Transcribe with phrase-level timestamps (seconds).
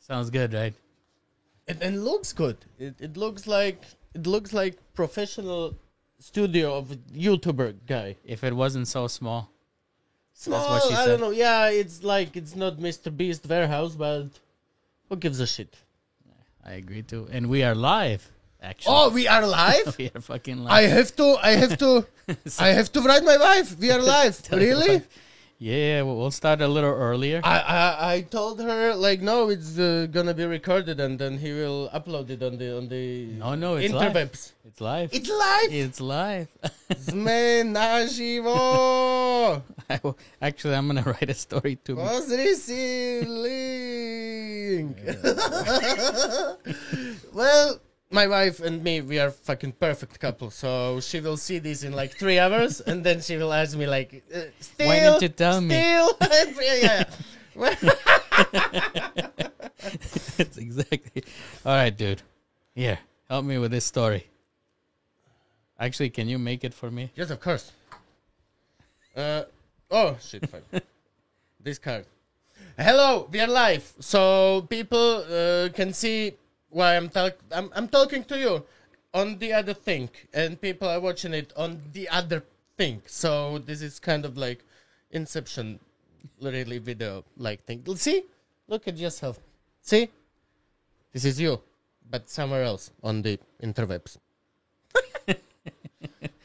[0.00, 0.74] Sounds good, right?
[1.68, 2.56] It, looks good.
[2.78, 3.84] It, it looks like
[4.14, 5.76] it looks like professional
[6.18, 8.16] studio of a YouTuber guy.
[8.24, 9.50] If it wasn't so small.
[10.32, 11.06] Small, what she I said.
[11.06, 11.30] don't know.
[11.30, 13.14] Yeah, it's like it's not Mr.
[13.14, 14.28] Beast warehouse, but
[15.08, 15.76] who gives a shit?
[16.64, 17.28] I agree too.
[17.30, 18.28] And we are live,
[18.62, 18.94] actually.
[18.96, 19.96] Oh, we are live.
[19.98, 20.72] we are fucking live.
[20.72, 21.36] I have to.
[21.42, 22.06] I have to.
[22.58, 23.78] I have to write my wife.
[23.78, 24.42] We are live.
[24.42, 24.94] Tell your really?
[24.96, 25.08] wife.
[25.62, 27.42] Yeah, well, we'll start a little earlier.
[27.44, 31.52] I, I I told her like no, it's uh, gonna be recorded and then he
[31.52, 34.16] will upload it on the on the No, no, it's live.
[34.16, 35.10] It's live.
[35.12, 35.68] It's live.
[35.68, 36.48] It's live.
[36.96, 39.60] Sme naživo.
[39.92, 41.96] I will- Actually, I'm gonna write a story too.
[42.00, 44.96] Pozri si link.
[47.36, 47.76] well,
[48.10, 50.50] my wife and me, we are fucking perfect couple.
[50.50, 53.86] So she will see this in like three hours, and then she will ask me
[53.86, 56.16] like, uh, "Still, Why didn't you tell me?" still?
[56.60, 57.04] yeah, yeah.
[60.36, 61.24] That's exactly.
[61.64, 62.22] All right, dude.
[62.74, 64.26] Here, help me with this story.
[65.78, 67.10] Actually, can you make it for me?
[67.14, 67.72] Yes, of course.
[69.16, 69.44] Uh,
[69.90, 70.48] oh shit!
[70.48, 70.82] Fine.
[71.60, 72.06] this card.
[72.78, 76.34] Hello, we are live, so people uh, can see
[76.70, 77.34] why I'm talk.
[77.52, 78.64] I'm, I'm talking to you
[79.12, 82.42] on the other thing, and people are watching it on the other
[82.76, 83.02] thing.
[83.06, 84.64] So this is kind of like
[85.12, 85.80] Inception,
[86.40, 87.84] really video like thing.
[87.96, 88.24] See,
[88.68, 89.40] look at yourself.
[89.82, 90.08] See,
[91.12, 91.60] this is you,
[92.08, 94.18] but somewhere else on the interwebs.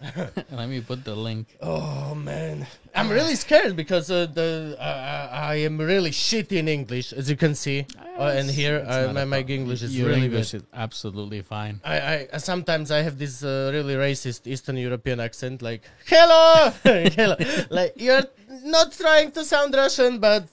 [0.52, 1.48] Let me put the link.
[1.62, 7.14] Oh man, I'm really scared because uh, the uh, I am really shit in English,
[7.14, 7.86] as you can see.
[8.18, 9.40] Uh, and here, uh, my, my.
[9.42, 10.62] English is Your really English good.
[10.62, 11.82] is absolutely fine.
[11.84, 17.36] I, I sometimes I have this uh, really racist Eastern European accent, like hello, hello.
[17.70, 18.24] Like you're
[18.64, 20.48] not trying to sound Russian, but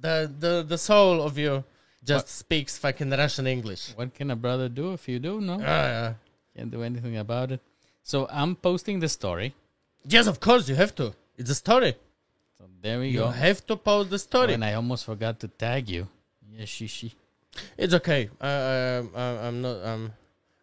[0.00, 1.64] the the the soul of you
[2.04, 3.92] just speaks fucking Russian English.
[3.96, 5.40] What can a brother do if you do?
[5.40, 6.14] No, Uh,
[6.56, 7.60] can't do anything about it.
[8.02, 9.54] So I'm posting the story.
[10.04, 11.14] yes, of course you have to.
[11.36, 11.94] It's a story.
[12.58, 13.26] So there we You go.
[13.26, 14.54] You have to post the story.
[14.54, 16.08] And I almost forgot to tag you.
[16.52, 17.14] Yeah, she she.
[17.76, 18.28] It's okay.
[18.40, 19.76] I, I, I, I'm not.
[19.84, 20.12] I'm.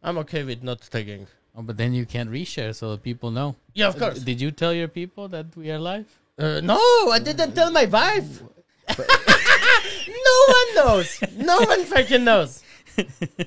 [0.02, 1.28] I'm okay with not tagging.
[1.56, 3.56] Oh, but then you can't reshare so people know.
[3.74, 4.20] Yeah, of course.
[4.20, 6.08] Did you tell your people that we are live?
[6.38, 6.80] Uh, no,
[7.12, 8.42] I didn't tell my wife.
[8.98, 11.20] no one knows.
[11.36, 12.64] No one fucking knows.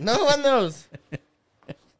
[0.00, 0.88] No one knows.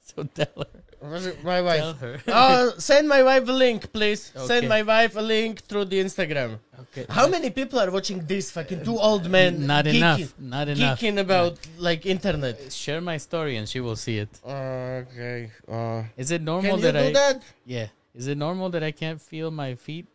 [0.03, 0.81] So tell her.
[1.03, 1.99] Was it My Tell wife.
[2.01, 2.21] her.
[2.29, 4.33] Oh, send my wife a link, please.
[4.47, 6.59] Send my wife a link through the Instagram.
[6.83, 7.07] okay.
[7.09, 9.67] How many people are watching this fucking two old men?
[9.67, 10.35] Not geeking- enough.
[10.39, 11.01] Not enough.
[11.01, 12.73] Geeking about like internet.
[12.73, 14.31] Share my story and she will see it.
[14.47, 15.51] Okay.
[15.67, 17.12] Uh, Is it normal that do I?
[17.12, 17.43] that?
[17.67, 17.89] Yeah.
[18.15, 20.07] Is it normal that I can't feel my feet?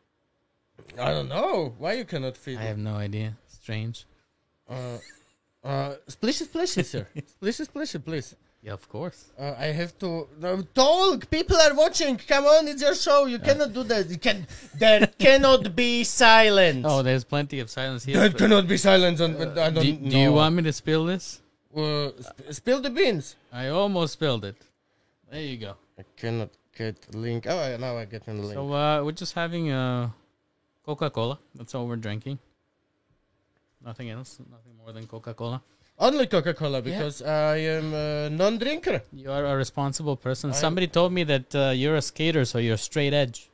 [0.98, 1.74] I don't know.
[1.80, 2.60] Why you cannot feel?
[2.60, 3.36] I have no idea.
[3.48, 4.06] Strange.
[4.70, 4.98] Uh,
[5.64, 7.08] uh, splishy, splishy, sir.
[7.42, 8.36] splishy, splishy, please.
[8.64, 9.32] Yeah, of course.
[9.40, 11.30] Uh, I have to no, talk.
[11.30, 12.18] People are watching.
[12.18, 13.26] Come on, it's your show.
[13.26, 14.10] You cannot do that.
[14.10, 14.46] You can.
[14.78, 16.86] There cannot be silence.
[16.88, 18.20] Oh, there's plenty of silence here.
[18.20, 19.36] there but- cannot be silence on.
[19.58, 20.10] I don't do, know.
[20.10, 21.42] do you want me to spill this?
[21.76, 23.36] Uh, sp- spill the beans.
[23.54, 24.56] I almost spilled it.
[25.32, 25.76] There you go.
[26.00, 27.46] I cannot get link.
[27.48, 28.54] Oh, I- now I get the link.
[28.54, 30.10] So uh, we're just having uh,
[30.86, 31.38] Coca-Cola.
[31.56, 32.40] That's all we're drinking.
[33.86, 34.40] Nothing else.
[34.40, 35.62] Nothing more than Coca-Cola.
[36.00, 39.02] Only Coca Cola because I am a non-drinker.
[39.12, 40.54] You are a responsible person.
[40.54, 43.50] Somebody told me that uh, you're a skater, so you're straight edge.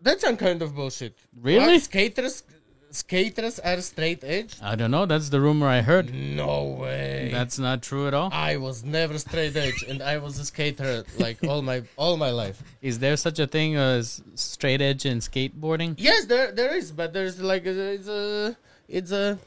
[0.00, 1.16] That's some kind of bullshit.
[1.40, 1.74] Really?
[1.74, 1.82] What?
[1.82, 2.44] Skaters,
[2.90, 4.54] skaters are straight edge.
[4.62, 5.04] I don't know.
[5.04, 6.14] That's the rumor I heard.
[6.14, 7.30] No way.
[7.32, 8.30] That's not true at all.
[8.32, 12.30] I was never straight edge, and I was a skater like all my all my
[12.30, 12.62] life.
[12.82, 15.94] Is there such a thing as straight edge in skateboarding?
[15.98, 18.56] Yes, there there is, but there's like a, it's a
[18.88, 19.38] it's a,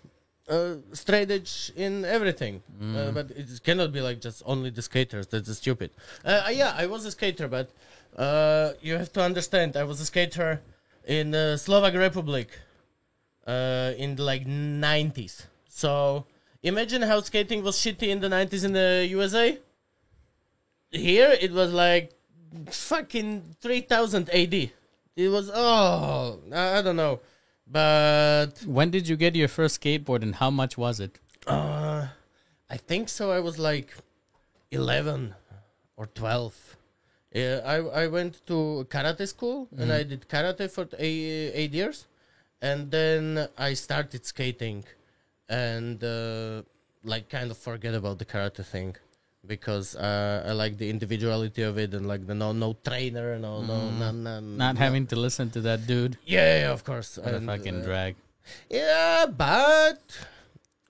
[0.48, 2.62] uh straight edge in everything.
[2.82, 5.28] Uh, but it cannot be like just only the skaters.
[5.28, 5.92] That's stupid.
[6.24, 7.70] Uh, yeah, I was a skater, but
[8.16, 10.62] uh, you have to understand, I was a skater
[11.06, 12.50] in the Slovak Republic
[13.46, 15.46] uh, in the like 90s.
[15.70, 16.26] So
[16.64, 19.58] imagine how skating was shitty in the 90s in the USA.
[20.92, 22.14] Here it was like
[22.72, 24.54] fucking 3000 AD.
[24.54, 27.20] It was oh I don't know,
[27.70, 31.20] but When did you get your first skateboard and how much was it?
[31.48, 32.08] uh,
[32.70, 33.32] I think so.
[33.32, 33.94] I was like
[34.72, 35.34] eleven
[35.96, 36.56] or twelve.
[37.34, 42.08] Yeah, I I went to karate school and I did karate for eight, eight years,
[42.62, 44.84] and then I started skating,
[45.48, 46.64] and uh,
[47.04, 48.96] like kind of forget about the karate thing
[49.46, 53.62] because uh, I like the individuality of it and like the no no trainer no
[53.62, 56.18] no no no Not no- having to listen to that dude.
[56.26, 58.16] yeah, yeah, of course What a fucking uh, drag.
[58.70, 60.00] yeah, but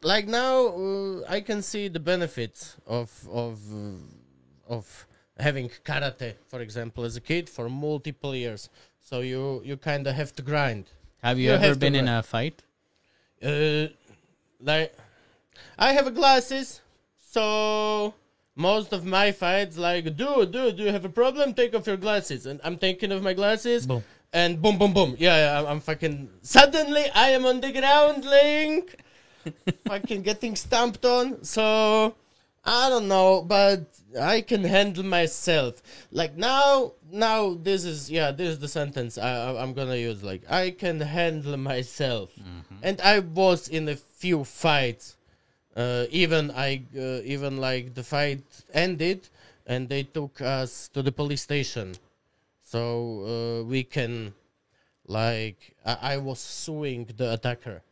[0.01, 4.85] like now uh, I can see the benefits of of uh, of
[5.39, 8.69] having karate, for example, as a kid for multiple years.
[8.99, 10.85] So you you kind of have to grind.
[11.21, 12.63] Have you, You ever have been in a fight?
[13.43, 13.87] Uh,
[14.59, 14.93] like
[15.77, 16.81] I have glasses,
[17.33, 18.13] so
[18.57, 21.53] most of my fights like, dude, dude, do you have a problem?
[21.53, 23.85] Take off your glasses, and I'm taking off my glasses.
[23.85, 24.03] Boom.
[24.33, 25.15] And boom, boom, boom.
[25.17, 26.29] Yeah, yeah I'm, I'm fucking.
[26.41, 28.95] Suddenly, I am on the ground, Link.
[29.87, 31.43] fucking getting stamped on.
[31.43, 32.15] So,
[32.65, 33.85] I don't know, but
[34.19, 35.81] I can handle myself.
[36.11, 40.23] Like now, now this is yeah, this is the sentence I, I I'm gonna use.
[40.23, 42.75] Like I can handle myself, mm-hmm.
[42.81, 45.16] and I was in a few fights.
[45.77, 48.41] Uh, even I uh, even like the fight
[48.73, 49.29] ended,
[49.67, 51.93] and they took us to the police station,
[52.63, 52.81] so
[53.61, 54.33] uh, we can
[55.05, 57.83] like I, I was suing the attacker.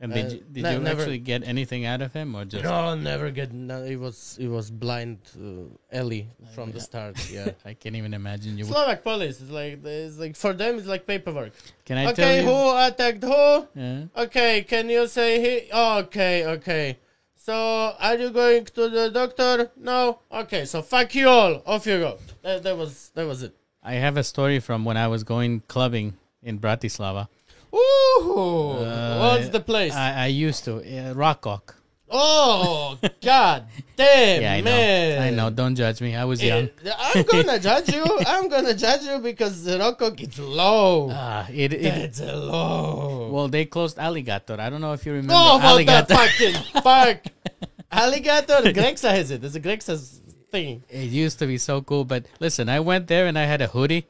[0.00, 2.62] And did you, did you never- actually get anything out of him or just?
[2.62, 3.52] No, never get.
[3.52, 7.18] No, it was it was blind uh, Ellie from the start.
[7.32, 7.50] Yeah.
[7.64, 8.64] I can't even imagine you.
[8.64, 11.50] Slovak police is like it's like for them it's like paperwork.
[11.84, 12.46] Can I tell okay, you?
[12.46, 13.66] who attacked who?
[13.74, 14.22] Yeah.
[14.22, 15.72] Okay, can you say he?
[15.72, 16.98] Okay, okay.
[17.44, 17.52] So
[18.00, 19.70] are you going to the doctor?
[19.76, 20.20] No.
[20.32, 21.62] Okay, so fuck you all.
[21.66, 22.16] Off you go.
[22.40, 23.54] That, that was that was it.
[23.82, 27.28] I have a story from when I was going clubbing in Bratislava.
[27.74, 29.92] Ooh, Uh, what's the place?
[29.92, 31.74] I, I used to uh, Rockok.
[32.14, 33.66] Oh, god
[33.96, 34.70] damn, Yeah, I know.
[34.70, 35.22] man.
[35.22, 35.50] I know.
[35.50, 36.14] Don't judge me.
[36.16, 36.68] I was young.
[36.98, 38.04] I'm gonna judge you.
[38.26, 41.08] I'm gonna judge you because the Rocco it's low.
[41.12, 43.30] Ah, it, it, It's low.
[43.32, 44.56] well, they closed Alligator.
[44.58, 46.14] I don't know if you remember Oh, what the Alligator.
[46.14, 47.18] fucking fuck!
[47.92, 49.44] Alligator, Grexa has it.
[49.44, 50.20] It's a Grexa's
[50.50, 50.82] thing.
[50.88, 53.68] It used to be so cool, but listen, I went there and I had a
[53.68, 54.06] hoodie,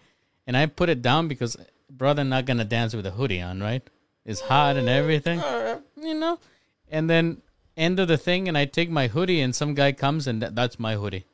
[0.47, 1.57] and I put it down because
[1.91, 3.83] brother not gonna dance with a hoodie on, right?
[4.25, 5.43] It's hot and everything,
[6.01, 6.39] you know.
[6.91, 7.43] And then
[7.77, 10.55] end of the thing, and I take my hoodie, and some guy comes and that,
[10.55, 11.25] that's my hoodie.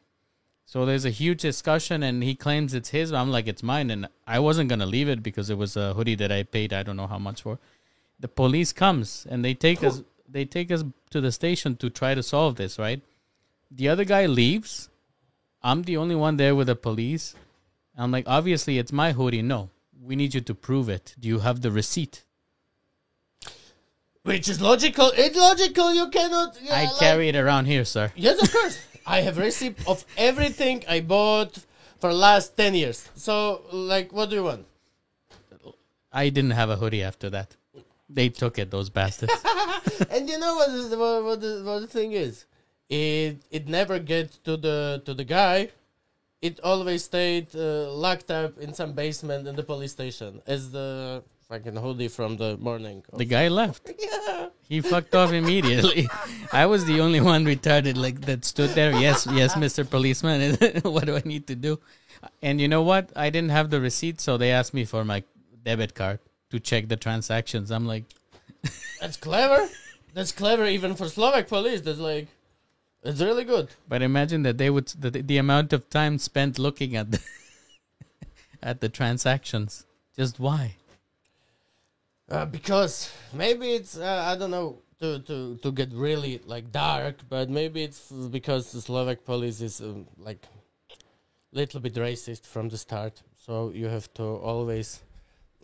[0.65, 3.13] So there's a huge discussion, and he claims it's his.
[3.13, 6.15] I'm like, it's mine, and I wasn't gonna leave it because it was a hoodie
[6.17, 6.73] that I paid.
[6.73, 7.59] I don't know how much for.
[8.21, 10.03] The police comes and they take us.
[10.29, 12.79] They take us to the station to try to solve this.
[12.79, 13.03] Right.
[13.71, 14.89] The other guy leaves.
[15.63, 17.35] I'm the only one there with the police.
[17.97, 19.43] I'm like, obviously, it's my hoodie.
[19.43, 19.71] No,
[20.01, 21.15] we need you to prove it.
[21.19, 22.25] Do you have the receipt?
[24.23, 25.11] Which is logical.
[25.17, 25.95] It's logical.
[25.95, 26.57] You cannot.
[26.63, 28.13] yeah, I like- carry it around here, sir.
[28.17, 28.79] Yes, of course.
[29.07, 31.59] I have receipt of everything I bought
[31.99, 33.09] for last ten years.
[33.15, 34.67] So, like, what do you want?
[36.13, 37.57] I didn't have a hoodie after that.
[38.09, 39.33] They took it, those bastards.
[40.11, 42.47] and you know what, is, what, what, the, what the thing is?
[42.89, 45.69] It it never gets to the to the guy.
[46.43, 51.23] It always stayed uh, locked up in some basement in the police station as the
[51.51, 53.03] fucking hoodie from the morning.
[53.13, 53.91] the guy left.
[53.99, 54.47] yeah.
[54.69, 56.09] He fucked off immediately.
[56.53, 58.93] I was the only one retarded like that stood there.
[58.93, 59.89] Yes, yes, Mr.
[59.89, 60.55] Policeman.
[60.83, 61.81] what do I need to do?
[62.41, 63.11] And you know what?
[63.17, 65.25] I didn't have the receipt, so they asked me for my
[65.65, 66.21] debit card
[66.51, 67.73] to check the transactions.
[67.73, 68.05] I'm like,
[69.01, 69.69] That's clever.
[70.15, 71.81] That's clever even for Slovak police.
[71.81, 72.29] That's like,
[73.03, 73.71] it's really good.
[73.89, 77.21] but imagine that they would the, the amount of time spent looking at the
[78.63, 79.87] at the transactions.
[80.15, 80.77] Just why?
[82.31, 87.17] Uh, because maybe it's uh, I don't know to, to to get really like dark,
[87.29, 90.47] but maybe it's because the Slovak police is um, like
[91.53, 93.23] little bit racist from the start.
[93.35, 95.01] So you have to always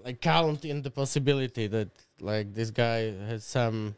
[0.05, 1.89] like count in the possibility that
[2.21, 3.95] like this guy has some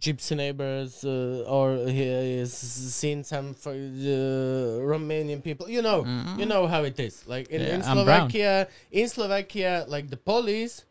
[0.00, 5.70] gypsy neighbors uh, or he has seen some for, uh, Romanian people.
[5.70, 6.04] You know,
[6.36, 7.26] you know how it is.
[7.26, 10.84] Like in, Yeah, in Slovakia, in Slovakia, like the police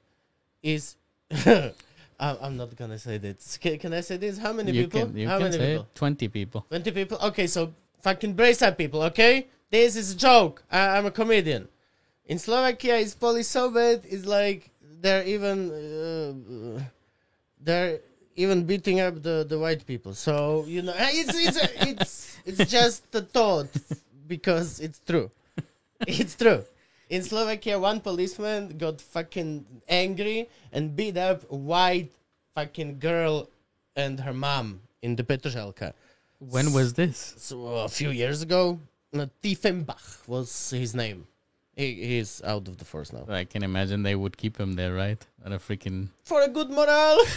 [0.63, 0.95] is.
[1.31, 3.57] I- I'm not gonna say this.
[3.57, 4.37] Can, can I say this?
[4.37, 5.07] How many You people?
[5.07, 5.87] can you how can many say people?
[5.93, 6.65] twenty people.
[6.69, 7.17] 20 people?
[7.23, 9.47] Okay, so fucking brace up, people, okay?
[9.69, 10.63] This is a joke.
[10.71, 11.67] I, I'm a comedian.
[12.25, 14.69] In Slovakia, it's police so bad, it's like
[15.01, 15.57] they're even.
[15.71, 16.83] Uh,
[17.59, 17.99] they're
[18.35, 20.13] even beating up the, the white people.
[20.13, 23.67] So, you know, it's, it's, it's, it's just a thought
[24.27, 25.29] because it's true.
[26.07, 26.63] It's true.
[27.13, 32.09] In Slovakia, one policeman got fucking angry and beat up a white
[32.55, 33.51] fucking girl
[33.95, 35.93] and her mom in the Petržalka.
[36.39, 37.35] When was this?
[37.37, 38.79] So a few years ago,
[39.13, 41.27] Tiefenbach was his name.
[41.75, 43.25] He, he's out of the force now.
[43.27, 45.25] I can imagine they would keep him there, right?
[45.43, 46.09] On a freaking.
[46.23, 47.19] For a good morale.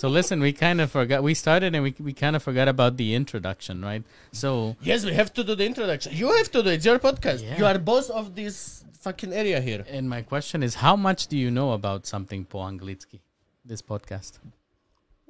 [0.00, 1.22] So listen, we kind of forgot.
[1.22, 4.02] We started and we we kind of forgot about the introduction, right?
[4.32, 6.14] So yes, we have to do the introduction.
[6.14, 6.74] You have to do it.
[6.76, 7.42] It's your podcast.
[7.42, 7.58] Yeah.
[7.58, 9.84] You are boss of this fucking area here.
[9.88, 13.20] And my question is, how much do you know about something po anglicky?
[13.62, 14.38] This podcast.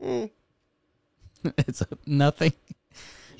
[0.01, 0.31] Mm.
[1.59, 2.53] it's nothing.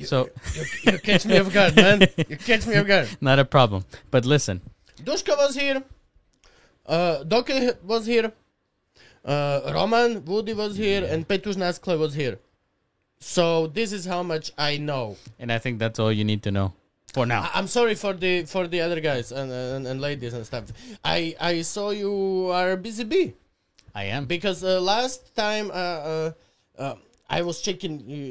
[0.07, 2.01] So You, you catch me off guard, man.
[2.29, 3.09] You catch me off guard.
[3.21, 3.85] not a problem.
[4.11, 4.61] But listen,
[5.03, 5.83] Dushka was here.
[6.87, 8.33] Uh, Doke was here.
[9.25, 12.39] Uh, Roman, Woody was here, and Petuš Naskle was here.
[13.21, 15.17] So this is how much I know.
[15.39, 16.73] and I think that's all you need to know
[17.13, 17.43] for now.
[17.43, 20.65] I- I'm sorry for the for the other guys and, and, and ladies and stuff.
[21.05, 23.35] I I saw you are a busy bee
[23.95, 24.25] I am.
[24.25, 26.33] because uh, last time uh, uh,
[26.79, 26.95] uh,
[27.39, 28.27] I was checking you,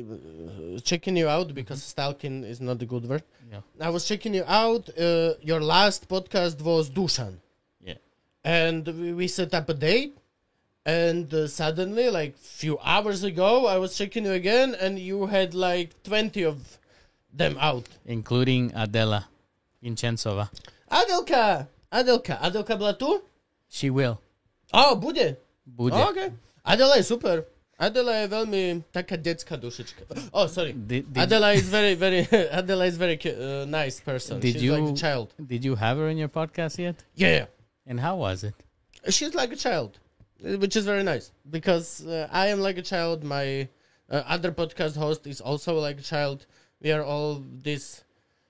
[0.76, 3.24] uh, checking you out because stalking is not a good word.
[3.52, 3.62] Yeah.
[3.80, 4.90] I was checking you out.
[4.90, 7.34] Uh, your last podcast was Dushan.
[7.82, 7.96] Yeah.
[8.44, 8.88] and
[9.18, 10.18] we, set up a date
[10.86, 15.54] and uh, suddenly like few hours ago i was checking you again and you had
[15.54, 16.58] like 20 of
[17.34, 19.28] them out Including Adela
[19.84, 20.50] Vinczeová.
[20.90, 23.22] adelka adelka adelka byla tu
[23.70, 24.18] She will.
[24.74, 25.94] oh bude Bude.
[25.96, 26.32] oh, okay.
[26.66, 27.44] adela je super
[27.80, 30.04] Adela je veľmi taká detská dušička.
[30.36, 30.76] Oh, sorry.
[30.76, 34.40] Did, did, Adela is very, very, Adela is very uh, nice person.
[34.44, 35.32] Did She's like a child.
[35.40, 37.00] did you have her in your podcast yet?
[37.16, 37.48] Yeah,
[37.88, 38.54] And how was it?
[39.08, 39.98] she's like a child,
[40.44, 43.24] which is very nice because uh, I am like a child.
[43.24, 43.70] My
[44.12, 46.46] uh, other podcast host is also like a child.
[46.84, 48.04] We are all these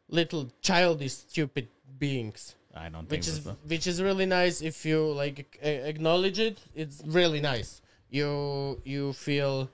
[0.09, 1.67] little childish, stupid
[1.99, 3.57] beings, I don't think which is so.
[3.67, 6.57] which is really nice if you like acknowledge it.
[6.73, 7.81] It's really nice.
[8.09, 9.69] You you feel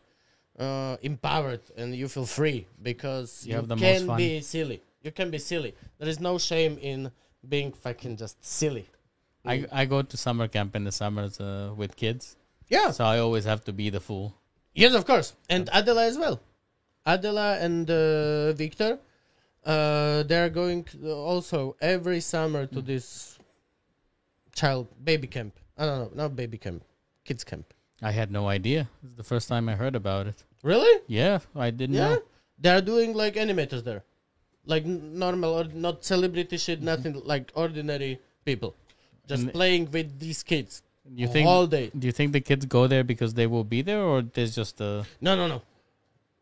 [0.60, 4.82] uh, empowered and you feel free because You you, have the most can be silly.
[5.02, 5.76] You can be silly.
[6.00, 7.12] There is no shame in
[7.48, 8.88] being fucking just silly.
[9.46, 12.36] I, I go to summer camp in the summers uh, with kids,
[12.68, 12.90] Yeah.
[12.90, 14.34] so I always have to be the fool.
[14.74, 16.42] Yes, of course, and Adela as well.
[17.06, 18.98] Adela and uh, Victor,
[19.64, 23.38] uh, they are going also every summer to this
[24.56, 25.54] child baby camp.
[25.78, 26.84] I don't know, not baby camp,
[27.24, 27.72] kids camp.
[28.02, 28.90] I had no idea.
[29.04, 30.44] It's the first time I heard about it.
[30.64, 31.02] Really?
[31.08, 32.10] Yeah, I didn't Yeah.
[32.16, 32.24] know.
[32.60, 34.04] They are doing like animators there,
[34.66, 36.86] like n- normal or not celebrity shit, mm-hmm.
[36.86, 38.76] nothing like ordinary people,
[39.28, 40.82] just And- playing with these kids
[41.14, 41.48] You think?
[41.48, 41.92] all day.
[41.98, 44.82] Do you think the kids go there because they will be there, or there's just
[44.82, 45.06] a?
[45.22, 45.62] No, no, no.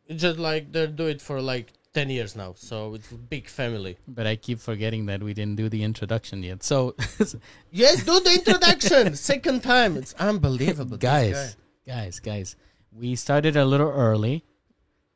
[0.08, 3.48] It's just like they do it for like ten years now, so it's a big
[3.48, 3.98] family.
[4.08, 6.64] But I keep forgetting that we didn't do the introduction yet.
[6.64, 6.96] So,
[7.72, 9.16] Yes, do the introduction.
[9.32, 9.98] Second time.
[9.98, 10.98] It's unbelievable.
[10.98, 11.94] guys, guy.
[11.94, 12.56] guys, guys,
[12.92, 14.44] we started a little early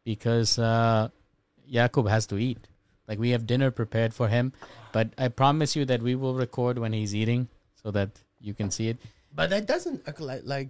[0.03, 1.10] because uh,
[1.72, 2.67] Jakub has to eat.
[3.07, 4.53] Like we have dinner prepared for him,
[4.91, 7.48] but I promise you that we will record when he's eating
[7.81, 8.10] so that
[8.41, 8.98] you can see it.
[9.34, 10.69] But that doesn't like, like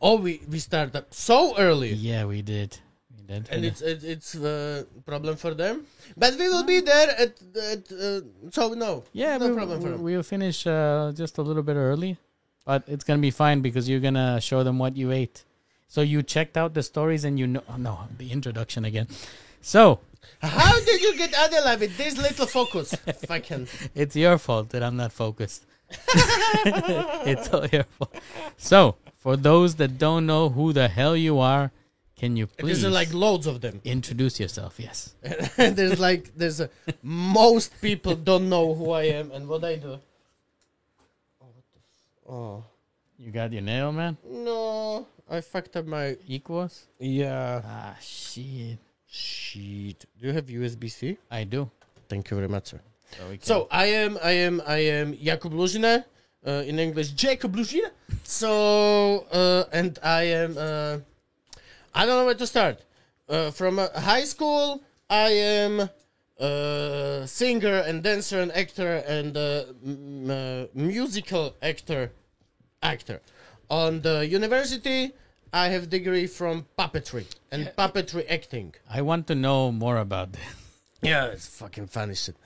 [0.00, 1.92] oh, we, we started so early.
[1.92, 2.78] Yeah, we did.
[3.28, 5.84] And it's it's it's a problem for them,
[6.16, 7.34] but we will be there at
[7.72, 8.20] at uh,
[8.50, 10.02] so no yeah, no we, problem for we, them.
[10.02, 12.16] we'll finish uh, just a little bit early,
[12.64, 15.44] but it's gonna be fine because you're gonna show them what you ate.
[15.88, 17.62] So you checked out the stories and you know.
[17.68, 19.08] Oh, no, the introduction again.
[19.60, 20.00] So
[20.40, 22.94] How did you get Adela with this little focus?
[23.26, 25.66] Fucking it's your fault that I'm not focused.
[27.28, 28.14] it's all your fault.
[28.56, 31.72] So for those that don't know who the hell you are,
[32.18, 33.80] can you please there's like loads of them.
[33.84, 34.74] introduce yourself?
[34.78, 35.14] Yes.
[35.56, 36.68] there's like there's a,
[37.02, 39.92] most people don't know who I am and what I do.
[41.40, 42.64] Oh, what the f- oh
[43.18, 44.16] You got your nail, man.
[44.28, 45.06] no!
[45.30, 46.86] I fucked up my Equals.
[46.98, 47.60] yeah.
[47.64, 48.78] Ah, shit.
[49.06, 50.06] Shit.
[50.18, 51.18] Do you have USB C?
[51.30, 51.70] I do.
[52.08, 52.80] Thank you very much, sir.
[53.16, 56.04] So, So I am, I am, I am Jakub Lužina.
[56.46, 57.90] Uh, in English, Jacob Luzina.
[58.22, 60.56] So uh, and I am.
[60.56, 60.98] Uh,
[61.98, 62.78] I don't know where to start.
[63.28, 65.90] Uh, from uh, high school, I am
[66.38, 72.12] a singer and dancer and actor and uh, m- uh, musical actor.
[72.84, 73.20] Actor.
[73.68, 75.10] On the university,
[75.52, 78.76] I have degree from puppetry and puppetry acting.
[78.88, 80.42] I want to know more about this.
[81.02, 82.36] Yeah, it's fucking funny shit.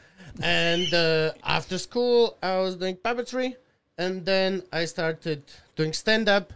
[0.43, 3.57] And uh, after school, I was doing puppetry,
[3.99, 5.43] and then I started
[5.77, 6.55] doing stand up.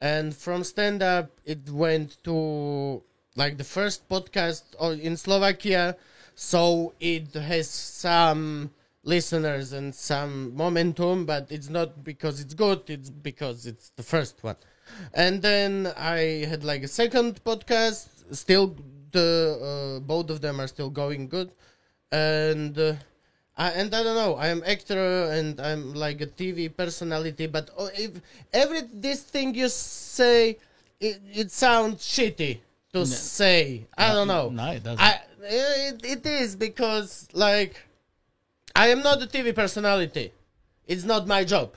[0.00, 3.02] And from stand up, it went to
[3.36, 4.62] like the first podcast
[5.00, 5.96] in Slovakia,
[6.34, 8.70] so it has some
[9.02, 14.42] listeners and some momentum, but it's not because it's good, it's because it's the first
[14.42, 14.56] one.
[15.14, 18.76] And then I had like a second podcast, still
[19.12, 21.50] the uh, both of them are still going good.
[22.12, 22.94] And uh,
[23.56, 27.88] I, and I don't know I'm actor and I'm like a TV personality but oh,
[27.94, 28.20] if
[28.52, 30.58] every this thing you say
[31.00, 32.58] it, it sounds shitty
[32.92, 33.86] to say.
[33.98, 34.48] I don't know.
[34.48, 35.00] No, it doesn't.
[35.00, 37.76] I it, it is because like
[38.74, 40.32] I am not a TV personality.
[40.86, 41.74] It's not my job.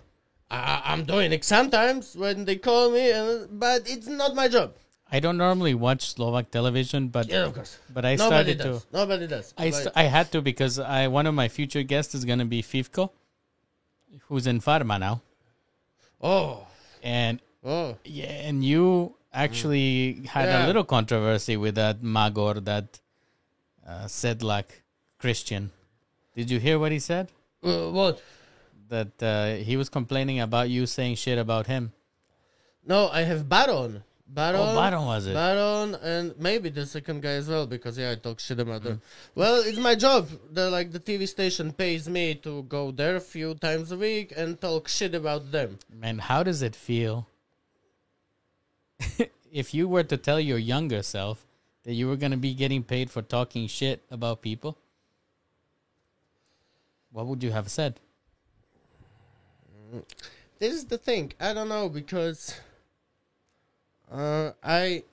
[0.49, 4.73] I, I'm doing it sometimes when they call me uh, but it's not my job
[5.11, 7.79] I don't normally watch Slovak television, but Yeah, of course.
[7.93, 8.63] but I Nobody started to.
[8.75, 8.85] does.
[8.91, 9.53] Nobody does.
[9.57, 12.45] I, Like- st- I had to because I one of my future guests is gonna
[12.45, 13.09] be Fivko,
[14.27, 15.21] who's in Farma now,
[16.21, 16.67] oh,
[17.03, 17.95] and oh.
[18.03, 20.65] yeah, and you actually had Yeah.
[20.65, 22.99] a little controversy with that Magor, that
[23.87, 24.83] uh, Sedlak
[25.19, 25.71] Christian.
[26.35, 27.31] Did you hear what he said?
[27.63, 28.21] Uh, what?
[28.89, 31.91] That uh, he was complaining about you saying shit about him.
[32.85, 34.03] No, I have Baron.
[34.29, 34.59] Baron.
[34.59, 35.33] Oh, Baron was it?
[35.33, 38.97] Baron and maybe the second guy as well because yeah, I talk shit about them.
[38.97, 39.39] Mm-hmm.
[39.39, 40.29] Well, it's my job.
[40.51, 44.33] The like the TV station pays me to go there a few times a week
[44.35, 45.79] and talk shit about them.
[45.93, 47.27] Man, how does it feel
[49.51, 51.45] if you were to tell your younger self
[51.83, 54.77] that you were going to be getting paid for talking shit about people?
[57.11, 57.99] What would you have said?
[60.59, 61.33] This is the thing.
[61.39, 62.59] I don't know because
[64.11, 65.03] uh, I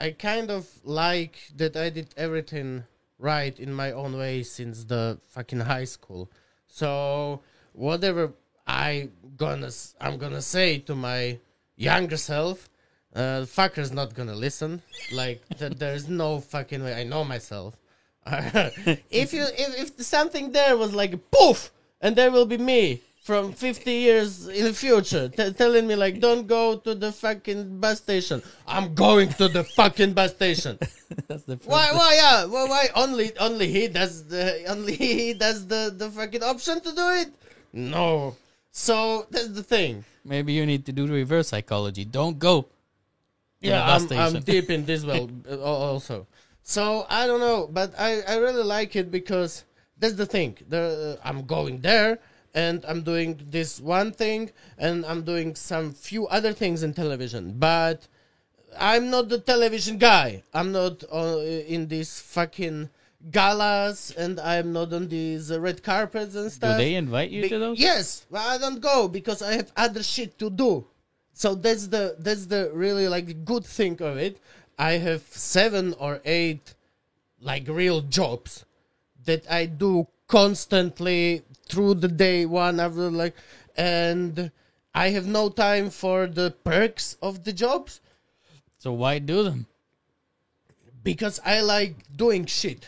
[0.00, 2.84] I kind of like that I did everything
[3.18, 6.30] right in my own way since the fucking high school.
[6.68, 7.40] So
[7.72, 8.32] whatever
[8.66, 9.70] I gonna
[10.00, 11.38] I'm gonna say to my
[11.76, 12.68] younger self,
[13.14, 14.82] uh, fucker's not gonna listen.
[15.12, 16.94] Like th- there's no fucking way.
[16.94, 17.76] I know myself.
[18.26, 21.70] if you if, if something there was like poof,
[22.00, 26.20] and there will be me from 50 years in the future t- telling me like
[26.20, 28.42] don't go to the fucking bus station.
[28.66, 30.78] I'm going to the fucking bus station.
[31.28, 35.66] That's the why why yeah why, why only only he does the only he does
[35.66, 37.28] the the fucking option to do it?
[37.72, 38.36] No.
[38.72, 40.04] So that's the thing.
[40.24, 42.04] Maybe you need to do the reverse psychology.
[42.04, 42.66] Don't go.
[43.60, 46.26] yeah bus I'm, I'm deep in this well uh, also.
[46.62, 49.64] So i don't know but i i really like it because
[49.98, 50.56] that's the thing.
[50.68, 52.18] The uh, i'm going there
[52.54, 57.54] and i'm doing this one thing and i'm doing some few other things in television
[57.58, 58.06] but
[58.78, 62.88] i'm not the television guy i'm not uh, in these fucking
[63.30, 66.78] galas and i'm not on these uh, red carpets and stuff.
[66.78, 67.78] Do they invite you be- to those?
[67.78, 70.86] Yes, but I don't go because I have other shit to do.
[71.34, 74.38] So that's the that's the really like good thing of it.
[74.78, 76.74] I have seven or eight
[77.40, 78.64] like real jobs
[79.24, 83.34] that I do constantly through the day, one after like,
[83.76, 84.50] and
[84.94, 88.00] I have no time for the perks of the jobs
[88.78, 89.66] So why do them?
[91.02, 92.86] because I like doing shit.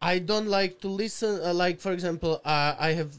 [0.00, 1.40] I don't like to listen.
[1.42, 3.12] Uh, like for example, uh, I have,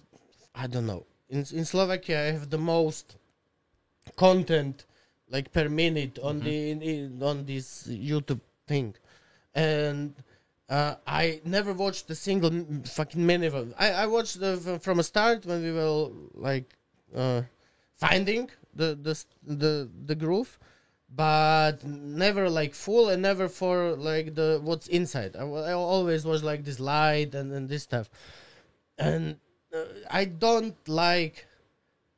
[0.54, 3.16] I don't know, in in Slovakia I have the most
[4.16, 4.86] content
[5.30, 8.96] like per minute on the in, in, on this YouTube thing,
[9.54, 10.14] and
[10.70, 12.52] uh, I never watched a single
[12.86, 13.70] fucking minute of.
[13.70, 13.76] it.
[13.78, 16.74] I I watched the, from a start when we were like
[17.16, 17.44] uh,
[17.96, 20.60] finding the the the the groove
[21.16, 25.36] but never like full and never for like the what's inside.
[25.36, 28.10] I, I always was like this light and, and this stuff,
[28.98, 29.38] and
[29.74, 31.46] uh, I don't like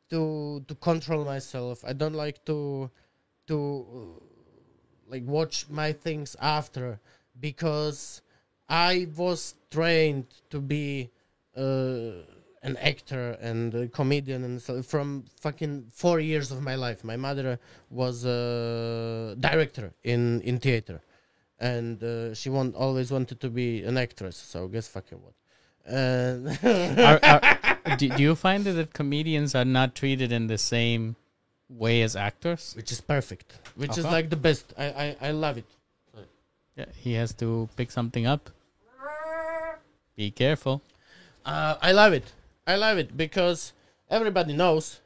[0.10, 1.84] to to control myself.
[1.86, 2.90] I don't like to
[3.48, 4.22] to
[5.08, 7.00] like watch my things after
[7.40, 8.22] because
[8.70, 11.10] I was trained to be
[11.56, 12.24] uh,
[12.64, 17.04] an actor and a comedian and so from fucking four years of my life.
[17.04, 21.02] My mother was a director in in theater,
[21.60, 24.36] and uh, she want, always wanted to be an actress.
[24.36, 25.34] So guess fucking what.
[25.86, 26.48] And
[27.00, 31.16] Are, are, do, do you find that, that comedians are not treated in the same
[31.70, 32.74] way as actors?
[32.76, 33.54] which is perfect.
[33.76, 34.74] Which is like the best.
[34.78, 35.66] I I, I love it.
[36.76, 38.52] Yeah, he has to pick something up.
[40.18, 40.82] Be careful.
[41.46, 42.34] Uh, I love it.
[42.66, 43.72] I love it because
[44.10, 45.00] everybody knows.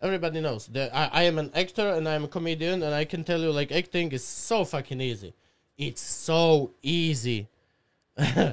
[0.00, 3.24] Everybody knows that I, I am an actor and I'm a comedian, and I can
[3.24, 5.34] tell you, like, acting is so fucking easy.
[5.76, 7.48] It's so easy.
[8.18, 8.52] uh,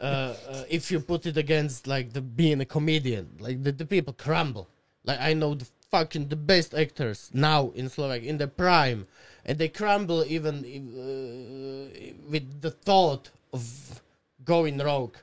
[0.00, 0.34] uh,
[0.68, 4.68] if you put it against like the being a comedian, like the, the people crumble.
[5.04, 9.06] Like I know the fucking the best actors now in Slovak in the prime,
[9.44, 14.00] and they crumble even uh, with the thought of
[14.44, 15.16] going rogue,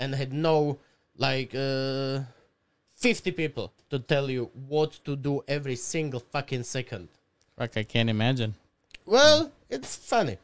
[0.00, 0.78] and had no
[1.16, 2.20] like uh,
[2.94, 7.08] fifty people to tell you what to do every single fucking second.
[7.56, 8.54] Fuck, I can't imagine.
[9.06, 10.38] Well, it's funny.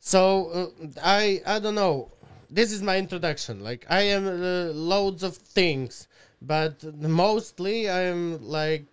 [0.00, 2.10] So uh, I I don't know.
[2.50, 3.62] This is my introduction.
[3.62, 6.08] Like I am uh, loads of things,
[6.40, 8.86] but mostly I am like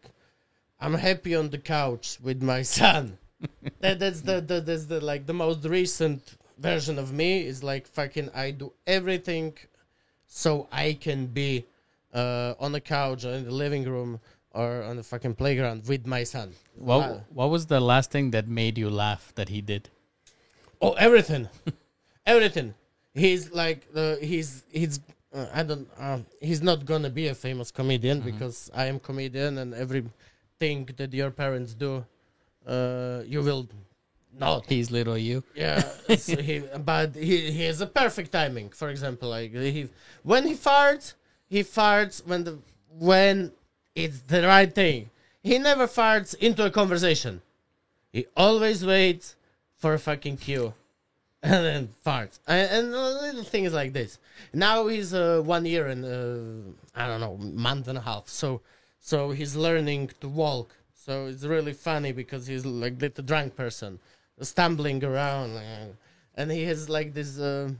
[0.80, 3.18] I'm happy on the couch with my son.
[3.82, 7.88] that, that's the, the that's the like the most recent version of me is like
[7.88, 9.54] fucking I do everything
[10.34, 11.66] so I can be
[12.12, 14.20] uh, on the couch or in the living room
[14.52, 16.54] or on the fucking playground with my son.
[16.76, 19.90] What What was the last thing that made you laugh that he did?
[20.82, 21.50] Oh, everything,
[22.26, 22.74] everything.
[23.14, 25.00] He's like uh, he's he's
[25.34, 29.60] uh, I don't uh, he's not gonna be a famous comedian because I am comedian
[29.60, 32.04] and everything that your parents do,
[32.66, 33.68] uh, you will
[34.38, 34.66] not.
[34.68, 35.44] He's little you.
[35.56, 35.82] Yeah,
[36.18, 38.70] so he, but he he has a perfect timing.
[38.70, 39.90] For example, like he
[40.24, 41.14] when he farts,
[41.48, 42.60] he farts when the
[43.00, 43.52] when
[43.96, 45.10] it's the right thing.
[45.42, 47.42] He never farts into a conversation.
[48.12, 49.36] He always waits
[49.76, 50.74] for a fucking cue,
[51.44, 52.40] and then farts.
[52.48, 54.20] And, and little things like this.
[54.54, 58.30] Now he's uh, one year and uh, I don't know month and a half.
[58.30, 58.62] So
[59.00, 60.74] so he's learning to walk.
[60.94, 64.00] So it's really funny because he's like little drunk person,
[64.42, 65.86] stumbling around, uh,
[66.36, 67.72] and he has like this uh,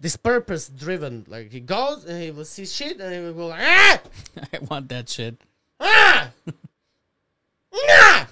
[0.00, 1.24] this purpose driven.
[1.28, 4.00] Like he goes and he will see shit and he will go like, ah
[4.52, 5.36] I want that shit.
[5.80, 6.30] ah
[7.74, 8.28] ah,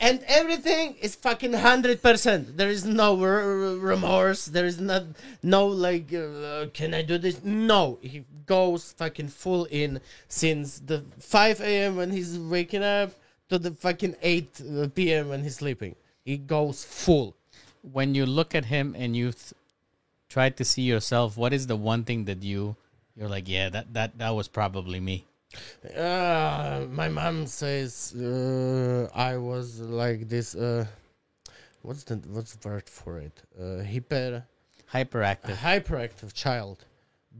[0.00, 2.56] and everything is fucking hundred percent.
[2.56, 4.46] There is no r- remorse.
[4.46, 5.04] There is not
[5.42, 7.42] no like, uh, can I do this?
[7.44, 11.96] No, he goes fucking full in since the five a.m.
[11.96, 13.12] when he's waking up
[13.48, 15.28] to the fucking eight uh, p.m.
[15.28, 15.94] when he's sleeping.
[16.24, 17.34] He goes full.
[17.82, 19.52] When you look at him and you th-
[20.28, 22.76] try to see yourself, what is the one thing that you
[23.16, 25.24] you're like, yeah, that that that was probably me.
[25.96, 30.54] Uh, my mom says uh, I was like this.
[30.56, 30.86] Uh,
[31.82, 33.42] what's the what's the word for it?
[33.60, 34.44] Uh, hyper
[34.92, 35.56] Hyperactive.
[35.56, 36.84] hyperactive child.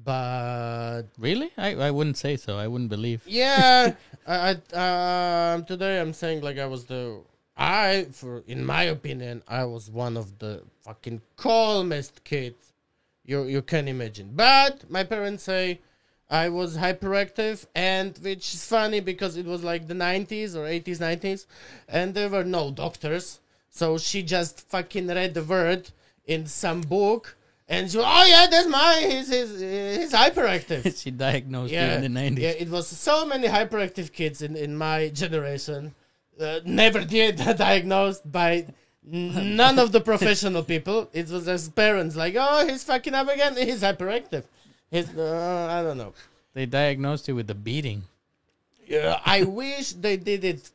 [0.04, 1.50] But Really?
[1.56, 2.58] I, I wouldn't say so.
[2.58, 3.22] I wouldn't believe.
[3.26, 3.94] yeah,
[4.26, 7.20] I, I um today I'm saying like I was the
[7.56, 12.72] I for in my opinion I was one of the fucking calmest kids
[13.24, 14.30] you you can imagine.
[14.34, 15.80] But my parents say
[16.28, 20.98] I was hyperactive and which is funny because it was like the 90s or 80s
[20.98, 21.46] 90s
[21.88, 23.40] and there were no doctors.
[23.70, 25.90] So she just fucking read the word
[26.26, 27.36] in some book
[27.68, 31.00] and she oh yeah that's my he's he's, he's hyperactive.
[31.02, 32.38] she diagnosed you in the 90s.
[32.38, 35.94] Yeah, it was so many hyperactive kids in, in my generation.
[36.40, 38.66] Uh, never did diagnosed by
[39.04, 41.08] none of the professional people.
[41.12, 43.56] It was just parents like, oh, he's fucking up again.
[43.56, 44.44] He's hyperactive.
[44.90, 46.12] He's, uh, I don't know.
[46.54, 48.04] They diagnosed you with the beating.
[48.86, 50.70] Yeah, I wish they did it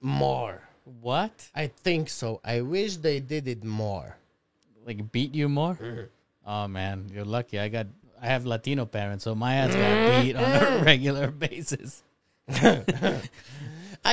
[0.00, 0.62] more.
[1.00, 1.48] What?
[1.54, 2.40] I think so.
[2.44, 4.16] I wish they did it more.
[4.84, 5.74] Like beat you more?
[5.74, 6.02] Mm-hmm.
[6.46, 7.58] Oh man, you're lucky.
[7.58, 7.86] I got
[8.22, 12.02] I have Latino parents, so my ass got beat on a regular basis.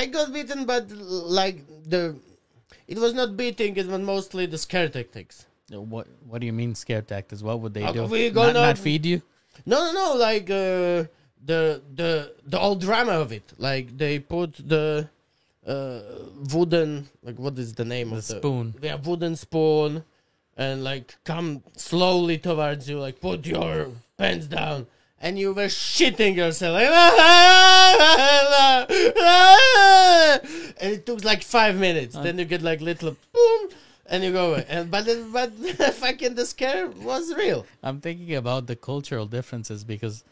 [0.00, 0.84] I got beaten, but
[1.40, 1.58] like
[1.94, 2.02] the,
[2.92, 3.76] it was not beating.
[3.76, 5.46] It was mostly the scare tactics.
[5.70, 7.42] What What do you mean scare tactics?
[7.48, 8.04] What would they Uh, do?
[8.06, 9.18] we not, gonna- not feed you?
[9.66, 10.06] No, no, no.
[10.28, 11.04] Like uh,
[11.50, 11.60] the
[12.00, 12.10] the
[12.52, 13.46] the old drama of it.
[13.68, 15.08] Like they put the
[15.74, 16.00] uh,
[16.52, 18.74] wooden like what is the name The of the spoon.
[18.82, 20.04] Yeah, wooden spoon,
[20.56, 22.98] and like come slowly towards you.
[23.06, 24.86] Like put your pants down,
[25.24, 26.76] and you were shitting yourself.
[30.80, 32.14] And it took like five minutes.
[32.16, 33.68] Then you get like little boom.
[34.06, 37.64] And you go away, and but the- but fucking the scare was real.
[37.82, 40.24] I'm thinking about the cultural differences because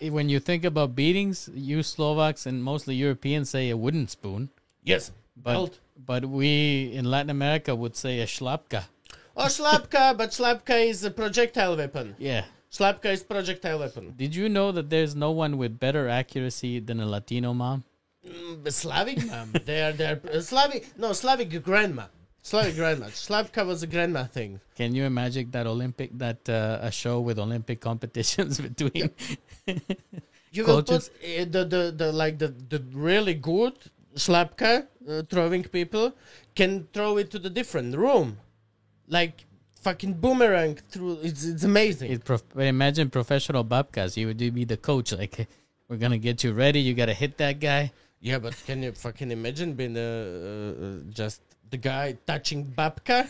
[0.00, 4.48] when you think about beatings, you Slovaks and mostly Europeans say a wooden spoon,
[4.84, 5.78] Yes, but belt.
[6.06, 8.84] but we in Latin America would say a šlapka.
[9.36, 12.16] Oh, Slapka, but Slapka is a projectile weapon.
[12.18, 12.44] Yeah.
[12.70, 14.14] Slapka is projectile weapon.
[14.16, 17.84] Did you know that there's no one with better accuracy than a Latino mom?
[18.24, 19.52] Mm, Slavic mom.
[19.64, 20.96] they are they are uh, Slavic.
[20.96, 22.04] No, Slavic grandma.
[22.42, 23.06] Slavic grandma.
[23.06, 24.60] Slapka was a grandma thing.
[24.76, 29.10] Can you imagine that Olympic that uh, a show with Olympic competitions between?
[30.52, 33.74] You will put uh, the, the the like the the really good
[34.16, 36.12] Slapka uh, throwing people
[36.56, 38.38] can throw it to the different room,
[39.06, 39.46] like
[39.80, 41.18] fucking boomerang through.
[41.22, 42.12] It's it's amazing.
[42.12, 44.16] It prof- imagine professional babkas.
[44.16, 45.12] You would be the coach.
[45.12, 45.48] Like,
[45.88, 46.80] we're gonna get you ready.
[46.80, 47.92] You gotta hit that guy.
[48.20, 51.40] Yeah, but can you fucking imagine being uh, uh, just
[51.70, 53.28] the guy touching babka?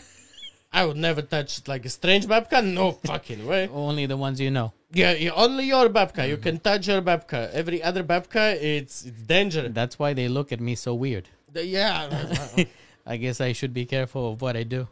[0.73, 2.63] I would never touch like a strange babka.
[2.63, 3.67] No fucking way.
[3.73, 4.73] Only the ones you know.
[4.93, 6.27] Yeah, yeah only your babka.
[6.27, 7.49] You can touch your babka.
[7.51, 9.69] Every other babka, it's it's danger.
[9.69, 11.29] That's why they look at me so weird.
[11.51, 12.65] The- yeah.
[13.05, 14.87] I guess I should be careful of what I do.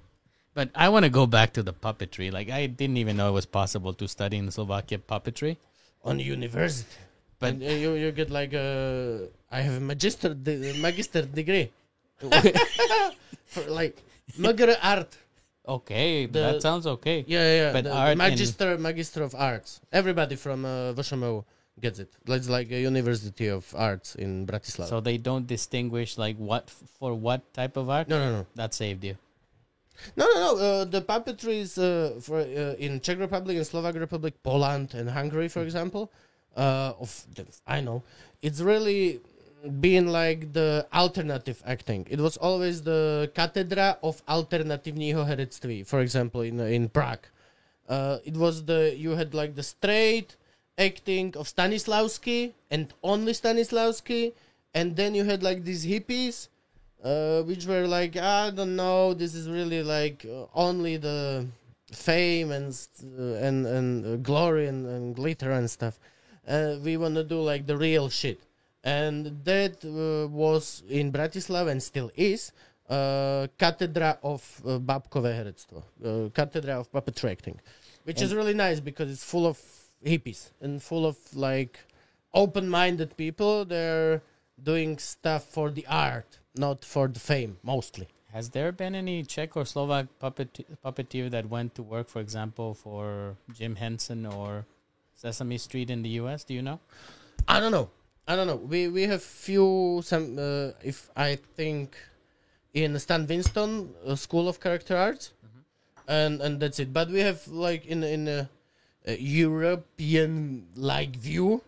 [0.60, 2.28] But I want to go back to the puppetry.
[2.36, 5.56] Like I didn't even know it was possible to study in Slovakia puppetry.
[6.04, 6.92] On university.
[7.40, 8.68] But- But you you get like a
[9.48, 11.72] I have a magister de- magister degree
[13.48, 13.96] for like
[14.36, 15.16] magre art.
[15.64, 17.24] Okay, The- that sounds okay.
[17.24, 17.72] Yeah, yeah.
[17.72, 19.80] But the, art in- magister magister of arts.
[19.96, 20.92] Everybody from uh,
[21.80, 22.12] gets it.
[22.28, 24.90] It's like a University of Arts in Bratislava.
[24.92, 26.68] So they don't distinguish like what
[27.00, 28.12] for what type of art.
[28.12, 28.46] no, no, no.
[28.60, 29.16] That saved you.
[30.16, 30.58] No, no, no.
[30.58, 35.10] Uh, the puppetry is uh, for uh, in Czech Republic and Slovak Republic, Poland and
[35.10, 36.12] Hungary, for example.
[36.56, 37.26] Uh, of
[37.68, 38.04] I know,
[38.42, 39.22] it's really
[39.80, 42.08] been like the alternative acting.
[42.10, 47.28] It was always the Katedra of alternatívního herectví, for example, in in Prague.
[47.88, 50.38] Uh, it was the you had like the straight
[50.78, 54.34] acting of Stanislavski and only Stanislavski,
[54.74, 56.48] and then you had like these hippies
[57.04, 61.48] uh, which were like, I don't know, this is really like uh, only the
[61.92, 62.72] fame and
[63.18, 66.00] uh, and and uh, glory and, and glitter and stuff.
[66.48, 68.40] Uh, we want to do like the real shit,
[68.84, 72.52] and that uh, was in Bratislava and still is.
[72.90, 77.62] Uh, Katedra of uh, Babkové herectvo, uh, Katedra of acting,
[78.04, 79.60] which is really nice because it's full of
[80.04, 81.78] hippies and full of like
[82.34, 83.64] open-minded people.
[83.64, 84.24] They're
[84.64, 88.08] doing stuff for the art, not for the fame, mostly.
[88.32, 92.74] Has there been any Czech or Slovak puppet puppeteer that went to work, for example,
[92.74, 94.66] for Jim Henson or
[95.16, 96.44] Sesame Street in the U.S.?
[96.44, 96.80] Do you know?
[97.48, 97.90] I don't know.
[98.28, 98.58] I don't know.
[98.58, 100.38] We we have few some.
[100.38, 101.98] Uh, if I think
[102.74, 105.34] in Stan Winston uh, School of Character Arts,
[106.08, 106.94] and and that's it.
[106.94, 108.50] But we have like in in a,
[109.08, 111.64] a European like view,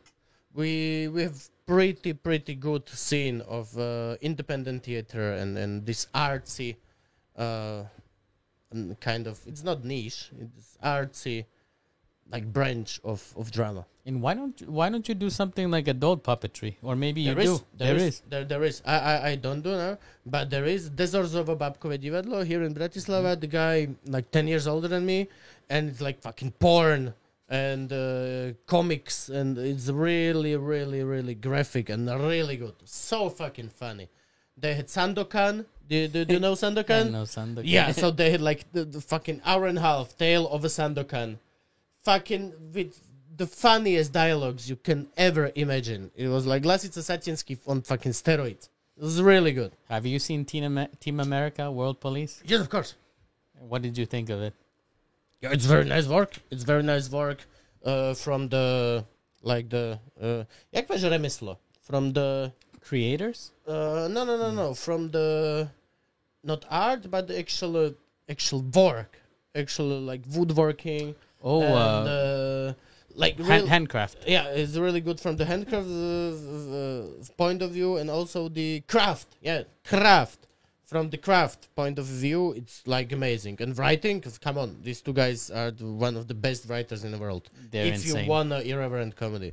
[0.53, 1.41] we we have
[1.71, 6.75] pretty pretty good scene of uh, independent theater and and this artsy,
[7.37, 7.83] uh,
[8.99, 10.31] kind of it's not niche.
[10.35, 11.45] It's artsy,
[12.29, 13.85] like branch of of drama.
[14.05, 17.35] And why don't you, why don't you do something like adult puppetry, or maybe you
[17.35, 17.65] There is, do?
[17.77, 18.21] there is.
[18.27, 18.81] There, there is.
[18.83, 23.39] I, I, I don't do now, but there is Dezorzovo Babkové divadlo here in Bratislava.
[23.39, 25.29] The guy, like 10 years older than me,
[25.69, 27.13] and it's like fucking porn
[27.51, 32.75] and uh, comics, and it's really, really, really graphic and really good.
[32.85, 34.07] So fucking funny.
[34.55, 35.65] They had Sandokan.
[35.89, 37.07] Do, do, do you know Sandokan?
[37.07, 37.63] I know Sandokan.
[37.65, 40.69] Yeah, so they had like the, the fucking hour and a half tale of a
[40.69, 41.39] Sandokan.
[42.05, 42.97] Fucking with
[43.35, 46.09] the funniest dialogues you can ever imagine.
[46.15, 48.69] It was like Lasica Satinsky on fucking steroids.
[48.97, 49.73] It was really good.
[49.89, 52.41] Have you seen Team, Amer- Team America, World Police?
[52.45, 52.95] Yes, of course.
[53.59, 54.53] What did you think of it?
[55.41, 56.37] Yeah, it's very nice work.
[56.51, 57.39] It's very nice work
[57.83, 59.03] uh, from the
[59.41, 61.57] like the uh, jak máš remeslo?
[61.81, 63.51] From the Creators?
[63.67, 65.69] uh, no no no no from the
[66.43, 67.93] not art but the actual
[68.29, 69.17] actual work
[69.55, 72.73] actual like woodworking Oh, and, uh, uh,
[73.15, 74.17] like hand, real, handcraft.
[74.27, 76.33] yeah it's really good from the handcraft uh,
[76.81, 77.03] uh,
[77.37, 80.47] point of view and also the craft yeah craft
[80.91, 85.13] from the craft point of view it's like amazing and writing come on these two
[85.21, 88.25] guys are the, one of the best writers in the world They're if insane.
[88.25, 89.51] you want a irreverent comedy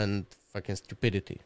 [0.00, 0.12] and
[0.52, 1.38] fucking stupidity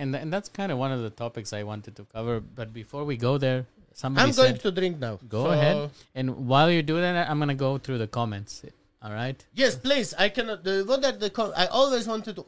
[0.00, 2.34] and and that's kind of one of the topics I wanted to cover.
[2.58, 3.60] But before we go there,
[3.92, 7.26] somebody i'm going said, to drink now "Go So- ahead." And while you're doing that,
[7.28, 8.52] I'm gonna go through the comments.
[9.02, 12.44] All right, yes please i cannot uh, what are the com- i always wanted to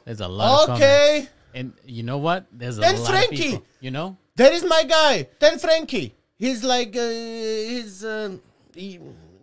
[0.06, 2.44] there's a lot of okay and you know what?
[2.52, 3.36] There's a Then lot Frankie!
[3.36, 3.64] of people.
[3.80, 6.14] You know, There is my guy, Ten Frankie.
[6.38, 8.36] He's like uh, he's uh,
[8.74, 9.00] he,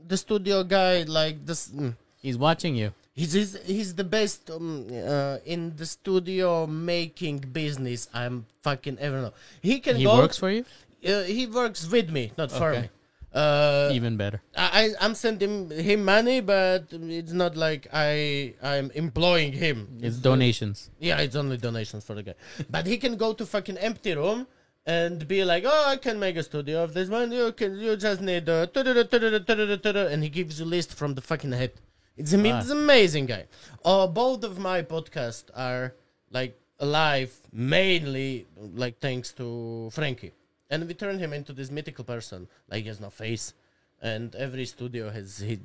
[0.08, 1.03] the studio guy.
[1.03, 1.95] Like this, mm.
[2.21, 2.93] he's watching you.
[3.13, 8.08] he's, he's he's the best um, uh, in the studio making business.
[8.13, 9.34] I'm fucking ever know.
[9.62, 10.17] He can He go.
[10.17, 10.63] works for you.
[11.08, 12.89] uh, he works with me, not for me.
[13.34, 14.41] Uh, Even better.
[14.56, 19.97] I, I'm sending him money, but it's not like I I'm employing him.
[20.01, 20.91] It's donations.
[20.99, 22.36] yeah, it's only donations for the guy.
[22.69, 24.45] But he can go to fucking empty room
[24.86, 27.32] and be like, "Oh, I can make a studio of this one.
[27.32, 31.72] You can, you just need uh, and he gives you list from the fucking head.
[32.15, 33.46] It's, it's amazing guy.
[33.84, 35.96] Uh, both of my podcasts are
[36.30, 40.32] like alive mainly like thanks to Frankie,
[40.69, 42.48] and we turned him into this mythical person.
[42.69, 43.54] Like he has no face,
[44.02, 45.60] and every studio has his,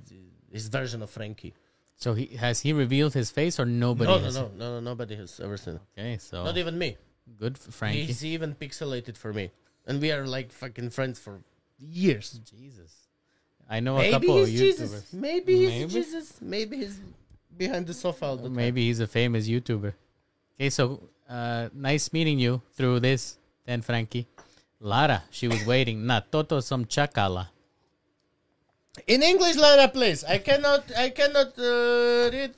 [0.51, 1.55] his version of Frankie.
[1.97, 4.11] So he has he revealed his face or nobody?
[4.11, 4.35] No, no, has?
[4.37, 5.81] no, no, no, nobody has ever seen.
[5.99, 6.97] Okay, so Not even me.
[7.37, 8.05] Good for Frankie.
[8.05, 9.51] He's even pixelated for me,
[9.87, 11.41] and we are like fucking friends for
[11.79, 12.41] years.
[12.45, 13.09] Jesus,
[13.69, 14.59] I know a Maybe couple of YouTubers.
[14.59, 15.13] Jesus.
[15.13, 15.93] Maybe he's Maybe.
[15.93, 16.27] Jesus.
[16.41, 17.01] Maybe he's
[17.57, 18.55] behind the sofa all the time.
[18.57, 19.93] Maybe he's a famous YouTuber.
[20.57, 24.27] Okay, so uh, nice meeting you through this, then Frankie.
[24.81, 26.07] Lara, she was waiting.
[26.07, 27.49] Na toto som chakala.
[29.07, 30.25] In English, Lara, please.
[30.25, 30.83] I cannot.
[30.97, 32.55] I cannot uh, read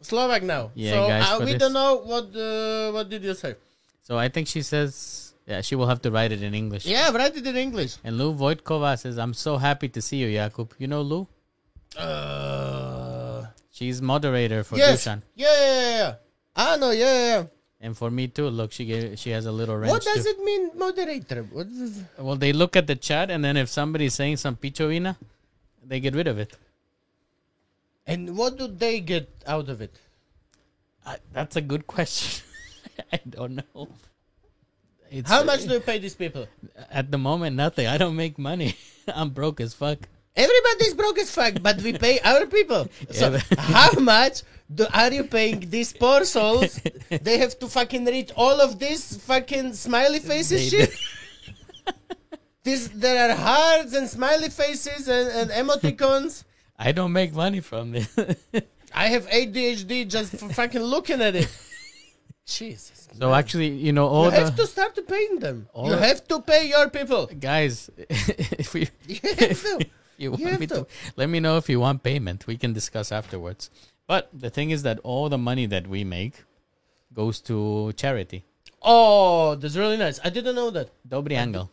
[0.00, 0.70] Slovak now.
[0.74, 2.30] Yeah, so guys, uh, we this- don't know what.
[2.34, 3.54] Uh, what did you say?
[4.04, 6.84] So I think she says, yeah, she will have to write it in English.
[6.86, 7.96] Yeah, write it in English.
[8.04, 10.70] And Lou Voitkova says, I'm so happy to see you, Jakub.
[10.78, 11.26] You know Lou?
[11.96, 15.04] Uh, She's moderator for yes.
[15.04, 15.22] Dushan.
[15.34, 16.14] Yeah, yeah, yeah, yeah.
[16.54, 17.26] Ah, no, yeah, yeah.
[17.40, 17.44] yeah.
[17.80, 18.48] And for me too.
[18.48, 19.90] Look, she gave she has a little wrench.
[19.90, 20.30] What does too.
[20.30, 21.42] it mean, moderator?
[21.42, 25.16] What is, Well, they look at the chat, and then if somebody's saying some pichovina,
[25.84, 26.56] they get rid of it.
[28.06, 29.98] and what do they get out of it?
[31.04, 32.42] Uh, that's a good question.
[33.12, 33.88] I don't know.
[35.10, 36.46] It's, How much uh, do you pay these people?
[36.90, 37.86] At the moment, nothing.
[37.86, 38.76] I don't make money.
[39.14, 39.98] I'm broke as fuck.
[40.36, 42.88] Everybody's broke as fuck, but we pay our people.
[43.10, 44.42] So Yeah, how much
[44.74, 46.80] do, are you paying these poor souls?
[47.22, 50.94] they have to fucking read all of this fucking smiley faces They shit.
[52.64, 56.44] This there are hearts and smiley faces and, and emoticons.
[56.78, 58.08] I don't make money from this.
[58.94, 61.48] I have ADHD just for fucking looking at it.
[62.46, 63.08] Jesus.
[63.18, 65.68] so actually, you know, you all have to start to paying them.
[65.72, 67.26] all you the- have to pay your people.
[67.26, 69.78] guys, if we You have to.
[69.80, 70.74] you You want have me to.
[70.84, 72.46] to, let me know if you want payment.
[72.46, 73.70] We can discuss afterwards.
[74.06, 76.44] But the thing is that all the money that we make
[77.14, 78.44] goes to charity.
[78.82, 80.20] Oh, that's really nice.
[80.22, 80.90] I didn't know that.
[81.08, 81.68] Dobrý anjel.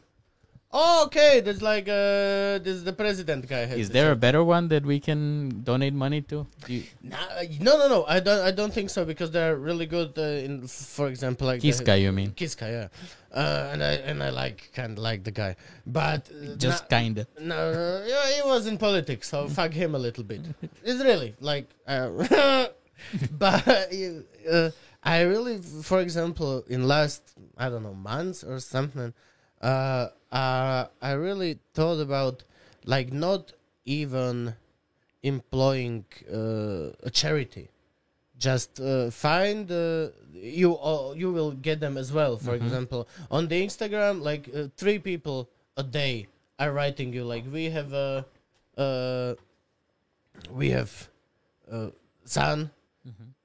[0.74, 1.42] Oh, okay.
[1.42, 3.64] There's like uh, this the president guy.
[3.64, 6.48] Is the there a better one that we can donate money to?
[6.66, 7.18] Do you, Nah,
[7.60, 8.06] no, no, no.
[8.08, 8.40] I don't.
[8.40, 10.18] I don't think so because they're really good.
[10.18, 12.32] Uh, in, for example, like the- Kiska, you mean?
[12.32, 12.88] Kiska, yeah.
[13.38, 15.56] Uh, and I and I like kind of like the guy,
[15.86, 17.28] but uh, Just na- kinda.
[17.40, 20.42] no, no, yeah, he was in politics, so fuck him a little bit.
[20.84, 22.10] It's really like, uh,
[23.32, 24.70] but uh,
[25.04, 27.22] I really, for example, in last
[27.58, 29.14] I don't know months or something,
[29.62, 32.44] uh, uh, I really thought about
[32.86, 33.54] like not
[33.86, 34.56] even
[35.24, 37.70] employing uh, a charity.
[38.38, 40.76] Just uh, find uh, you.
[40.78, 42.38] Uh, you will get them as well.
[42.38, 45.48] For example, on the Instagram, like uh, three people
[45.78, 48.26] a day are writing you like we have a,
[48.78, 49.36] uh,
[50.52, 51.08] we have
[52.26, 52.72] son,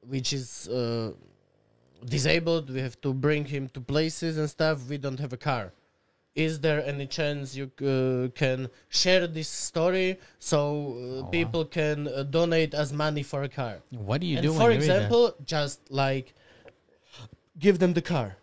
[0.01, 1.13] which is uh,
[2.05, 2.71] disabled.
[2.71, 4.89] We have to bring him to places and stuff.
[4.89, 5.73] We don't have a car.
[6.37, 11.29] Is there any chance you uh, can share this story so uh, wow.
[11.31, 13.79] people can uh, donate as money for a car?
[13.91, 14.53] What do you do?
[14.53, 16.35] for example, just like
[17.59, 18.37] give them the car.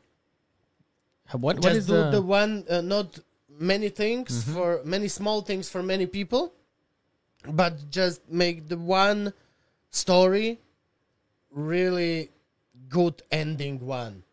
[1.31, 3.19] what, what is the, the one, uh, not
[3.59, 4.53] many things Mm-hmm.
[4.55, 6.53] for many small things for many people,
[7.47, 9.33] but just make the one
[9.91, 10.59] story
[11.51, 12.31] really
[12.89, 14.23] good ending one.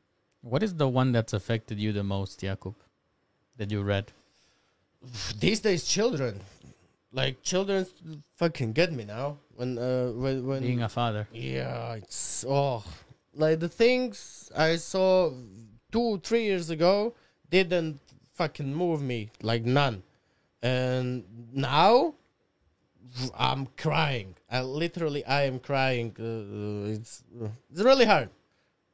[0.41, 2.75] what is the one that's affected you the most, Jakub?
[3.61, 4.11] That you read?
[5.39, 6.41] These days, children,
[7.13, 7.85] like children,
[8.37, 9.37] fucking get me now.
[9.55, 11.29] When uh, when when Being a father.
[11.31, 12.83] Yeah, it's oh,
[13.35, 15.31] like the things I saw
[15.93, 17.13] two, three years ago
[17.51, 18.01] didn't
[18.33, 20.05] fucking move me like none,
[20.63, 22.15] and now
[23.37, 24.37] I'm crying.
[24.51, 26.17] I literally I am crying.
[26.19, 28.31] Uh, it's uh, it's really hard.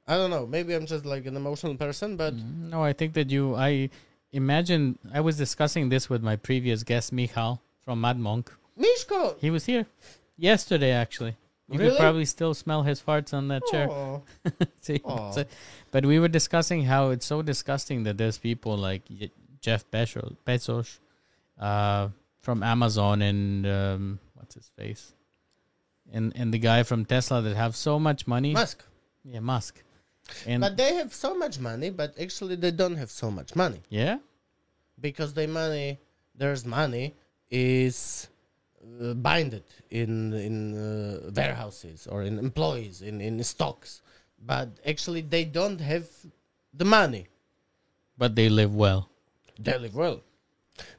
[0.09, 0.45] I don't know.
[0.45, 3.55] Maybe I'm just like an emotional person, but No, I think that you.
[3.55, 3.91] I
[4.33, 8.53] imagine I was discussing this with my previous guest, Michal from Mad Monk.
[8.79, 9.39] Mishko.
[9.39, 9.87] He was here
[10.37, 11.37] yesterday, actually.
[11.69, 13.89] You could probably still smell his farts on that chair.
[14.81, 15.03] See,
[15.91, 19.03] but we were discussing how it's so disgusting that there's people like
[19.61, 20.99] Jeff Bezos, Bezos
[21.59, 22.09] uh,
[22.41, 25.13] from Amazon and um, what's his face,
[26.13, 28.53] and and the guy from Tesla that have so much money.
[28.53, 28.85] Musk.
[29.25, 29.83] Yeah, Musk.
[30.47, 33.81] And But they have so much money, but actually they don't have so much money.
[33.89, 34.19] yeah,
[35.01, 35.99] because their money,
[36.35, 37.15] there's money
[37.51, 38.29] is
[39.01, 44.03] uh, binded in in uh, warehouses or in employees in in stocks,
[44.47, 46.07] but actually they don't have
[46.79, 47.27] the money.
[48.19, 49.03] but they live well.
[49.59, 50.21] They live well.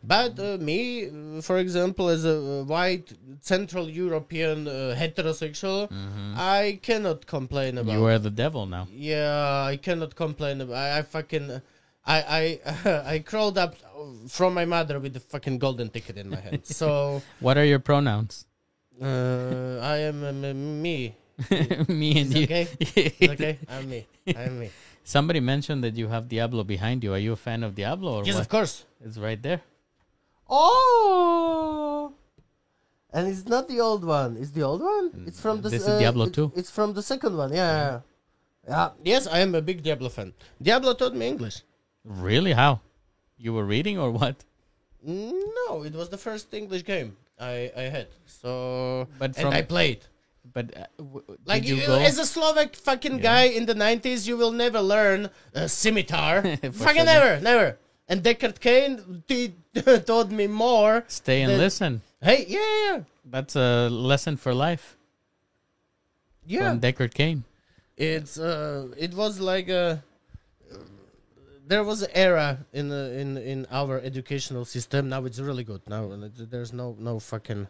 [0.03, 3.11] But uh, me, for example, as a white
[3.41, 5.89] Central European uh, heterosexual,
[6.35, 7.93] I cannot complain about.
[7.93, 8.87] You are the devil now.
[8.91, 10.61] Yeah, I cannot complain.
[10.61, 11.61] About, I, I fucking,
[12.05, 13.75] I, I, I crawled up
[14.27, 16.61] from my mother with the fucking golden ticket in my hand.
[16.65, 18.45] So, What are your pronouns?
[19.01, 21.15] uh, I am um, me.
[21.87, 22.43] Me and It's you.
[22.45, 22.67] okay?
[22.79, 24.07] It's okay, I'm me.
[24.35, 24.69] I'm me.
[25.07, 27.13] Somebody mentioned that you have Diablo behind you.
[27.13, 28.41] Are you a fan of Diablo or Yes, what?
[28.41, 28.83] of course.
[28.99, 29.61] It's right there.
[30.49, 32.11] Oh,
[33.13, 34.35] and it's not the old one.
[34.35, 35.11] It's the old one.
[35.11, 35.69] Mm, it's from the.
[35.69, 36.51] This is uh, Diablo it- 2.
[36.57, 37.53] It's from the second one.
[37.53, 37.57] Yeah.
[37.57, 37.99] yeah.
[38.67, 38.89] Yeah.
[39.01, 40.33] Yes, I am a big Diablo fan.
[40.61, 41.61] Diablo taught me English.
[42.03, 42.51] Really?
[42.51, 42.81] How?
[43.37, 44.43] You were reading or what?
[45.01, 48.07] No, it was the first English game I, I had.
[48.25, 49.99] So, But and I played.
[50.53, 53.29] But uh, w- Like you you, as a Slovak fucking Yeah.
[53.29, 56.41] guy in the nineties, you will never learn uh, scimitar.
[56.61, 57.05] Fucking sure.
[57.05, 57.77] never, never.
[58.07, 59.53] And Deckard Cain t-
[60.05, 61.03] taught me more.
[61.07, 62.01] Stay and the- listen.
[62.21, 64.97] Hey, yeah, yeah, That's a lesson for life
[66.45, 66.71] yeah.
[66.71, 67.43] from Deckard Cain.
[67.97, 70.03] It's uh, it was like a.
[71.67, 75.09] There was an era in the, in in our educational system.
[75.09, 75.81] Now it's really good.
[75.87, 77.67] Now uh, there's no no fucking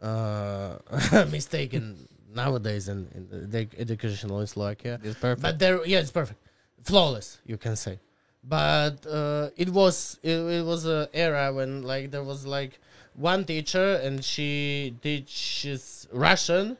[0.00, 0.78] uh,
[1.30, 5.00] mistake in nowadays in, in the educational in Slovakia.
[5.02, 5.42] It's perfect.
[5.42, 6.40] But there, yeah, it's perfect,
[6.82, 7.38] flawless.
[7.46, 7.98] You can say,
[8.42, 12.78] but uh, it was it, it was a era when like there was like
[13.14, 16.76] one teacher and she teaches Russian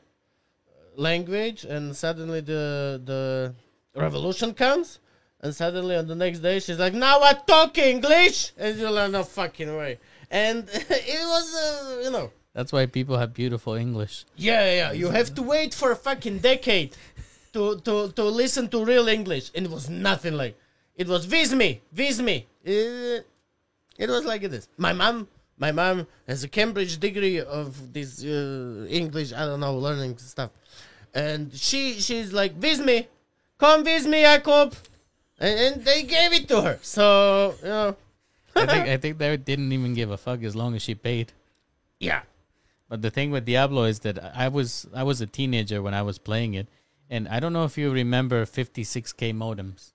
[0.96, 3.54] language, and suddenly the the
[3.94, 4.98] revolution comes,
[5.40, 9.10] and suddenly on the next day she's like, "Now I talk English," and you're like,
[9.10, 9.98] "No fucking way."
[10.30, 14.24] And it was, uh, you know, That's why people have beautiful English.
[14.36, 14.92] yeah, yeah.
[14.92, 16.96] You have to wait for a fucking decade
[17.52, 20.56] to to to listen to real English, and it was nothing like.
[20.94, 22.46] It was Vismi, Vismi.
[22.64, 23.26] Uh,
[23.98, 24.68] it was like this.
[24.78, 25.26] My mom,
[25.58, 29.32] my mom has a Cambridge degree of this uh, English.
[29.32, 30.50] I don't know, learning stuff,
[31.12, 33.06] and she she's like Vismi,
[33.58, 34.74] come Vismi, Jakob,
[35.38, 36.78] and, and they gave it to her.
[36.82, 37.96] So you know,
[38.54, 41.32] I think I think they didn't even give a fuck as long as she paid.
[41.98, 42.22] yeah.
[42.94, 46.02] But the thing with Diablo is that I was I was a teenager when I
[46.02, 46.68] was playing it,
[47.10, 49.90] and I don't know if you remember 56k modems.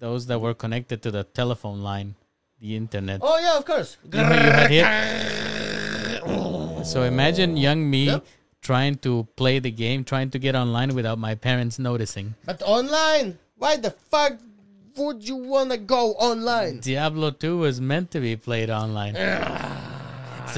[0.00, 2.16] Those that were connected to the telephone line,
[2.58, 3.20] the internet.
[3.22, 3.96] Oh yeah, of course.
[4.02, 5.22] You know, you had.
[6.84, 8.26] So imagine young me Yep.
[8.60, 12.34] trying to play the game, trying to get online without my parents noticing.
[12.44, 14.32] But online, why the fuck
[14.96, 16.80] would you wanna go online?
[16.80, 19.14] Diablo 2 was meant to be played online.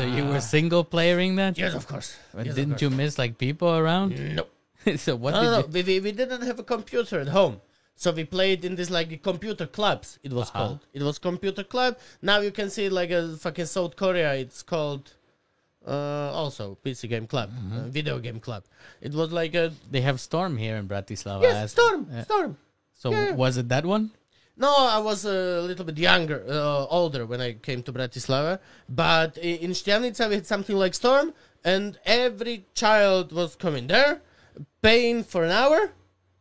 [0.00, 1.58] So you were single playering that?
[1.58, 2.16] Yes, of course.
[2.34, 2.82] But Yes, didn't course.
[2.82, 4.10] you miss like people around?
[4.38, 4.44] No.
[4.96, 5.66] so what No, no, no.
[5.66, 7.60] We, we, we didn't have a computer at home.
[7.96, 10.18] So we played in this like computer clubs.
[10.22, 10.58] It was Uh-huh.
[10.58, 10.78] called.
[10.94, 11.98] It was computer club.
[12.22, 14.34] Now you can see like a fucking South Korea.
[14.34, 15.12] It's called
[15.86, 17.78] uh, also PC game club, Mm-hmm.
[17.78, 18.62] uh, video game club.
[19.00, 21.42] It was like a They have Storm here in Bratislava.
[21.42, 22.56] yes, storm, uh, storm.
[22.94, 23.32] So Yeah.
[23.32, 24.10] was it that one?
[24.64, 28.58] No, I was a little bit younger, uh, older when I came to Bratislava.
[28.88, 31.32] But in Štiavnica we had something like Storm,
[31.64, 34.20] and every child was coming there,
[34.82, 35.80] paying for an hour,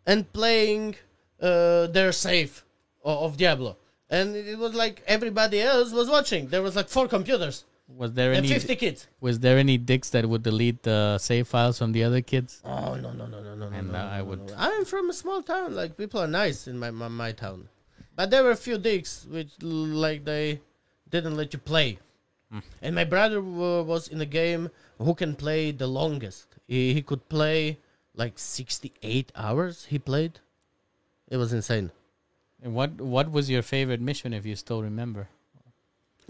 [0.06, 0.96] and playing
[1.42, 2.52] uh, their save
[3.04, 3.78] of Diablo.
[4.10, 6.48] And it was like everybody else was watching.
[6.50, 7.64] There was like four computers
[8.04, 9.08] Was there and any 50 kids.
[9.28, 12.62] was there any dicks that would delete the save files from the other kids?
[12.66, 13.78] Oh no no no no no no!
[13.78, 14.54] And, no, uh, I no, would- no.
[14.58, 15.74] I'm from a small town.
[15.82, 17.60] Like people are nice in my my, my town,
[18.20, 20.60] but there were a few dicks which like they
[21.10, 22.00] didn't let you play.
[22.52, 22.60] Hmm.
[22.82, 26.58] And my brother w- was in a game who can play the longest.
[26.68, 27.78] He he could play
[28.24, 29.86] like 68 hours.
[29.94, 30.42] He played.
[31.30, 31.92] It was insane.
[32.62, 35.30] And what what was your favorite mission if you still remember?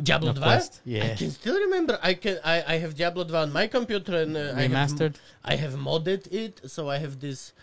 [0.10, 0.46] Diablo The 2?
[0.46, 2.00] Quest, I can still remember.
[2.10, 2.38] I can.
[2.56, 5.16] I, I have Diablo 2 on my computer and uh, I have, Remastered?
[5.54, 7.54] I have modded it, so I have this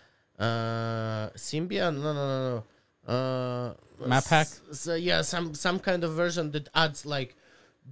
[0.46, 2.02] uh Symbian.
[2.06, 2.64] No, no, no, no.
[3.06, 3.72] Uh,
[4.04, 4.48] Map hack?
[4.72, 7.36] So yeah, some some kind of version that adds like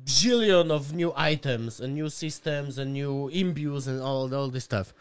[0.05, 4.93] bajillion of new items and new systems and new imbues and all all this stuff.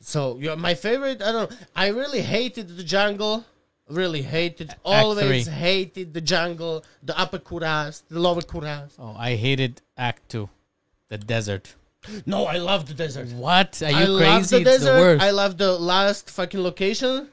[0.00, 1.22] So yeah, my favorite.
[1.22, 1.52] I don't.
[1.76, 3.44] I really hated the jungle.
[3.88, 4.72] Really hated.
[4.84, 5.52] Always three.
[5.52, 6.84] hated the jungle.
[7.02, 8.92] The upper Kurast, the lower Kurast.
[8.98, 10.48] Oh, I hated Act 2.
[11.08, 11.74] The desert.
[12.24, 13.28] No, I love the desert.
[13.32, 13.82] What?
[13.82, 14.62] Are I you love crazy?
[14.62, 15.20] the it's desert.
[15.20, 17.28] I love the last fucking location.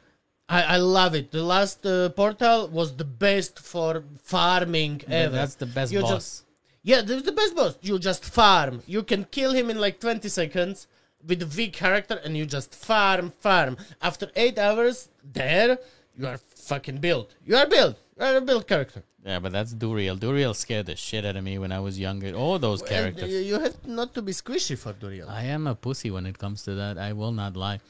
[0.49, 1.31] I, I love it.
[1.31, 5.35] The last uh, portal was the best for farming But ever.
[5.35, 6.11] That's the best You boss.
[6.11, 6.43] just-
[6.83, 7.77] yeah, that's the best boss.
[7.81, 8.81] You just farm.
[8.87, 10.87] You can kill him in like 20 seconds
[11.27, 13.75] with a V character and you just farm, farm.
[14.01, 15.79] After 8 hours, there,
[16.17, 17.35] you are fucking built.
[17.45, 17.97] You are built.
[18.17, 19.03] You are a built character.
[19.25, 20.17] Yeah, but that's Duriel.
[20.17, 22.33] Duriel scared the shit out of me when I was younger.
[22.33, 23.29] All those characters.
[23.29, 25.27] you have not to be squishy for Duriel.
[25.27, 26.97] I am a pussy when it comes to that.
[26.97, 27.81] I will not lie.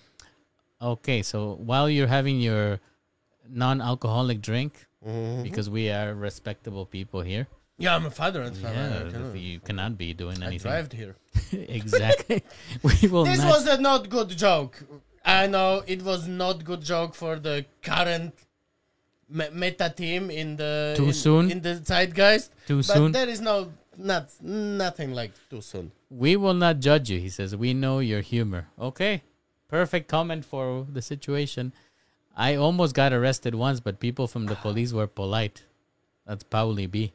[0.81, 2.79] Okay, so while you're having your
[3.49, 5.43] non-alcoholic drink, Mm-hmm.
[5.43, 7.47] because we are respectable people here,
[7.77, 8.73] Yeah, I'm a father and father.
[8.75, 10.43] yeah, I, cannot- you cannot be doing anything.
[10.43, 10.71] I anything.
[10.71, 11.15] drived here.
[11.69, 12.43] exactly.
[12.83, 13.47] we will This not.
[13.53, 14.83] was a not good joke.
[15.23, 18.33] I know it was not good joke for the current
[19.29, 21.51] me- meta team in the Too in, soon?
[21.51, 22.49] in the zeitgeist.
[22.67, 23.11] Too but soon?
[23.11, 25.91] there is no not nothing like too soon.
[26.09, 27.19] We will not judge you.
[27.19, 28.67] He says we know your humor.
[28.79, 29.21] Okay,
[29.67, 31.73] perfect comment for the situation.
[32.35, 35.63] I almost got arrested once, but people from the police were polite.
[36.25, 37.13] That's Pauli B.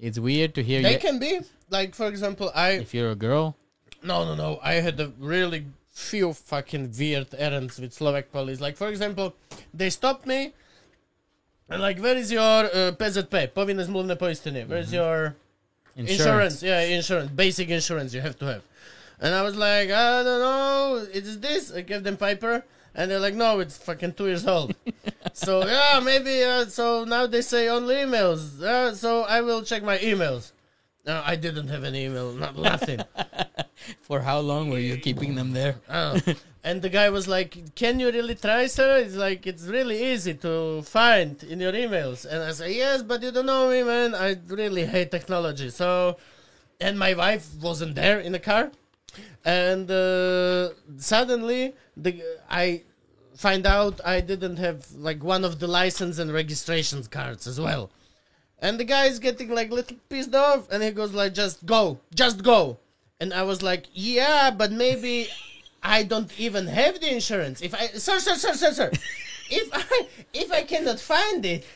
[0.00, 0.98] It's weird to hear They you.
[0.98, 1.40] can be
[1.70, 3.56] like, for example, I If you're a girl,
[4.02, 4.58] no no no.
[4.62, 8.60] I had a really few fucking weird errands with Slovak police.
[8.60, 9.34] Like, for example,
[9.72, 10.52] they stopped me.
[11.68, 13.48] And like, where is your uh, PZP?
[13.52, 14.68] Povinné zmluvné poistenie.
[14.68, 15.34] Where is your
[15.96, 16.20] insurance.
[16.20, 16.62] insurance.
[16.62, 18.62] yeah insurance basic insurance you have to have
[19.20, 22.64] and i was like i don't know it is this i gave them paper
[22.98, 24.74] And they're like, no, it's fucking two years old.
[25.34, 26.42] so yeah, maybe.
[26.42, 28.56] Uh, so now they say only emails.
[28.62, 30.52] Uh, so I will check my emails.
[31.04, 33.00] No, I didn't have any email, not nothing.
[34.00, 35.76] For how long were you keeping them there?
[35.90, 36.16] Oh.
[36.64, 38.96] and the guy was like, "Can you really try, sir?
[39.04, 43.22] It's like it's really easy to find in your emails." And I say, "Yes, but
[43.22, 44.14] you don't know me, man.
[44.14, 46.16] I really hate technology." So,
[46.80, 48.72] and my wife wasn't there in the car,
[49.44, 52.82] and uh, suddenly the I
[53.36, 57.90] find out I didn't have like one of the license and registration cards as well.
[58.58, 62.00] And the guy is getting like little pissed off, and he goes like, "Just go,
[62.14, 62.78] just go."
[63.20, 65.28] And I was like, "Yeah, but maybe
[65.82, 67.60] I don't even have the insurance.
[67.60, 68.90] If I, sir, sir, sir, sir, sir,
[69.50, 71.66] if I if I cannot find it,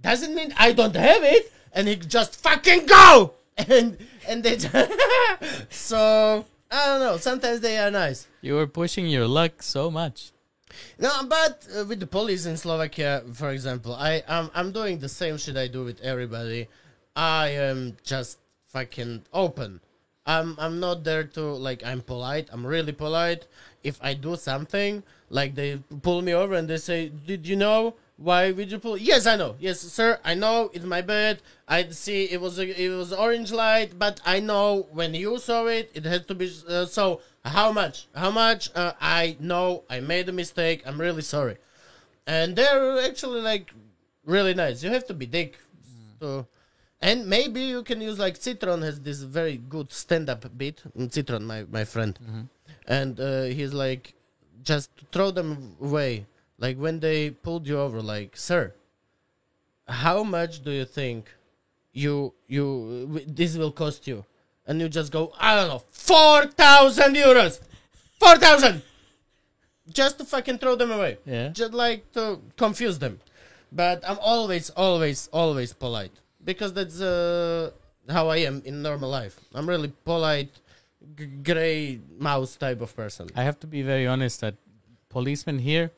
[0.00, 4.58] doesn't mean I don't have it." And he just fucking go, and and they,
[5.70, 7.16] so I don't know.
[7.16, 8.26] Sometimes they are nice.
[8.40, 10.32] You were pushing your luck so much.
[10.98, 15.08] No, but uh, with the police in Slovakia, for example, I am I'm doing the
[15.08, 16.68] same shit I do with everybody.
[17.16, 18.38] I am just
[18.68, 19.80] fucking open.
[20.26, 22.48] I'm I'm not there to like I'm polite.
[22.52, 23.46] I'm really polite.
[23.82, 27.96] If I do something, like they pull me over and they say, "Did you know
[28.18, 29.56] why would you pull?" Yes, I know.
[29.58, 30.70] Yes, sir, I know.
[30.74, 31.40] It's my bad.
[31.66, 35.66] I see it was a, it was orange light, but I know when you saw
[35.66, 37.20] it, it had to be uh, so.
[37.44, 38.08] How much?
[38.14, 38.68] How much?
[38.74, 40.82] Uh, I know I made a mistake.
[40.84, 41.56] I'm really sorry.
[42.26, 43.72] And they're actually like
[44.26, 44.82] really nice.
[44.82, 45.56] You have to be dick.
[46.20, 46.46] So,
[47.00, 50.82] and maybe you can use like Citron has this very good stand-up bit.
[50.98, 52.18] Mm, Citron, my my friend,
[52.86, 54.14] and uh, he's like,
[54.62, 56.26] just throw them away.
[56.58, 58.74] Like when they pulled you over, like, sir,
[59.86, 61.30] how much do you think
[61.92, 64.24] you you w- this will cost you?
[64.66, 67.60] And you just go, I don't know, four thousand euros,
[68.20, 68.82] four thousand,
[69.92, 71.48] just to fucking throw them away Yeah.
[71.48, 73.18] just like to confuse them.
[73.72, 76.12] But I'm always, always, always polite
[76.44, 77.70] because that's uh,
[78.08, 79.38] how I am in normal life.
[79.54, 80.50] I'm really polite,
[81.16, 83.28] g- gray mouse type of person.
[83.36, 84.54] I have to be very honest that
[85.08, 85.90] policemen here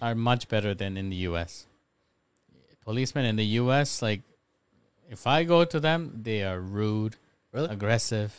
[0.00, 1.66] are much better than in the US.
[2.84, 4.22] Policemen in the US, like,
[5.10, 7.16] if I go to them, they are rude,
[7.52, 7.68] Really?
[7.70, 8.32] aggressive.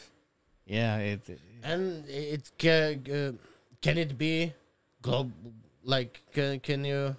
[0.66, 1.22] Yeah, it,
[1.64, 3.32] And it can, uh,
[3.82, 4.54] can it be
[5.02, 5.32] global?
[5.84, 7.16] like can, can you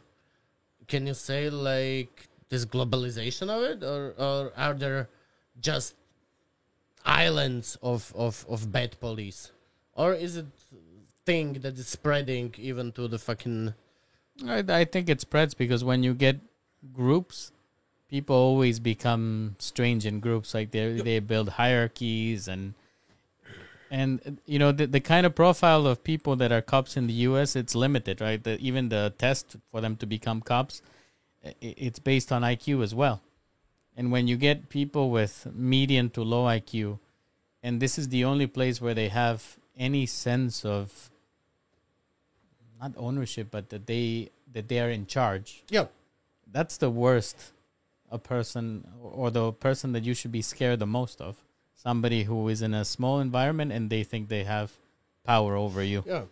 [0.89, 5.09] can you say like this globalization of it or or are there
[5.61, 5.95] just
[7.07, 9.53] islands of of of bad police
[9.95, 10.47] or is it
[11.24, 13.72] thing that is spreading even to the fucking
[14.47, 16.39] I, I think it spreads because when you get
[16.93, 17.53] groups,
[18.09, 20.55] people always become strange in groups.
[20.55, 22.74] Like they they build hierarchies and
[23.91, 27.12] and you know the the kind of profile of people that are cops in the
[27.28, 27.57] U.S.
[27.57, 28.43] It's limited, right?
[28.43, 30.82] The, even the test for them to become cops,
[31.61, 33.22] it's based on IQ as well.
[33.97, 37.01] And when you get people with median to low IQ,
[37.62, 41.11] and this is the only place where they have any sense of
[42.81, 45.62] not ownership, but that they that they are in charge.
[45.70, 45.87] yeah
[46.51, 47.53] That's the worst
[48.11, 51.37] a person or the person that you should be scared the most of.
[51.74, 54.72] Somebody who is in a small environment and they think they have
[55.24, 56.03] power over you.
[56.07, 56.22] yeah.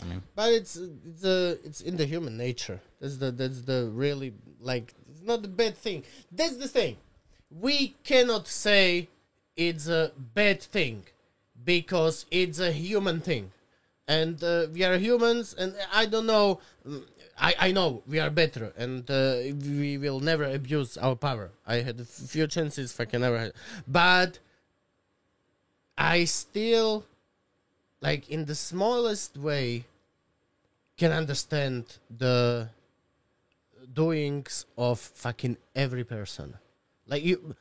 [0.00, 2.80] I mean, but it's it's uh, it's in the human nature.
[3.00, 6.02] That's the that's the really like it's not a bad thing.
[6.30, 6.96] That's the thing.
[7.50, 9.08] We cannot say
[9.56, 11.04] it's a bad thing
[11.64, 13.52] because it's a human thing
[14.08, 16.60] and uh, we are humans and i don't know
[17.38, 19.36] I, I know we are better and uh,
[19.66, 21.50] we will never abuse our power.
[21.66, 23.52] I had a few chances fucking never had.
[23.88, 24.38] But
[25.96, 27.04] i still
[28.00, 29.84] like in the smallest way
[30.96, 32.68] can understand the
[33.92, 36.54] doings of fucking every person.
[37.06, 37.56] Like you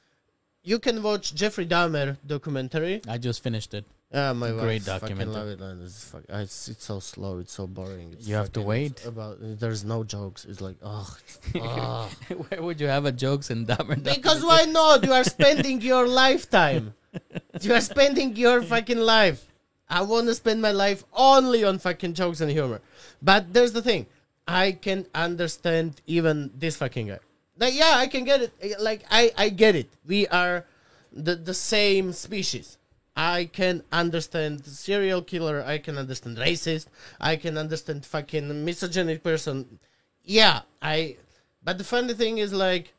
[0.63, 3.01] you can watch jeffrey dahmer documentary.
[3.07, 3.85] I just finished it.
[4.13, 5.55] Ah, my Great wife fucking documentary.
[5.55, 5.83] love it.
[5.85, 7.39] It's, fuck, it's, it's so slow.
[7.39, 8.11] It's so boring.
[8.11, 9.05] It's You have to wait.
[9.05, 10.43] About there's no jokes.
[10.43, 11.17] It's like oh,
[12.49, 14.03] Where would you have a jokes in Dahmer?
[14.03, 15.05] because why not?
[15.05, 16.93] You are spending your lifetime.
[17.59, 19.45] You are spending your fucking life.
[19.89, 22.79] I want to spend my life only on fucking jokes and humor.
[23.21, 24.05] But there's the thing.
[24.47, 27.19] I can understand even this fucking guy.
[27.57, 28.79] Like, yeah, I can get it.
[28.79, 29.89] Like, I, I get it.
[30.07, 30.65] We are
[31.11, 32.77] the, the same species.
[33.15, 35.63] I can understand serial killer.
[35.65, 36.87] I can understand racist.
[37.19, 39.79] I can understand fucking misogynic person.
[40.23, 41.17] Yeah, I.
[41.63, 42.93] But the funny thing is, like,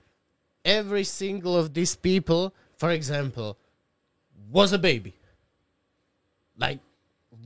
[0.64, 3.56] every single of these people, for example,
[4.50, 5.14] was a baby.
[6.56, 6.80] Like,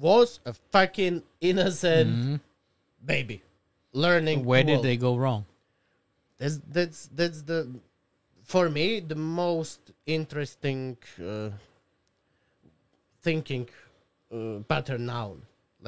[0.01, 2.41] was a fucking innocent
[3.05, 3.43] baby,
[3.93, 4.45] learning.
[4.45, 4.85] Where did world.
[4.85, 5.47] they go wrong?
[6.39, 7.71] That's that's that's the
[8.45, 11.51] for me the most interesting uh,
[13.29, 13.68] thinking
[14.33, 15.27] uh, pattern now.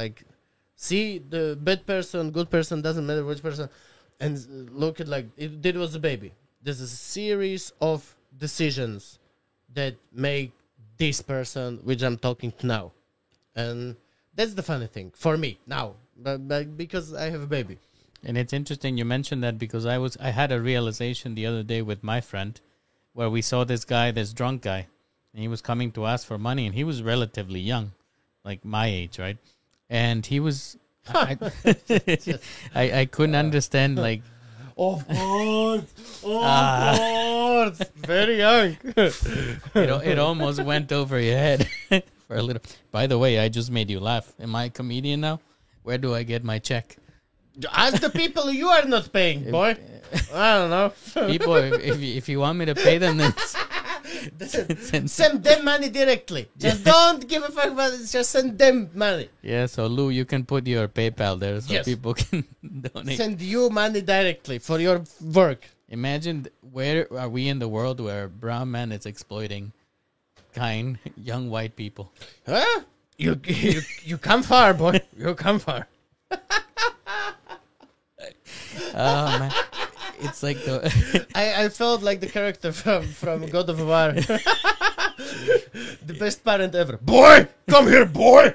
[0.00, 0.16] Like,
[0.74, 3.68] see the bad person, good person doesn't matter which person,
[4.20, 4.34] and
[4.82, 6.30] look at like it, it was a baby.
[6.62, 7.98] There's a series of
[8.46, 9.18] decisions
[9.78, 10.50] that make
[10.96, 12.84] this person, which I'm talking to now,
[13.54, 13.96] and
[14.34, 15.86] that's the funny thing for me now,
[16.16, 17.78] but, but because I have a baby.
[18.24, 21.62] And it's interesting you mentioned that because I was I had a realization the other
[21.62, 22.60] day with my friend
[23.12, 24.88] where we saw this guy, this drunk guy,
[25.38, 27.92] and he was coming to ask for money and he was relatively young,
[28.44, 29.38] like my age, right?
[29.88, 30.76] And he was
[31.14, 31.38] I,
[32.74, 34.22] I, I couldn't understand like
[34.76, 35.82] Of course,
[36.24, 36.94] of Ah.
[36.98, 38.76] course, very young.
[38.96, 39.62] it,
[40.10, 41.68] it almost went over your head
[42.26, 42.62] for a little.
[42.90, 44.32] By the way, I just made you laugh.
[44.40, 45.38] Am I a comedian now?
[45.84, 46.96] Where do I get my check?
[47.72, 49.76] Ask the people you are not paying, boy.
[50.34, 50.92] I don't know.
[51.28, 53.34] People, if, if, you- if you want me to pay them, then
[54.46, 56.48] send, Send them money directly.
[56.58, 58.06] Just don't give a fuck about it.
[58.06, 59.28] Just send them money.
[59.42, 61.84] Yeah, so Lou, you can put your PayPal there so Yes.
[61.84, 62.44] people can
[62.92, 63.16] donate.
[63.18, 65.02] Send you money directly for your
[65.32, 65.62] work.
[65.88, 69.72] Imagine th- where are we in the world where brown man is exploiting
[70.54, 72.12] kind young white people?
[72.46, 72.80] Huh?
[73.16, 75.00] You you you come far, boy.
[75.16, 75.88] You come far.
[78.94, 79.52] Oh man,
[80.20, 84.12] it's like the I, I felt like the character from, from God of War.
[86.06, 86.96] the best parent ever.
[86.98, 88.54] Boy, come here, boy.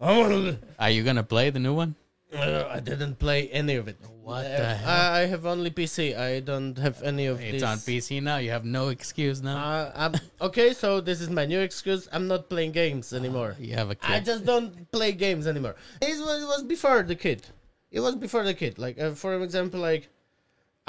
[0.00, 1.94] I wanna- Are you gonna play the new one?
[2.32, 3.96] Uh, I didn't play any of it.
[4.22, 4.88] What Uh, the hell?
[4.88, 6.16] I, I have only PC.
[6.16, 7.54] I don't have any of it.
[7.54, 8.36] It's on PC now.
[8.36, 9.56] You have no excuse now.
[9.58, 12.06] Uh, I'm, okay, so this is my new excuse.
[12.12, 13.56] I'm not playing games anymore.
[13.58, 14.10] you have a kid.
[14.10, 15.74] I just don't play games anymore.
[16.00, 17.42] It was, it was before the kid.
[17.90, 18.78] It was before the kid.
[18.78, 20.08] Like uh, for example, like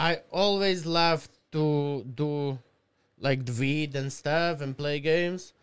[0.01, 2.57] I always loved to do
[3.19, 5.53] like weed and stuff and play games,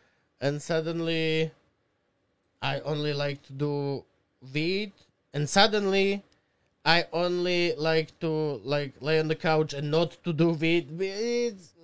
[0.41, 1.51] and suddenly
[2.62, 4.05] I only like to do
[4.55, 4.93] weed,
[5.34, 6.22] and suddenly
[6.84, 10.86] I only like to like lay on the couch and not to do weed.
[11.01, 11.74] It's,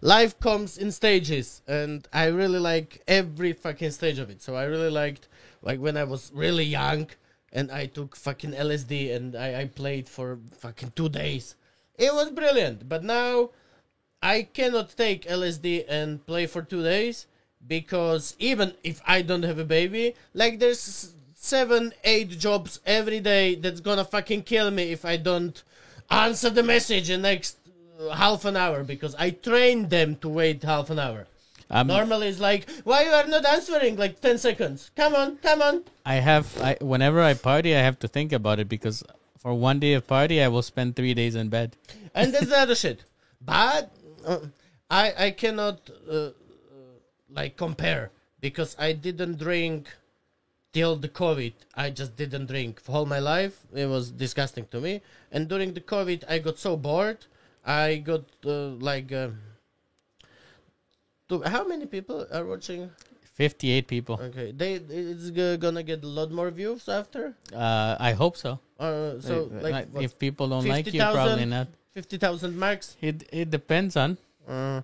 [0.00, 4.40] life comes in stages, and I really like every fucking stage of it.
[4.42, 5.26] So I really liked
[5.60, 7.08] like when I was really young,
[7.52, 11.56] and I took fucking LSD and I, I played for fucking two days.
[12.00, 13.50] It was brilliant, but now
[14.22, 17.26] I cannot take LSD and play for two days
[17.66, 23.54] because even if I don't have a baby, like there's seven, eight jobs every day
[23.54, 25.62] that's gonna fucking kill me if I don't
[26.10, 27.58] answer the message in next
[28.00, 31.26] uh, half an hour because I trained them to wait half an hour.
[31.70, 33.96] Um, Normally it's like, why you are not answering?
[33.96, 34.90] Like ten seconds.
[34.96, 35.84] Come on, come on.
[36.06, 36.60] I have.
[36.62, 39.04] I whenever I party, I have to think about it because
[39.40, 41.76] for one day of party, I will spend three days in bed.
[42.14, 43.04] and that's the other shit.
[43.40, 43.90] But
[44.26, 44.40] uh,
[44.90, 46.30] I I cannot uh, uh,
[47.30, 48.10] like compare
[48.40, 49.88] because I didn't drink
[50.72, 51.54] till the COVID.
[51.74, 53.64] I just didn't drink for all my life.
[53.74, 55.00] It was disgusting to me.
[55.32, 57.24] And during the COVID, I got so bored.
[57.64, 59.10] I got uh, like.
[59.12, 59.30] Uh,
[61.46, 62.90] how many people are watching?
[63.44, 64.16] Fifty-eight people.
[64.28, 67.22] Okay, they it's g- gonna get a lot more views after.
[67.54, 68.50] Uh, I hope so.
[68.78, 71.14] Uh, so Uh, like what, if people don't like you, 50,000?
[71.14, 71.68] probably not.
[71.98, 72.96] fifty thousand marks.
[73.00, 74.10] It it depends on.
[74.48, 74.82] Uh,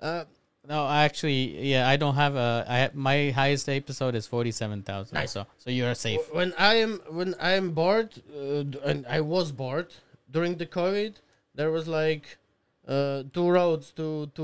[0.00, 0.24] uh,
[0.68, 1.42] No, actually,
[1.72, 2.50] yeah, I don't have a.
[2.66, 5.14] I have, my highest episode is forty-seven thousand.
[5.14, 5.32] Nice.
[5.36, 6.22] So so you are safe.
[6.38, 9.88] when I am when I am bored, uh, d- and I was bored
[10.30, 11.12] during the COVID,
[11.58, 12.24] there was like
[12.86, 14.42] uh, two roads to to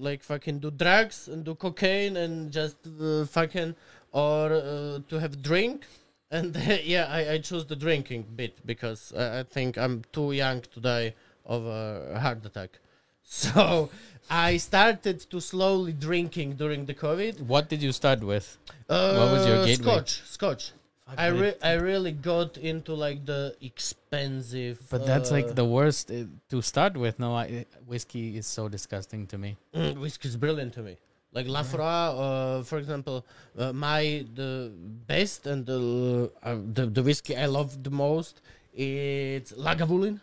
[0.00, 3.74] like fucking do drugs and do cocaine and just uh, fucking
[4.12, 5.84] or uh, to have drink.
[6.30, 10.62] And yeah, I, I choose the drinking bit because I, I think I'm too young
[10.62, 11.14] to die
[11.46, 12.70] of a heart attack.
[13.22, 13.88] So
[14.28, 17.40] I started to slowly drinking during the COVID.
[17.42, 18.58] What did you start with?
[18.88, 19.84] Uh, What was your gateway?
[19.84, 20.72] Scotch, Scotch.
[21.06, 24.80] I re- I really got into like the expensive.
[24.90, 27.18] But that's uh, like the worst uh, to start with.
[27.18, 29.56] No, I, whiskey is so disgusting to me.
[29.74, 30.96] mm, whiskey is brilliant to me.
[31.32, 33.26] Like Laphroaig, uh, for example,
[33.58, 34.72] uh, my the
[35.06, 38.40] best and the, uh, the the whiskey I love the most
[38.72, 40.20] it's Lagavulin.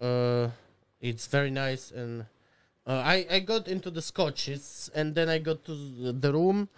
[0.00, 0.48] Uh,
[1.00, 2.26] it's very nice and
[2.86, 6.68] uh, I I got into the scotches and then I got to the room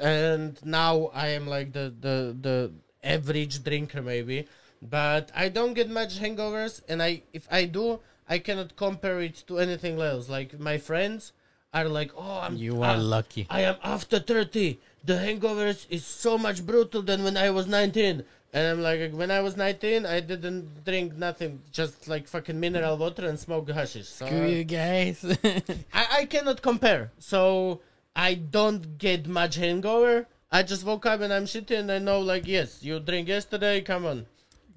[0.00, 2.72] and now I am like the the the
[3.02, 4.46] average drinker maybe,
[4.82, 8.00] but I don't get much hangovers and I if I do
[8.30, 10.28] I cannot compare it to anything else.
[10.28, 11.32] Like my friends
[11.74, 13.46] are like, oh, I'm You are ah, lucky.
[13.50, 14.78] I am after 30.
[15.04, 18.22] The hangovers is so much brutal than when I was 19.
[18.52, 22.96] And I'm like, when I was 19, I didn't drink nothing, just like fucking mineral
[22.96, 24.08] water and smoke hashish.
[24.08, 25.24] So Screw you guys.
[25.92, 27.10] I, I cannot compare.
[27.18, 27.80] So
[28.14, 30.26] I don't get much hangover.
[30.50, 33.80] I just woke up and I'm shitty and I know like yes, you drink yesterday,
[33.80, 34.26] come on.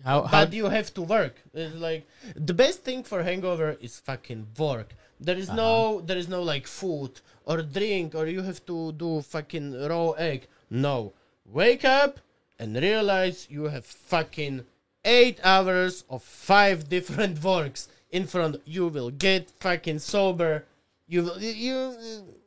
[0.03, 1.35] how how But you have to work.
[1.53, 4.93] It's like the best thing for hangover is fucking work.
[5.19, 6.05] There is no uh-huh.
[6.05, 10.47] there is no like food or drink or you have to do fucking raw egg.
[10.69, 11.13] No.
[11.45, 12.19] Wake up
[12.59, 14.65] and realize you have fucking
[15.05, 18.61] eight hours of five different works in front.
[18.65, 20.65] You will get fucking sober.
[21.07, 21.95] You will you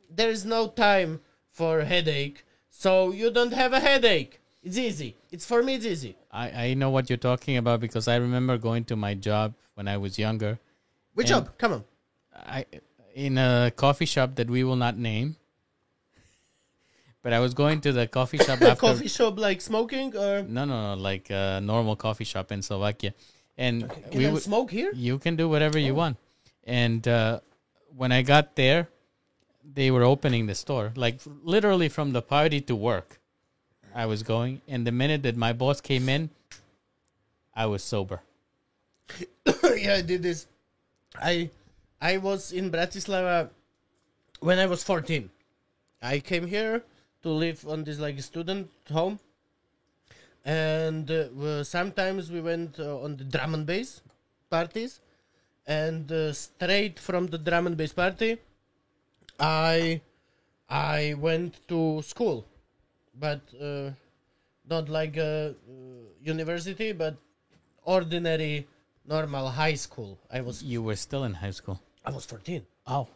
[0.09, 2.45] there is no time for headache.
[2.69, 4.39] So you don't have a headache.
[4.63, 5.15] It's easy.
[5.31, 6.15] It's for me it's easy.
[6.31, 9.87] I I know what you're talking about because I remember going to my job when
[9.87, 10.59] I was younger.
[11.13, 11.57] Which job?
[11.57, 11.83] Come on.
[12.35, 12.65] I
[13.15, 15.37] in a coffee shop that we will not name.
[17.23, 20.65] But I was going to the coffee shop after coffee shop like smoking or No,
[20.65, 23.13] no, no, like a normal coffee shop in Slovakia.
[23.57, 24.91] And can we I would smoke here?
[24.93, 26.17] you can do whatever you want.
[26.63, 27.39] And uh,
[27.95, 28.87] when I got there,
[29.73, 33.19] they were opening the store, like literally from the party to work.
[33.93, 36.29] I was going, and the minute that my boss came in,
[37.55, 38.21] I was sober.
[39.75, 40.47] yeah, I did this.
[41.15, 41.49] I
[41.99, 43.49] I was in Bratislava
[44.39, 45.29] when I was 14.
[46.01, 46.83] I came here
[47.23, 49.19] to live on this like student home.
[50.45, 54.01] And uh, sometimes we went uh, on the drum and bass
[54.49, 55.01] parties
[55.65, 58.37] and uh, straight from the drum and bass party
[59.39, 60.01] I
[60.69, 62.45] I went to school
[63.15, 63.91] but uh,
[64.69, 65.73] not like a uh,
[66.21, 67.15] university but
[67.83, 68.67] ordinary
[69.05, 71.79] normal high school i was You were still in high school.
[72.05, 73.07] i was 14 Oh,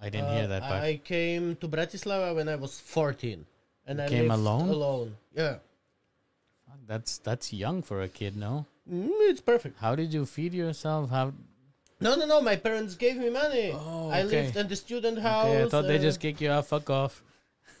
[0.00, 0.82] I didn't hear that Uh, part.
[0.82, 3.44] i came to bratislava when i was 14
[3.86, 4.68] and i came lived alone?
[4.68, 5.56] alone yeah
[6.88, 8.64] That's that's young for a kid, no?
[8.90, 11.10] Mm, it's perfect How did you feed yourself?
[11.10, 11.32] How?
[12.00, 14.42] No no no my parents gave me money Oh, i okay.
[14.42, 16.66] lived in the student house Okay, I thought they uh, just kick you out.
[16.66, 17.22] Fuck off.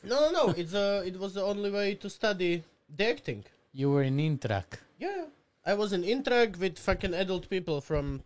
[0.04, 2.62] no no no it's uh, it was the only way to study
[2.96, 4.78] the acting You were in Intrak.
[4.98, 5.24] yeah
[5.66, 8.22] i was in interact with fucking adult people from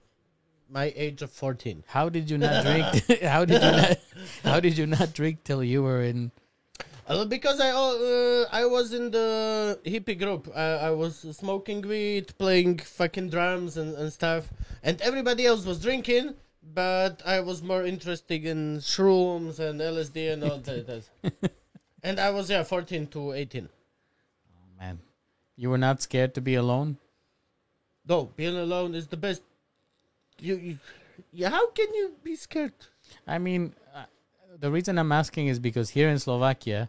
[0.70, 3.22] my age of 14 How did you not drink?
[3.34, 3.99] how did you not?
[4.45, 6.30] How did you not drink till you were in?
[7.09, 10.49] Uh, because I uh, I was in the hippie group.
[10.55, 14.49] I, I was smoking weed, playing fucking drums and, and stuff,
[14.83, 16.35] and everybody else was drinking.
[16.63, 21.03] But I was more interested in shrooms and LSD and all that.
[22.05, 23.69] and I was yeah, fourteen to eighteen.
[24.55, 25.01] Oh Man,
[25.57, 26.99] you were not scared to be alone.
[28.09, 29.43] No, being alone is the best.
[30.39, 30.79] You, you
[31.33, 31.51] yeah.
[31.51, 32.75] How can you be scared?
[33.27, 33.75] I mean,
[34.59, 36.89] the reason I'm asking is because here in Slovakia,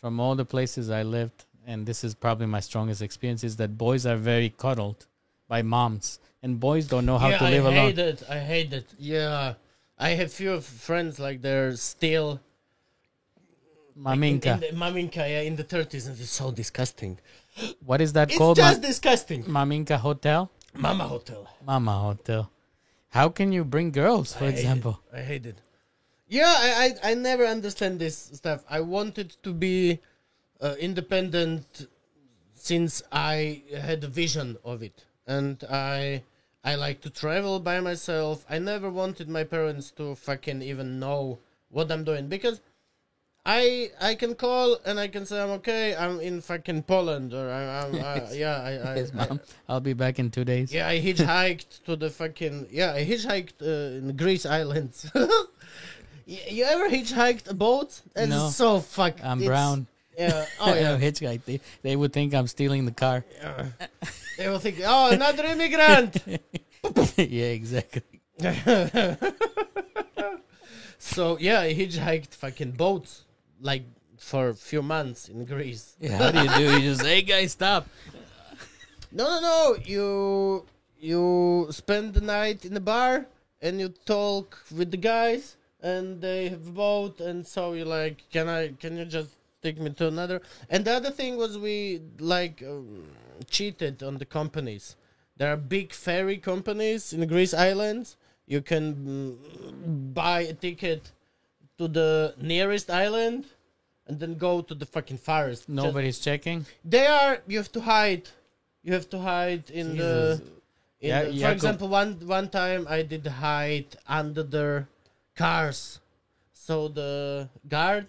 [0.00, 3.76] from all the places I lived, and this is probably my strongest experience, is that
[3.76, 5.06] boys are very cuddled
[5.48, 7.78] by moms, and boys don't know how yeah, to live I alone.
[7.78, 8.22] I hate it.
[8.28, 8.86] I hate it.
[8.98, 9.54] Yeah,
[9.98, 12.40] I have few friends like they're still
[13.96, 17.18] in, Maminka, in the, maminka, yeah, in the thirties, and it's so disgusting.
[17.84, 18.58] what is that It's called?
[18.58, 19.44] It's just Ma- disgusting.
[19.44, 21.48] Maminka Hotel, Mama Hotel.
[21.66, 22.50] Mama Hotel.
[23.10, 25.00] How can you bring girls, for I example?
[25.12, 25.60] I hate it.
[26.30, 28.64] Yeah, I, I I never understand this stuff.
[28.70, 29.98] I wanted to be
[30.60, 31.88] uh, independent
[32.54, 36.22] since I had a vision of it, and I
[36.62, 38.46] I like to travel by myself.
[38.48, 42.60] I never wanted my parents to fucking even know what I'm doing because
[43.44, 45.96] I I can call and I can say I'm okay.
[45.96, 49.40] I'm in fucking Poland or I, I'm uh, yeah I, I, Yes, I mom.
[49.68, 50.72] I'll be back in two days.
[50.72, 52.92] yeah, I hitchhiked to the fucking yeah.
[52.92, 55.10] I hitchhiked uh, in Greece islands.
[56.30, 58.00] You ever hitchhiked a boat?
[58.14, 58.50] It's No.
[58.50, 59.14] so fuck.
[59.24, 59.86] I'm it's- brown.
[60.16, 60.44] Yeah.
[60.60, 60.96] Oh yeah.
[60.98, 61.44] hitchhike.
[61.44, 63.24] They, they would think I'm stealing the car.
[63.40, 63.66] Yeah.
[64.38, 66.18] they will think, oh, another immigrant.
[67.16, 68.02] yeah, exactly.
[70.98, 73.24] so yeah, I hitchhiked fucking boats
[73.60, 73.82] like
[74.18, 75.96] for a few months in Greece.
[76.00, 76.74] Yeah, how do you do?
[76.80, 77.86] You just hey guys, stop.
[79.12, 79.76] No, no, no.
[79.84, 80.64] You
[80.98, 83.26] you spend the night in the bar
[83.62, 88.48] and you talk with the guys, and they have boat, and so you like, can
[88.48, 88.68] I?
[88.80, 89.30] Can you just
[89.62, 90.40] take me to another?
[90.68, 93.04] And the other thing was we like um,
[93.48, 94.96] cheated on the companies.
[95.36, 98.16] There are big ferry companies in the Greece islands.
[98.46, 98.94] You can
[99.40, 101.12] mm, buy a ticket
[101.78, 103.46] to the nearest island.
[104.06, 105.60] And then go to the fucking forest.
[105.62, 106.66] Just- Nobody's checking.
[106.84, 107.38] they are.
[107.46, 108.28] You have to hide.
[108.82, 110.42] You have to hide in the.
[111.00, 114.84] In Yeah, the- yeah, for go- example, one one time I did hide under the
[115.40, 116.00] cars,
[116.52, 118.06] so the guard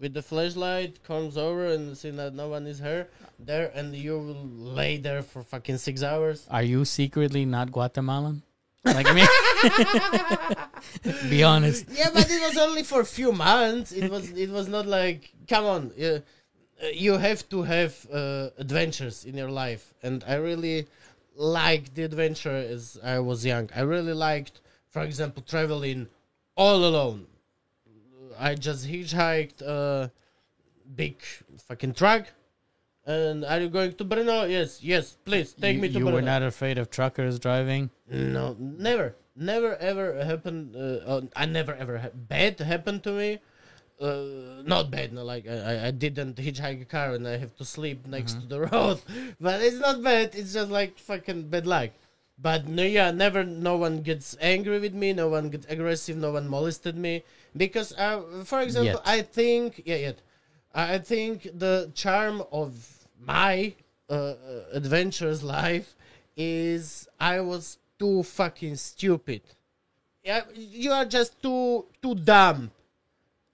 [0.00, 3.08] with the flashlight, comes over and see that no one is here
[3.38, 4.46] there, and you will
[4.80, 6.46] lay there for fucking six hours.
[6.50, 8.42] Are you secretly not Guatemalan?
[8.84, 9.24] Like me?
[11.30, 11.86] Be honest.
[11.90, 13.92] Yeah, but it was only for a few months.
[13.92, 15.90] It was it was not like come on.
[15.96, 16.22] You,
[16.92, 20.86] you have to have uh, adventures in your life, and I really
[21.34, 23.70] liked the adventure as I was young.
[23.74, 24.60] I really liked,
[24.90, 26.08] for example, traveling
[26.56, 27.26] all alone.
[28.38, 30.10] I just hitchhiked a
[30.94, 31.22] big
[31.68, 32.26] fucking truck.
[33.06, 34.48] And are you going to Brno?
[34.50, 35.16] Yes, yes.
[35.24, 36.14] Please take you, me to you Brno.
[36.14, 37.90] were not afraid of truckers driving?
[38.10, 40.74] No, never, never ever happened.
[40.74, 43.38] Uh, uh, I never ever ha- bad happened to me.
[44.00, 47.54] Uh, not bad, no, like I, I- I didn't hitchhike a car and I have
[47.56, 49.00] to sleep next to the road,
[49.40, 50.34] but it's not bad.
[50.34, 51.90] It's just like fucking bad luck.
[52.36, 53.44] But no, yeah, never.
[53.44, 55.12] No one gets angry with me.
[55.12, 56.16] No one gets aggressive.
[56.16, 57.22] No one molested me
[57.56, 59.06] because, uh, for example, Yet.
[59.06, 60.18] I think yeah, yet
[60.74, 63.74] I think the charm of my
[64.10, 64.34] uh, uh,
[64.72, 65.94] adventurous life
[66.36, 69.42] is I was too fucking stupid.
[70.24, 72.72] Yeah, you are just too too dumb.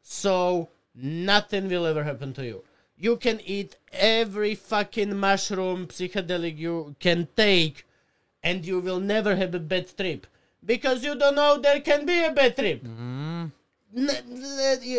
[0.02, 2.64] So nothing will ever happen to you.
[2.96, 7.86] You can eat every fucking mushroom psychedelic you can take,
[8.42, 10.26] and you will never have a bad trip
[10.64, 12.84] because you don't know there can be a bad trip.
[12.84, 14.10] N-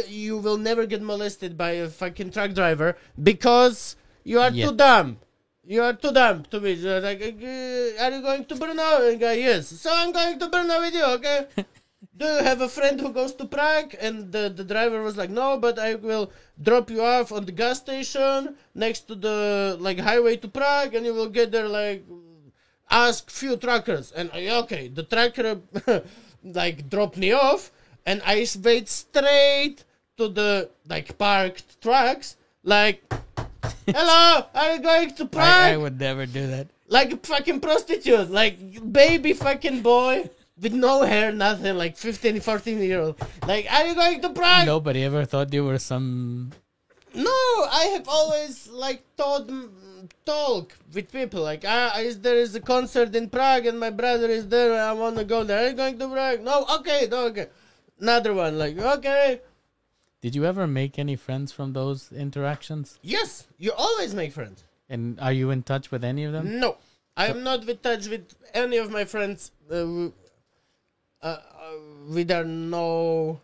[0.10, 4.68] you, will never get molested by a fucking truck driver because you are Yeah.
[4.68, 5.18] too dumb.
[5.66, 9.10] You are too dumb to be uh, like, uh, are you going to Brno?
[9.10, 9.68] And guy, yes.
[9.70, 11.48] So I'm going to Brno with you, okay?
[12.18, 13.96] Do you have a friend who goes to Prague?
[14.02, 16.32] And the, the driver was like, no, but I will
[16.62, 21.06] drop you off on the gas station next to the like highway to Prague, and
[21.06, 22.04] you will get there like
[22.92, 25.60] ask few truckers and okay the trucker
[26.44, 27.72] like dropped me off
[28.06, 29.84] and i went straight
[30.18, 33.02] to the like parked trucks like
[33.88, 36.68] hello are you going to prague I, I would never do that.
[36.88, 38.58] like a fucking prostitute like
[38.92, 40.30] baby fucking boy
[40.62, 43.16] with no hair nothing like 15 14 year old
[43.48, 46.52] like are you going to prague Nobody ever thought you were some.
[47.16, 47.32] no,
[47.72, 49.70] I have always like taught mm,
[50.26, 51.42] talk with people.
[51.44, 54.72] Like, ah, is there is a concert in Prague and my brother is there.
[54.72, 55.66] and I want to go there.
[55.66, 56.42] Are you going to Prague?
[56.42, 57.48] No, okay, no, okay.
[58.00, 59.42] Another one, like, okay,
[60.22, 62.98] Did you ever make any friends from those interactions?
[63.04, 64.64] yes, you always make friends.
[64.90, 66.60] And are you in touch with any of them?
[66.60, 66.78] No,
[67.16, 69.52] I am not in touch with any of my friends.
[69.72, 70.10] Uh, uh,
[71.22, 71.38] uh,
[72.10, 73.40] with are no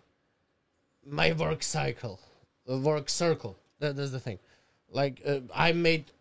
[1.06, 2.20] my work cycle,
[2.66, 3.56] work circle.
[3.80, 4.40] That, that's the thing.
[4.92, 6.12] Like uh, I made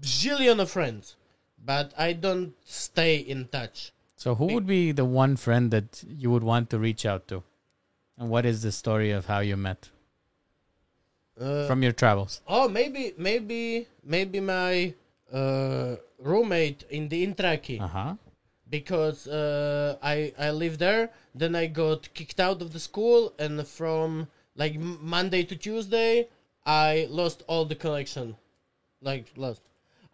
[0.00, 1.16] zillion of friends,
[1.64, 3.92] but I don't stay in touch.
[4.16, 7.42] So, who would be the one friend that you would want to reach out to?
[8.18, 9.90] And what is the story of how you met
[11.38, 12.40] Uh, from your travels?
[12.46, 14.94] oh, maybe, maybe, maybe my
[15.32, 17.80] uh, roommate in the Intraki.
[17.80, 18.14] Uh huh.
[18.70, 21.10] because uh, I I lived there.
[21.34, 24.78] Then I got kicked out of the school, and from like
[25.14, 26.28] Monday to Tuesday,
[26.64, 28.36] I lost all the connection,
[29.00, 29.62] like lost.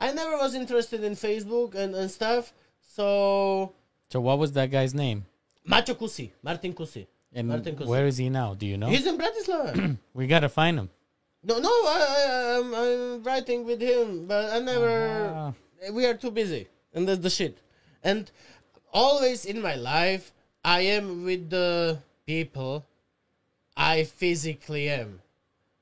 [0.01, 2.53] I never was interested in Facebook and, and stuff.
[2.81, 3.73] So
[4.09, 5.27] So, what was that guy's name?
[5.65, 7.07] Macho Kusi, Martin Kusi.
[7.33, 7.87] And Martin Kusi.
[7.87, 8.55] where is he now?
[8.55, 8.89] Do you know?
[8.89, 9.97] He's in Bratislava.
[10.15, 10.91] we gotta find him.
[11.45, 15.33] no, no, I, I, I'm, I'm writing with him, but I never.
[15.35, 15.53] Ah.
[15.93, 17.59] we are too busy and that's the shit
[18.03, 18.31] and
[18.93, 20.33] always in my life
[20.65, 22.85] i am with the people
[23.77, 25.21] i physically am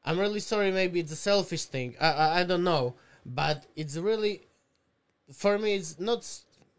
[0.04, 2.94] i'm really sorry maybe it's a selfish thing i i, I don't know
[3.34, 4.42] but it's really
[5.32, 6.18] for me it's not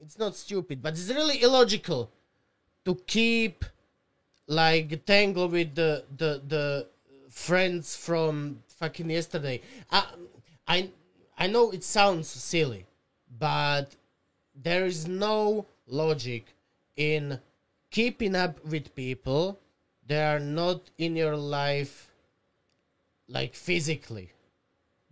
[0.01, 2.11] it's not stupid but it's really illogical
[2.85, 3.65] to keep
[4.47, 6.87] like tangle with the the the
[7.29, 9.61] friends from fucking yesterday.
[9.91, 10.05] I
[10.67, 10.89] I
[11.37, 12.85] I know it sounds silly,
[13.37, 13.95] but
[14.55, 16.45] there is no logic
[16.97, 17.39] in
[17.91, 19.59] keeping up with people
[20.07, 22.11] that are not in your life
[23.27, 24.31] like physically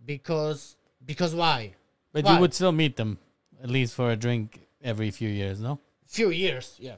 [0.04, 0.76] because
[1.08, 1.74] because why
[2.12, 2.34] But Why?
[2.34, 3.18] you would still meet them
[3.64, 4.46] at least for a drink
[4.90, 5.80] every few years, no?
[6.06, 6.96] few years yeah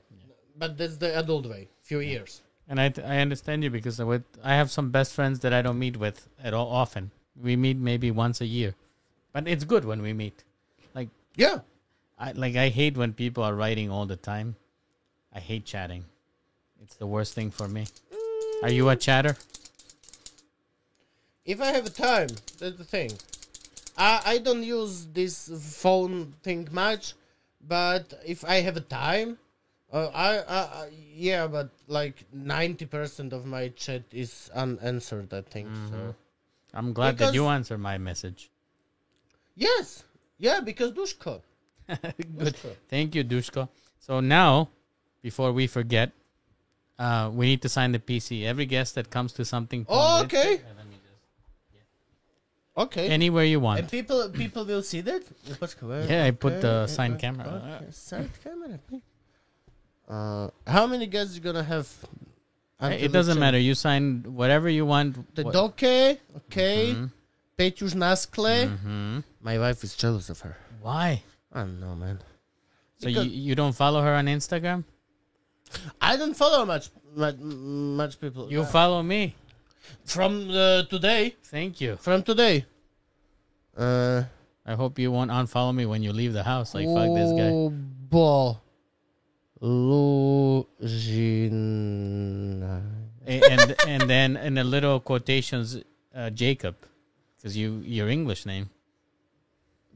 [0.61, 2.33] but that's the adult way few years
[2.71, 5.61] And I I understand you because I would I have some best friends that I
[5.67, 7.11] don't meet with at all often.
[7.47, 8.71] We meet maybe once a year,
[9.33, 10.45] but it's good when we meet.
[10.99, 11.11] Like
[11.45, 11.57] yeah
[12.27, 14.55] I like I hate when people are writing all the time.
[15.39, 16.05] I hate chatting.
[16.83, 17.85] It's the worst thing for me.
[18.63, 19.35] Are you a chatter?
[21.45, 22.31] if I have a time,
[22.61, 23.11] that's the thing.
[23.97, 27.15] I I don't use this phone thing much,
[27.61, 29.39] but if I have a time,
[29.93, 35.33] uh, I, I, I yeah, but like ninety percent of my chat is unanswered.
[35.35, 36.15] I think so.
[36.73, 38.51] I'm glad that you answer my message.
[39.57, 40.05] Yes.
[40.39, 41.43] Yeah, because Dushko.
[42.39, 42.57] Good.
[42.89, 43.69] Thank you, Dushko.
[43.99, 44.71] So now,
[45.23, 46.13] before we forget,
[46.99, 48.45] uh, we need to sign the PC.
[48.45, 49.85] Every guest that comes to something.
[49.89, 50.61] Oh, okay.
[52.77, 53.09] Let me just- Okay.
[53.09, 53.81] Anywhere you want.
[53.81, 55.23] and people people will see that?
[56.09, 57.85] Yeah, I put the sign camera.
[57.91, 58.79] Side camera.
[60.09, 61.89] Uh, how many guests you gonna have?
[62.81, 63.59] It doesn't matter.
[63.59, 65.35] You sign whatever you want.
[65.35, 66.95] The doke, okay.
[66.95, 67.11] Mhm.
[67.59, 68.69] Peťuš Naskle.
[68.79, 69.25] Mhm.
[69.43, 70.57] My wife is jealous of her.
[70.81, 71.23] Why?
[71.53, 72.19] I don't know, man.
[72.99, 74.85] So you, Because- you don't follow her on Instagram?
[76.01, 78.51] I don't follow much much, much people.
[78.51, 79.35] You follow me.
[80.05, 81.37] From uh, today.
[81.45, 81.97] Thank you.
[81.97, 82.65] From today.
[83.77, 84.25] Uh,
[84.67, 86.75] I hope you won't unfollow me when you leave the house.
[86.75, 87.51] Like fuck this guy.
[88.11, 88.59] Bo.
[91.51, 92.83] Lužina.
[93.27, 95.77] A- and and then in the little quotations,
[96.15, 96.77] uh, Jacob,
[97.37, 98.71] because you your English name.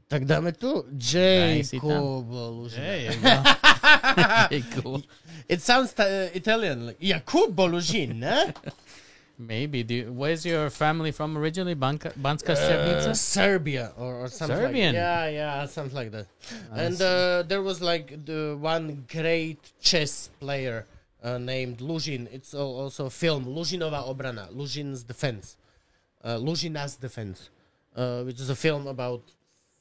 [0.08, 1.88] Tak dáme tu Daj si tam.
[1.88, 2.76] Jacob Lužina.
[2.76, 3.34] There you go.
[4.52, 5.02] Jacob.
[5.48, 6.86] It sounds uh, Italian.
[6.92, 8.52] Like Jacobo Lužina.
[9.36, 9.82] Maybe.
[9.82, 11.74] Do you, where's your family from originally?
[11.74, 13.14] Banka, Banska uh?
[13.14, 14.94] Serbia or, or something Serbian?
[14.94, 16.26] like yeah yeah something like that
[16.72, 20.86] I and uh, there was like the one great chess player
[21.22, 25.56] uh, named Luzhin it's al- also a film Luzhinova obrana Luzhin's defense
[26.22, 27.50] uh, Luzhina's defense
[27.96, 29.22] uh, which is a film about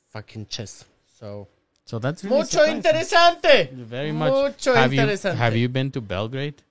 [0.10, 0.86] fucking chess
[1.20, 1.48] so
[1.86, 2.82] So that's really mucho surprising.
[2.82, 4.32] interesante Very much.
[4.34, 5.06] Mucho have you
[5.44, 6.64] have you been to Belgrade?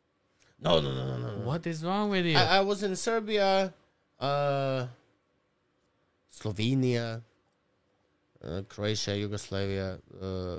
[0.63, 1.47] No no no no no, no.
[1.47, 2.37] What is wrong with you?
[2.37, 3.73] I, I was in Serbia,
[4.21, 4.87] uh,
[6.33, 7.23] Slovenia,
[8.45, 10.59] uh, Croatia, Yugoslavia, uh,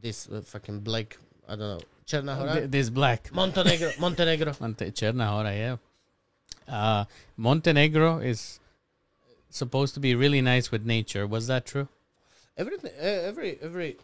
[0.00, 1.16] this uh, fucking black,
[1.48, 3.32] I don't know, Černá Hora, Th- this black.
[3.32, 4.52] Montenegro, Montenegro.
[4.60, 5.76] Monte Černá Hora, yeah.
[6.68, 7.04] Uh,
[7.36, 8.60] Montenegro is
[9.50, 11.26] supposed to be really nice with nature.
[11.26, 11.88] Was that true?
[12.56, 13.96] Everything, uh, every every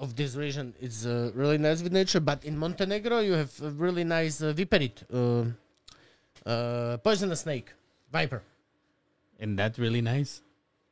[0.00, 3.70] of this region is uh, really nice with nature, but in Montenegro you have a
[3.70, 5.44] really nice uh, viperit, uh,
[6.48, 7.68] uh, poisonous snake,
[8.10, 8.42] viper.
[9.38, 10.40] And that's really nice.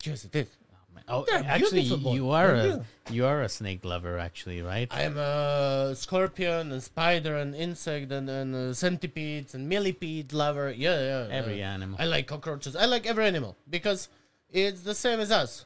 [0.04, 0.46] Yes, it is.
[0.46, 0.74] Oh.
[1.08, 4.88] Oh, They're actually, you are They're a you are a snake lover, actually, right?
[4.90, 10.70] I am a scorpion and spider and insect and, and uh, centipedes and millipede lover.
[10.70, 11.34] Yeah, yeah.
[11.34, 11.96] Every uh, animal.
[11.98, 12.76] I like cockroaches.
[12.76, 14.10] I like every animal because
[14.50, 15.64] it's the same as us,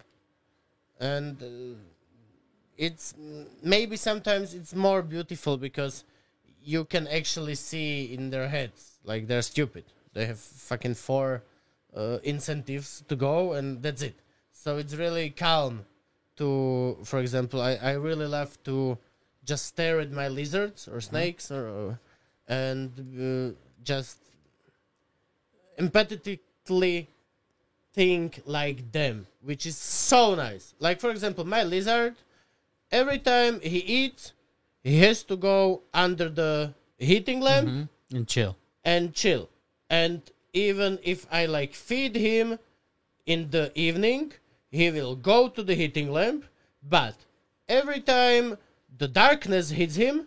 [1.01, 1.75] and uh,
[2.83, 3.15] it's
[3.63, 6.03] maybe sometimes it's more beautiful because
[6.65, 9.85] you can actually see in their heads like they're stupid.
[10.15, 11.43] They have fucking four
[11.97, 14.17] uh, incentives to go, and that's it.
[14.53, 15.85] So it's really calm.
[16.37, 18.99] To, for example, I, I really love to
[19.45, 22.01] just stare at my lizards or snakes or, or
[22.49, 23.55] and uh,
[23.85, 24.17] just
[25.79, 27.07] empathetically
[27.93, 30.75] think like them, which is so nice.
[30.81, 32.17] Like for example, my lizard,
[32.93, 34.33] every time he eats,
[34.85, 37.89] he has to go under the heating lamp Mhm.
[38.13, 38.57] And chill.
[38.85, 39.49] and chill.
[39.91, 40.21] And
[40.53, 42.59] even if I like feed him
[43.27, 44.33] in the evening,
[44.71, 46.45] he will go to the heating lamp.
[46.83, 47.15] But
[47.69, 48.59] every time
[48.99, 50.27] the darkness hits him,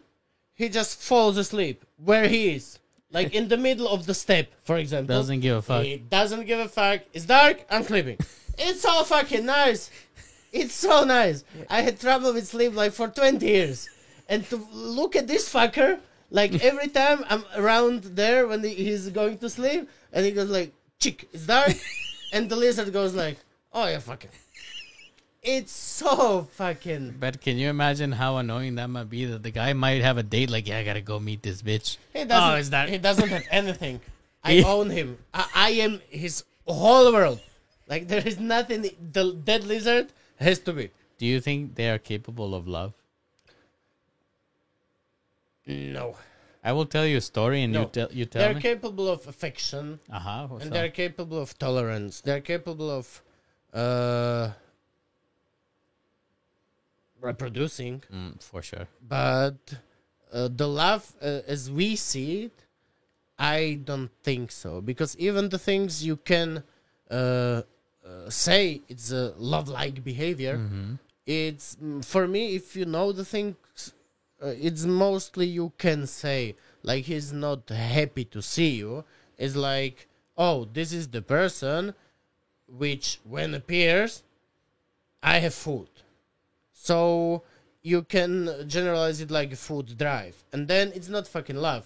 [0.53, 2.79] he just falls asleep where he is.
[3.11, 5.15] Like in the middle of the step, for example.
[5.15, 5.83] Doesn't give a fuck.
[5.85, 7.01] He doesn't give a fuck.
[7.13, 8.17] It's dark, I'm sleeping.
[8.57, 9.89] it's so fucking nice.
[10.55, 11.43] It's so nice.
[11.69, 13.89] I had trouble with sleep like for 20 years.
[14.29, 15.99] And to look at this fucker,
[16.31, 20.71] like every time I'm around there when he's going to sleep, and he goes like,
[20.97, 21.73] chick, it's dark.
[22.33, 23.37] and the lizard goes like,
[23.73, 24.29] oh yeah, fucking.
[25.43, 27.15] It's so fucking.
[27.19, 29.25] But can you imagine how annoying that might be?
[29.25, 31.97] That the guy might have a date, like, yeah, I gotta go meet this bitch.
[32.13, 32.87] He doesn't, oh, is that?
[32.87, 33.99] he doesn't have anything.
[34.43, 35.17] I own him.
[35.33, 37.41] I, I am his whole world.
[37.87, 40.91] Like there is nothing the dead lizard has to be.
[41.17, 42.93] Do you think they are capable of love?
[45.67, 46.15] No.
[46.63, 48.61] I will tell you a story, and you tell you tell They're me.
[48.61, 50.47] capable of affection uh huh.
[50.61, 52.21] and they're capable of tolerance.
[52.21, 53.21] They're capable of
[53.73, 54.49] uh
[57.21, 58.87] reproducing, mm, for sure.
[59.07, 59.57] but
[60.33, 62.63] uh, the love uh, as we see it,
[63.37, 64.81] I don't think so.
[64.81, 66.63] Because even the things you can
[68.05, 70.93] uh, say it's a love-like behavior, Mm-hmm.
[71.25, 72.55] it's mm, for me.
[72.55, 73.55] If you know the things,
[74.43, 79.03] uh, it's mostly you can say like he's not happy to see you.
[79.37, 81.93] It's like, oh, this is the person,
[82.67, 84.23] which when appears,
[85.23, 85.89] I have food.
[86.73, 87.41] So
[87.81, 91.85] you can generalize it like a food drive, and then it's not fucking love.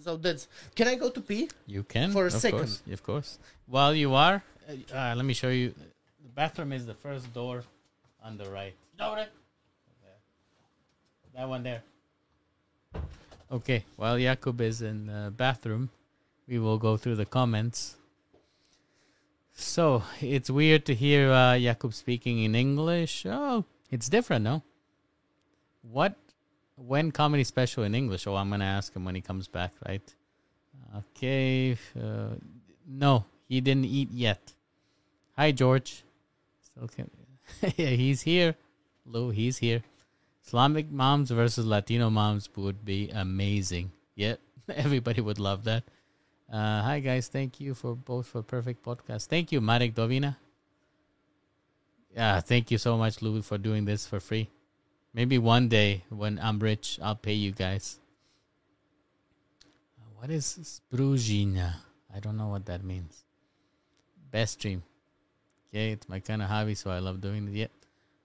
[0.00, 0.48] So that's.
[0.74, 1.48] Can I go to pee?
[1.66, 2.58] You can For a of second.
[2.58, 3.38] course, of course.
[3.66, 5.68] While you are, Uh, let me show you.
[5.68, 7.62] The bathroom is the first door
[8.22, 8.74] on the right.
[8.98, 9.26] Dobre.
[11.34, 11.82] That one there.
[13.52, 15.90] Okay, while Jakub is in the bathroom,
[16.48, 17.96] we will go through the comments.
[19.52, 23.24] So, it's weird to hear uh, Jakub speaking in English.
[23.26, 24.62] Oh, it's different, no?
[25.82, 26.16] What,
[26.74, 28.26] when comedy special in English?
[28.26, 30.14] Oh, I'm going to ask him when he comes back, right?
[30.96, 32.34] Okay, uh,
[32.88, 34.54] no, he didn't eat yet.
[35.36, 36.02] Hi, George.
[36.62, 37.10] Still can
[37.76, 38.56] yeah, he's here.
[39.04, 39.82] Lou, he's here.
[40.44, 43.92] Islamic moms versus Latino moms would be amazing.
[44.14, 45.84] Yep, everybody would love that.
[46.50, 49.26] Uh, hi guys, thank you for both for perfect podcast.
[49.26, 50.36] Thank you, Marek Dovina.
[52.14, 54.48] Yeah, thank you so much, Lou, for doing this for free.
[55.12, 57.98] Maybe one day when I'm rich, I'll pay you guys.
[59.98, 61.74] Uh, What is spruzina?
[62.14, 63.24] I don't know what that means.
[64.30, 64.82] Best stream.
[65.76, 67.52] Okay, it's my kind of hobby, so I love doing it.
[67.52, 67.66] Yeah.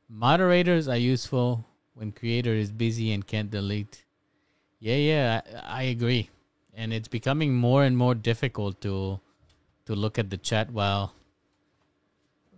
[0.08, 4.06] Moderators are useful when creator is busy and can't delete.
[4.80, 6.30] Yeah, yeah, I, I agree.
[6.74, 9.20] And it's becoming more and more difficult to
[9.86, 11.14] to look at the chat while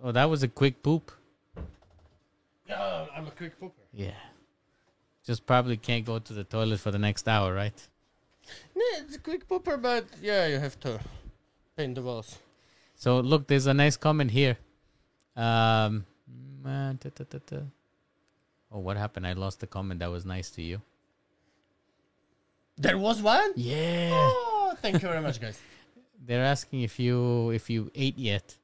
[0.04, 1.12] Oh, that was a quick poop.
[2.70, 3.88] Yeah, I'm a quick pooper.
[3.92, 4.20] Yeah.
[5.26, 7.88] Just probably can't go to the toilet for the next hour, right?
[8.76, 11.00] Yeah, it's a quick pooper, but yeah, you have to
[11.76, 12.38] paint the walls.
[12.96, 14.58] So look, there's a nice comment here.
[15.36, 16.06] Um,
[16.66, 17.58] uh, ta- ta- ta.
[18.72, 19.26] oh, what happened?
[19.28, 20.82] I lost the comment that was nice to you.
[22.78, 23.52] There was one.
[23.56, 24.10] Yeah.
[24.14, 25.60] Oh, thank you very much, guys.
[26.26, 28.58] They're asking if you if you ate yet.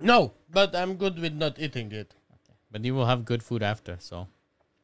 [0.00, 2.54] No, but I'm good with not eating it, Okay.
[2.70, 4.28] But you will have good food after, so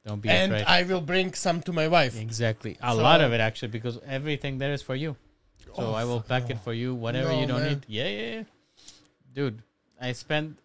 [0.05, 0.67] don't be and afraid.
[0.67, 2.19] I will bring some to my wife.
[2.21, 2.77] exactly.
[2.83, 5.17] A So- lot of it actually because everything there is for you.
[5.65, 6.55] So Oh, I will pack no.
[6.57, 7.73] it for you whatever No, you don't man.
[7.73, 7.85] eat.
[7.89, 8.43] Yeah, yeah, yeah.
[9.35, 9.63] Dude,
[10.01, 10.59] I spent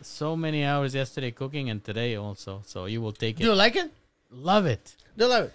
[0.00, 2.62] so many hours yesterday cooking and today also.
[2.64, 3.42] So you will take it.
[3.42, 3.90] Do you like it?
[4.30, 4.94] Love it.
[5.16, 5.52] Do you love it?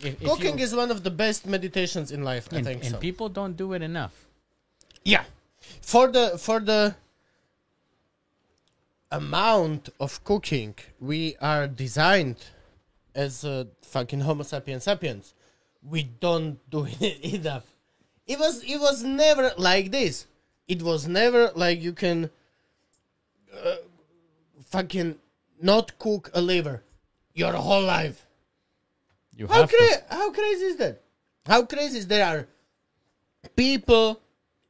[0.00, 2.48] If, if Cooking you- is one of the best meditations in life.
[2.52, 2.98] I and, think and so.
[2.98, 4.14] people don't do it enough.
[5.04, 5.24] Yeah,
[5.82, 6.94] for the for the
[9.10, 12.36] amount of cooking we are designed
[13.14, 15.34] as a fucking Homo sapiens sapiens,
[15.82, 17.64] we don't do it enough.
[18.26, 20.26] It was it was never like this.
[20.68, 22.30] It was never like you can
[23.64, 23.76] uh,
[24.66, 25.18] fucking
[25.60, 26.82] not cook a liver
[27.34, 28.26] your whole life.
[29.34, 29.76] You How have to.
[29.76, 31.02] cra- how crazy is that?
[31.46, 32.46] How crazy is there are
[33.56, 34.20] people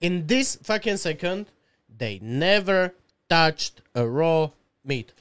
[0.00, 1.46] in this fucking second
[1.88, 2.94] they never
[3.28, 4.50] touched a raw
[4.84, 5.12] meat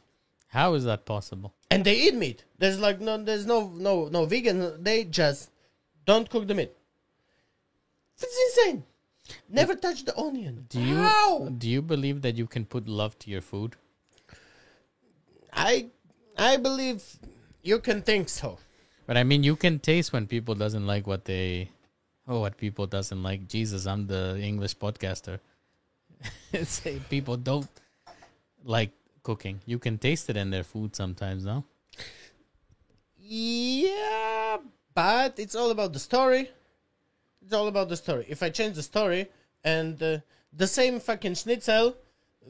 [0.50, 1.54] How is that possible?
[1.72, 2.44] and they eat meat.
[2.60, 4.84] There's like no there's no no no vegan.
[4.84, 5.50] They just
[6.06, 6.72] don't cook the meat.
[8.20, 8.84] It's insane.
[9.50, 10.66] Never touch the onion.
[10.70, 11.50] Do you How?
[11.50, 13.76] do you believe that you can put love to your food?
[15.54, 15.88] I
[16.38, 17.04] I believe
[17.64, 18.60] you can think so.
[19.08, 21.72] But I mean, you can taste when people doesn't like what they,
[22.28, 23.48] oh, what people doesn't like.
[23.48, 25.40] Jesus, I'm the English podcaster.
[26.64, 27.70] Say people don't
[28.64, 28.92] like
[29.24, 29.62] cooking.
[29.66, 31.64] You can taste it in their food sometimes, no?
[33.18, 34.58] Yeah,
[34.94, 36.50] but it's all about the story.
[37.48, 38.26] It's all about the story.
[38.28, 39.30] If I change the story
[39.64, 40.18] and uh,
[40.52, 41.95] the same fucking schnitzel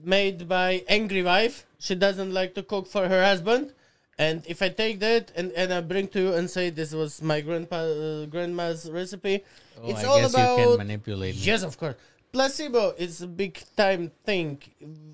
[0.04, 3.74] made by angry wife, she doesn't like to cook for her husband.
[4.18, 7.22] And if I take that and, and I bring to you and say this was
[7.22, 9.44] my grandpa uh, grandma's recipe,
[9.80, 11.36] Oh, it's I all guess about you can manipulate.
[11.36, 11.41] me.
[11.41, 11.94] Yes, of course.
[12.32, 14.57] Placebo is a big time thing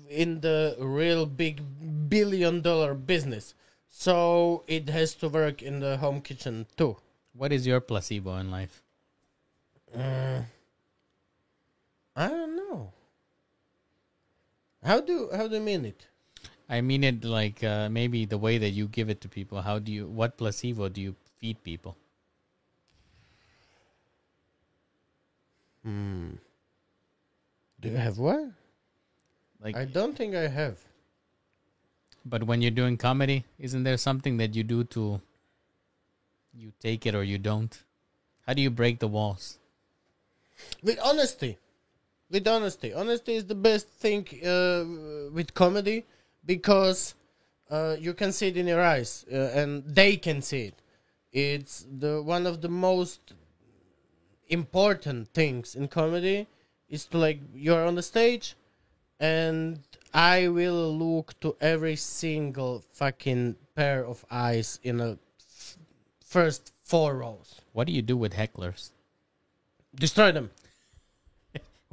[0.08, 1.60] in the real big
[2.08, 3.54] billion dollar business.
[3.90, 6.96] So it has to work in the home kitchen too.
[7.34, 8.80] What is your placebo in life?
[12.16, 12.92] I don't know.
[14.82, 16.06] How do how do you mean it?
[16.68, 19.62] I mean it like uh, maybe the way that you give it to people.
[19.62, 20.06] How do you?
[20.08, 21.96] What placebo do you feed people?
[27.80, 28.54] Do you have one?
[29.60, 30.78] Like, I don't think I have.
[32.24, 35.20] but when you're doing comedy, isn't there something that you do to?
[36.54, 37.82] You take it or you don't.
[38.46, 39.58] How do you break the walls?
[40.82, 41.58] With honesty.
[42.30, 42.92] With honesty.
[42.92, 46.04] Honesty is the best thing uh, with comedy
[46.44, 47.14] because
[47.70, 50.74] uh, you can see it in your eyes uh, and they can see it.
[51.32, 53.34] It's the one of the most
[54.48, 56.46] important things in comedy
[56.88, 58.54] is to like you're on the stage
[59.18, 59.80] and
[60.12, 65.78] I will look to every single fucking pair of eyes in f-
[66.24, 67.60] first four rows.
[67.72, 68.90] What do you do with hecklers?
[69.96, 70.50] Destroy them.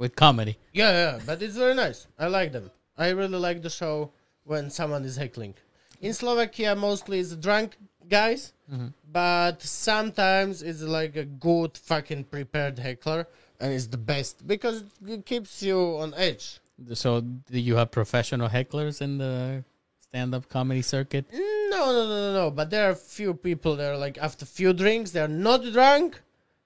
[0.02, 0.58] with comedy.
[0.72, 2.08] Yeah, yeah, but it's very nice.
[2.18, 2.72] I like them.
[2.98, 4.10] I really like the show
[4.44, 5.54] when someone is heckling.
[6.00, 7.76] In Slovakia, mostly it's drunk
[8.08, 8.88] guys, mm-hmm.
[9.10, 13.28] but sometimes it's like a good fucking prepared heckler,
[13.60, 16.58] and it's the best because it keeps you on edge.
[16.94, 19.62] So do you have professional hecklers in the
[20.00, 21.26] stand-up comedy circuit?
[21.32, 22.50] No, no, no, no, no.
[22.50, 26.20] But there are few people that are like after few drinks, they're not drunk,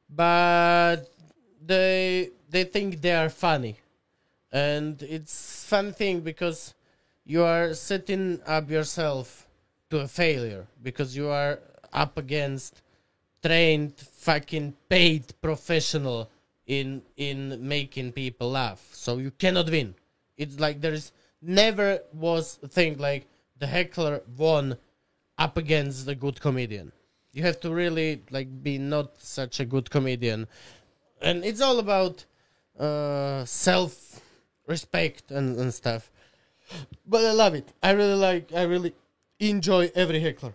[0.08, 1.12] but
[1.66, 3.76] they they think they are funny,
[4.52, 6.74] and it's fun thing because
[7.24, 9.48] you are setting up yourself
[9.90, 11.58] to a failure because you are
[11.92, 12.82] up against
[13.42, 16.30] trained fucking paid professional
[16.66, 18.88] in in making people laugh.
[18.92, 19.94] So you cannot win.
[20.36, 21.12] It's like there is
[21.42, 23.26] never was a thing like
[23.58, 24.76] the heckler won
[25.38, 26.92] up against the good comedian.
[27.32, 30.46] You have to really like be not such a good comedian
[31.20, 32.24] and it's all about
[32.78, 34.20] uh self
[34.66, 36.10] respect and, and stuff
[37.06, 38.94] but i love it i really like i really
[39.38, 40.54] enjoy every heckler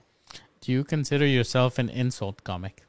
[0.61, 2.83] Do you consider yourself an insult comic?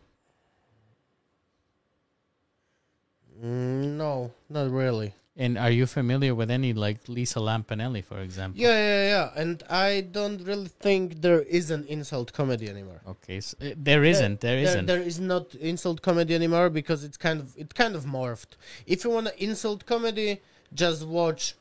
[3.43, 5.15] Mm, no, not really.
[5.35, 8.61] And are you familiar with any like Lisa Lampanelli, for example?
[8.61, 9.43] Yeah, yeah, yeah.
[9.43, 13.01] And I don't really think there is an insult comedy anymore.
[13.09, 14.41] Okay, so, uh, there isn't.
[14.43, 14.87] There There, isn't.
[14.87, 18.57] there is not insult comedy anymore because it's kind of it kind of morphed.
[18.87, 20.43] If you want to insult comedy,
[20.75, 21.55] just watch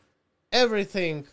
[0.52, 1.26] everything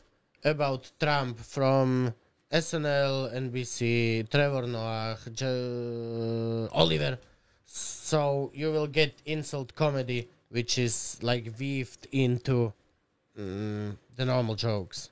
[0.44, 2.14] about Trump from
[2.52, 7.18] SNL, NBC, Trevor Noah, J- Oliver.
[7.66, 12.72] So you will get insult comedy, which is like weaved into
[13.38, 15.10] mm, the normal jokes,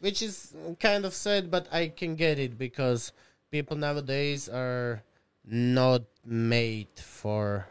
[0.00, 3.12] which is kind of sad, but I can get it because
[3.50, 5.02] people nowadays are
[5.44, 7.66] not made for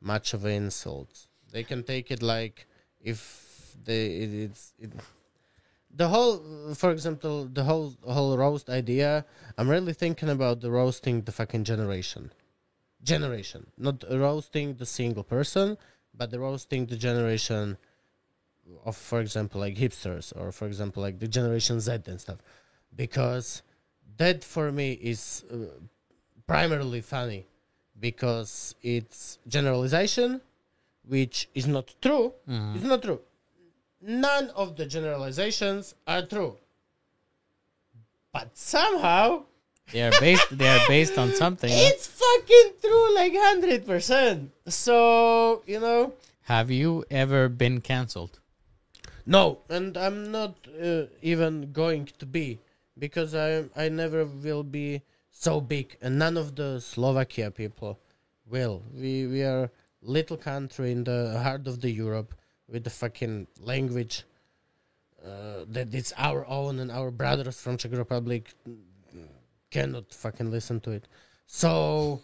[0.00, 1.28] much of insults.
[1.50, 2.66] They can take it like
[3.00, 4.90] if they it, it's it,
[5.94, 9.24] the whole for example the whole whole roast idea
[9.58, 12.32] i'm really thinking about the roasting the fucking generation
[13.02, 15.76] generation not roasting the single person
[16.14, 17.76] but the roasting the generation
[18.84, 22.38] of for example like hipsters or for example like the generation z and stuff.
[22.94, 23.62] Because
[24.16, 25.56] that for me is uh,
[26.46, 27.46] primarily funny.
[27.98, 30.40] Because it's generalization
[31.06, 32.32] which is not true.
[32.76, 33.20] It's not true.
[34.00, 36.56] None of the generalizations are true.
[38.32, 39.44] But somehow
[39.92, 40.46] they are based.
[40.58, 41.70] they are based on something.
[41.72, 46.12] it's fucking true like 100% so you know
[46.42, 48.40] Have you ever been canceled?
[49.24, 52.58] no and i'm not uh, even going to be
[52.98, 55.00] because i i never will be
[55.30, 57.98] so big and none of the slovakia people
[58.50, 59.70] will we we are
[60.02, 62.34] little country in the heart of the europe
[62.68, 64.24] with the fucking language
[65.24, 68.54] uh, that it's our own and our brothers from czech republic
[69.76, 71.04] cannot fucking listen to it.
[71.46, 72.20] So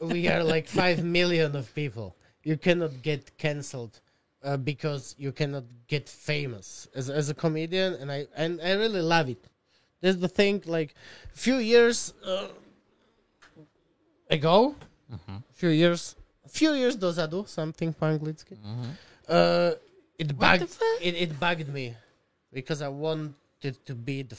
[0.00, 2.16] we are like 5 million of people.
[2.42, 4.00] You cannot get cancelled
[4.42, 6.88] uh, because you cannot get famous.
[6.94, 9.42] As, as a comedian and i and i really love it.
[10.00, 10.94] There's the thing like
[11.46, 12.48] few years uh,
[14.30, 14.74] ago
[15.12, 16.02] a few years
[16.48, 18.56] few years dozadu something po anglicky
[19.28, 19.72] uh,
[20.22, 20.72] it bugged
[21.08, 21.86] it, it bugged me
[22.52, 24.38] because i wanted to be the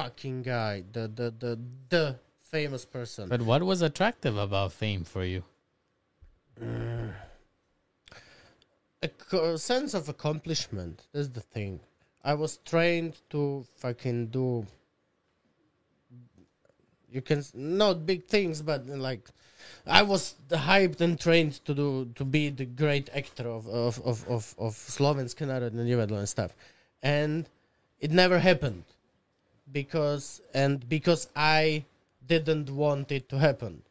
[0.00, 1.58] fucking guy the the the,
[1.88, 5.42] the famous person But what was attractive about fame for you?
[9.02, 11.06] a co- sense of accomplishment.
[11.12, 11.80] That's the thing.
[12.22, 14.66] I was trained to fucking do.
[17.10, 19.24] You can not big things, but like,
[19.86, 24.28] I was hyped and trained to do to be the great actor of of of
[24.28, 26.52] of, of Slovenské národné divadlo and stuff,
[27.02, 27.48] and
[28.00, 28.84] it never happened
[29.72, 31.84] because and because I
[32.26, 33.82] didn't want it to happen.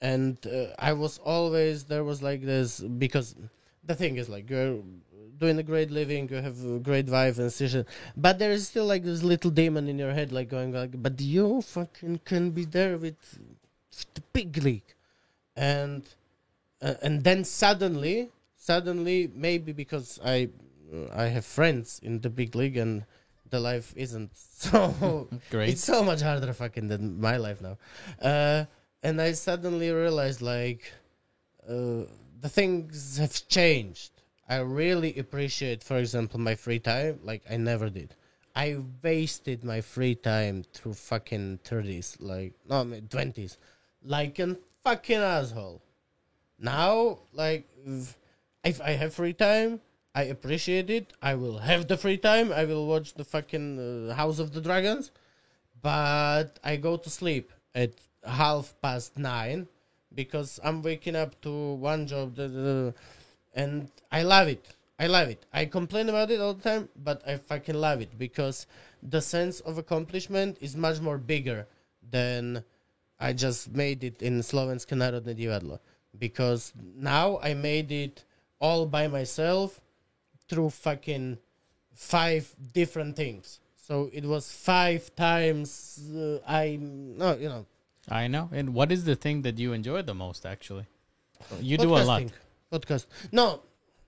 [0.00, 3.36] And uh, I was always there was like this because
[3.84, 4.78] the thing is like you're
[5.38, 7.84] doing a great living, you have a great wife and decision,
[8.16, 11.20] but there is still like this little demon in your head like going like, but
[11.20, 13.16] you fucking can be there with
[14.14, 14.94] the big league,
[15.56, 16.02] and
[16.80, 20.48] uh, and then suddenly suddenly maybe because I
[21.12, 23.04] I have friends in the big league and
[23.52, 25.70] the life isn't so Great.
[25.70, 27.76] it's so much harder fucking than my life now.
[28.20, 28.64] Uh,
[29.04, 30.90] and I suddenly realized like
[31.68, 32.02] uh,
[32.40, 34.10] the things have changed.
[34.48, 38.14] I really appreciate, for example, my free time like I never did.
[38.56, 43.56] I wasted my free time through fucking thirties, like no twenties,
[44.04, 45.80] like a fucking asshole.
[46.58, 47.68] Now, like
[48.64, 49.80] if I have free time,
[50.14, 51.12] I appreciate it.
[51.22, 52.52] I will have the free time.
[52.52, 55.10] I will watch the fucking uh, House of the Dragons,
[55.80, 57.92] but I go to sleep at
[58.24, 59.68] half past nine
[60.14, 62.92] because I'm waking up to one job, da- da- da,
[63.54, 64.66] and I love it.
[64.98, 65.46] I love it.
[65.52, 68.66] I complain about it all the time, but I fucking love it because
[69.02, 71.66] the sense of accomplishment is much more bigger
[72.10, 72.62] than
[73.18, 75.78] I just made it in Slovenské národné divadlo.
[76.18, 78.24] Because now I made it
[78.60, 79.80] all by myself
[80.48, 81.38] through fucking
[81.94, 83.60] five different things.
[83.76, 87.66] So it was five times uh, I no you know
[88.08, 88.48] I know.
[88.52, 90.44] And what is the thing that you enjoy the most?
[90.46, 90.86] Actually,
[91.60, 92.24] you do a lot.
[92.72, 93.06] Podcast.
[93.30, 93.62] No,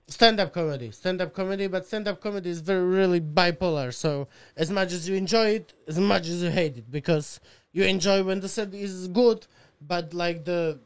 [0.07, 0.91] stand up comedy.
[0.91, 3.93] Stand up comedy, but stand up comedy is very really bipolar.
[3.93, 7.39] So as much as you enjoy it, as much as you hate it, because
[7.71, 9.45] you enjoy when the set is good,
[9.81, 10.79] but like the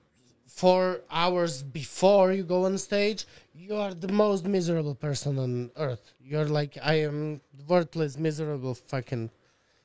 [0.50, 6.14] four hours before you go on stage, you are the most miserable person on earth.
[6.20, 9.30] You're like I am worthless, miserable, fucking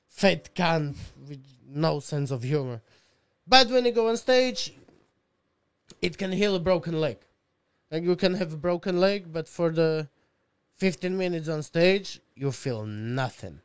[0.09, 0.97] fat cunt
[1.29, 2.81] with no sense of humor.
[3.47, 4.73] But when you go on stage,
[6.01, 7.19] it can heal a broken leg.
[7.91, 10.09] Like you can have a broken leg, but for the
[10.79, 13.61] 15 minutes on stage, you feel nothing.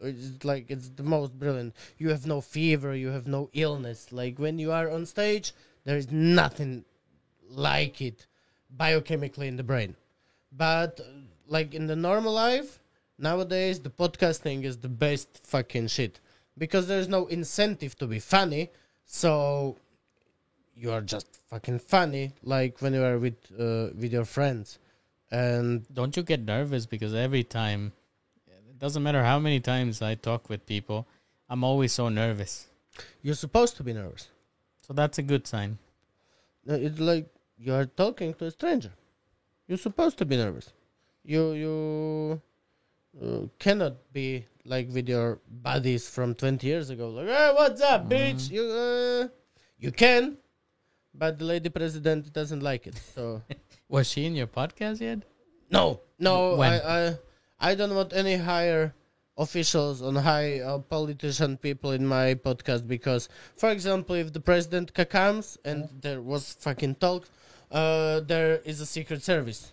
[0.00, 1.74] It's like it's the most brilliant.
[1.98, 4.12] You have no fever, you have no illness.
[4.12, 5.52] Like when you are on stage,
[5.88, 6.84] there is nothing
[7.48, 8.26] like it
[8.76, 9.96] biochemically in the brain.
[10.52, 11.04] But uh,
[11.46, 12.78] like in the normal life,
[13.16, 16.20] nowadays the podcasting is the best fucking shit
[16.58, 18.68] because there's no incentive to be funny.
[19.06, 19.78] So
[20.74, 24.78] you are just fucking funny, like when you are with uh, with your friends,
[25.30, 27.92] and Don't you get nervous because every time,
[28.46, 31.06] it doesn't matter how many times I talk with people,
[31.48, 32.66] I'm always so nervous.
[33.22, 34.28] you're supposed to be nervous.
[34.88, 35.78] So that's a good sign.
[36.66, 37.28] It's like
[37.58, 38.90] you are talking to a stranger.
[39.66, 40.72] You're supposed to be nervous.
[41.22, 42.42] You you
[43.22, 47.10] uh, cannot be like with your buddies from 20 years ago.
[47.10, 48.50] Like, hey, what's up, bitch?
[48.50, 49.28] You uh,
[49.78, 50.38] you can,
[51.14, 52.96] but the lady president doesn't like it.
[53.14, 53.42] So
[53.88, 55.20] Was she in your podcast yet?
[55.70, 56.72] no, no, When?
[56.72, 57.18] I I
[57.60, 58.94] I don't want any higher
[59.38, 64.92] officials on high uh, politician people in my podcast because, for example, if the president
[65.08, 67.28] comes and there was fucking talk,
[67.70, 69.72] uh, there is a secret service.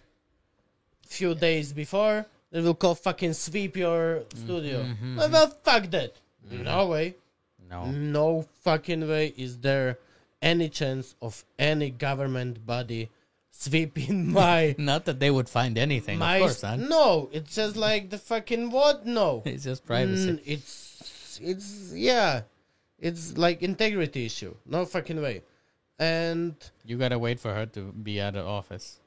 [1.07, 4.85] Few days before, they will call fucking sweep your studio.
[5.17, 6.13] Well, well, fuck that.
[6.49, 7.15] No way.
[7.69, 7.85] No.
[7.85, 9.97] No fucking way is there
[10.41, 13.09] any chance of any government body
[13.57, 16.75] sweeping my Not that they would find anything, my of course, huh?
[16.75, 17.29] no.
[17.31, 19.05] It's just like the fucking what?
[19.05, 19.41] No.
[19.53, 20.31] It's just privacy.
[20.33, 22.41] Mm, it's it's yeah,
[22.99, 24.53] it's like integrity issue.
[24.65, 25.41] No fucking way.
[25.99, 26.55] And
[26.85, 28.99] You gotta wait for her to be out of office.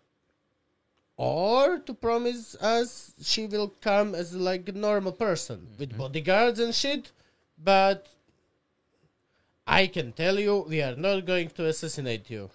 [1.16, 5.98] or to promise us she will come as like a normal person with Mm-hmm.
[6.02, 7.10] bodyguards and shit,
[7.70, 8.06] but
[9.66, 12.50] I can tell you we are not going to assassinate you.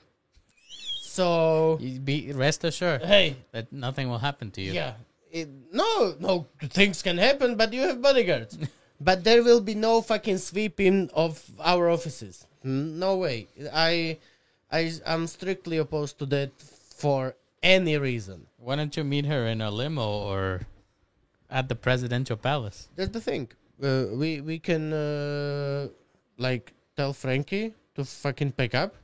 [1.13, 4.73] So You be rest assured hey, that nothing will happen to you.
[4.73, 4.93] Yeah.
[5.29, 8.57] It, no, no, things can happen, but you have bodyguards.
[8.99, 12.47] but there will be no fucking sweeping of our offices.
[12.63, 13.47] No way.
[13.71, 14.17] I,
[14.71, 16.51] I, I'm strictly opposed to that
[16.97, 18.47] for any reason.
[18.57, 20.61] Why don't you meet her in a limo or
[21.49, 22.89] at the presidential palace?
[22.95, 23.49] That's the thing.
[23.81, 25.89] Uh, we we can uh,
[26.37, 28.95] like tell Frankie to fucking pick up,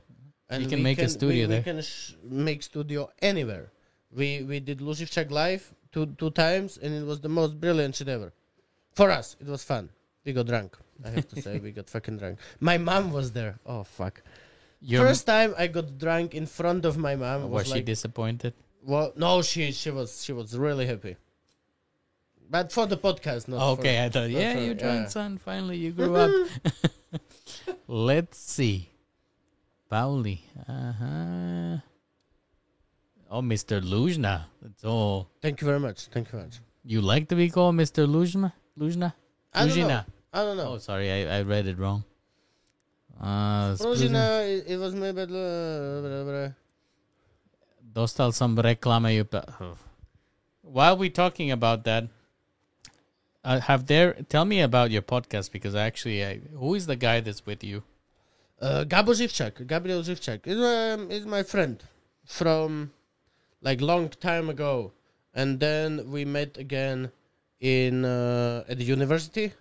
[0.50, 1.60] He we can make a studio we, there.
[1.60, 3.70] We can sh- make studio anywhere.
[4.12, 8.08] We we did Luživčák live two two times, and it was the most brilliant shit
[8.08, 8.32] ever.
[8.92, 9.90] For us, it was fun.
[10.24, 10.76] We got drunk.
[11.04, 12.38] I have to say, we got fucking drunk.
[12.58, 13.58] My mom was there.
[13.64, 14.22] Oh fuck!
[14.80, 17.84] Your, First time I got drunk in front of my mom was was, she like,
[17.84, 18.54] disappointed?
[18.84, 21.16] well, no, she she was she was really happy.
[22.50, 25.08] But for the podcast, not for- okay, I thought, yeah, for- you drunk, yeah.
[25.08, 25.38] son.
[25.38, 26.48] Finally, you grew up.
[27.86, 28.89] Let's see.
[29.90, 30.40] Pauli.
[30.68, 31.76] Uh huh.
[33.30, 33.82] Oh, Mr.
[33.82, 34.46] Luzna.
[34.62, 35.28] That's all.
[35.42, 36.06] Thank you very much.
[36.06, 36.60] Thank you very much.
[36.84, 38.08] You like to be called Mr.
[38.08, 38.52] Luzna?
[38.78, 39.14] Luzna?
[39.52, 40.04] I don't know.
[40.32, 40.74] I don't know.
[40.74, 42.04] Oh, sorry, I, I read it wrong.
[43.20, 45.22] Uh, Prozina, it, it was maybe.
[45.22, 46.50] Uh.
[47.92, 49.26] Dostal sam reklame.
[50.62, 52.04] While we're talking about that,
[53.44, 57.20] uh, have there tell me about your podcast because actually, I, who is the guy
[57.20, 57.82] that's with you?
[58.60, 61.82] Uh, Gabo Živčák, Gabriel Živčák is um, is my friend
[62.26, 62.90] from
[63.62, 64.92] like long time ago,
[65.34, 67.10] and then we met again
[67.60, 69.52] in uh, at the university.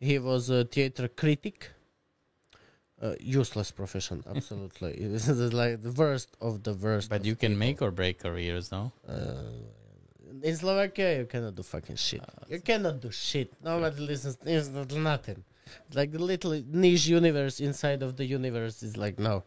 [0.00, 1.70] He was a theater critic.
[3.02, 4.92] Uh, useless profession, absolutely.
[5.12, 7.10] this is like the worst of the worst.
[7.10, 7.58] But you can people.
[7.66, 8.90] make or break careers, no?
[9.06, 9.52] Uh,
[10.42, 12.20] In Slovakia, you cannot do fucking shit.
[12.48, 13.52] you cannot do shit.
[13.62, 14.36] Nobody listens.
[14.44, 15.44] Not nothing.
[15.94, 19.44] Like the little niche universe inside of the universe is like no.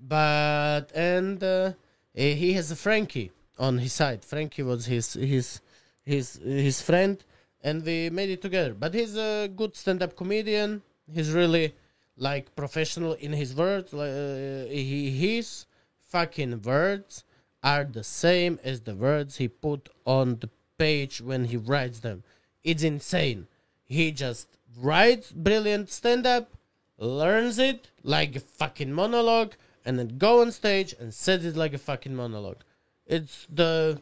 [0.00, 1.72] But and uh,
[2.14, 4.24] eh, he has a Frankie on his side.
[4.24, 5.60] Frankie was his his
[6.02, 7.22] his his friend,
[7.62, 8.74] and we made it together.
[8.74, 10.82] But he's a good stand-up comedian.
[11.12, 11.74] He's really
[12.16, 13.92] like professional in his words.
[13.92, 15.66] Like uh, he his
[16.04, 17.24] fucking words
[17.62, 22.22] are the same as the words he put on the page when he writes them.
[22.64, 23.46] It's insane.
[23.84, 24.48] He just
[24.78, 26.50] writes brilliant stand-up,
[26.98, 31.72] learns it like a fucking monologue, and then go on stage and says it like
[31.74, 32.62] a fucking monologue.
[33.06, 34.00] It's the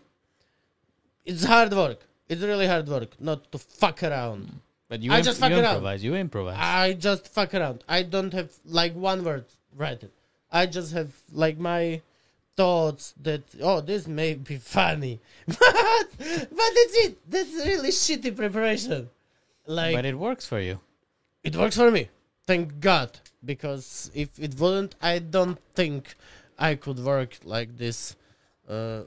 [1.24, 2.01] it's hard work.
[2.28, 4.61] It's really hard work not to fuck around.
[4.89, 5.65] But you, I imp- just you fuck around.
[5.77, 6.05] improvise.
[6.05, 6.57] You improvise.
[6.59, 7.85] I just fuck around.
[7.89, 9.45] I don't have like one word
[9.77, 10.11] written.
[10.51, 12.01] I just have like my
[12.57, 17.31] thoughts that oh this may be funny, but but that's it.
[17.31, 19.11] That's really shitty preparation.
[19.69, 20.81] Like but it works for you.
[21.45, 22.09] it works for me.
[22.47, 23.19] Thank God.
[23.45, 26.15] Because if it wouldn't, I don't think
[26.59, 28.16] I could work like this
[28.66, 29.03] uh,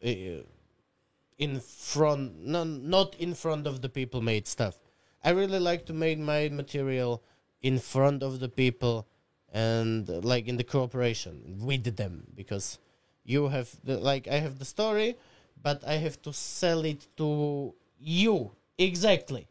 [0.00, 4.76] in front, no, not in front of the people made stuff.
[5.24, 7.20] I really like to make my material
[7.60, 9.08] in front of the people
[9.52, 12.78] and uh, like in the cooperation with them because
[13.24, 15.16] you have the like I have the story,
[15.60, 19.46] but I have to sell it to you exactly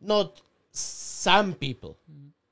[0.00, 0.40] not
[0.72, 1.96] some people.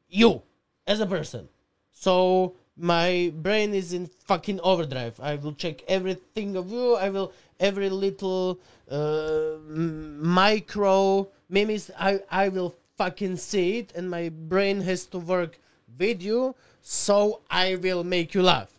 [0.08, 0.42] You
[0.86, 1.48] as a person.
[1.92, 5.18] So my brain is in fucking overdrive.
[5.20, 6.94] I will check everything of you.
[6.94, 8.58] I will every little
[8.90, 11.90] uh, micro memes.
[11.98, 15.58] I I will fucking see it, and my brain has to work
[15.98, 16.54] with you.
[16.82, 18.70] So I will make you laugh.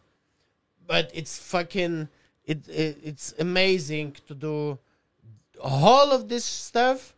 [0.86, 2.08] But it's fucking
[2.46, 4.78] it, it it's amazing to do
[5.62, 7.14] all of this stuff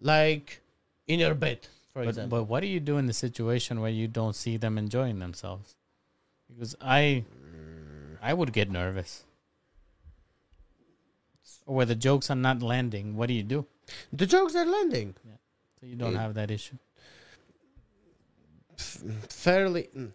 [0.00, 0.60] like
[1.06, 1.60] in your bed,
[1.92, 2.38] for But, example.
[2.38, 5.74] but what do you do in the situation where you don't see them enjoying themselves?
[6.48, 7.24] Because I,
[8.22, 9.24] I would get nervous.
[11.66, 13.16] Or where the jokes are not landing.
[13.16, 13.66] What do you do?
[14.12, 15.14] the jokes are landing
[15.80, 16.76] So you don't It- have that issue.
[19.28, 19.88] fairly.
[19.96, 20.12] mm,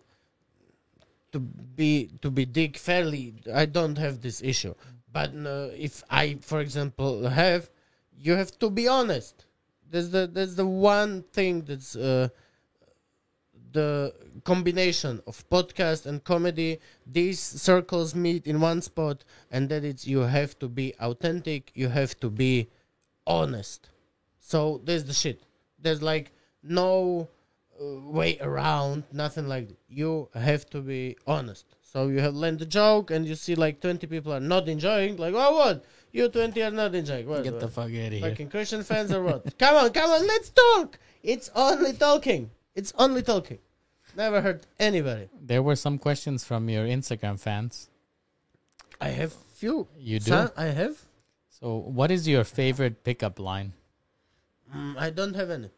[1.33, 4.73] To be to be dick fairly, I don't have this issue.
[5.15, 7.69] But uh, if I, for example, have,
[8.19, 9.45] you have to be honest.
[9.89, 12.27] There's the there's the one thing that's uh,
[13.71, 14.13] the
[14.43, 16.79] combination of podcast and comedy.
[17.07, 21.71] These circles meet in one spot, and that is you have to be authentic.
[21.75, 22.67] You have to be
[23.25, 23.87] honest.
[24.39, 25.43] So there's the shit.
[25.79, 27.29] There's like no
[27.79, 29.03] uh, way around.
[29.13, 29.77] Nothing like that.
[29.87, 31.74] you have to be honest.
[31.91, 35.17] So you have land the joke, and you see like twenty people are not enjoying.
[35.17, 35.85] Like, oh what?
[36.11, 37.27] You twenty are not enjoying.
[37.27, 37.43] What?
[37.43, 38.21] Get the fuck out of here.
[38.29, 39.57] Fucking Christian fans or what?
[39.59, 40.99] come on, come on, let's talk.
[41.23, 42.49] It's only talking.
[42.75, 43.59] It's only talking.
[44.17, 45.29] Never hurt anybody.
[45.41, 47.89] There were some questions from your Instagram fans.
[48.99, 49.87] I have few.
[49.97, 50.31] You do?
[50.31, 50.97] Some- I have.
[51.59, 53.73] So, what is your favorite pickup line?
[54.75, 55.69] Mm, I don't have any.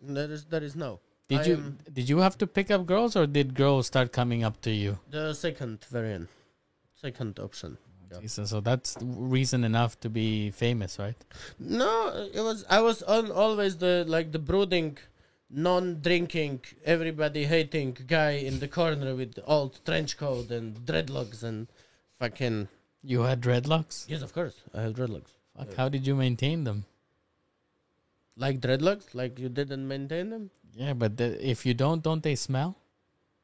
[0.00, 1.00] There is there is no.
[1.32, 1.56] Did I you
[1.98, 4.92] did you have to pick up girls or did girls start coming up to you?
[5.16, 6.28] the second variant,
[7.06, 7.76] second option.
[7.80, 8.20] Oh, yeah.
[8.24, 8.90] Jesus, So that's
[9.36, 11.20] reason enough to be famous, right?
[11.58, 11.94] No,
[12.38, 14.98] it was I was on always the like the brooding,
[15.66, 21.68] non-drinking, everybody hating guy in the corner with old trench coat and dreadlocks and
[22.18, 22.68] fucking
[23.02, 23.96] You had dreadlocks.
[24.08, 25.32] yes, of course I had dreadlocks.
[25.56, 26.84] Fuck, how did you maintain them?
[28.36, 30.50] Like dreadlocks, like you didn't maintain them.
[30.74, 32.76] Yeah, but the, if you don't, don't they smell?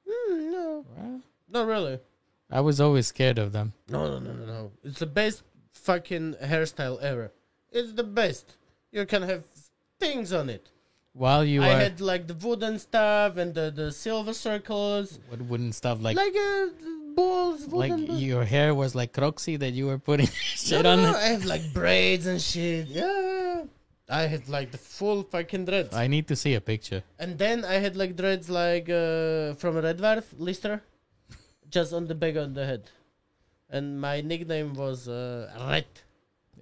[0.08, 0.84] Mm, no,
[1.48, 1.98] not really.
[2.50, 3.74] I was always scared of them.
[3.88, 4.70] No, no, no, no, no.
[4.82, 5.42] It's the best
[5.72, 7.32] fucking hairstyle ever.
[7.70, 8.56] It's the best.
[8.90, 9.44] You can have
[10.00, 10.70] things on it.
[11.12, 15.42] While you I are had like the wooden stuff and the, the silver circles, what
[15.42, 16.66] wooden stuff like like, uh,
[17.16, 18.22] balls, like balls.
[18.22, 21.12] your hair was like croxy that you were putting shit no, on no, it.
[21.12, 22.86] no, I have like braids and shit.
[22.86, 23.04] Yeah,
[24.08, 27.02] I had like the full fucking dreads, I need to see a picture.
[27.18, 30.80] and then I had like dreads like uh, from Red Dwarf Lister,
[31.68, 32.88] just on the back of the head,
[33.68, 35.84] and my nickname was uh, Red.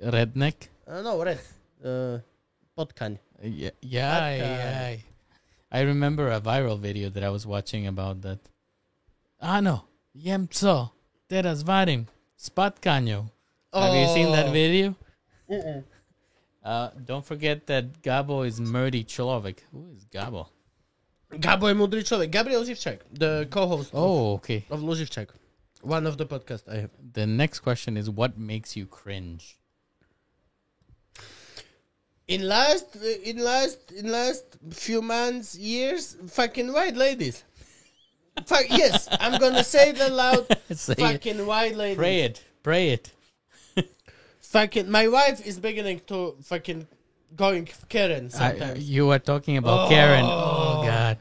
[0.03, 0.69] Redneck.
[0.87, 1.39] Uh, no, Red.
[1.85, 2.19] Uh,
[2.77, 3.19] Potkan.
[3.39, 4.35] Uh, Yeah, yeah, guy.
[4.37, 4.97] yeah.
[5.71, 8.39] I remember a viral video that I was watching about that.
[9.41, 10.91] Ano, jem co,
[11.31, 12.07] teraz varím
[12.37, 13.29] s patkaňou.
[13.73, 14.53] Have you seen that Oh.
[14.53, 14.95] video?
[15.51, 15.85] Mm-mm.
[16.67, 19.59] Uh, don't forget that Gabo is Murdy Človek.
[19.71, 20.49] Who is Gabo?
[21.31, 22.31] Gabo je múdry človek.
[22.31, 24.65] Gabriel Živčák, the co-host of, Oh, okay.
[24.71, 25.31] of Luživčák.
[25.83, 26.91] One of the podcasts I have.
[27.13, 29.59] The next question is what makes you cringe?
[32.27, 37.45] In last, in last, in last few months, years, fucking white ladies.
[38.45, 40.47] Fuck yes, I'm gonna say it loud.
[40.75, 40.99] Say it.
[40.99, 41.97] fucking white ladies.
[41.97, 42.43] Pray it.
[42.63, 43.13] Pray it.
[44.57, 46.87] Fucking, my wife is beginning to fucking
[47.37, 48.89] going Karen I, sometimes.
[48.91, 50.25] you are talking about Karen.
[50.25, 51.19] Oh God.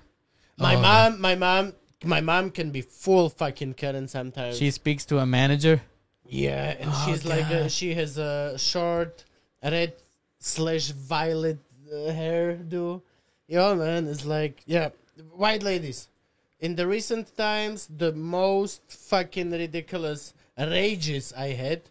[0.58, 1.74] my Oh, mom, my mom,
[2.06, 4.58] my mom can be full fucking Karen sometimes.
[4.58, 5.82] She speaks to a manager.
[6.24, 7.72] yeah, and Oh, she's like, uh, God.
[7.72, 9.26] she has a short
[9.62, 9.94] red
[10.40, 11.60] slash violet
[11.92, 13.02] uh, hairdo.
[13.50, 14.90] Yeah, man, it's like, yeah,
[15.36, 16.08] white ladies.
[16.62, 21.82] In the recent times, the most fucking ridiculous rages I had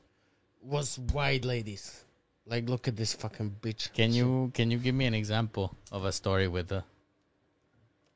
[0.65, 2.05] was white ladies.
[2.47, 3.93] Like, look at this fucking bitch.
[3.93, 6.85] Can you can you give me an example of a story with the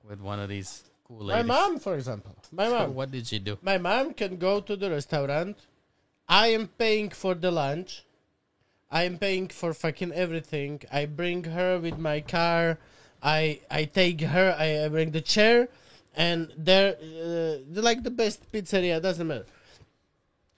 [0.06, 1.46] with one of these cool ladies?
[1.46, 2.36] My mom, for example.
[2.52, 2.94] My mom.
[2.94, 3.58] What did she do?
[3.62, 5.56] My mom can go to the restaurant.
[6.28, 8.04] I am paying for the lunch.
[8.90, 10.82] I am paying for fucking everything.
[10.92, 12.78] I bring her with my car.
[13.22, 14.54] I I take her.
[14.58, 15.68] I, I bring the chair,
[16.14, 19.00] and they're, uh, they're like the best pizzeria.
[19.00, 19.46] Doesn't matter.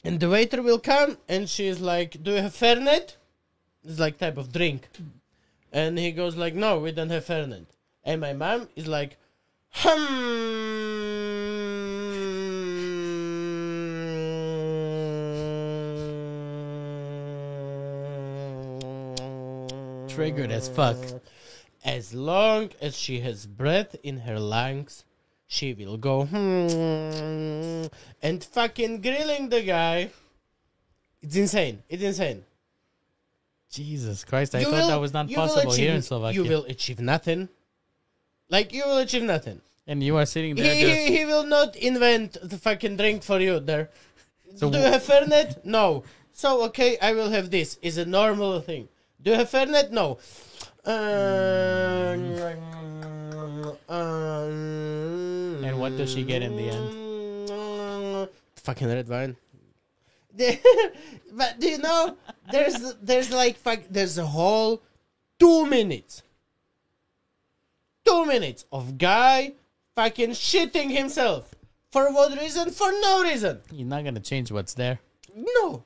[0.02, 3.16] And the waiter will come, and she's like, "Do you have Fernet?"
[3.85, 4.89] It's like type of drink,
[5.72, 7.66] and he goes like, "No, we don't have Fernet."
[8.05, 9.18] And my mom is like,
[9.72, 10.01] Hmm.
[20.09, 20.97] Triggered as fuck.
[21.85, 25.05] As long as she has breath in her lungs,
[25.51, 27.90] she will go hmm,
[28.22, 30.09] and fucking grilling the guy.
[31.20, 31.82] It's insane.
[31.89, 32.44] It's insane.
[33.68, 34.55] Jesus Christ!
[34.55, 36.39] I You thought will- that was not possible here in Slovakia.
[36.39, 37.48] You will achieve nothing.
[38.48, 39.60] Like you will achieve nothing.
[39.90, 43.40] and you are sitting there he, just he will not invent the fucking drink for
[43.40, 43.90] you there.
[44.55, 45.64] So Do you have Fernet?
[45.64, 46.05] No.
[46.31, 47.78] So okay, I will have this.
[47.82, 48.86] Is a normal thing.
[49.20, 49.90] Do you have Fernet?
[49.90, 50.18] No.
[50.86, 52.14] Uh,
[53.90, 54.31] um,
[55.10, 55.19] And
[55.81, 57.48] what does she get in the end?
[57.48, 59.36] Mm, fucking red wine.
[61.32, 62.16] but do you know
[62.52, 64.81] there's there's like fuck there's a whole
[65.40, 66.23] two minutes
[68.05, 69.52] two minutes of guy
[69.97, 71.52] fucking shitting himself
[71.90, 75.01] for what reason for no reason you're not gonna change what's there.
[75.35, 75.82] no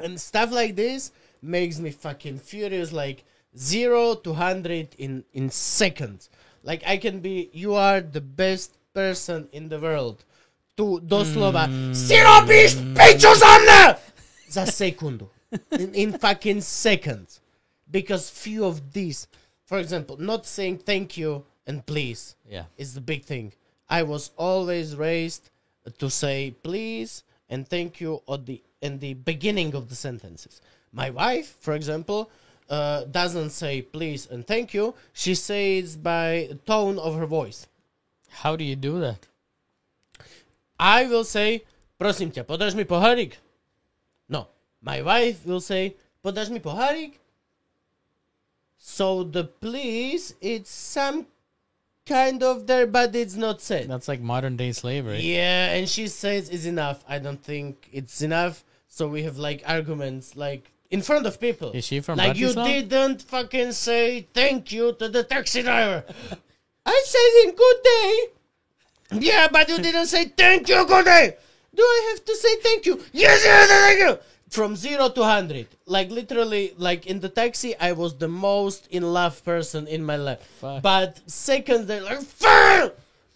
[0.00, 3.24] and stuff like this makes me fucking furious like
[3.56, 6.30] zero to hundred in in seconds
[6.64, 10.24] like i can be you are the best person in the world
[10.76, 13.94] tu doslova si robisz pięciu za mnie
[14.48, 15.28] za sekundu
[15.80, 17.40] in, in fucking seconds
[17.90, 19.26] because few of these
[19.64, 22.64] for example not saying thank you and please Yeah.
[22.78, 23.52] is the big thing.
[23.90, 25.50] I was always raised
[25.98, 30.60] to say please and thank you at the in the beginning of the sentences.
[30.92, 32.30] My wife, for example,
[32.70, 34.94] uh, doesn't say please and thank you.
[35.12, 37.66] She says by tone of her voice.
[38.30, 39.26] How do you do that?
[40.78, 41.64] I will say,
[41.98, 43.34] prosím ťa, podáš mi pohárik?
[44.28, 44.46] No.
[44.80, 47.18] My wife will say, podáš mi pohárik?
[48.78, 51.26] So the please, it's some
[52.06, 53.88] kind of there, but it's not said.
[53.88, 55.20] That's like modern day slavery.
[55.20, 57.04] Yeah, and she says it's enough.
[57.08, 58.64] I don't think it's enough.
[58.88, 61.72] So we have like arguments like in front of people.
[61.72, 66.04] Is she from like you didn't fucking say thank you to the taxi driver.
[66.88, 69.26] I said in good day.
[69.26, 71.36] Yeah, but you didn't say thank you, good day.
[71.74, 72.94] Do I have to say thank you?
[73.12, 74.18] Yes, yes, thank you.
[74.50, 79.02] From zero to hundred, like literally, like in the taxi, I was the most in
[79.12, 80.40] love person in my life.
[80.60, 80.82] Fuck.
[80.82, 82.94] But seconds, they're like, "Fuck!"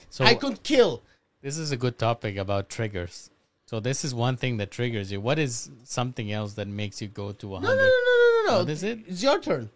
[0.09, 1.03] So I could kill.
[1.43, 3.29] this is a good topic about triggers.
[3.67, 5.21] So this is one thing that triggers you.
[5.21, 8.51] What is something else that makes you go to a No, no, no, no, no,
[8.51, 8.59] no.
[8.61, 9.01] What is it?
[9.07, 9.71] It's your turn.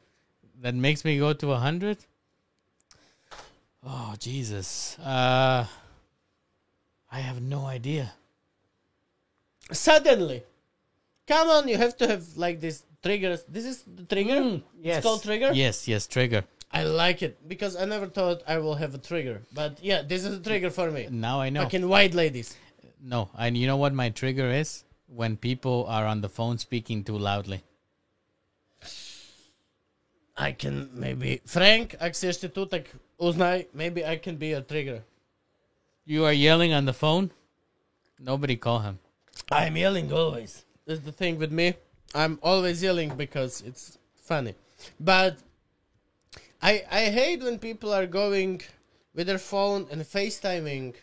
[0.62, 1.98] That makes me go to a hundred?
[3.86, 4.98] Oh Jesus.
[4.98, 5.64] Uh
[7.10, 8.12] I have no idea.
[9.70, 10.42] Suddenly.
[11.26, 13.44] Come on, you have to have like this triggers.
[13.48, 14.60] This is the trigger?
[14.82, 15.50] It's called trigger?
[15.54, 16.44] Yes, yes, trigger.
[16.72, 19.42] I like it because I never thought I will have a trigger.
[19.54, 21.08] But yeah, this is a trigger for me.
[21.10, 21.62] Now I know.
[21.62, 22.56] Fucking white ladies.
[23.00, 24.84] No, and you know what my trigger is?
[25.06, 27.62] When people are on the phone speaking too loudly.
[30.36, 31.40] I can maybe...
[31.46, 32.90] Frank, ak si ešte tu, tak
[33.20, 35.02] uznaj, maybe I can be a trigger.
[36.04, 37.30] You are yelling on the phone?
[38.18, 38.98] Nobody call him.
[39.50, 40.64] I'm yelling always.
[40.86, 41.74] That's the thing with me.
[42.14, 44.54] I'm always yelling because it's funny.
[45.00, 45.38] But
[46.62, 48.62] I I hate when people are going
[49.14, 50.94] with their phone and FaceTiming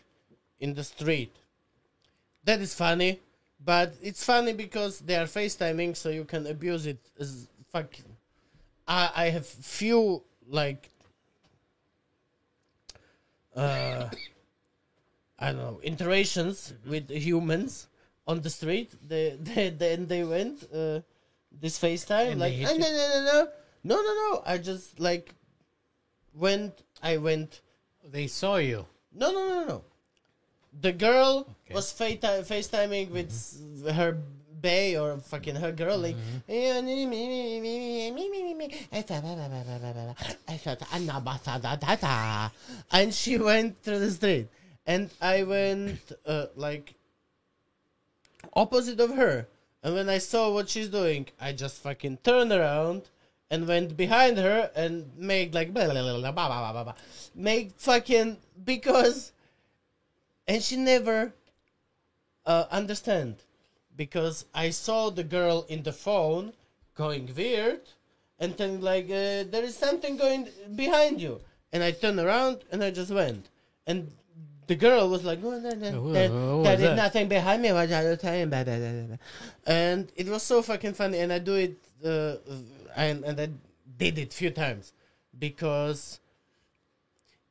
[0.59, 1.35] in the street.
[2.45, 3.19] that is funny,
[3.63, 7.95] but it's funny because they are FaceTiming, so you can abuse it as fuck.
[8.87, 10.89] I I have few like
[13.55, 14.09] uh
[15.39, 17.87] I don't know interactions with humans
[18.27, 18.91] on the street.
[19.07, 21.01] They they then they went uh
[21.51, 23.47] this FaceTime And like they "Ah, no no no no
[23.83, 25.33] no no no I just like
[26.33, 27.61] went I went
[28.03, 28.85] They saw you.
[29.13, 29.83] no, no, no, no.
[30.81, 31.73] The girl Okay.
[31.75, 33.61] was fata- FaceTiming with s-
[33.93, 34.17] her
[34.63, 36.15] bae or fucking her girl, like,
[42.91, 44.47] and she went through the street,
[44.87, 46.95] and I went uh, like
[48.55, 49.47] opposite of her,
[49.83, 53.03] and when I saw what she's doing, I just fucking turned around
[53.51, 56.95] and went behind her and made like blah, blah, blah, blah, blah, blah, blah, blah.
[57.35, 59.31] make fucking because
[60.47, 61.33] and she never
[62.45, 63.35] uh, understand
[63.95, 66.53] because I saw the girl in the phone
[66.95, 67.81] going weird
[68.39, 71.39] and then like uh, there is something going behind you.
[71.71, 73.49] And I turned around and I just went.
[73.87, 74.11] And
[74.67, 76.95] the girl was like oh, no, no, there, there is that?
[76.95, 77.69] nothing behind me.
[79.65, 81.19] And it was so fucking funny.
[81.19, 82.35] And I do it uh,
[82.95, 83.49] and, and I
[83.97, 84.93] did it few times
[85.37, 86.19] because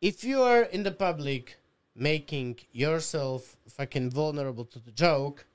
[0.00, 1.56] if you are in the public
[1.94, 5.46] making yourself fucking vulnerable to the joke,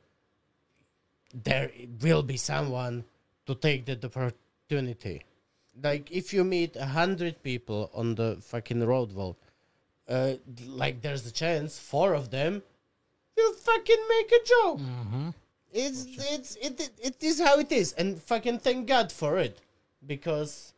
[1.34, 1.72] there
[2.02, 3.04] will be someone
[3.46, 5.24] to take that opportunity.
[5.82, 9.38] Like if you meet a hundred people on the fucking road wall,
[10.10, 10.34] uh,
[10.66, 12.64] like there's a chance four of them
[13.36, 14.80] will fucking make a joke.
[14.80, 15.30] Mm-hmm.
[15.74, 19.60] It's it's it, it it is how it is, and fucking thank God for it,
[20.06, 20.74] because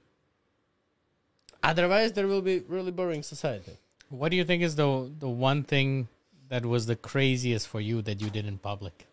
[1.63, 3.77] otherwise there will be really boring society.
[4.09, 6.07] What do you think is the the one thing
[6.49, 9.05] that was the craziest for you that you did in public?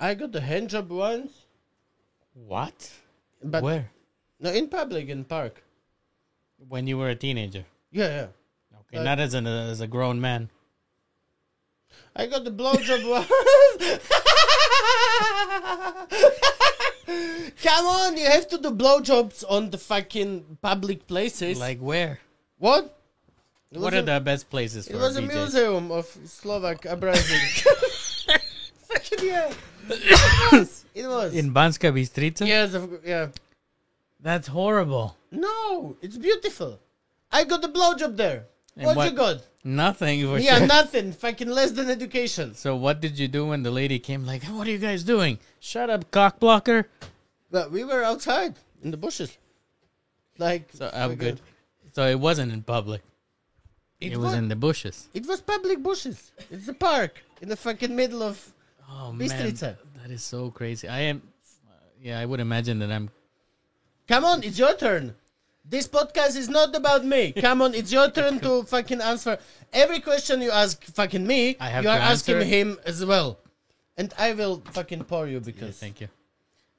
[0.00, 1.32] I got a hand job once,
[2.34, 2.90] What?
[3.42, 3.90] but Where?
[4.40, 5.62] no, in public in park.
[6.68, 7.64] When you were a teenager.
[7.92, 8.26] Yeah, yeah.
[8.88, 10.50] Okay, Uh, not as an as a grown man.
[12.16, 13.28] I got the blowjob once.
[17.62, 21.58] Come on, you have to do blowjobs on the fucking public places.
[21.58, 22.18] Like where?
[22.58, 22.98] what?
[23.70, 25.34] It What was are a- the best places for It was a DJs?
[25.34, 27.40] museum of Slovak uprising.
[28.88, 29.52] Fucking yeah.
[29.88, 30.80] It was.
[30.94, 31.34] It was.
[31.34, 32.46] In Banska Bystrica?
[32.46, 33.28] yes, yeah.
[34.20, 35.16] That's horrible.
[35.32, 36.78] No, it's beautiful.
[37.32, 38.44] I got the blowjob there.
[38.76, 39.38] And what, what- you got?
[39.66, 40.66] Nothing Yeah, sure.
[40.66, 41.12] nothing.
[41.12, 42.54] Fucking less than education.
[42.54, 45.38] So what did you do when the lady came like, what are you guys doing?
[45.58, 46.86] Shut up, cock blocker.
[47.50, 49.36] But we were outside in the bushes.
[50.38, 51.40] Like So I'm fucking- good.
[51.92, 53.02] So it wasn't in public.
[54.00, 55.08] It, It, was was in the bushes.
[55.14, 56.30] It was public bushes.
[56.50, 58.52] It's a park in the fucking middle of.
[58.96, 60.88] Oh man, that is so crazy.
[60.88, 61.22] I am,
[62.00, 63.10] yeah, I would imagine that I'm.
[64.06, 65.14] Come on, it's your turn.
[65.64, 67.32] This podcast is not about me.
[67.46, 69.38] Come on, it's your turn to fucking answer
[69.72, 71.56] every question you ask fucking me.
[71.58, 73.38] I have you are asking answer him as well,
[73.96, 76.08] and I will fucking pour you Yeah, because thank you.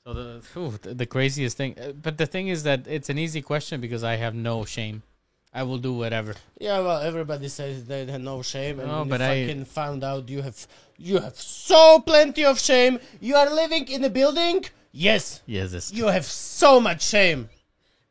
[0.05, 3.17] So the phew, the, the craziest thing, uh, but the thing is that it's an
[3.17, 5.01] easy question because I have no shame.
[5.59, 6.33] I will do whatever.
[6.59, 10.03] yeah, well, everybody says they have no shame, and No, but you I- fucking found
[10.03, 10.57] out you have
[10.97, 12.99] you have so plenty of shame.
[13.21, 14.65] You are living in a building.
[14.91, 17.49] Yes, Yes, it's you have so much shame.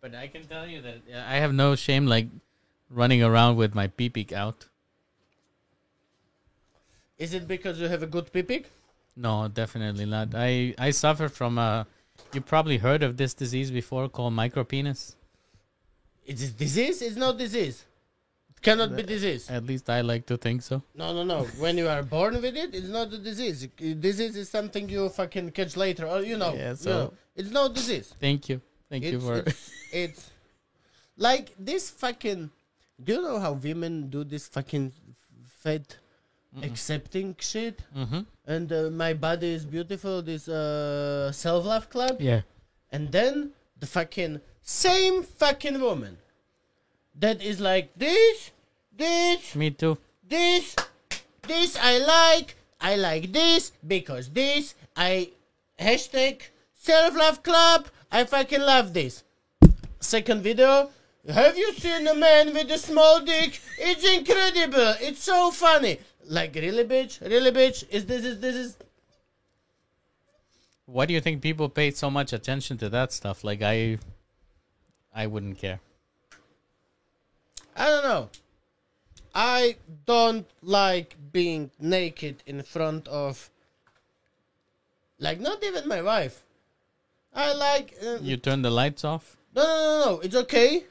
[0.00, 2.28] But I can tell you that uh, I have no shame like
[2.90, 4.66] running around with my pee peek out.
[7.18, 8.64] Is it because you have a good pipik?
[9.16, 10.34] No, definitely not.
[10.34, 11.86] I I suffer from a.
[12.32, 15.14] You probably heard of this disease before called micropenis.
[16.26, 17.02] Is it disease?
[17.02, 17.84] It's not disease.
[18.50, 19.50] It cannot be disease.
[19.50, 20.82] At least I like to think so.
[20.94, 21.44] No, no, no.
[21.58, 23.68] When you are born with it, it's not a disease.
[23.76, 26.54] Disease is something you fucking catch later, or you know.
[26.54, 27.12] Yeah, you know.
[27.36, 28.14] it's no disease.
[28.18, 28.60] Thank you.
[28.88, 29.36] Thank you It's, for.
[29.38, 30.30] it's, it's
[31.16, 32.50] like this fucking.
[33.02, 34.92] Do you know how women do this fucking
[35.62, 35.98] fat
[36.62, 37.82] accepting shit?
[37.96, 38.20] mm-hmm.
[38.46, 40.22] And uh, my body is beautiful.
[40.22, 42.16] This uh, self love club.
[42.20, 42.42] Yeah.
[42.92, 46.16] And then the fucking same fucking woman
[47.14, 48.50] that is like this,
[48.96, 49.98] this, Me too.
[50.26, 50.74] this,
[51.46, 55.30] this I like, I like this because this I
[55.78, 56.42] hashtag
[56.74, 57.86] self love club.
[58.10, 59.22] I fucking love this.
[60.00, 60.90] Second video.
[61.28, 63.60] Have you seen a man with a small dick?
[63.78, 64.94] It's incredible.
[65.00, 65.98] It's so funny.
[66.26, 67.20] Like really, bitch?
[67.20, 67.84] Really, bitch?
[67.90, 68.76] Is this is this is
[70.86, 73.42] Why do you think people pay so much attention to that stuff?
[73.44, 73.98] Like I,
[75.14, 75.80] I wouldn't care.
[77.76, 78.28] I don't know.
[79.34, 79.76] I
[80.06, 83.50] don't like being naked in front of,
[85.18, 86.42] like, not even my wife.
[87.34, 87.94] I like.
[88.04, 89.36] Uh, You turn the lights off.
[89.54, 90.20] no, no, no, no.
[90.20, 90.84] It's okay,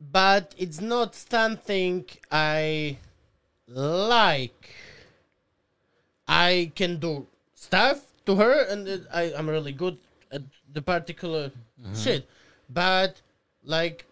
[0.00, 2.96] but it's not something I
[3.68, 4.70] like.
[6.26, 9.98] I can do stuff to her, and I, I'm really good
[10.32, 10.42] at
[10.72, 11.50] the particular
[11.94, 12.26] shit.
[12.70, 13.20] But
[13.64, 14.06] like,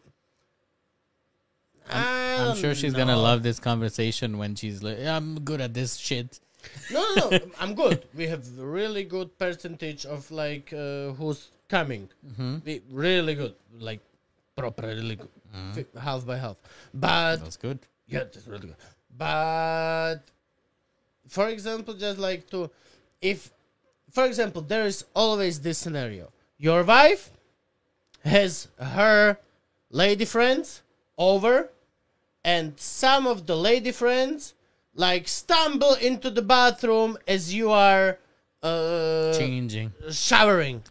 [1.90, 5.96] I I'm sure she's gonna love this conversation when she's like, "I'm good at this
[5.96, 6.40] shit."
[6.92, 7.38] No, no, no.
[7.60, 8.04] I'm good.
[8.14, 12.08] We have really good percentage of like uh, who's coming.
[12.64, 14.00] We really good, like
[14.56, 15.30] proper, really good,
[15.74, 16.56] Fi- half by half.
[16.92, 17.78] But That's good.
[18.06, 18.76] yeah, that's really good.
[19.16, 20.18] But
[21.28, 22.70] for example, just like to,
[23.22, 23.50] if,
[24.10, 27.30] for example, there is always this scenario: your wife
[28.24, 29.38] has her
[29.90, 30.82] lady friends
[31.16, 31.70] over,
[32.44, 34.54] and some of the lady friends
[34.94, 38.18] like stumble into the bathroom as you are
[38.62, 39.92] uh, Changing.
[40.10, 40.82] showering,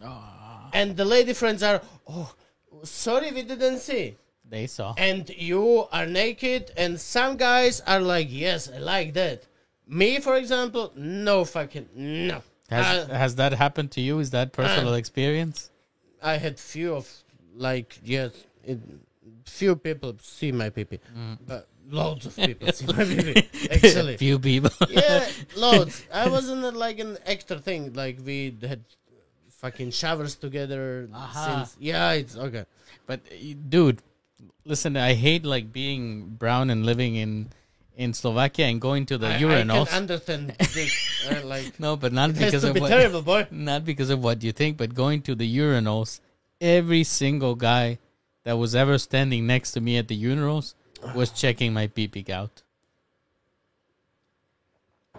[0.73, 2.33] and the lady friends are oh.
[2.83, 4.15] Sorry, we didn't see
[4.47, 4.93] They saw.
[4.97, 9.47] and you are naked and some guys are like yes i like that
[9.87, 14.19] me for example no fucking no Has Uh, has that happened to you?
[14.19, 15.71] Is that personal uh, experience?
[16.21, 17.09] I had few of
[17.55, 18.31] like yes
[18.63, 18.79] it,
[19.45, 20.99] few people see my pee
[21.47, 24.17] but loads of people see my pee actually.
[24.17, 24.71] Few people.
[24.89, 26.03] yeah loads.
[26.13, 27.93] I wasn't uh, like an extra thing.
[27.93, 28.83] Like we had
[29.49, 31.45] fucking showers together Aha.
[31.45, 32.65] since yeah it's okay.
[33.05, 34.01] But uh, dude,
[34.65, 37.49] listen, I hate like being brown and living in
[37.97, 39.87] in Slovakia and going to the I, I urinals.
[39.89, 43.83] can understand this uh, like no, but not because of be what terrible boy not
[43.83, 46.21] because of what you think, but going to the urinals.
[46.61, 47.97] Every single guy
[48.43, 50.75] that was ever standing next to me at the urinals
[51.13, 52.61] was checking my pee pee out.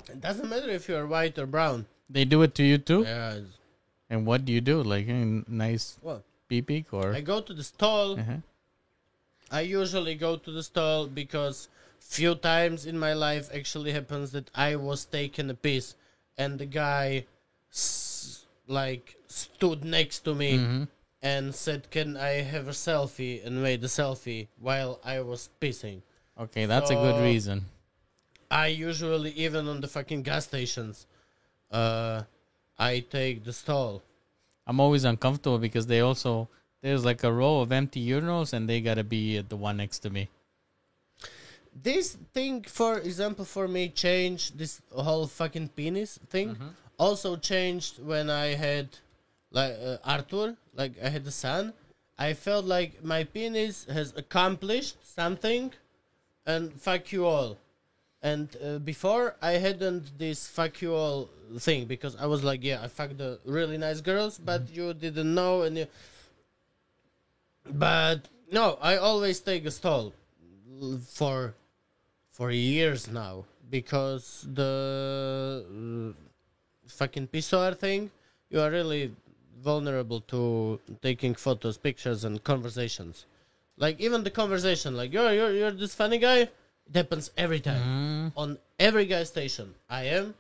[0.09, 1.87] It doesn't matter if you're white or brown.
[2.09, 3.03] They do it to you too.
[3.03, 3.41] Yeah.
[4.09, 4.83] And what do you do?
[4.83, 5.99] Like a nice
[6.49, 7.13] pee peek or?
[7.13, 8.19] I go to the stall.
[8.19, 8.39] Uh-huh.
[9.51, 11.69] I usually go to the stall because
[12.09, 15.95] few times in my life actually happens that I was taking a piss
[16.39, 17.27] and the guy
[17.71, 20.89] s- like stood next to me Mhm.
[21.23, 26.01] and said, "Can I have a selfie?" and made a selfie while I was pissing.
[26.45, 27.67] Okay, that's a good reason.
[28.51, 31.07] I usually even on the fucking gas stations,
[31.71, 32.23] uh,
[32.79, 34.03] I take the stall.
[34.67, 36.49] I'm always uncomfortable because they also
[36.81, 39.99] there's like a row of empty urinals and they gotta be at the one next
[40.01, 40.29] to me.
[41.83, 46.57] This thing for example for me changed this whole fucking penis thing.
[46.99, 48.89] Also changed when i had
[49.51, 51.73] like uh, arthur like i had a son.
[52.19, 55.73] I felt like my penis has accomplished something
[56.47, 57.57] and fuck you all.
[58.23, 61.29] And uh, before i hadn't this fuck you all
[61.59, 65.35] thing because i was like yeah i fucked the really nice girls but you didn't
[65.35, 65.87] know and you
[67.71, 70.13] but no i always take a stall
[71.07, 71.55] for
[72.39, 74.73] for years now because the
[75.67, 76.13] uh,
[76.99, 78.11] fucking pissoir thing
[78.49, 79.13] you are really
[79.61, 80.41] vulnerable to
[81.03, 83.27] taking photos pictures and conversations
[83.77, 88.33] like even the conversation like you're you're, you're this funny guy it happens every time
[88.37, 90.33] on every guy station i am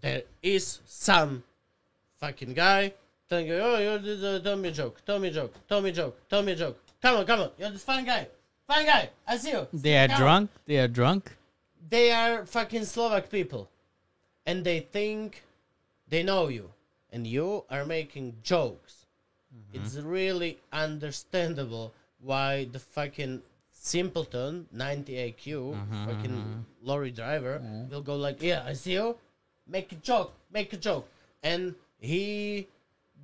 [0.00, 1.42] there is some
[2.20, 2.92] fucking guy
[3.28, 5.80] telling you, oh, you're this, uh, tell me a joke, tell me a joke, tell
[5.80, 6.78] me a joke, tell me a joke.
[7.02, 8.26] Come on, come on, you're this funny guy,
[8.66, 9.10] fine guy.
[9.26, 9.66] I see you.
[9.72, 10.50] They are Come on." drunk.
[10.66, 11.36] They are drunk.
[11.88, 13.70] They are fucking Slovak people,
[14.46, 15.42] and they think
[16.08, 16.70] they know you,
[17.12, 19.06] and you are making jokes.
[19.50, 19.82] Mm-hmm.
[19.84, 23.42] It's really understandable why the fucking
[23.72, 26.60] simpleton 90 IQ mm-hmm, fucking mm-hmm.
[26.82, 29.16] lorry driver will go like, yeah, I see you.
[29.66, 31.08] Make a joke, make a joke,
[31.42, 32.66] and he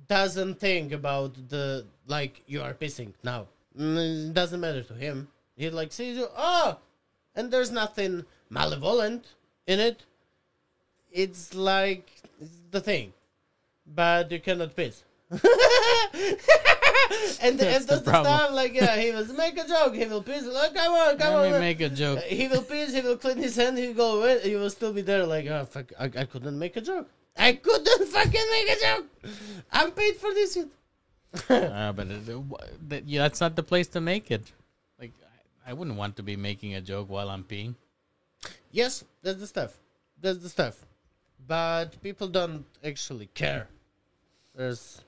[0.07, 3.47] doesn't think about the like you are pissing now.
[3.77, 5.27] Mm, It doesn't matter to him.
[5.55, 6.77] He like sees you, oh,
[7.35, 9.25] and there's nothing malevolent
[9.65, 10.03] in it.
[11.11, 12.09] It's like
[12.71, 13.13] the thing,
[13.85, 15.03] but you cannot piss.
[15.29, 15.41] and,
[17.41, 19.93] and That's the the, stuff like yeah, he was make a joke.
[19.95, 20.45] He will piss.
[20.45, 21.51] Like come on, come Let on.
[21.53, 22.19] me make a joke.
[22.23, 22.93] He will piss.
[22.93, 23.77] He will clean his hand.
[23.77, 24.39] He will go away.
[24.41, 25.25] He will still be there.
[25.25, 27.09] Like oh fuck, I, I couldn't make a joke.
[27.35, 29.05] I couldn't fucking make a joke.
[29.71, 30.69] I'm paid for this shit.
[31.49, 34.51] Uh, but it, uh, wh- that, yeah, that's not the place to make it.
[34.99, 35.11] Like,
[35.65, 37.75] I, I wouldn't want to be making a joke while I'm peeing.
[38.71, 39.77] Yes, that's the stuff.
[40.21, 40.85] That's the stuff.
[41.47, 43.67] But people don't actually care.
[44.55, 45.01] There's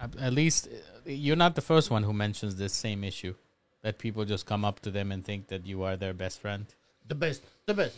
[0.00, 3.34] At, least uh, you're not the first one who mentions this same issue.
[3.82, 6.64] That people just come up to them and think that you are their best friend.
[7.06, 7.96] the best, the best,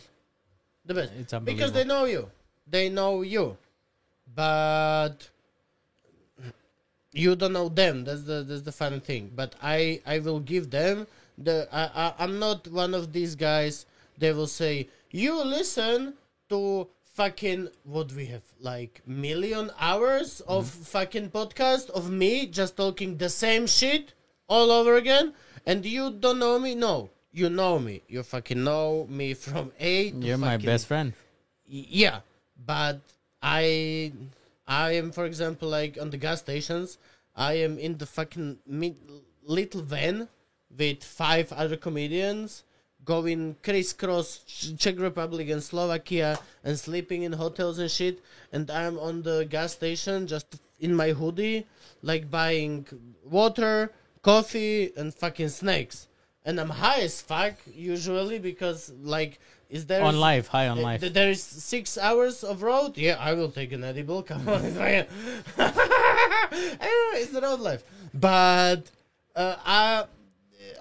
[0.85, 1.13] the best.
[1.17, 2.29] It's because they know you,
[2.69, 3.57] they know you,
[4.35, 5.15] but
[7.13, 8.03] you don't know them.
[8.03, 9.31] That's the that's the funny thing.
[9.33, 11.07] But I I will give them
[11.37, 13.86] the I, I I'm not one of these guys.
[14.17, 16.15] They will say you listen
[16.49, 20.83] to fucking what we have like million hours of mm-hmm.
[20.83, 24.13] fucking podcast of me just talking the same shit
[24.47, 25.33] all over again,
[25.65, 26.73] and you don't know me.
[26.73, 28.01] No, you know me.
[28.07, 30.07] You fucking know me from A.
[30.09, 31.13] You're my best friend.
[31.67, 32.21] Yeah
[32.65, 32.99] but
[33.41, 34.11] i
[34.67, 36.97] i am for example like on the gas stations
[37.35, 38.95] i am in the fucking mid,
[39.43, 40.27] little van
[40.75, 42.63] with five other comedians
[43.07, 44.43] going crisscross
[44.77, 48.19] czech republic and slovakia and sleeping in hotels and shit
[48.51, 51.65] and i'm on the gas station just in my hoodie
[52.03, 52.85] like buying
[53.23, 53.89] water
[54.21, 56.07] coffee and fucking snacks
[56.43, 59.39] and i'm high as fuck usually because like
[59.69, 61.01] is there On life, high on life.
[61.01, 62.95] there is six hours of road.
[62.95, 64.23] Yeah, I will take an edible.
[64.23, 65.03] Come on, it's fine.
[67.19, 67.83] it's the road life.
[68.13, 68.87] But
[69.35, 70.05] uh, I,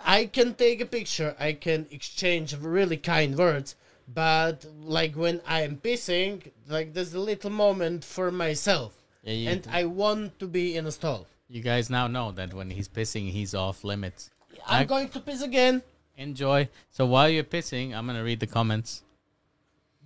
[0.05, 1.35] I can take a picture.
[1.39, 3.75] I can exchange really kind words.
[4.13, 8.93] But like when I am pissing, like there's a little moment for myself,
[9.25, 11.27] Yeah, you, and I want to be in a stall.
[11.49, 14.31] you guys now know that when he's pissing, he's off limits.
[14.67, 15.83] I'm I- going to piss again.
[16.17, 16.69] Enjoy.
[16.91, 19.03] So while you're pissing, I'm gonna read the comments.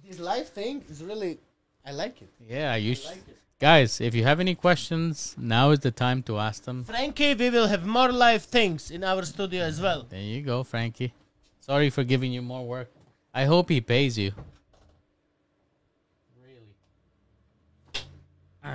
[0.04, 1.38] This live thing is really,
[1.86, 2.28] I like it.
[2.48, 3.38] Yeah, you I like it.
[3.60, 4.00] Guys.
[4.00, 6.82] If you have any questions, now is the time to ask them.
[6.82, 10.06] Frankie, we will have more live things in our studio as well.
[10.08, 11.12] There you go, Frankie.
[11.60, 12.90] Sorry for giving you more work.
[13.34, 14.32] I hope he pays you.
[16.42, 16.74] Really.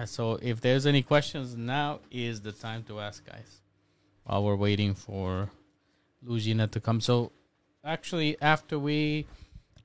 [0.06, 3.62] So if there's any questions, now is the time to ask, guys.
[4.26, 5.50] While we're waiting for
[6.24, 7.02] Lužina to come.
[7.02, 7.32] So
[7.84, 9.26] actually, after we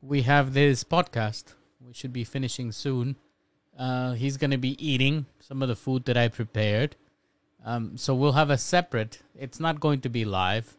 [0.03, 3.17] we have this podcast, we should be finishing soon.
[3.81, 6.97] Uh, he's gonna be eating some of the food that I prepared.
[7.65, 9.21] Um, so we'll have a separate.
[9.39, 10.77] It's not going to be live,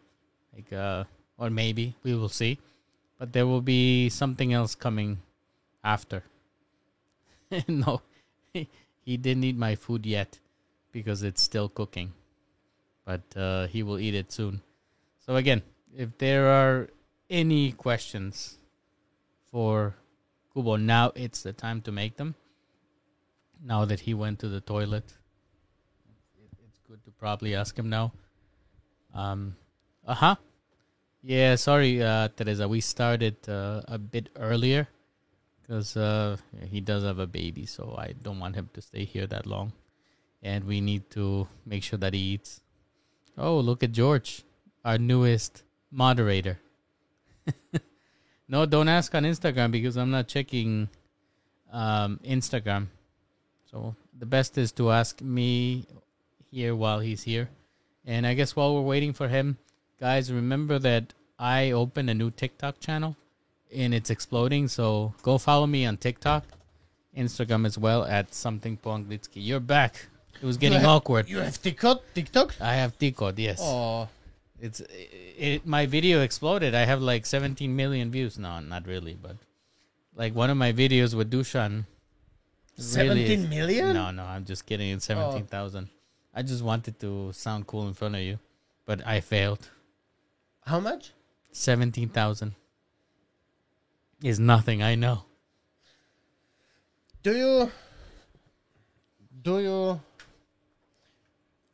[0.54, 1.06] like uh,
[1.36, 2.60] or maybe we will see,
[3.18, 5.18] but there will be something else coming
[5.84, 6.24] after.
[7.68, 8.02] no,
[8.54, 8.70] he,
[9.04, 10.38] he didn't eat my food yet
[10.92, 12.14] because it's still cooking,
[13.04, 14.62] but uh, he will eat it soon.
[15.26, 15.64] So again,
[15.98, 16.90] if there are
[17.32, 18.60] any questions
[19.52, 19.96] for
[20.54, 22.36] Kubo, now it's the time to make them.
[23.64, 25.14] Now that he went to the toilet,
[26.38, 28.12] it- it's good to probably ask him now.
[29.14, 29.56] Um,
[30.06, 30.36] uh huh.
[31.24, 32.68] Yeah, sorry, uh, Teresa.
[32.68, 34.88] We started uh, a bit earlier
[35.62, 36.38] because uh,
[36.70, 39.74] he does have a baby, so I don't want him to stay here that long,
[40.42, 42.62] and we need to make sure that he eats.
[43.38, 44.44] Oh, look at George,
[44.84, 46.60] our newest moderator.
[48.48, 50.90] no, don't ask on Instagram because I'm not checking
[51.72, 52.88] um, Instagram.
[53.72, 55.86] So the best is to ask me
[56.52, 57.50] here while he's here.
[58.06, 59.58] And I guess while we're waiting for him,
[60.00, 63.16] guys, remember that I opened a new TikTok channel
[63.74, 64.68] and it's exploding.
[64.68, 66.44] So go follow me on TikTok,
[67.18, 69.36] Instagram as well at something Ponglitsky.
[69.46, 70.08] You're back.
[70.42, 71.30] It was getting You have- awkward.
[71.30, 72.02] You have TikTok?
[72.14, 72.56] TikTok?
[72.60, 73.36] I have TikTok.
[73.38, 73.60] yes.
[73.62, 74.10] Oh,
[74.60, 74.82] It's
[75.38, 76.76] it, my video exploded.
[76.76, 78.38] I have like 17 million views.
[78.38, 79.38] No, not really, but
[80.16, 81.86] like one of my videos with Dushan.
[82.96, 83.94] Really 17?
[83.94, 84.92] No, no, I'm just kidding.
[84.92, 85.90] It's 17,000.
[86.34, 88.40] I just wanted to sound cool in front of you,
[88.86, 89.70] but I failed.
[90.66, 91.12] How much?
[91.52, 92.56] 17,000
[94.24, 95.24] is nothing, I know.
[97.24, 97.72] Do you
[99.42, 100.02] do you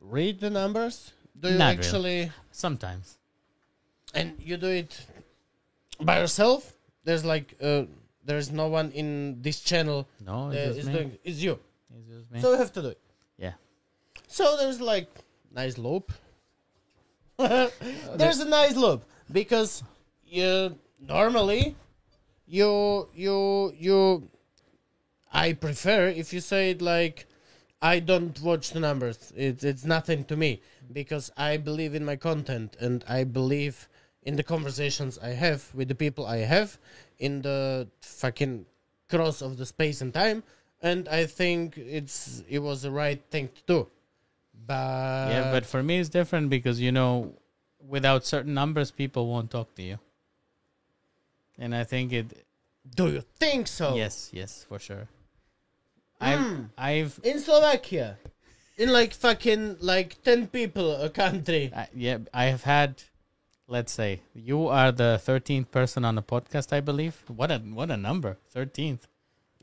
[0.00, 1.12] read the numbers?
[1.38, 1.78] Do you Not really.
[1.78, 3.18] actually Sometimes.
[4.14, 5.06] and you do it
[6.00, 6.72] by yourself?
[7.04, 7.84] There's like uh,
[8.28, 10.92] there's no one in this channel No, uh, it's just me.
[10.94, 11.58] doing it's you.
[11.96, 12.40] It's just me.
[12.40, 13.00] So you have to do it.
[13.38, 13.54] yeah.
[14.28, 15.08] So there's like
[15.50, 16.12] nice loop.
[17.38, 19.82] there's a nice loop because
[20.26, 21.74] you normally
[22.46, 24.28] you you you
[25.32, 27.26] I prefer if you say it like
[27.80, 29.32] I don't watch the numbers.
[29.36, 30.60] It's it's nothing to me
[30.92, 33.87] because I believe in my content and I believe
[34.22, 36.78] in the conversations I have with the people I have
[37.18, 38.66] in the fucking
[39.08, 40.42] cross of the space and time
[40.82, 43.88] and I think it's it was the right thing to do.
[44.66, 47.34] But yeah, but for me it's different because you know,
[47.86, 49.98] without certain numbers, people won't talk to you.
[51.58, 52.46] And I think it.
[52.94, 53.96] do you think so?
[53.96, 55.08] Yes, yes, for sure.
[56.20, 56.66] Hmm.
[56.76, 58.18] I've I've In Slovakia,
[58.76, 61.72] in like fucking like ten people a country.
[61.74, 63.02] I, yeah, I have had
[63.68, 67.22] let's say you are the 13th person on the podcast, I believe.
[67.28, 69.00] What a what a number, 13th.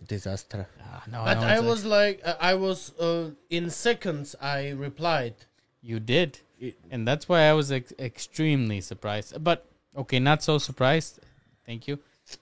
[0.08, 0.68] Disaster.
[0.84, 4.36] Ah, no, But no, I it's like- was like, uh, I was uh, in seconds.
[4.42, 5.36] I replied.
[5.82, 9.32] you did, It- and that's why I was ex- extremely surprised.
[9.44, 9.66] But
[9.96, 11.20] okay, not so surprised.
[11.66, 12.00] Thank you,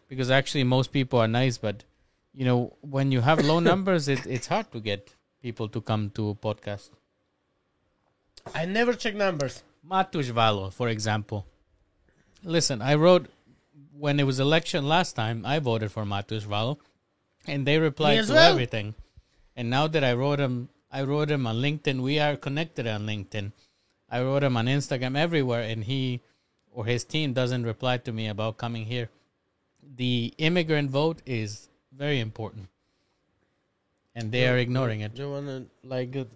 [0.10, 1.84] because actually most people are nice, but
[2.34, 2.60] you know
[2.96, 6.36] when you have low numbers, it, it's hard to get people to come to a
[6.36, 6.90] podcast.
[8.56, 9.62] I never check numbers.
[9.90, 11.46] Matúš Vallo, for example.
[12.44, 13.28] Listen, I wrote
[13.98, 15.46] when it was election last time.
[15.46, 16.78] I voted for Matúš Vallo,
[17.48, 18.52] and they replied to well.
[18.52, 18.96] everything.
[19.56, 22.02] And now that I wrote him, I wrote him on LinkedIn.
[22.02, 23.52] We are connected on LinkedIn.
[24.10, 26.22] I wrote him on Instagram everywhere, and he
[26.72, 29.10] or his team doesn't reply to me about coming here.
[29.96, 32.68] The immigrant vote is very important,
[34.16, 35.16] and they are ignoring it.
[35.16, 36.28] Do you want to like a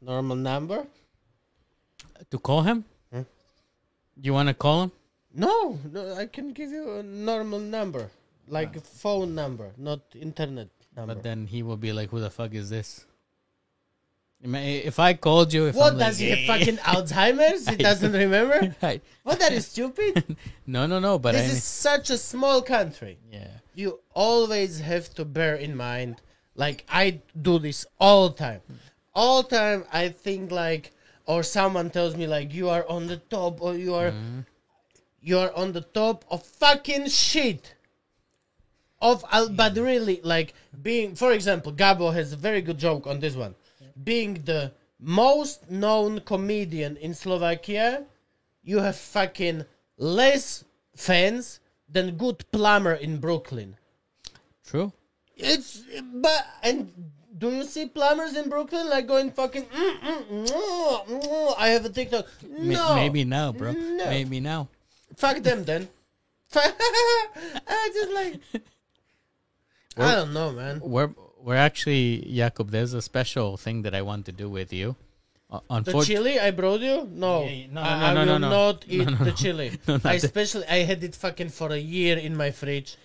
[0.00, 0.86] normal number?
[2.30, 3.22] To call him, Hmm?
[4.20, 4.92] you want to call him?
[5.36, 6.14] No, no.
[6.14, 8.10] I can give you a normal number,
[8.48, 11.14] like a phone number, not internet number.
[11.14, 13.04] But then he will be like, "Who the fuck is this?"
[14.44, 17.68] I mean, If I called you, if what I'm does like, he have fucking Alzheimer's?
[17.68, 18.74] He doesn't remember.
[18.82, 19.40] I- What?
[19.40, 20.36] That is stupid.
[20.66, 21.18] no, no, no.
[21.18, 23.18] But this I, is such a small country.
[23.32, 26.20] yeah, You always have to bear in mind,
[26.54, 28.60] like I do this all the time.
[28.66, 28.74] Hmm.
[29.14, 30.92] All the time, I think like,
[31.24, 34.40] or someone tells me like, you are on the top, or you are, hmm.
[35.26, 37.74] You are on the top of fucking shit.
[39.02, 43.18] Of al- but really like being, for example, Gabo has a very good joke on
[43.20, 43.54] this one.
[44.04, 48.04] Being the most known comedian in Slovakia,
[48.62, 49.64] you have fucking
[49.98, 53.76] less fans than good plumber in Brooklyn.
[54.64, 54.92] true.
[55.36, 55.82] It's
[56.14, 56.90] but and
[57.36, 59.64] do you see plumbers in Brooklyn like going fucking?
[59.64, 62.24] Mm, mm, mm, mm, I have a TikTok.
[62.48, 63.72] No, maybe now, bro.
[63.72, 64.06] No.
[64.08, 64.68] Maybe now.
[65.16, 65.88] Fuck them then.
[66.54, 68.40] I just like.
[69.96, 70.80] I don't know, man.
[70.82, 71.10] We're
[71.42, 72.70] we're actually Jakub.
[72.70, 74.96] There's a special thing that I want to do with you.
[75.50, 77.08] Uh, The unfortunately, chili I brought you?
[77.12, 78.48] No, Yeah, yeah, no, I, no, I no, will no, no.
[78.50, 79.70] not No, eat no, the chili.
[79.88, 82.96] No, not I especially I had it fucking for a year in my fridge.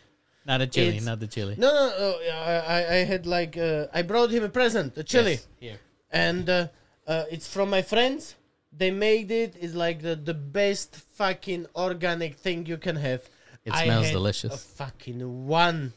[0.46, 1.54] not a chili, it's- not the chili.
[1.58, 5.04] No, no, no I, I, I had like uh, I brought him a present, the
[5.04, 5.34] chili.
[5.34, 5.78] Yes, here.
[6.12, 6.68] and uh,
[7.08, 8.36] uh, it's from my friends.
[8.72, 9.56] They made it.
[9.60, 13.22] It's like the, the best fucking organic thing you can have.
[13.66, 14.54] It I smells had delicious.
[14.54, 15.94] A fucking one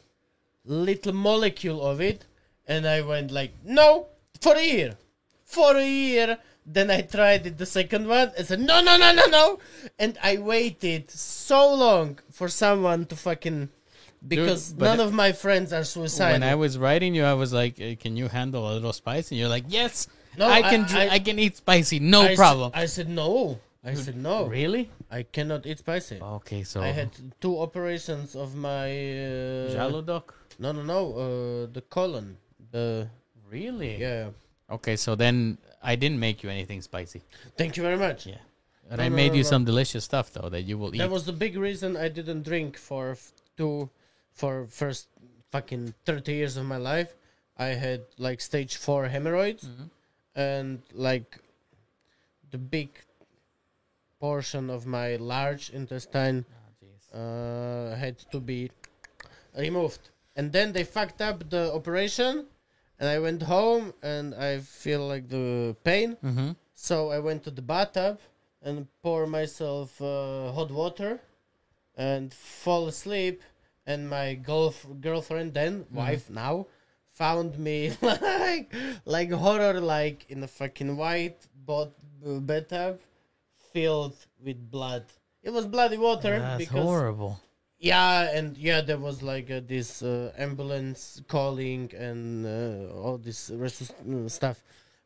[0.65, 2.25] little molecule of it,
[2.67, 4.07] and I went like, no,
[4.41, 4.97] for a year,
[5.45, 6.37] for a year.
[6.67, 8.31] Then I tried it the second one.
[8.37, 9.59] I said, no, no, no, no, no,
[9.99, 13.69] and I waited so long for someone to fucking.
[14.27, 16.33] Because but none of my friends are suicidal.
[16.33, 19.29] When I was writing you, I was like, uh, "Can you handle a little spice?"
[19.29, 20.07] And you're like, "Yes,
[20.37, 20.81] No, I I- can.
[20.85, 23.59] dr- I- I, can eat spicy, no I said- problem." I said no.
[23.83, 24.47] I said no.
[24.47, 24.89] Really?
[25.11, 26.17] I cannot eat spicy.
[26.19, 28.89] Okay, so I had two operations of my.
[28.89, 30.33] Uh, žalúdok.
[30.57, 31.01] No, no, no.
[31.13, 31.21] Uh,
[31.71, 32.37] the colon.
[32.71, 33.07] The
[33.49, 33.97] Really?
[34.01, 34.29] yeah.
[34.71, 37.21] Okay, so then I didn't make you anything spicy.
[37.57, 38.25] Thank you very much.
[38.25, 38.41] Yeah.
[38.89, 40.97] And No, I no, made no, you some delicious stuff though that you will eat.
[40.97, 43.89] That was the big reason I didn't drink for f- two,
[44.33, 45.07] for first
[45.51, 47.13] fucking thirty years of my life.
[47.57, 49.87] I had like stage four hemorrhoids, Mm-hmm.
[50.35, 51.39] And like
[52.51, 52.89] the big
[54.19, 56.45] portion of my large intestine
[56.81, 57.13] jeez.
[57.13, 58.71] uh, had to be
[59.57, 60.09] removed.
[60.35, 62.45] And then they fucked up the operation,
[62.99, 66.17] and I went home and I feel like the pain.
[66.23, 66.51] Mm-hmm.
[66.73, 68.19] So I went to the bathtub
[68.61, 71.21] and pour myself uh, hot water
[71.95, 73.41] and fall asleep.
[73.87, 76.65] And my golf girlfriend, then wife now,
[77.15, 78.73] found me like
[79.05, 81.95] like horror, like in a fucking white bot-
[82.45, 82.99] bathtub
[83.73, 85.05] filled with blood.
[85.43, 87.39] It was bloody water That's because horrible.
[87.79, 93.49] yeah, and yeah, there was like uh, this uh, ambulance calling and uh, all this
[93.51, 94.63] resus- uh, stuff,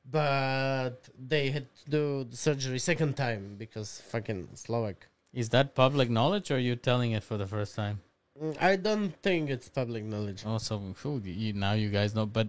[0.09, 5.07] but they had to do the surgery second time because fucking Slovak.
[5.33, 8.01] Is that public knowledge or are you telling it for the first time?
[8.41, 10.45] Mm, I don't think it's public knowledge.
[10.45, 12.25] Also, phew, you, now you guys know.
[12.25, 12.47] But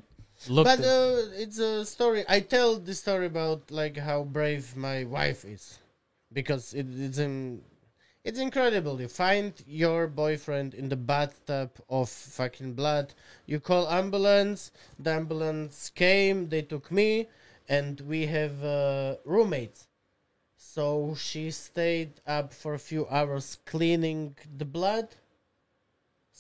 [0.49, 2.25] look, But uh, it's a story.
[2.29, 5.79] I tell the story about like how brave my wife is,
[6.33, 7.63] because it, it's in,
[8.23, 9.01] it's incredible.
[9.01, 13.13] You find your boyfriend in the bathtub of fucking blood.
[13.47, 14.71] You call ambulance.
[14.99, 16.49] The ambulance came.
[16.49, 17.27] They took me,
[17.69, 19.89] and we have uh, roommates.
[20.57, 25.09] So she stayed up for a few hours cleaning the blood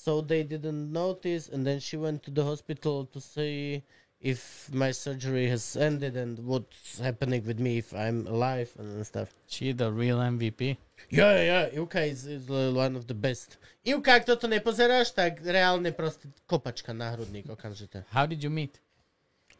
[0.00, 3.82] so they didn't notice and then she went to the hospital to see
[4.20, 4.40] if
[4.72, 9.72] my surgery has ended and what's happening with me if i'm alive and stuff she
[9.72, 10.76] the real MVP.
[11.12, 12.44] Jo, jo, jo, Ivka is, is
[12.84, 13.56] one of the best.
[13.84, 18.04] Ivka, ak toto nepozeráš, tak reálne proste kopačka na hrudník okamžite.
[18.12, 18.76] How did you meet?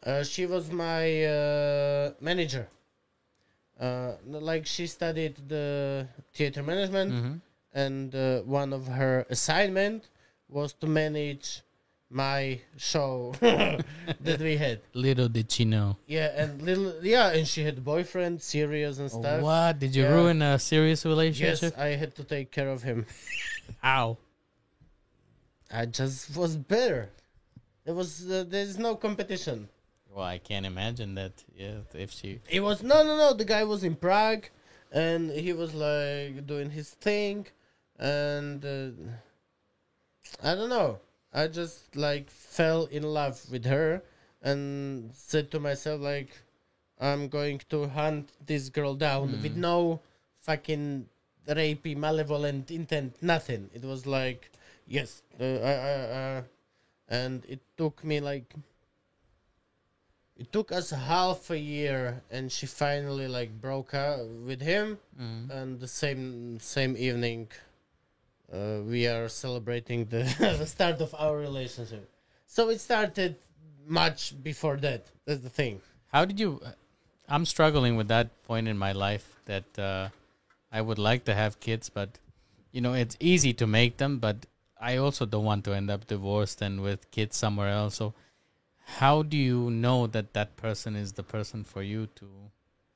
[0.05, 2.69] Uh, she was my uh, manager.
[3.81, 6.05] Uh, like she studied the
[6.37, 7.35] theater management, Mm-hmm.
[7.73, 10.07] and uh, one of her assignment
[10.51, 11.61] was to manage
[12.09, 14.81] my show that we had.
[14.93, 15.95] Little did she know.
[16.07, 19.41] Yeah, and little yeah, and she had boyfriend, serious and stuff.
[19.41, 19.79] What?
[19.79, 20.13] Did you Yeah.
[20.15, 21.61] ruin a serious relationship?
[21.73, 21.77] Yes?
[21.77, 23.05] I had to take care of him.
[23.81, 24.17] How?
[25.71, 27.09] I just was better.
[27.85, 29.69] There was uh, there's no competition.
[30.13, 31.31] Well, I can't imagine that.
[31.55, 32.41] Yeah, if she.
[32.49, 33.33] It was no no no.
[33.33, 34.47] The guy was in Prague,
[34.91, 37.47] and he was like doing his thing,
[37.97, 38.89] and uh,
[40.43, 40.99] I don't know.
[41.33, 44.01] I just like fell in love with her,
[44.41, 46.29] and said to myself like,
[46.99, 50.01] I'm going to hunt this girl down with no
[50.41, 51.07] fucking
[51.47, 53.15] rapey, malevolent intent.
[53.21, 53.69] Nothing.
[53.73, 54.51] It was like,
[54.87, 55.93] yes, uh, I, I,
[56.37, 56.41] uh,
[57.09, 58.53] and it took me like
[60.37, 65.49] it took us half a year and she finally like broke up with him Mm.
[65.51, 67.49] and the same same evening
[68.53, 70.23] uh, we are celebrating the,
[70.59, 72.09] the start of our relationship
[72.45, 73.35] so it started
[73.85, 75.81] much before that that's the thing
[76.13, 76.59] How did you?
[77.29, 80.09] I'm struggling with that point in my life that uh,
[80.71, 82.09] I would like to have kids, but
[82.75, 84.35] you know it's easy to make them, but
[84.79, 87.95] I also don't want to end up divorced and with kids somewhere else.
[87.95, 88.13] So,
[88.99, 92.27] how do you know that that person is the person for you to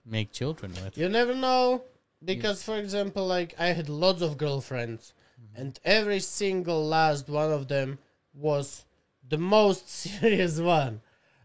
[0.06, 0.98] make children with?
[0.98, 1.82] you never know
[2.24, 5.14] because for example like i had lots of girlfriends
[5.56, 8.00] and every single last one of them
[8.34, 8.86] was
[9.28, 11.02] the most serious one.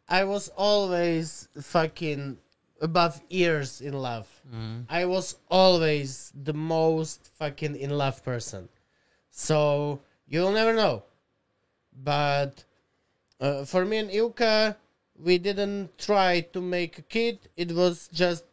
[0.09, 2.39] I was always fucking
[2.81, 4.27] above ears in love.
[4.53, 4.85] Mm.
[4.89, 8.69] i was always the most fucking in love person.
[9.31, 11.05] So you'll never know.
[11.93, 12.65] But
[13.41, 14.77] uh, for me and Ilka,
[15.19, 17.39] we didn't try to make a kid.
[17.57, 18.45] It was just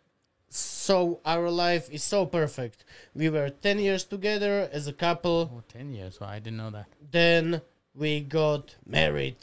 [0.49, 2.85] so our life is so perfect.
[3.13, 5.51] We were 10 years together as a couple.
[5.53, 6.19] Oh, 10 years.
[6.19, 6.87] Well, I didn't know that.
[7.11, 7.61] Then
[7.93, 9.37] we got married.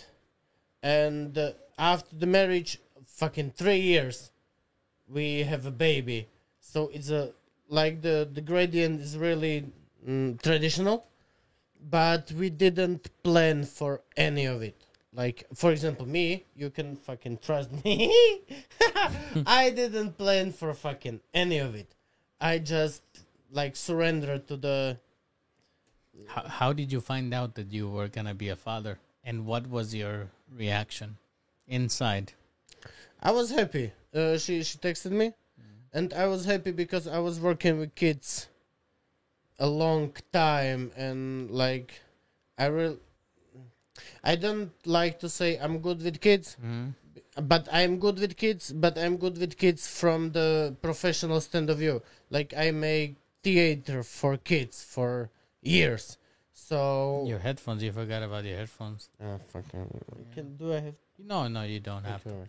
[0.83, 4.31] And uh, after the marriage, fucking three years,
[5.09, 6.29] we have a baby.
[6.61, 7.33] So it's a
[7.69, 9.67] like the the gradient is really
[10.07, 11.07] mm, traditional,
[11.91, 14.84] but we didn't plan for any of it.
[15.15, 18.13] Like for example, me, you can fucking trust me.
[19.47, 21.95] I didn't plan for fucking any of it.
[22.41, 23.03] I just
[23.51, 24.99] like surrendered to the
[26.27, 29.67] How, how did you find out that you were gonna be a father, and what
[29.69, 31.17] was your reaction
[31.67, 32.33] inside?
[33.23, 33.93] I was happy.
[34.13, 35.33] Uh, she she texted me,
[35.93, 38.49] and I was happy because I was working with kids
[39.59, 42.01] a long time, and like
[42.59, 42.99] I real
[44.23, 46.95] I don't like to say I'm good with kids, Mm.
[47.43, 48.73] but I'm good with kids.
[48.73, 52.03] But I'm good with kids from the professional stand of view.
[52.31, 55.31] Like I make theater for kids for
[55.63, 56.19] years.
[56.53, 57.83] So Your headphones.
[57.83, 59.11] You forgot about your headphones.
[59.23, 59.87] Ah, fucking,
[60.35, 62.27] can do I have No, no, you don't have.
[62.27, 62.49] Okay.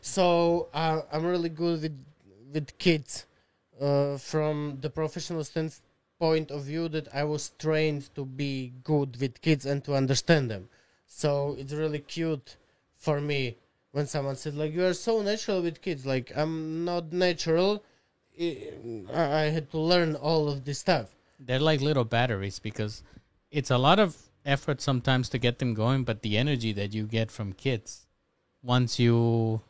[0.00, 1.96] So uh, I'm really good with
[2.54, 3.26] with kids
[3.80, 9.40] uh, from the professional standpoint of view that I was trained to be good with
[9.42, 10.68] kids and to understand them.
[11.06, 12.56] So it's really cute
[12.96, 13.56] for me
[13.92, 16.04] when someone said like you are so natural with kids.
[16.04, 17.82] Like I'm not natural.
[18.38, 18.72] I,
[19.14, 21.14] I had to learn all of this stuff.
[21.40, 23.02] They're like little batteries because
[23.50, 27.04] it's a lot of effort sometimes to get them going, but the energy that you
[27.04, 28.06] get from kids
[28.62, 29.60] once you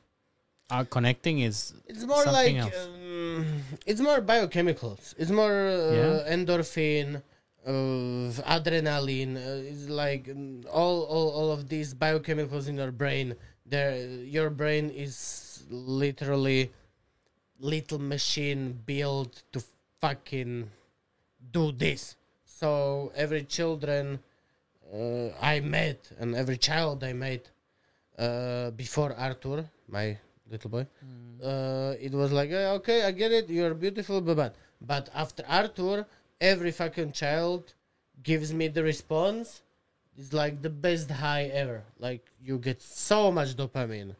[0.70, 2.86] are connecting is It's more Something like else.
[2.86, 3.46] um,
[3.86, 5.14] it's more biochemicals.
[5.18, 6.34] It's more uh, Yeah.
[6.34, 7.22] endorphin,
[7.66, 9.36] uh, adrenaline.
[9.36, 13.34] Uh, like um, all, all all of these biochemicals in your brain.
[13.66, 13.96] There,
[14.36, 16.70] your brain is literally
[17.58, 19.62] little machine built to
[20.00, 20.70] fucking
[21.52, 22.16] do this.
[22.44, 24.20] So every children
[24.94, 27.50] uh, I met and every child I met
[28.18, 30.16] uh, before Arthur, my
[30.50, 30.86] little boy,
[31.42, 36.06] uh, it was like, "Eh, okay, I get it, you're beautiful, but but after Arthur,
[36.40, 37.74] every fucking child
[38.22, 39.62] gives me the response.
[40.18, 41.82] It's like the best high ever.
[41.98, 44.14] Like you get so much dopamine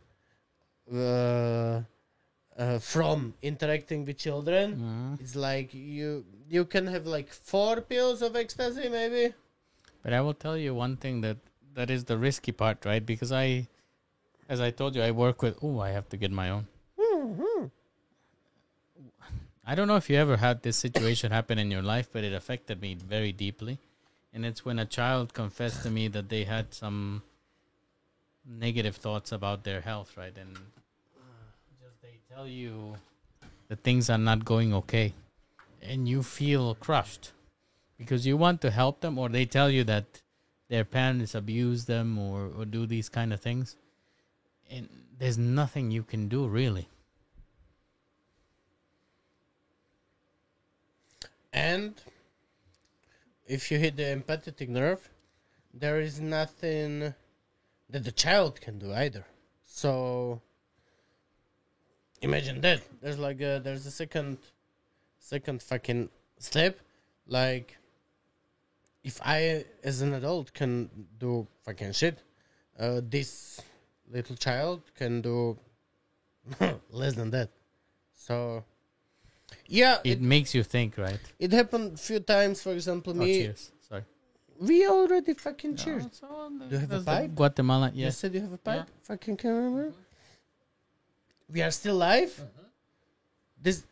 [0.92, 1.80] uh,
[2.58, 4.76] uh, from interacting with children.
[4.76, 5.20] Mhm.
[5.20, 9.34] It's like you you can have like four pills of ecstasy, maybe.
[10.02, 11.38] But I will tell you one thing that
[11.74, 13.04] that is the risky part, right?
[13.04, 13.66] Because I,
[14.48, 15.58] as I told you, I work with.
[15.62, 16.66] Oh, I have to get my own.
[19.68, 22.32] I don't know if you ever had this situation happen in your life, but it
[22.32, 23.80] affected me very deeply.
[24.32, 27.22] And it's when a child confessed to me that they had some
[28.48, 30.36] negative thoughts about their health, right?
[30.38, 30.56] And
[31.82, 32.94] just they tell you
[33.66, 35.14] that things are not going okay,
[35.82, 37.32] and you feel crushed
[37.98, 40.22] because you want to help them, or they tell you that
[40.68, 43.74] their parents abuse them or, or do these kind of things,
[44.70, 44.88] and
[45.18, 46.88] there's nothing you can do really.
[51.56, 51.94] And
[53.46, 55.08] if you hit the empathetic nerve,
[55.72, 57.14] there is nothing
[57.88, 59.24] that the child can do either.
[59.64, 60.42] So
[62.20, 62.82] imagine that.
[63.00, 64.36] There's like a, there's a second
[65.18, 66.78] second fucking step.
[67.26, 67.78] Like
[69.02, 72.18] if I as an adult can do fucking shit,
[72.78, 73.62] uh, this
[74.10, 75.58] little child can do
[76.90, 77.48] less than that.
[78.12, 78.62] So
[79.66, 81.20] yeah, It makes you think, right?
[81.38, 82.62] it happened a few times.
[82.62, 83.32] For example, Oh, me.
[83.42, 83.72] cheers.
[83.88, 84.04] Sorry.
[84.60, 86.06] We already fucking cheered.
[86.06, 87.34] Oh, so Do you have a pipe?
[87.34, 88.18] Guatemala, You yes.
[88.18, 88.86] said you have a pipe.
[89.02, 89.92] Fucking can remember.
[91.52, 92.32] We are still live.
[93.60, 93.84] This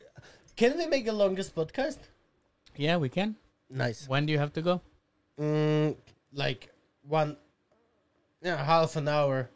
[0.57, 1.99] can we make the longest podcast?
[2.77, 3.37] Yeah, we can.
[3.71, 4.09] Nice.
[4.09, 4.81] When do you have to go?
[5.39, 5.97] Mm,
[6.33, 6.71] like
[7.03, 7.37] one,
[8.43, 9.51] yeah, half an hour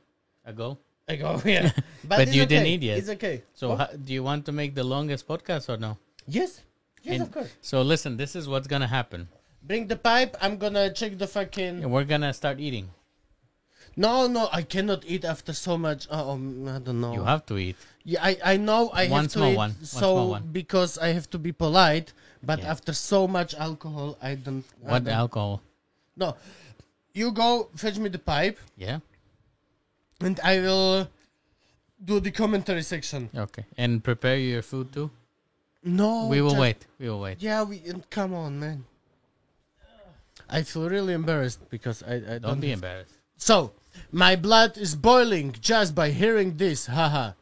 [0.45, 0.79] Ago.
[1.09, 1.41] Ago.
[1.45, 1.71] Yeah,
[2.05, 2.49] But it's you okay.
[2.49, 2.99] didn't eat yet.
[2.99, 3.43] It's okay.
[3.55, 3.79] So, What?
[3.81, 5.97] ho- do you want to make the longest podcast or no?
[6.27, 6.63] yes,
[7.03, 7.51] yes, And- of course.
[7.61, 9.29] So, listen, this is what's gonna happen.
[9.63, 10.37] Bring the pipe.
[10.41, 11.83] I'm gonna check the fucking.
[11.83, 12.91] And we're gonna start eating.
[13.97, 16.07] No, no, I cannot eat after so much.
[16.11, 17.13] Oh, um, I don't know.
[17.15, 17.77] You have to eat.
[18.05, 20.45] Yeah, I, I know I One have to eat one, one so small one.
[20.53, 22.13] because I have to be polite.
[22.43, 22.71] But Yeah.
[22.71, 24.65] after so much alcohol, I don't.
[24.87, 25.63] I What don't- alcohol?
[26.17, 26.37] No,
[27.13, 28.99] you go fetch me the pipe, Yeah.
[30.21, 31.09] And I will
[32.05, 33.31] do the commentary section.
[33.35, 33.65] Okay.
[33.77, 35.11] And prepare your food too.
[35.85, 36.87] No, we will just- wait.
[36.99, 37.41] We will wait.
[37.43, 38.85] Yeah, we and come on, man.
[40.51, 42.61] I feel really embarrassed because I, I Don't don't.
[42.61, 43.15] be embarrassed.
[43.37, 43.73] So
[44.11, 46.87] my blood is boiling just by hearing this.
[46.87, 47.33] Haha.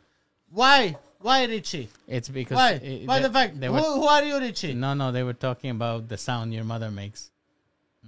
[0.51, 0.97] Why?
[1.21, 1.89] Why, Richie?
[2.09, 2.75] It's because Why?
[2.75, 3.57] uh, Why they- the fact?
[3.63, 4.75] Who, who are you, Richie?
[4.75, 7.31] no, no, they were talking about the sound your mother makes.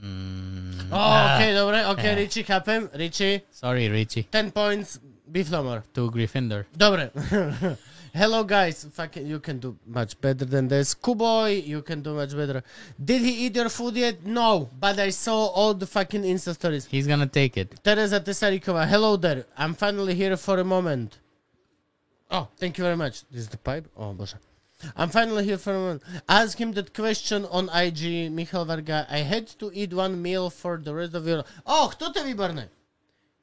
[0.02, 0.88] Mm.
[0.90, 2.14] Oh, Ah, okay, dobre, okay, Yeah.
[2.16, 2.88] Richie, chápem.
[2.94, 4.22] Richie, Sorry, Richie.
[4.30, 4.98] 10 points,
[5.30, 5.82] Beeflomor.
[5.94, 6.64] To Gryffindor.
[6.76, 7.10] Dobre.
[8.14, 8.86] Hello, guys.
[8.92, 10.94] Fucking, you can do much better than this.
[10.94, 12.62] Kuboy, you can do much better.
[13.02, 14.24] Did he eat your food yet?
[14.24, 16.86] No, but I saw all the fucking Insta stories.
[16.86, 17.78] He's gonna take it.
[17.84, 19.44] Teresa Tesarikova, hello there.
[19.58, 21.18] I'm finally here for a moment.
[22.30, 23.24] Oh, thank you very much.
[23.30, 23.86] This is the pipe?
[23.96, 24.34] Oh, bože.
[24.96, 26.02] I'm finally here for a moment.
[26.28, 29.06] Ask him that question on IG, Michal Varga.
[29.10, 32.68] I had to eat one meal for the rest of your Oh, to je výborné.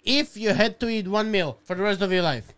[0.03, 2.53] If you had to eat one meal for the rest of your life.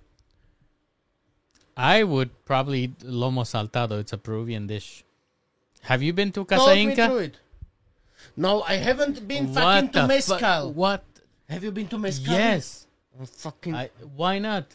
[1.76, 4.00] I would probably eat lomo saltado.
[4.00, 5.04] It's a Peruvian dish.
[5.82, 7.08] Have you been to Casa Talk me Inca?
[7.08, 7.38] through it.
[8.36, 10.74] No, I haven't been fucking to the fu- Mezcal.
[10.74, 11.04] what?
[11.50, 12.34] Have you been to Mezcal?
[12.34, 12.88] Yes.
[13.20, 14.66] Oh, fucking I, why not?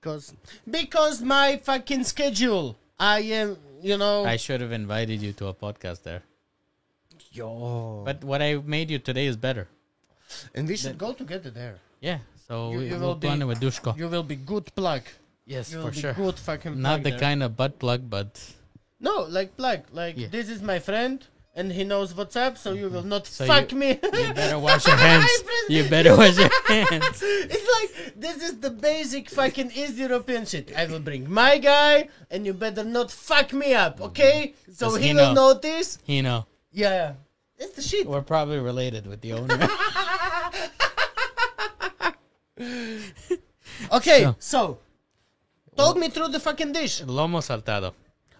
[0.00, 0.32] because
[0.68, 2.76] because my fucking schedule.
[3.00, 4.24] I am, you know.
[4.26, 6.22] I should have invited you to a podcast there.
[7.32, 8.02] Yo.
[8.04, 9.68] But what I made you today is better.
[10.54, 11.78] And we should go together there.
[12.00, 12.18] Yeah.
[12.46, 13.96] So You- we, you we'll be- with Dushko.
[13.96, 15.02] You will be good plug.
[15.46, 16.12] Yes, You will for sure.
[16.12, 17.18] good fucking Not the there.
[17.18, 18.38] kind of butt plug, but
[19.00, 19.80] No, like plug.
[19.92, 20.28] Like Yeah.
[20.28, 23.08] this is my friend, and he knows what's up, so you will mm-hmm.
[23.08, 23.88] not So fuck you- me.
[24.02, 25.28] you better wash your hands.
[25.68, 27.22] You better wash your hands.
[27.22, 30.72] it's like this is the basic fucking East European shit.
[30.76, 34.04] I will bring my guy, and you better not fuck me up, mm-hmm.
[34.04, 34.54] okay?
[34.72, 35.52] So he, he will know.
[35.54, 35.98] notice.
[36.04, 37.12] He know, Yeah, yeah.
[37.58, 38.06] It's the shit.
[38.06, 39.58] we're probably related with the owner.
[43.92, 44.78] Okay, So- so
[45.76, 47.00] talk me through the fucking dish.
[47.02, 47.94] Lomo saltado.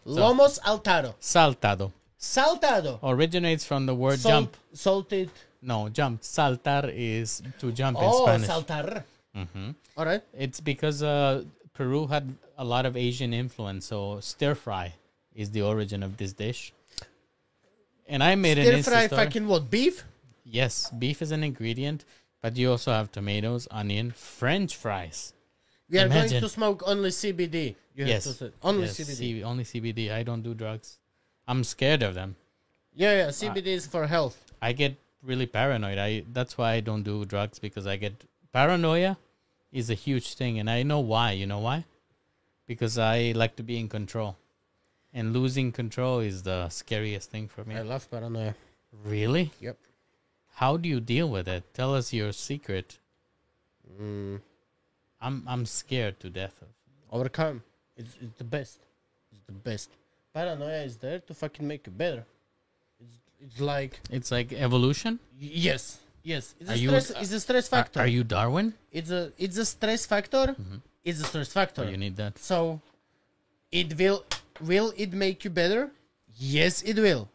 [0.07, 4.57] Lomos altaro, Saltado saltado, originates from the word Salt- jump.
[4.73, 5.31] salted.
[5.63, 6.23] No, jump.
[6.23, 8.49] Saltar is to jump in Oh, Spanish.
[8.49, 9.05] saltar.
[9.37, 9.75] Mhm.
[9.97, 10.23] All right.
[10.33, 11.45] It's because uh,
[11.75, 14.95] Peru had a lot of Asian influence, so stir fry
[15.35, 16.73] is the origin of this dish.
[18.07, 19.71] And I made an Stir fry fucking what?
[19.71, 20.05] Beef?
[20.45, 22.05] Yes, beef is an ingredient,
[22.43, 25.33] but you also have tomatoes, onion, French fries.
[25.89, 26.31] We are Imagine.
[26.31, 27.77] going to smoke only CBD.
[27.95, 28.51] You yes, have to say.
[28.63, 29.17] Only yes, CBD.
[29.17, 30.11] C- only CBD.
[30.11, 30.99] I don't do drugs.
[31.49, 32.37] I'm scared of them.
[32.95, 33.29] yeah, yeah.
[33.29, 34.37] CBD is for health.
[34.63, 35.99] I get really paranoid.
[35.99, 39.17] I that's why I don't do drugs because I get paranoia
[39.73, 41.33] is a huge thing and I know why.
[41.33, 41.85] You know why?
[42.67, 44.37] Because I like to be in control.
[45.13, 47.75] And losing control is the scariest thing for me.
[47.77, 48.55] I love paranoia.
[49.05, 49.51] Really?
[49.61, 49.77] Yep.
[50.55, 51.65] How do you deal with it?
[51.75, 52.99] Tell us your secret.
[54.01, 54.41] Mm,
[55.21, 56.69] I'm I'm scared to death of.
[57.11, 57.63] overcome.
[57.97, 58.79] It's, it's the best.
[59.33, 59.91] It's the best.
[60.35, 62.25] Paranoia is there to fucking make you better.
[63.01, 65.19] It's, it's like It's like evolution.
[65.39, 66.55] yes, yes.
[66.61, 67.11] It's a Are you- stress.
[67.23, 68.01] it's a stress factor.
[68.01, 68.75] are you Darwin?
[68.93, 70.55] It's a it's a stress factor.
[71.05, 71.83] It's a stress factor.
[71.83, 72.39] Or you need that?
[72.39, 72.81] So,
[73.73, 74.25] it will
[74.61, 75.91] will it make you better?
[76.37, 77.29] Yes, it will.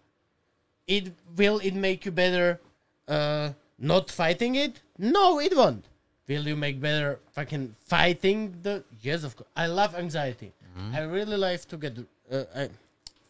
[0.87, 2.59] It will it make you better?
[3.07, 4.79] Uh, not fighting it?
[4.97, 5.85] No, it won't.
[6.27, 8.83] Will you make better fucking fighting the?
[9.01, 9.49] Yes, of course.
[9.55, 10.53] I love anxiety.
[10.93, 11.97] I really like to get.
[12.31, 12.69] Uh, I,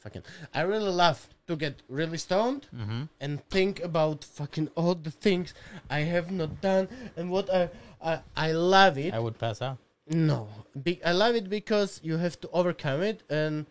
[0.06, 0.22] fucking.
[0.54, 1.18] I really love
[1.50, 2.70] to get really stoned
[3.20, 5.54] and think about fucking all the things
[5.90, 6.86] I have not done
[7.18, 9.14] and what I I, I love it.
[9.14, 9.82] I would pass out.
[10.06, 10.46] No,
[10.78, 13.66] Be- I love it because you have to overcome it, and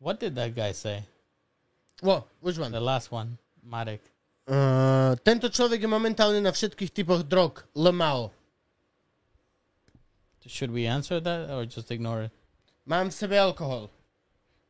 [0.00, 1.04] What did that guy say?
[2.00, 2.24] what?
[2.40, 2.72] Which one?
[2.72, 4.00] The last one, Marek.
[4.48, 7.62] Uh, tento človek je momentálne na všetkých typoch drog.
[7.76, 8.32] Lemao.
[10.48, 12.32] Should we answer that or just ignore it?
[12.90, 13.86] Mám v sebe alkohol.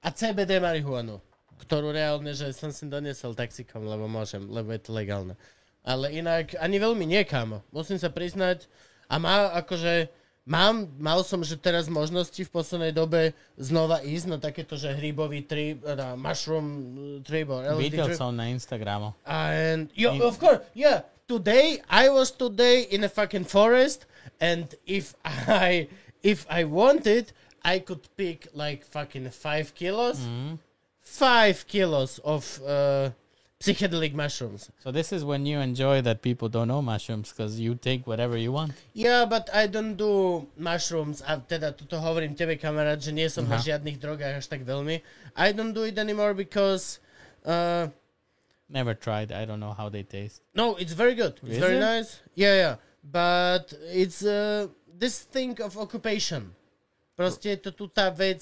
[0.05, 1.25] A CBD marihuanu.
[1.65, 5.41] Ktorú reálne, že som si doniesol taxikom, lebo môžem, lebo je to legálne.
[5.81, 7.65] Ale inak ani veľmi nie, kámo.
[7.73, 8.69] Musím sa priznať.
[9.09, 10.13] A má akože...
[10.51, 15.47] Mám, mal som, že teraz možnosti v poslednej dobe znova ísť na takéto, že hrybový
[15.47, 18.19] trip, na mushroom uh, trip or LSD Videl trip.
[18.19, 19.15] som na Instagramu.
[19.29, 21.07] And yo, In- of course, yeah.
[21.29, 24.09] Today I was today in a fucking forest,
[24.43, 25.15] and if
[25.47, 25.87] I
[26.25, 27.31] if I wanted,
[27.62, 30.19] I could pick like fucking five kilos,
[31.01, 33.11] five kilos of uh,
[33.61, 34.70] psychedelic mushrooms.
[34.81, 38.37] So this is when you enjoy that people don't know mushrooms because you take whatever
[38.37, 38.73] you want.
[38.95, 41.23] Yeah, but I don't do mushrooms.
[41.27, 43.65] A teda tuto hovorím tebe, kamarát, že nie som na Aha.
[43.65, 45.05] žiadnych drogách až tak veľmi.
[45.37, 47.01] I don't do it anymore because.
[47.45, 47.89] Uh,
[48.70, 49.32] Never tried.
[49.32, 50.41] I don't know how they taste.
[50.55, 51.37] No, it's very good.
[51.43, 51.81] It's Is very it?
[51.85, 52.23] nice.
[52.39, 52.74] Yeah, yeah.
[53.03, 56.55] But it's uh, this thing of occupation.
[57.21, 58.41] Proste je to tu tá vec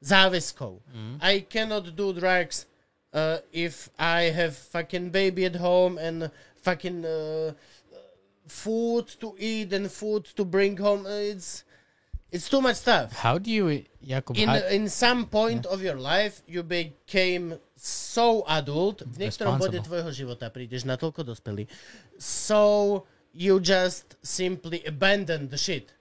[0.00, 0.80] záväzkov.
[1.20, 2.64] I cannot do drugs
[3.12, 6.32] uh, if I have fucking baby at home and
[6.64, 7.52] fucking uh,
[8.48, 11.04] food to eat and food to bring home.
[11.04, 11.64] Uh, It's
[12.32, 13.12] it's too much stuff.
[13.12, 14.36] How do you, Jakub?
[14.36, 19.04] In how- in some point of your life you became so adult.
[19.04, 21.68] V niektorom bode tvojho života prídeš natoľko dospelý.
[22.18, 25.92] So you just simply abandon the shit.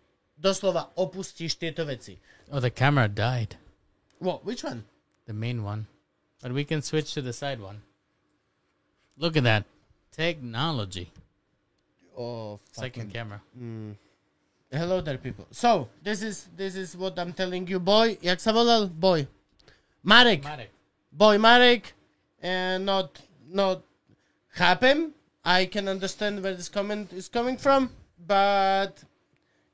[0.43, 2.19] Doslova opustíš tieto veci.
[2.51, 3.55] oh, the camera died.
[4.19, 4.43] What?
[4.43, 4.83] Which one?
[5.25, 5.87] The main one.
[6.41, 7.79] But we can switch to the side one.
[9.17, 9.63] Look at that.
[10.11, 11.07] Technology.
[12.17, 13.39] Oh, Second camera.
[13.57, 13.95] Mm.
[14.71, 15.47] Hello there, people.
[15.51, 18.17] So, this is this is what I'm telling you, boy.
[18.21, 18.89] Jak sa volal?
[18.91, 19.27] Boy.
[20.03, 20.43] Marek.
[20.43, 20.71] Marek.
[21.11, 21.93] Boy Marek.
[22.41, 23.81] And not, not
[24.57, 25.13] chápem.
[25.45, 27.89] I can understand where this comment is coming from,
[28.27, 28.91] but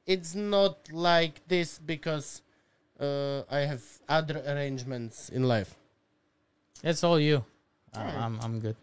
[0.09, 2.41] it's not like this because
[2.99, 5.75] uh, I have other arrangements in life.
[6.83, 7.43] It's all you.
[7.95, 8.75] Uh, I'm I'm good.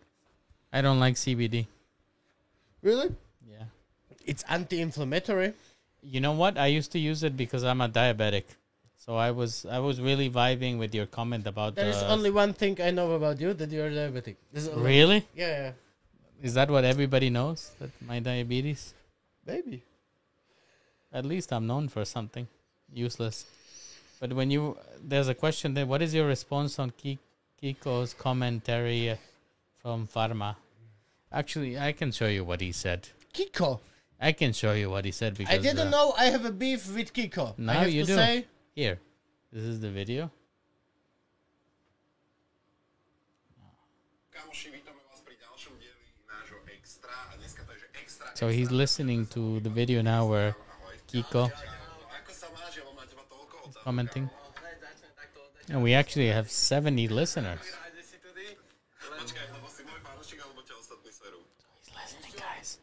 [0.73, 1.67] I don't like CBD.
[2.83, 3.11] Really?
[3.51, 3.67] Yeah.
[4.25, 5.53] It's anti-inflammatory.
[6.03, 6.59] You know what?
[6.59, 8.45] I used to use it because I'm a diabetic.
[9.07, 12.53] So I was I was really vibing with your comment about There is only one
[12.53, 14.37] thing I know about you that you're diabetic.
[14.53, 15.21] This is only- Really?
[15.35, 15.73] Yeah, yeah.
[16.43, 17.71] Is that what everybody knows?
[17.81, 18.95] That my diabetes?
[19.47, 19.83] Maybe.
[21.17, 22.47] At least I'm known for something
[22.93, 23.47] useless.
[24.21, 26.93] But when you there's a question there, what is your response on
[27.63, 29.17] Kiko's commentary uh,
[29.81, 30.57] from Farma?
[31.33, 33.09] Actually, I can show you what he said.
[33.33, 33.81] Kiko.
[34.21, 36.53] I can show you what he said because I didn't uh, know I have a
[36.53, 37.47] beef with Kiko.
[37.59, 38.15] I Now have you to do.
[38.15, 38.47] say.
[38.75, 38.99] Here,
[39.53, 40.31] this is the video.
[44.37, 48.53] Kamoši, vítame vás pri ďalšom dieli nášho Extra a dneska to je, že Extra, So
[48.53, 50.53] he's listening to the video now where
[51.07, 53.83] Kiko Ako sa máš, ja mám na teba toľko otázok.
[53.83, 54.27] commenting.
[55.69, 57.63] And we actually have 70 listeners.
[59.03, 61.43] Počkaj, lebo si môj fanúšik, alebo ťa ostatní serú.
[61.83, 62.79] He's listening, guys.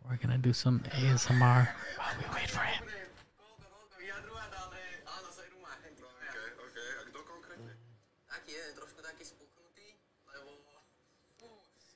[0.00, 1.68] We're gonna do some ASMR
[2.00, 2.84] while we wait for him.
[5.28, 6.88] Okay, okay.
[6.96, 7.72] A kto konkrétne?
[8.24, 9.86] Taký jeden trošku taký spuchnutý,
[10.32, 10.50] lebo
[11.36, 11.48] fú,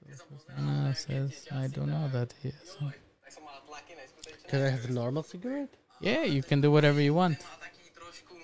[0.05, 2.77] keď som pozeral Anna says, I don't know that he is.
[2.77, 4.12] tak som mal tlaky neskutečné.
[4.49, 5.75] Can I have a normal cigarette?
[6.01, 7.39] Yeah, you can do whatever you want.
[7.41, 8.35] Mal taký trošku,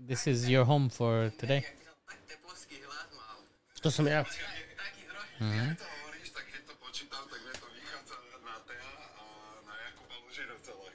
[0.00, 1.64] This is your home for today.
[1.64, 3.36] jak by som tak teplovský hlas mal.
[3.82, 4.22] To som ja.
[4.24, 5.42] Taký trošku.
[5.42, 9.24] Keď to hovoríš, tak keď to počítam, tak mne to vychádza na Tea a
[9.64, 10.90] na Jakuba Lužinu celé.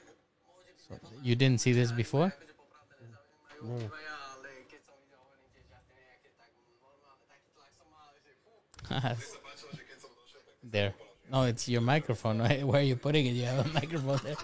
[1.22, 2.34] You didn't see this before?
[2.34, 6.50] Akože popravde nezaujímajú iba ja, ale keď som videl, hovorím tiež jasne nejaké tak
[6.82, 8.52] normálne, taký tlak som mal, že fú.
[8.90, 11.11] Sa páčilo, že keď som došiel, tak there.
[11.32, 12.38] No, it's your microphone.
[12.44, 12.60] Right?
[12.66, 13.32] Where are you putting it?
[13.32, 14.36] You have a microphone there.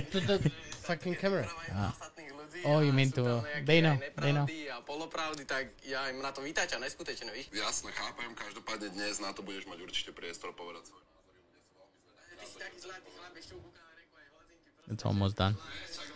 [0.00, 0.36] To the
[0.82, 1.44] fucking camera.
[1.44, 4.46] Ľudí Oh, you mean to- nejaké they know, they know.
[4.88, 7.52] polopravdy, tak ja im na to vytačam neskutečne, víš?
[7.52, 11.36] Jasne, chápem, každopádne dnes na to budeš mať určite priestor povedať svoje názory.
[11.42, 12.38] Bude sa veľmi zvedať.
[12.40, 14.68] Ty si taký zlatý chlap, ešte ukúka na reku aj hladzinky.
[14.88, 15.54] It's almost done.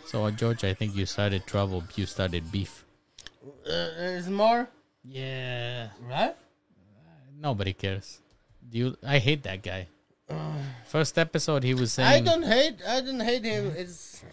[0.09, 1.83] So, uh, George, I think you started trouble.
[1.93, 2.87] You started beef.
[3.45, 4.65] Uh, there's more,
[5.05, 5.91] Yeah.
[6.09, 6.33] right?
[7.37, 8.20] Nobody cares.
[8.69, 8.97] Do you?
[9.05, 9.87] I hate that guy.
[10.85, 12.09] First episode, he was saying.
[12.09, 12.79] I don't hate.
[12.87, 13.73] I don't hate him.
[13.77, 14.23] It's.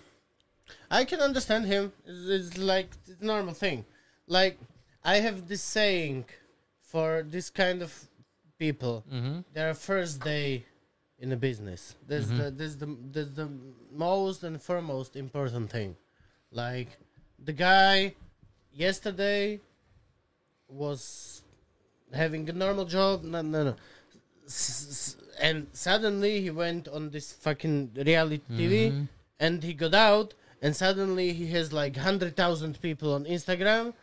[0.90, 1.92] I can understand him.
[2.06, 3.84] It's, it's like it's normal thing.
[4.26, 4.58] Like
[5.04, 6.24] I have this saying
[6.80, 7.92] for this kind of
[8.58, 9.04] people.
[9.12, 9.40] Mm-hmm.
[9.52, 10.64] Their first day
[11.18, 11.94] in a business.
[12.06, 12.38] That's mm-hmm.
[12.38, 13.48] the that's the that's the
[13.92, 15.96] most and foremost important thing.
[16.50, 16.88] Like
[17.44, 18.14] the guy
[18.72, 19.60] yesterday
[20.68, 21.42] was
[22.12, 23.24] having a normal job.
[23.24, 23.76] No, no, no.
[25.40, 29.04] And suddenly he went on this fucking reality TV, mm-hmm.
[29.38, 33.94] and he got out, and suddenly he has like hundred thousand people on Instagram,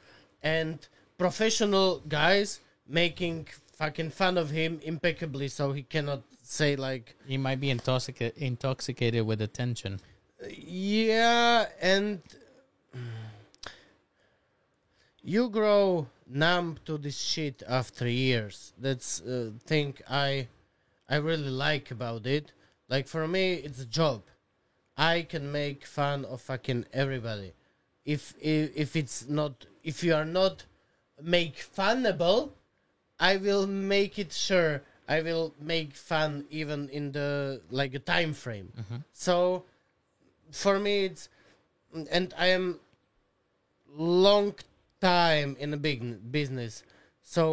[0.43, 7.37] and professional guys making fucking fun of him impeccably, so he cannot say like, He
[7.37, 9.99] might be intoxica- intoxicated with attention.
[10.47, 12.21] yeah, and
[12.95, 13.01] mm,
[15.21, 18.73] you grow numb to this shit after years.
[18.77, 20.47] That's uh, thing I
[21.07, 22.51] I really like about it.
[22.89, 24.23] Like for me, it's a job.
[24.97, 27.53] I can make fun of fucking everybody.
[28.05, 30.65] If if, if it's not if you are not
[31.21, 32.51] make funable,
[33.19, 38.33] I will make it sure I will make fun even in the like a time
[38.33, 38.71] frame.
[39.13, 39.63] So
[40.51, 41.29] for me it's
[42.11, 42.79] and I am
[43.97, 44.55] long
[45.05, 45.99] time in a big
[46.31, 46.73] business
[47.21, 47.43] so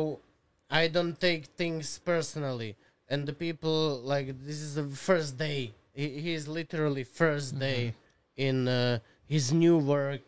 [0.70, 2.72] I don't take things personally
[3.10, 5.60] and the people like this is the first day
[5.92, 7.94] he, he is literally 1st day
[8.36, 8.98] in uh,
[9.28, 10.24] his new work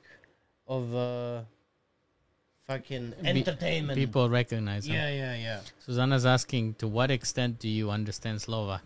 [0.68, 1.40] of uh,
[2.68, 4.94] fucking entertainment People recognize him.
[4.94, 8.80] yeah yeah yeah Susanna's asking, to what extent do you understand Slova?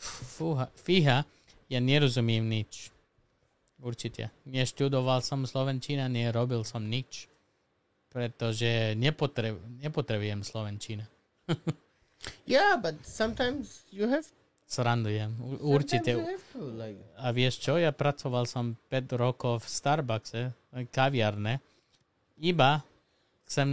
[0.00, 1.24] Fúha, fíha,
[1.68, 2.90] ja nerozumiem nič.
[3.82, 4.30] Určite.
[4.46, 7.31] Neštudoval som Slovenčina, nerobil som nič.
[8.12, 11.08] Pretože nepotre, nepotrebujem Slovenčina.
[12.46, 14.24] yeah but sometimes you have
[14.68, 15.36] Srandujem.
[15.60, 16.16] Určite.
[16.16, 17.76] you have to like A vieš čo?
[17.76, 20.40] Ja pracoval som 5 rokov v Starbuckse,
[20.88, 21.60] kaviarne.
[22.40, 22.80] Iba
[23.44, 23.68] chcem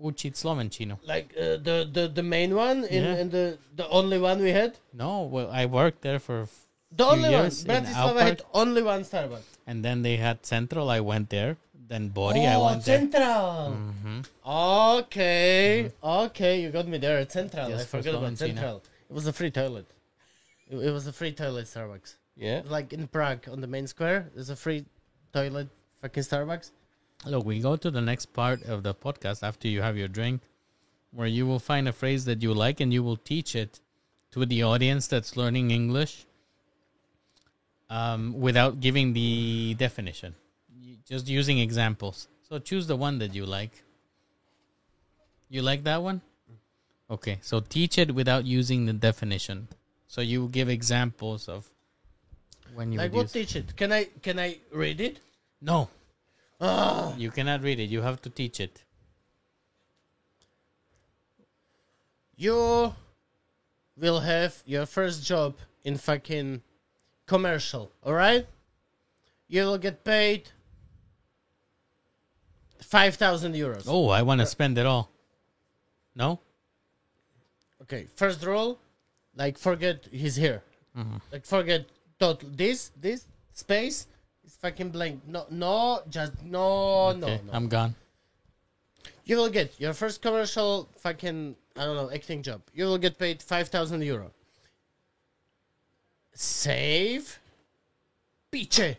[0.00, 0.96] učiť Slovenčinu.
[1.04, 3.20] like uh, the, the the main one in, Yeah.
[3.20, 6.48] in the the only one we had No, well, I worked there for
[6.90, 7.52] The only one.
[7.52, 9.46] Bratislava had only one Starbucks.
[9.62, 10.90] And then they had Central.
[10.90, 11.54] I went there.
[11.90, 12.46] Then Body.
[12.46, 13.00] I oh, went there.
[13.00, 13.76] Central.
[13.76, 14.24] Mhm.
[14.46, 17.68] Okay, okay, you got me there Central.
[17.68, 18.84] Yes, I for forgot about Central.
[19.08, 19.86] It was a free toilet.
[20.70, 22.14] It, it was a free toilet Starbucks.
[22.36, 22.62] Yeah.
[22.64, 24.84] Like in Prague on the main square, there's a free
[25.32, 25.68] toilet
[26.00, 26.70] fucking Starbucks.
[27.26, 30.42] Look, we go to the next part of the podcast after you have your drink,
[31.10, 33.80] where you will find a phrase that you like and you will teach it
[34.30, 36.24] to the audience that's learning English
[37.90, 40.36] um, without giving the definition,
[41.10, 42.28] just using examples.
[42.48, 43.82] So choose the one that you like.
[45.48, 46.20] You like that one?
[47.10, 49.68] Okay, so teach it without using the definition.
[50.06, 51.68] So you give examples of
[52.74, 53.32] when you like what use.
[53.32, 53.76] teach it?
[53.76, 55.18] Can I can I read it?
[55.60, 55.88] No,
[56.60, 57.90] Ah, you cannot read it.
[57.90, 58.84] You have to teach it.
[62.36, 62.94] you
[63.98, 66.62] will have your first job in fucking
[67.26, 68.46] commercial, all right?
[69.46, 70.48] You will get paid
[72.90, 73.84] 5,000 euros.
[73.86, 75.08] Oh, I want to spend it all.
[76.16, 76.40] No?
[77.82, 78.78] Okay, first rule,
[79.36, 80.62] like forget he's here.
[80.98, 81.16] Mm-hmm.
[81.32, 81.86] Like forget
[82.18, 84.06] total this this space
[84.44, 85.22] is fucking blank.
[85.26, 87.52] No, no, just no, no, Okay, no.
[87.52, 87.94] I'm gone.
[89.24, 92.60] you will get your first commercial fucking I don't know acting job.
[92.74, 94.32] You will get paid five thousand euro.
[96.34, 97.38] Save.
[98.50, 98.96] Piche.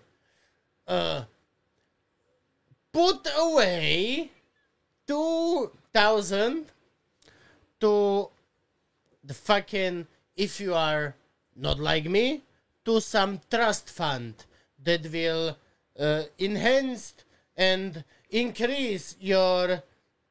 [0.87, 1.23] Uh.
[2.93, 4.31] Put away
[5.07, 6.65] two thousand
[7.79, 8.29] to
[9.23, 11.15] the fucking if you are
[11.55, 12.41] not like me
[12.85, 14.45] to some trust fund
[14.83, 15.57] that will
[15.99, 17.13] uh, enhance
[17.55, 19.83] and increase your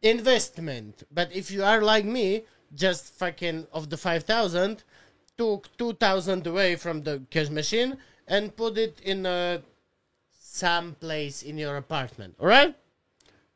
[0.03, 1.05] investment.
[1.12, 4.85] But if you are like me just fucking of the 5000
[5.37, 7.97] took 2000 away from the cash machine
[8.27, 9.62] and put it in a
[10.52, 12.74] some place in your apartment all right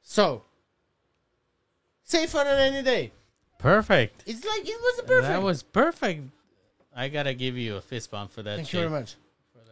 [0.03, 0.43] so
[2.05, 3.11] save for a rainy day
[3.59, 4.23] Perfect.
[4.27, 6.23] it's like it was perfect That was perfect.
[6.95, 8.57] I gotta give you a fist bump for that.
[8.57, 8.75] Thank shit.
[8.75, 9.17] you very much.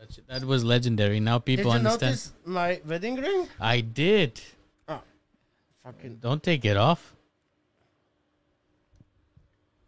[0.00, 1.20] That, that was legendary.
[1.20, 2.12] Now people Did you understand.
[2.12, 3.48] notice my wedding ring?
[3.60, 4.40] I did.
[4.88, 5.02] Oh,
[5.84, 6.16] Fucking.
[6.20, 7.14] Don't take it off.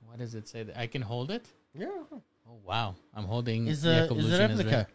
[0.06, 0.62] What does it say?
[0.62, 1.44] That I can hold it.
[1.74, 1.89] Yeah.
[2.47, 2.94] Oh wow!
[3.15, 3.66] I'm holding.
[3.66, 4.86] Is a, it's a replica.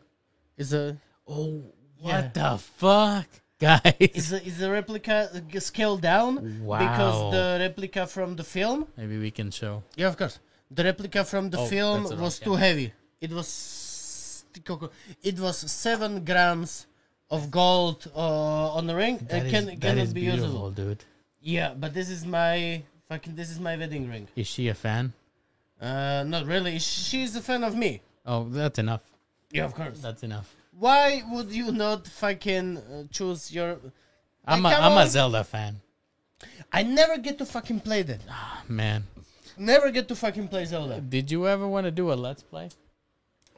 [0.55, 0.95] It's a.
[1.27, 1.63] Oh,
[2.01, 2.21] Yeah.
[2.21, 3.27] what the fuck,
[3.59, 3.93] guys?
[3.99, 6.79] is a, it's a replica uh, scaled down Wow.
[6.79, 8.87] because the replica from the film.
[8.97, 9.83] Maybe we can show.
[9.95, 10.39] Yeah, of course.
[10.71, 12.57] The replica from the Oh, film was rock, too yeah.
[12.59, 12.93] heavy.
[13.19, 14.45] It was
[15.23, 16.87] it was seven grams
[17.29, 19.17] of gold uh, on the ring.
[19.29, 20.71] That it is, can that cannot is be beautiful, usable.
[20.71, 21.03] dude.
[21.41, 24.27] Yeah, but this is my fucking this is my wedding ring.
[24.35, 25.13] Is she a fan?
[25.81, 26.79] Uh, not really.
[26.79, 28.01] She's a fan of me.
[28.25, 29.01] Oh, that's enough.
[29.51, 29.99] Yeah, of course.
[29.99, 30.53] That's enough.
[30.79, 33.77] Why would you not fucking uh, choose your?
[34.45, 35.09] I'm a, Like, come I'm a.
[35.09, 35.81] Zelda fan.
[36.71, 38.21] I never get to fucking play that.
[38.29, 39.03] Ah, Man,
[39.57, 41.01] Never get to fucking play Zelda.
[41.01, 42.69] did you ever want to do a let's play?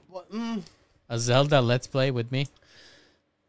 [0.08, 0.64] What, mm,
[1.10, 2.48] A Zelda let's play with me?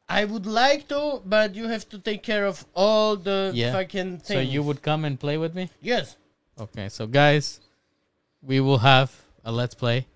[0.08, 3.72] I would like to, but you have to take care of all the Yeah.
[3.72, 4.26] fucking things.
[4.36, 5.70] So you would come and play with me?
[5.80, 6.16] Yes.
[6.60, 7.60] Okay, so guys,
[8.42, 9.10] we will have
[9.44, 10.06] a let's play.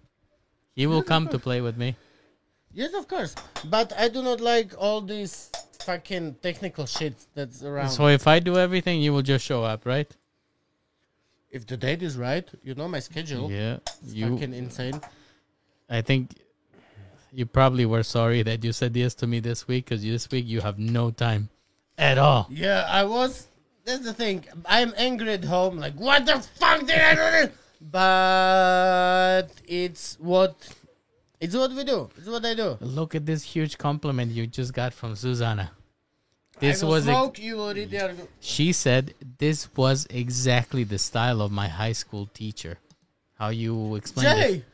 [0.75, 1.97] He will come to play with me.
[2.77, 3.35] Yes, of course.
[3.65, 5.51] But I do not like all this
[5.81, 7.91] fucking technical shit that's around.
[7.91, 10.11] So if I do everything, you will just show up, right?
[11.57, 13.51] if the date is right, you know my schedule.
[13.51, 13.79] Yeah.
[14.03, 15.01] It's You fucking insane.
[15.89, 16.31] I think
[17.33, 20.47] you probably were sorry that you said yes to me this week because this week
[20.47, 21.49] you have no time
[21.97, 22.47] at all.
[22.51, 23.47] Yeah, I was.
[23.85, 24.45] That's the thing.
[24.67, 25.79] I'm angry at home.
[25.79, 27.31] Like, what the fuck did I do?
[27.37, 27.51] This?
[27.81, 30.55] But it's what.
[31.41, 32.09] It's what we do.
[32.17, 32.79] It's what I do.
[32.81, 35.71] Look at this huge compliment you just got from Susanna.
[36.59, 37.39] This was smoke.
[37.39, 38.29] you will read the article.
[38.41, 42.79] she said this was exactly the style of my high school teacher.
[43.39, 44.43] How you explained it?
[44.43, 44.65] Jay.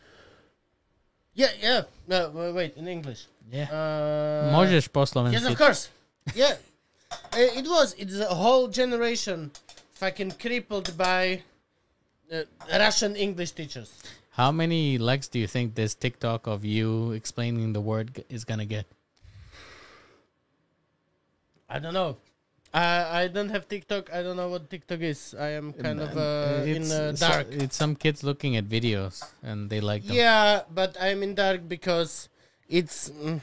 [1.34, 1.82] Yeah, yeah.
[2.06, 3.26] No, wait, wait, in English.
[3.50, 3.64] Yeah.
[3.72, 4.50] Uh.
[5.32, 5.88] Yes, of course.
[6.34, 6.54] Yeah,
[7.10, 7.16] Uh,
[7.60, 7.94] it was.
[7.98, 9.50] It's a whole generation
[9.94, 11.42] fucking crippled by
[12.32, 13.90] uh, Russian English teachers.
[14.32, 18.64] How many likes do you think this TikTok of you explaining the word is gonna
[18.64, 18.86] get?
[21.68, 22.16] I don't know.
[22.72, 24.08] I I don't have TikTok.
[24.12, 25.34] I don't know what TikTok is.
[25.38, 27.46] I am kind of uh, in the so- dark.
[27.50, 30.16] it's some kids looking at videos and they like them.
[30.16, 32.28] Yeah, but I'm in dark because
[32.68, 33.10] it's.
[33.10, 33.40] mm,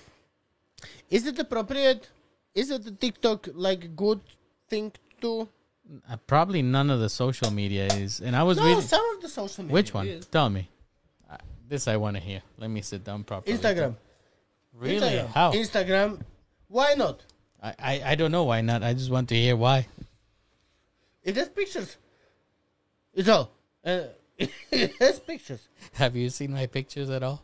[1.10, 2.10] is it appropriate?
[2.56, 4.22] Is it the TikTok like good
[4.68, 4.92] thing
[5.22, 5.48] to?
[6.10, 8.22] Uh, probably none of the social media is.
[8.22, 8.82] And I was No, reading.
[8.82, 9.74] some of the social media.
[9.74, 10.08] Which one?
[10.08, 10.26] is.
[10.26, 10.70] Tell me.
[11.70, 12.42] Uh, this I want to hear.
[12.58, 13.58] Let me sit down properly.
[13.58, 13.96] Instagram.
[14.74, 15.00] Really?
[15.00, 15.28] Instagram.
[15.28, 15.52] How?
[15.52, 16.22] Instagram.
[16.68, 17.22] Why not?
[17.62, 18.84] I, I I don't know why not.
[18.84, 19.88] I just want to hear why.
[21.24, 21.98] It has pictures.
[23.14, 23.52] It's all.
[23.84, 24.02] Uh,
[24.72, 25.68] it has pictures.
[25.94, 27.44] Have you seen my pictures at all?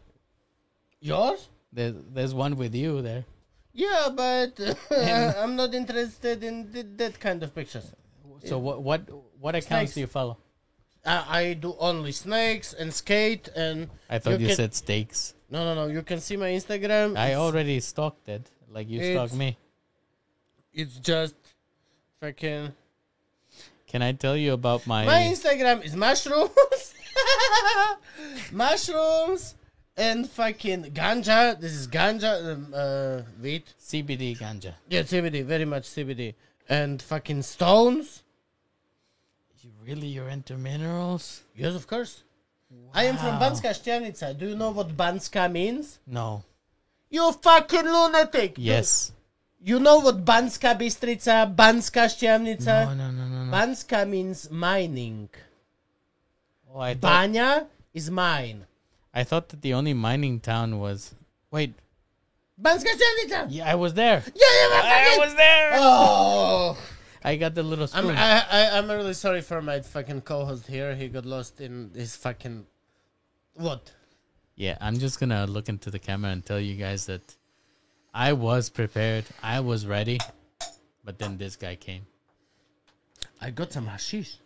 [1.02, 1.50] Yours?
[1.74, 3.26] There's there's one with you there.
[3.74, 4.58] Yeah, but
[4.92, 7.92] I'm not interested in th- that kind of pictures.
[8.46, 9.02] So what what
[9.40, 9.94] what accounts Snakes.
[9.96, 10.38] do you follow?
[11.06, 13.90] I, I do only snakes and skate and.
[14.10, 15.34] I thought you, can- said steaks.
[15.49, 15.88] No, no, no.
[15.94, 17.15] You can see my Instagram.
[17.18, 18.49] I It's- already stalked it.
[18.72, 19.57] Like you stalked me.
[20.73, 21.36] It's just
[22.19, 22.73] fucking.
[23.88, 25.06] Can I tell you about my?
[25.06, 26.94] My Instagram is mushrooms,
[28.52, 29.56] mushrooms,
[29.95, 31.57] and fucking ganja.
[31.60, 33.64] This is ganja, um, uh, weed.
[33.80, 34.73] CBD ganja.
[34.90, 36.34] Yeah, CBD, very much CBD,
[36.68, 38.23] and fucking stones.
[39.66, 41.42] You really you're into minerals?
[41.58, 42.22] Yes, of course.
[42.94, 44.38] I am from Banska Štiavnica.
[44.38, 45.98] Do you know what Banska means?
[46.06, 46.44] No.
[47.10, 48.54] You fucking lunatic!
[48.58, 49.12] Yes.
[49.64, 52.86] You know what Banska Bystrica, Banska Štiavnica?
[52.86, 53.52] No, no, no, no, no.
[53.52, 55.30] Banska means mining.
[56.72, 58.68] Oh, I thought, Banya is mine.
[59.16, 61.16] I thought that the only mining town was.
[61.50, 61.74] Wait.
[62.62, 63.48] Banska Štiavnica!
[63.50, 64.22] Yeah, I was there.
[64.28, 65.72] Yeah, yeah, I was there.
[65.74, 66.78] Oh!
[67.26, 68.10] I got the little I'm.
[68.10, 70.94] I, I, I'm really sorry for my fucking co-host here.
[70.96, 72.68] He got lost in his fucking...
[73.56, 73.92] What?
[74.56, 77.36] Yeah, I'm just gonna look into the camera and tell you guys that
[78.14, 79.26] I was prepared.
[79.42, 80.20] I was ready,
[81.04, 82.06] but then this guy came.
[83.42, 84.38] I got some hashish.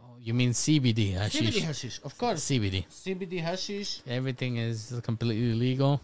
[0.00, 1.42] Oh, you mean CBD hashish?
[1.42, 2.42] CBD hashish, of course.
[2.46, 2.86] CBD.
[2.88, 4.00] CBD hashish.
[4.08, 6.00] Everything is completely legal.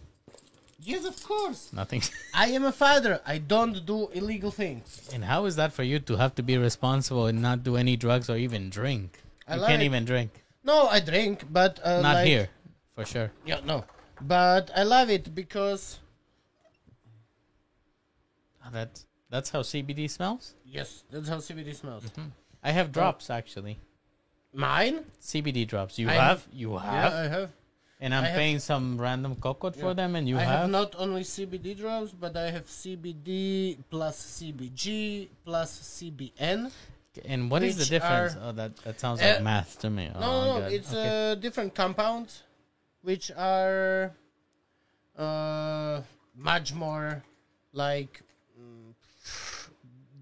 [0.85, 1.73] Yes, of course.
[1.73, 2.03] Nothing.
[2.35, 3.21] I am a father.
[3.25, 5.09] I don't do illegal things.
[5.15, 7.97] and how is that for you to have to be responsible and not do any
[7.97, 9.21] drugs or even drink?
[9.47, 10.31] I you like- can't even drink.
[10.65, 12.49] No, I drink, but uh, not like- here,
[12.95, 13.31] for sure.
[13.47, 13.85] Yeah, no.
[14.21, 15.99] But I love it because
[18.65, 20.55] Oh, That's that's how CBD smells.
[20.65, 22.05] yes, that's how CBD smells.
[22.63, 23.79] I have drops actually.
[24.55, 25.05] Mine?
[25.21, 25.99] CBD drops.
[25.99, 26.47] You I- have?
[26.53, 26.93] You have?
[26.93, 27.13] Yeah, have?
[27.13, 27.51] I have.
[28.03, 30.95] And I'm I paying some random cocoa for them, and you I have have, not
[30.99, 35.71] only CBD drops, but I have CBD plus CBG plus
[36.03, 36.73] CBN.
[37.25, 38.35] and what is the difference?
[38.43, 40.11] oh, that that sounds Uh, like math to me.
[40.19, 40.61] No, oh, no.
[40.61, 40.73] God.
[40.73, 41.31] It's Okay.
[41.33, 42.43] uh, different compounds,
[43.03, 44.13] which are
[45.17, 46.03] uh,
[46.35, 47.23] much more
[47.73, 48.23] like
[48.59, 48.93] mm,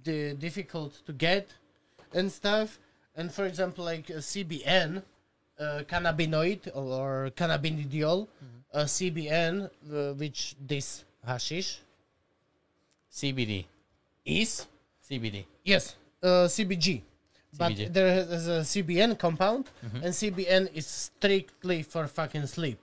[0.05, 1.49] the difficult to get
[2.13, 2.79] and stuff.
[3.17, 5.03] And for example, like uh, CBN,
[5.61, 8.27] uh, cannabinoid or cannabidiol,
[8.73, 11.81] uh, CBN, uh, which this hashish
[13.13, 13.67] CBD,
[14.25, 14.67] is.
[15.09, 15.45] CBD.
[15.65, 17.03] Yes, uh, CBG.
[17.59, 22.79] But there is a CBN compound, and CBN is strictly for fucking sleep.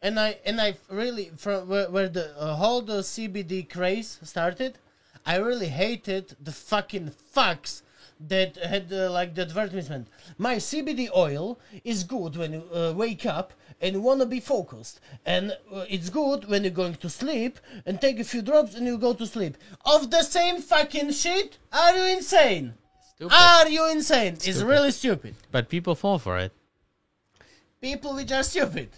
[0.00, 4.78] And I and I really from where, where the uh, whole the CBD craze started,
[5.26, 7.82] I really hated the fucking fucks
[8.20, 10.08] that had uh, like the advertisement.
[10.38, 15.00] My CBD oil is good when you uh, wake up and want to be focused,
[15.26, 18.86] and uh, it's good when you're going to sleep and take a few drops and
[18.86, 19.56] you go to sleep.
[19.84, 21.58] Of the same fucking shit?
[21.72, 22.74] Are you insane?
[23.14, 23.34] Stupid.
[23.34, 24.34] Are you insane?
[24.44, 25.34] It's really stupid.
[25.50, 26.52] but people fall for it.
[27.80, 28.88] People which are stupid.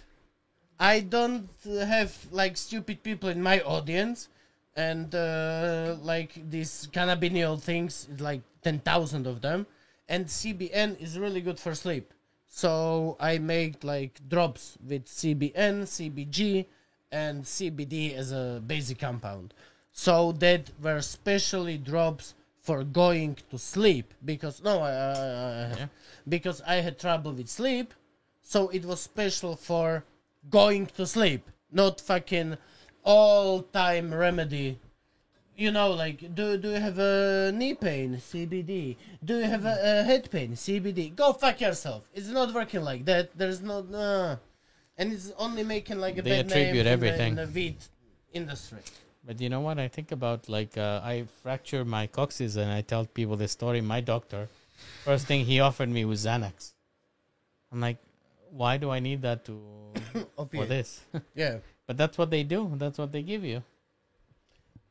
[0.79, 4.29] I don't have like stupid people in my audience,
[4.77, 9.65] and uh, like these cannabidiol things, like ten thousand of them,
[10.07, 12.13] and CBN is really good for sleep.
[12.47, 16.65] So I make like drops with CBN, CBG,
[17.11, 19.53] and CBD as a basic compound.
[19.91, 25.87] So that were specially drops for going to sleep because no, I, I, I- Yeah.
[26.27, 27.93] because I had trouble with sleep,
[28.41, 30.03] so it was special for
[30.49, 32.57] going to sleep, not fucking
[33.03, 34.79] all time remedy.
[35.59, 38.15] You know, like do do you have a knee pain?
[38.15, 38.95] CBD.
[39.21, 40.53] Do you have a, a head pain?
[40.53, 41.13] CBD.
[41.13, 42.03] Go fuck yourself.
[42.13, 43.37] It's not working like that.
[43.37, 44.37] There's no, uh,
[44.97, 47.35] and it's only making like a They bad name attribute in everything.
[47.35, 47.89] the, in the wheat
[48.31, 48.79] industry.
[49.25, 49.79] But you know what?
[49.79, 53.81] I think about like uh, I fractured my coccyx, and I tell people this story.
[53.81, 54.47] My doctor,
[55.03, 56.71] first thing he offered me was Xanax.
[57.69, 57.97] I'm like,
[58.49, 59.59] why do I need that to
[60.53, 61.01] for this?
[61.35, 61.57] Yeah.
[61.85, 62.71] but that's what they do.
[62.77, 63.61] That's what they give you.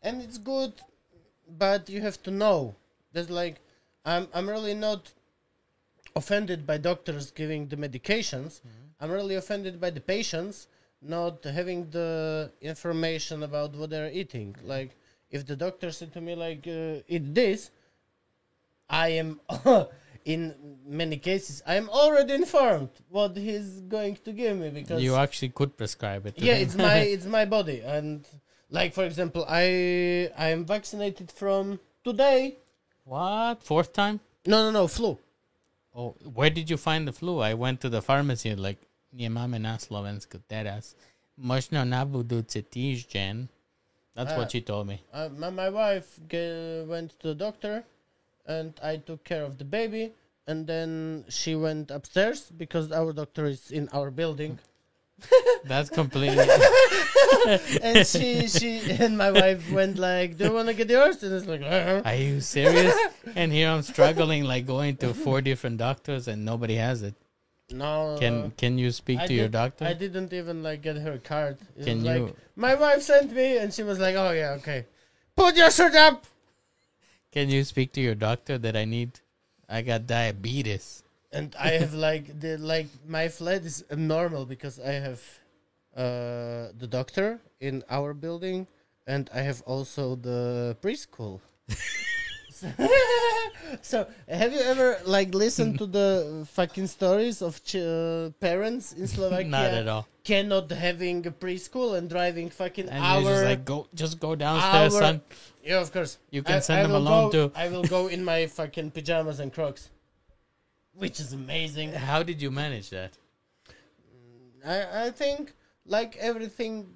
[0.02, 0.72] And it's good
[1.58, 2.74] but you have to know.
[3.12, 3.56] There's like
[4.04, 5.12] i'm i'm really not
[6.16, 8.60] offended by doctors giving the medications.
[9.00, 10.66] I'm really offended by the patients
[11.00, 14.56] not having the information about what they're eating.
[14.64, 14.96] Like
[15.30, 17.70] if the doctor said to me like uh, eat this
[18.88, 19.38] i am
[20.24, 20.54] in
[20.86, 25.76] many cases i'm already informed what he's going to give me because You actually could
[25.76, 26.36] prescribe it.
[26.38, 28.26] to yeah it's my it's my body and
[28.70, 32.56] like for example i i am vaccinated from today
[33.04, 34.20] what fourth time?
[34.46, 35.18] no no no flu
[35.98, 37.40] Oh, where did you find the flu?
[37.40, 38.78] I went to the pharmacy like,
[39.12, 40.94] nie mamy na Slovensku teraz.
[41.34, 43.48] Można nabuduce týždeň.
[44.14, 45.02] That's what Uh, she told me.
[45.12, 47.82] uh, my, my wife ge- went to the doctor
[48.46, 50.12] and i took care of the baby
[50.46, 54.58] and then she went upstairs because our doctor is in our building
[55.66, 56.46] That's completely.
[57.82, 61.34] and she she and my wife went like do you want to get yours and
[61.34, 62.94] it's like uh Are you serious?
[63.34, 67.14] and here I'm struggling, like going to four different doctors, and nobody has it.
[67.70, 69.84] no Can Can you speak I to your doctor?
[69.84, 71.58] I didn't even like get her card.
[71.76, 74.56] It Can was like you- my wife sent me, and she was like, "Oh yeah,
[74.58, 74.86] okay,
[75.36, 76.24] put your shirt up."
[77.30, 79.20] Can you speak to your doctor that I need?
[79.68, 81.02] I got diabetes.
[81.30, 85.20] And I have like the like my flat is abnormal because I have
[85.98, 88.66] uh the doctor in our building,
[89.06, 91.40] and I have also the preschool.
[93.82, 99.06] so, have you ever like listened to the fucking stories of ch- uh, parents in
[99.14, 99.48] Slovakia?
[99.50, 100.06] Not at all.
[100.24, 103.22] Cannot having a preschool and driving fucking And hour.
[103.22, 105.20] just like, go, just go downstairs, Our- son.
[105.64, 106.18] Yeah, of course.
[106.30, 107.52] You can send them will alone, go, too.
[107.56, 109.90] I will go in my fucking pajamas and Crocs,
[110.94, 111.92] which is amazing.
[111.92, 113.12] How did you manage that?
[114.66, 115.52] I I think
[115.88, 116.86] like everything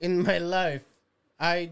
[0.00, 0.82] in my life,
[1.38, 1.70] I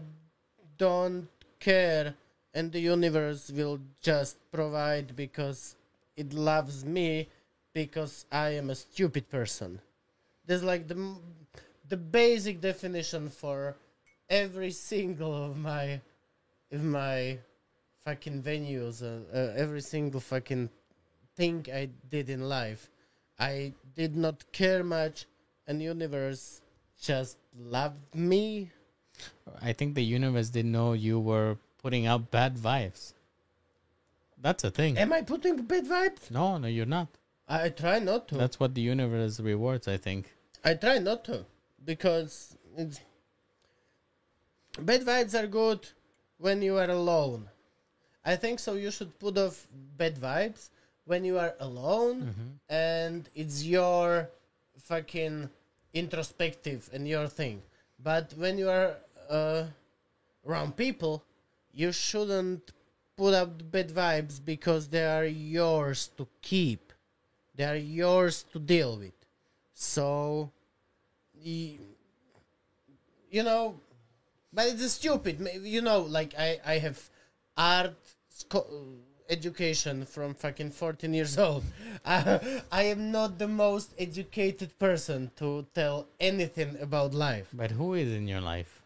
[0.77, 1.27] don't
[1.59, 2.13] care,
[2.53, 5.75] and the universe will just provide because
[6.15, 7.29] it loves me
[7.73, 9.79] because I am a stupid person.
[10.45, 11.15] There's like the
[11.87, 13.75] the basic definition for
[14.29, 16.01] every single of my
[16.71, 17.39] of my
[18.05, 20.69] fucking venues, uh, uh, every single fucking
[21.35, 22.89] thing I did in life.
[23.39, 25.25] I did not care much,
[25.69, 26.61] and universe
[26.99, 28.71] just loved me.
[29.61, 33.13] I think the universe didn't know you were putting out bad vibes.
[34.41, 34.97] That's a thing.
[34.97, 36.31] Am I putting bad vibes?
[36.31, 37.07] No, no, you're not.
[37.47, 38.35] I try not to.
[38.35, 40.33] That's what the universe rewards, I think.
[40.63, 41.45] I try not to
[41.85, 42.99] because it's
[44.79, 45.87] bad vibes are good
[46.37, 47.49] when you are alone.
[48.25, 48.73] I think so.
[48.73, 49.67] You should put off
[49.97, 50.69] bad vibes
[51.05, 52.49] when you are alone mm-hmm.
[52.69, 54.29] and it's your
[54.83, 55.49] fucking
[55.93, 57.61] introspective and your thing.
[58.01, 58.95] But when you are
[59.29, 59.65] uh,
[60.45, 61.23] around people,
[61.73, 62.71] you shouldn't
[63.17, 66.93] put up bad vibes because they are yours to keep.
[67.55, 69.13] They are yours to deal with.
[69.73, 70.51] So,
[71.43, 71.79] you
[73.31, 73.79] know,
[74.51, 75.47] but it's stupid.
[75.61, 77.09] You know, like I, I have
[77.57, 77.95] art
[79.29, 81.63] education from fucking 14 years old.
[82.05, 87.47] I, I am not the most educated person to tell anything about life.
[87.53, 88.81] But who is in your life?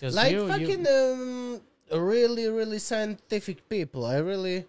[0.00, 1.60] Just like you, you- fucking um,
[1.92, 4.04] really, really scientific people.
[4.06, 4.64] I really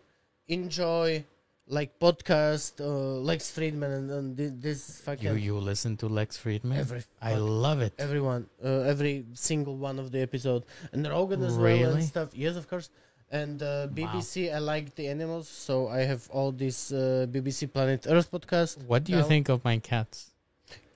[0.48, 1.24] enjoy
[1.68, 2.88] like podcast, uh,
[3.22, 6.78] Lex Fridman, and, and thi- this fucking You you listen to Lex Fridman?
[6.78, 7.94] Every I love it.
[8.00, 11.94] everyone, uh, every single one of the episode, and Rogan as well Really?
[12.02, 12.30] and stuff.
[12.34, 12.90] Yes, of course.
[13.32, 18.08] And uh, BBC, I like the animals, so I have all this uh, BBC Planet
[18.10, 18.84] Earth podcast.
[18.86, 19.26] What do you now.
[19.26, 20.32] think of my cats?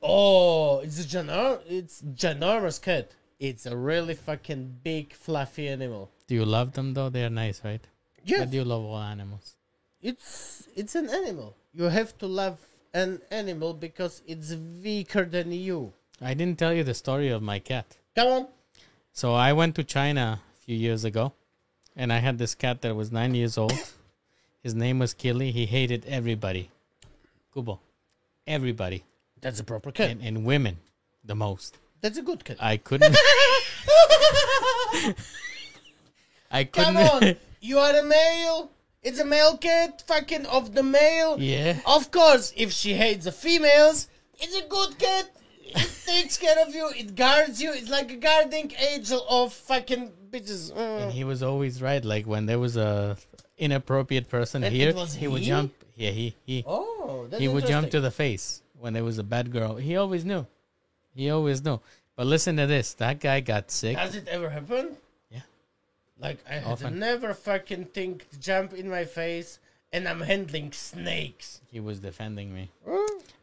[0.01, 3.11] Oh, it's a ginormous, it's ginormous cat.
[3.39, 6.09] It's a really fucking big, fluffy animal.
[6.27, 7.09] Do you love them though?
[7.09, 7.81] They are nice, right?
[8.25, 9.55] Yeah, But do you love all animals.
[10.01, 11.55] it's it's an animal.
[11.73, 12.57] You have to love
[12.93, 14.53] an animal because it's
[14.83, 15.93] weaker than you.
[16.21, 17.85] I didn't tell you the story of my cat.
[18.15, 18.47] Come on.
[19.11, 21.33] So I went to China a few years ago,
[21.95, 23.73] and I had this cat that was nine years old.
[24.61, 25.51] His name was Killy.
[25.51, 26.69] He hated everybody.
[27.53, 27.79] Kubo.
[28.47, 29.03] Everybody.
[29.41, 30.11] That's a proper cat.
[30.11, 30.77] And, and women
[31.23, 31.77] the most.
[32.01, 32.57] That's a good cat.
[32.59, 33.15] I couldn't.
[36.51, 36.95] I couldn't.
[36.95, 37.35] Come on.
[37.61, 38.71] you are a male.
[39.01, 40.03] It's a male cat.
[40.07, 41.39] Fucking of the male.
[41.39, 41.79] yeah.
[41.85, 44.07] Of course, if she hates the females,
[44.39, 45.29] it's a good cat.
[45.75, 46.89] It takes care of you.
[46.95, 47.73] It guards you.
[47.73, 50.75] It's like a guarding angel of fucking bitches.
[50.75, 51.03] Uh.
[51.03, 52.03] And he was always right.
[52.03, 53.17] Like when there was a
[53.57, 55.73] inappropriate person And here, was he would jump.
[55.95, 59.23] Yeah, he he Oh, that's he would jump to the face when there was a
[59.23, 59.75] bad girl.
[59.75, 60.45] He always knew.
[61.15, 61.79] He always knew.
[62.15, 62.93] But listen to this.
[62.95, 63.97] That guy got sick.
[63.97, 64.97] Has it ever happened?
[65.31, 65.41] Yeah.
[66.19, 66.99] Like I had Often.
[66.99, 69.59] never fucking think to jump in my face,
[69.91, 71.61] and I'm handling snakes.
[71.71, 72.69] He was defending me.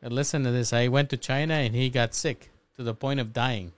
[0.02, 0.72] But listen to this.
[0.72, 3.72] I went to China and he got sick to the point of dying.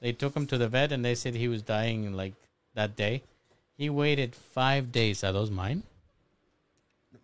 [0.00, 2.34] They took him to the vet and they said he was dying like
[2.76, 3.22] that day.
[3.76, 5.24] He waited five days.
[5.24, 5.82] Are those mine?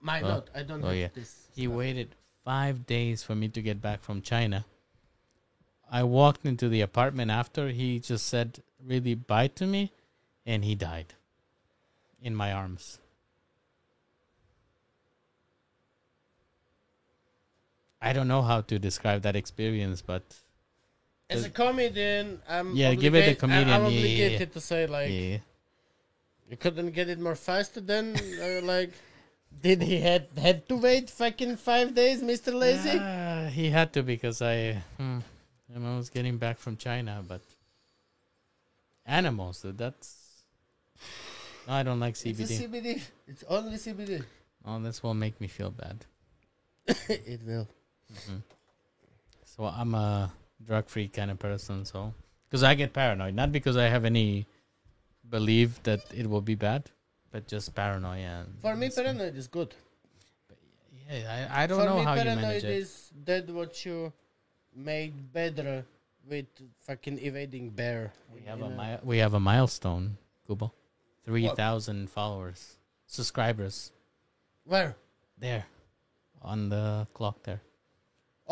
[0.01, 0.29] My Oh.
[0.29, 0.49] not.
[0.55, 1.09] I don't Oh, yeah.
[1.15, 1.47] this.
[1.55, 4.65] He waited five days for me to get back from China.
[5.89, 7.69] I walked into the apartment after.
[7.69, 9.93] He just said really bye to me
[10.45, 11.15] and he died
[12.21, 12.99] in my arms.
[18.01, 20.42] I don't know how to describe that experience, but
[21.33, 24.27] As a comedian, I'm Yeah, give it a comedian, I'm yeah, yeah, yeah.
[24.27, 25.39] obligated to say like yeah.
[26.51, 28.93] you couldn't get it more faster than uh, like.
[29.62, 32.99] Did he had had to wait fucking five days, Mister Lazy?
[32.99, 35.19] Uh, he had to because I, hmm,
[35.75, 37.43] I was getting back from China, but
[39.07, 40.17] animals, that's.
[41.69, 42.41] No, I don't like CBD.
[42.41, 42.83] It's CBD.
[42.83, 43.02] CBD.
[43.28, 44.25] It's only CBD.
[44.65, 46.05] oh, this will make me feel bad.
[47.09, 47.69] it will.
[49.44, 50.33] So I'm a
[50.67, 51.85] drug-free kind of person.
[51.85, 52.13] So,
[52.49, 54.47] because I get paranoid, not because I have any
[55.29, 56.91] belief that it will be bad,
[57.31, 58.45] but just paranoia.
[58.61, 59.75] For me, paranoid is good.
[61.11, 62.71] Yeah, I, I don't For know me, how you paranoid manage it.
[62.71, 64.13] is that what you
[64.75, 65.85] made better
[66.29, 66.47] with
[66.87, 68.13] fucking evading bear.
[68.33, 70.17] We have a mi- we have a milestone,
[70.47, 70.73] Kubo.
[71.25, 72.77] Three thousand followers,
[73.07, 73.93] subscribers.
[74.65, 74.97] Where?
[75.39, 75.67] There,
[76.41, 77.61] on the clock there.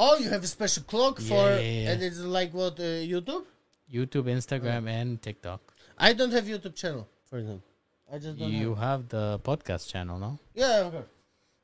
[0.02, 1.90] Oh, you have a special clock for, Yeah, yeah, yeah.
[1.92, 3.44] and it's like what uh, YouTube.
[3.92, 5.60] YouTube, Instagram, and TikTok.
[5.98, 7.66] I don't have YouTube channel, for example.
[8.12, 8.84] I just don't You have.
[8.84, 10.38] have the podcast channel, no?
[10.54, 11.10] Yeah, of course.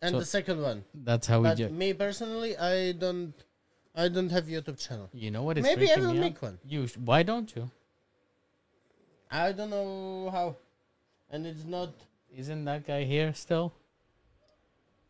[0.03, 1.69] And So- the second one, That's how we but do.
[1.71, 3.33] me personally, I don't,
[3.95, 5.09] I don't have YouTube channel.
[5.15, 6.25] You know what is Maybe I will me out?
[6.29, 6.59] make one.
[6.75, 7.71] You sh- why don't you?
[9.31, 10.57] I don't know how,
[11.31, 11.91] and it's not.
[12.45, 13.73] Isn't that guy here still?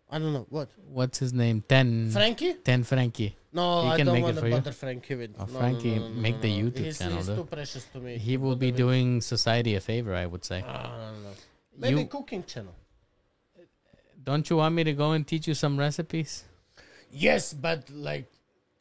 [0.09, 0.69] I don't know what.
[0.89, 1.65] What's his name?
[1.69, 2.11] Ten.
[2.11, 2.55] Frankie?
[2.55, 3.35] Ten Frankie.
[3.53, 4.55] No, He I can don't make it want to for you.
[4.55, 5.35] bother Frankie with.
[5.39, 6.71] Oh, no, Frankie, no, no, no, make the no.
[6.71, 7.37] YouTube he's, channel, He's though.
[7.37, 8.19] too precious to me.
[8.19, 10.61] He will be doing society a favor, I would say.
[10.61, 11.31] No, no, no.
[11.77, 12.75] Maybe You- cooking channel.
[14.23, 16.45] Don't you want me to go and teach you some recipes?
[17.11, 18.27] Yes, but like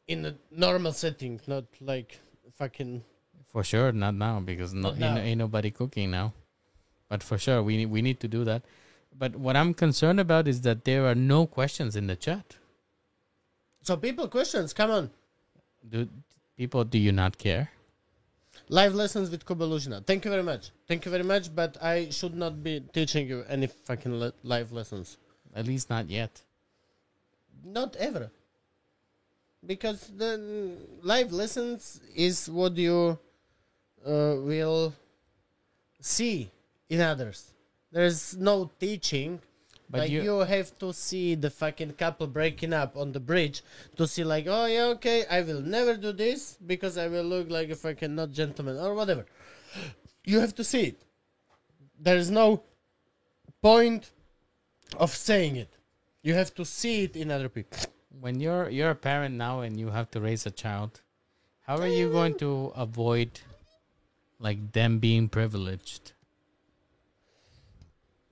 [0.08, 2.20] in a normal setting, not like
[2.58, 3.04] fucking.
[3.48, 5.18] For sure, not now because no, Not ain't, now.
[5.22, 6.34] ain't nobody cooking now.
[7.10, 8.64] But for sure, we need, we need to do that.
[9.18, 12.58] But what I'm concerned about is that there are no questions in the chat.
[13.82, 15.10] So people questions, come on.
[15.88, 16.10] Do
[16.58, 17.70] people do you not care?
[18.68, 20.06] Live lessons with Kuba Lužina.
[20.06, 20.72] Thank you very much.
[20.88, 24.72] Thank you very much, but I should not be teaching you any fucking le- live
[24.72, 25.18] lessons.
[25.54, 26.42] At least not yet.
[27.64, 28.32] Not ever.
[29.66, 33.20] Because the live lessons is what you
[34.06, 34.94] uh, will
[36.02, 36.50] see
[36.90, 37.52] in others.
[37.96, 39.40] There's no teaching.
[39.90, 43.64] But like you, you, have to see the fucking couple breaking up on the bridge
[43.96, 47.50] to see like, oh yeah, okay, I will never do this because I will look
[47.50, 49.26] like a fucking not gentleman or whatever.
[50.26, 51.02] You have to see it.
[51.98, 52.64] There is no
[53.62, 54.12] point
[54.98, 55.78] of saying it.
[56.22, 57.78] You have to see it in other people.
[58.20, 61.02] when you're you're a parent now and you have to raise a child,
[61.62, 63.40] how are you going to avoid
[64.40, 66.15] like them being privileged?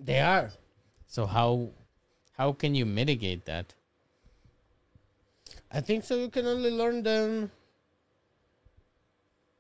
[0.04, 0.52] They are.
[1.08, 1.70] So how
[2.38, 3.74] how can you mitigate that?
[5.72, 6.16] I think so.
[6.16, 7.52] You can only learn them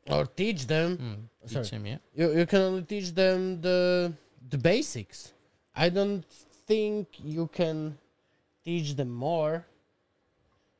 [0.09, 0.97] or teach them.
[0.97, 1.63] Hmm, Sorry.
[1.63, 1.97] teach him, yeah.
[2.13, 4.13] You you can only teach them the
[4.49, 5.33] the basics.
[5.75, 6.25] I don't
[6.67, 7.97] think you can
[8.65, 9.65] teach them more.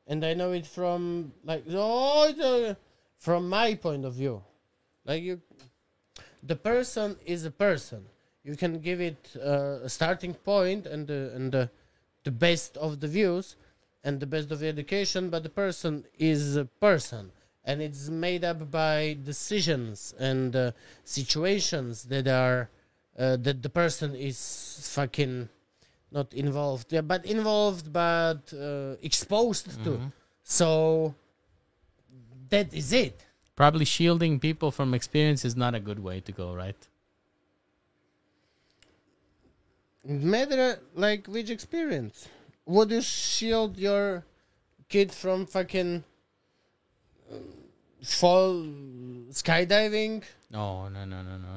[0.06, 2.80] And I know it from like oh, it's,
[3.18, 4.44] from my point of view.
[5.06, 5.42] Like you,
[6.42, 8.06] the person is a person.
[8.44, 11.70] You can give it uh, a starting point and the and the
[12.24, 13.56] the best of the views
[14.04, 17.32] and the best of the education, but the person is a person.
[17.66, 20.72] And it's made up by decisions and uh,
[21.06, 22.70] situations that are
[23.18, 25.48] uh, that the person is fucking
[26.12, 26.92] not involved.
[26.92, 30.12] Yeah, but involved but uh, exposed to.
[30.44, 31.16] So
[32.50, 33.26] that is it.
[33.56, 36.76] Probably shielding people from experience is not a good way to go, right?
[40.04, 42.28] Matter like which experience
[42.66, 44.24] would you shield your
[44.90, 46.04] kid from fucking
[47.32, 47.36] uh,
[48.04, 48.54] fall
[49.32, 51.56] skydiving No, no, no, no, no.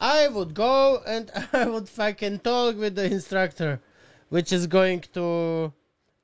[0.00, 3.80] I would go and I would fucking talk with the instructor,
[4.28, 5.72] which is going to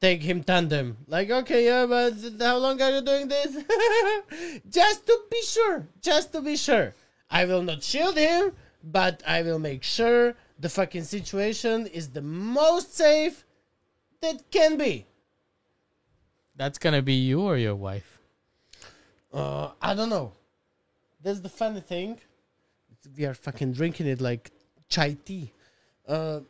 [0.01, 0.97] take him tandem.
[1.07, 3.53] Like, okay, yeah, but how long are you doing this?
[4.69, 6.95] just to be sure, just to be sure.
[7.31, 8.53] I will not shield him,
[8.83, 13.45] but I will make sure the fucking situation is the most safe
[14.21, 15.07] that can be.
[16.57, 18.21] That's gonna be you or your wife.
[19.33, 20.33] Uh, I don't know.
[21.23, 22.19] That's the funny thing.
[23.17, 24.51] We are fucking drinking it like
[24.89, 25.53] chai tea.
[26.07, 26.41] Uh,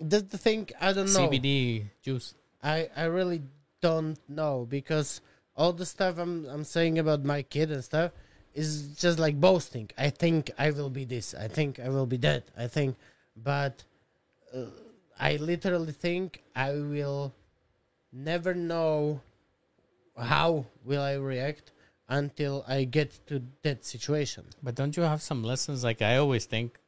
[0.00, 0.68] that's the thing.
[0.80, 1.28] I don't know.
[1.28, 2.34] CBD juice.
[2.62, 3.42] I I really
[3.80, 5.20] don't know because
[5.56, 8.12] all the stuff I'm I'm saying about my kid and stuff
[8.54, 9.90] is just like boasting.
[9.98, 11.34] I think I will be this.
[11.34, 12.44] I think I will be that.
[12.56, 12.96] I think,
[13.44, 13.84] but
[14.54, 14.64] uh,
[15.18, 17.32] I literally think I will
[18.12, 19.20] never know
[20.16, 21.72] how will I react
[22.08, 24.44] until I get to that situation.
[24.62, 25.84] But don't you have some lessons?
[25.84, 26.78] Like I always think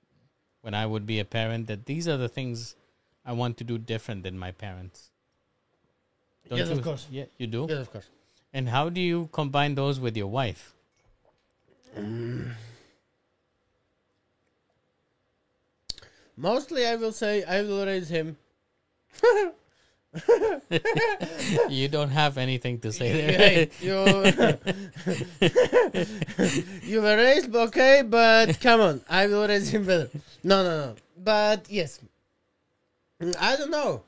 [0.63, 2.77] when I would be a parent that these are the things
[3.25, 5.11] I want to do different than my parents.
[6.51, 7.07] Yes, of course.
[7.11, 7.67] Yeah, you do.
[7.69, 8.09] Yes, of course.
[8.53, 10.75] And how do you combine those with your wife?
[16.41, 18.39] Mostly, I will say I will raise him.
[21.69, 23.69] you don't have anything to say there.
[23.83, 23.93] You
[26.83, 30.09] you were raised okay, but come on, I will raise him better.
[30.43, 30.95] No, no, no.
[31.19, 32.01] But yes,
[33.39, 34.05] I don't know.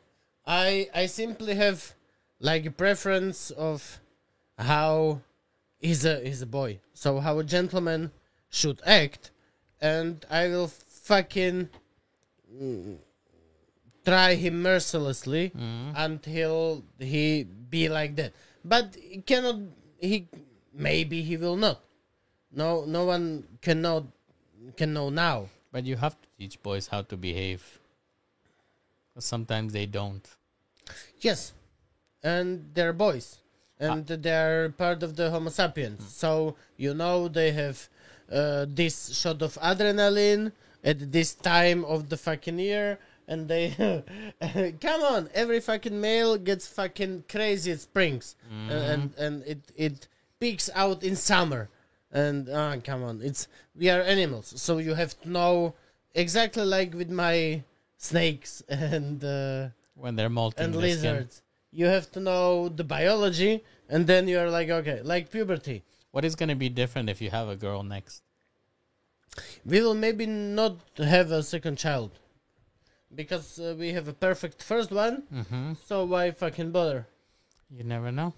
[0.47, 1.93] I I simply have
[2.41, 4.01] like a preference of
[4.57, 5.21] how
[5.79, 8.11] he's a he's a boy, so how a gentleman
[8.49, 9.31] should act,
[9.83, 11.69] and I will fucking
[14.05, 15.93] try him mercilessly mm-hmm.
[15.97, 18.33] until he be like that.
[18.65, 19.57] But he cannot.
[19.99, 20.29] He
[20.75, 21.81] maybe he will not.
[22.53, 24.07] No, no one can know
[24.77, 25.49] can know now.
[25.71, 27.63] But you have to teach boys how to behave.
[29.19, 30.27] Sometimes they don't.
[31.21, 31.53] Yes,
[32.23, 33.39] and they're boys,
[33.79, 34.17] and ah.
[34.19, 36.01] they're part of the Homo sapiens.
[36.01, 36.09] Hmm.
[36.09, 37.89] So you know they have
[38.31, 40.53] uh, this shot of adrenaline
[40.85, 43.71] at this time of the fucking year, and they
[44.81, 45.29] come on.
[45.35, 50.09] Every fucking male gets fucking crazy at springs, Uh, and and it it
[50.41, 51.69] peaks out in summer.
[52.11, 55.75] And uh, come on, it's we are animals, so you have to know
[56.15, 57.63] exactly like with my
[57.97, 59.23] snakes and.
[59.25, 61.15] Uh, When they're molting and their skin.
[61.15, 61.43] lizards.
[61.71, 65.83] You have to know the biology, and then you're like, okay, like puberty.
[66.11, 68.23] What is going to be different if you have a girl next?
[69.65, 72.11] We will maybe not have a second child
[73.15, 75.23] because uh, we have a perfect first one.
[75.33, 75.73] Mm-hmm.
[75.87, 77.07] So why fucking bother?
[77.71, 78.35] You never know.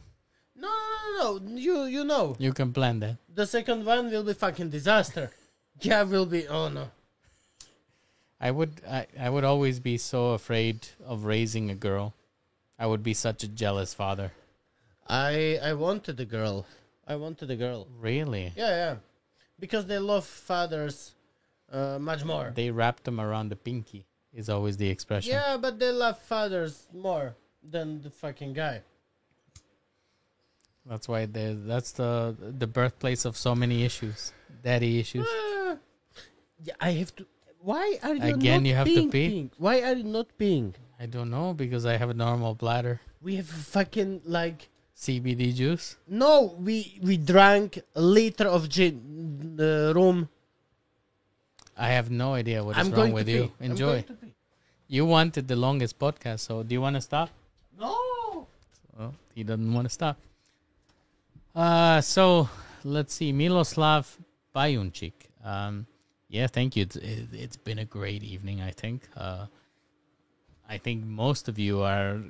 [0.56, 1.56] No, no, no, no.
[1.56, 2.36] You you know.
[2.38, 3.16] You can plan that.
[3.34, 5.30] The second one will be fucking disaster.
[5.80, 6.46] Yeah, will be.
[6.46, 6.92] Oh no.
[8.40, 12.14] I would I, I would always be so afraid of raising a girl.
[12.78, 14.30] I would be such a jealous father.
[15.08, 16.64] I I wanted a girl.
[17.08, 17.88] I wanted a girl.
[17.98, 18.52] Really?
[18.54, 18.96] Yeah, yeah.
[19.64, 21.14] Because they love fathers
[21.72, 22.52] uh, much more.
[22.54, 25.32] They wrap them around the pinky is always the expression.
[25.32, 28.82] Yeah, but they love fathers more than the fucking guy.
[30.84, 34.32] That's why they that's the the birthplace of so many issues.
[34.62, 35.26] Daddy issues.
[35.30, 35.76] Ah.
[36.62, 37.26] yeah, I have to.
[37.60, 39.30] Why are you Again, not you have to pee?
[39.30, 39.50] peeing?
[39.56, 40.74] Why are you not peeing?
[41.00, 43.00] I don't know because I have a normal bladder.
[43.22, 45.96] We have fucking like CBD juice.
[46.08, 46.54] no.
[46.58, 48.94] We we drank a liter of gin
[49.42, 50.28] in the room.
[51.76, 53.42] I have no idea what is I'm wrong going with to you.
[53.48, 53.52] pee.
[53.64, 53.86] I'm Enjoy.
[53.86, 54.34] going to pee.
[54.86, 57.30] You wanted the longest podcast, so do you want to stop?
[57.78, 58.46] No.
[58.96, 60.16] Well, he doesn't want to stop.
[61.54, 62.48] Uh, so
[62.84, 63.32] let's see.
[63.32, 64.06] Miloslav
[64.54, 65.12] Bajunchik.
[65.44, 65.86] Um,
[66.28, 66.82] yeah, thank you.
[66.82, 69.02] It's, it, it's been a great evening, I think.
[69.16, 69.46] Uh,
[70.68, 72.20] I think most of you are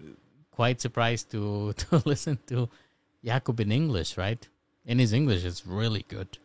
[0.55, 2.69] quite surprised to, to listen to
[3.25, 4.49] Jakub in English, right?
[4.87, 6.39] In his English it's really good.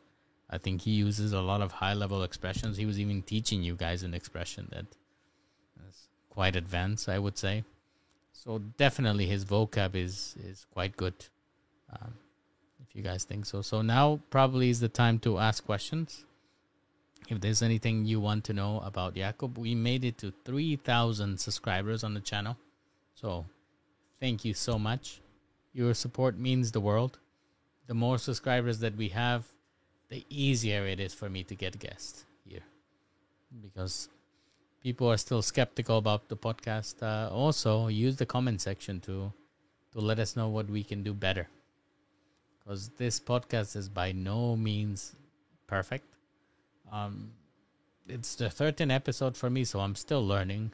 [0.50, 2.78] I think he uses a lot of high level expressions.
[2.78, 4.86] He was even teaching you guys an expression that
[5.88, 7.64] is quite advanced, I would say.
[8.34, 11.14] So definitely his vocab is is quite good.
[11.92, 12.14] Um,
[12.82, 13.62] if you guys think so.
[13.62, 16.26] So now probably is the time to ask questions.
[17.28, 22.04] If there's anything you want to know about Jakub, we made it to 3,000 subscribers
[22.04, 22.58] on the channel.
[23.14, 23.46] So
[24.20, 25.22] thank you so much.
[25.74, 27.20] Your support means the world.
[27.88, 29.48] The more subscribers that we have,
[30.10, 32.64] the easier it is for me to get guests here.
[33.62, 34.10] Because
[34.82, 37.02] people are still skeptical about the podcast.
[37.02, 39.32] Uh, also, use the comment section to
[39.92, 41.48] to let us know what we can do better.
[42.60, 45.16] Because this podcast is by no means
[45.66, 46.06] perfect.
[46.92, 47.32] Um,
[48.08, 50.72] it's the 13th episode for me, so I'm still learning.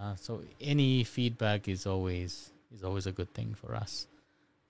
[0.00, 4.06] Uh, so any feedback is always is always a good thing for us.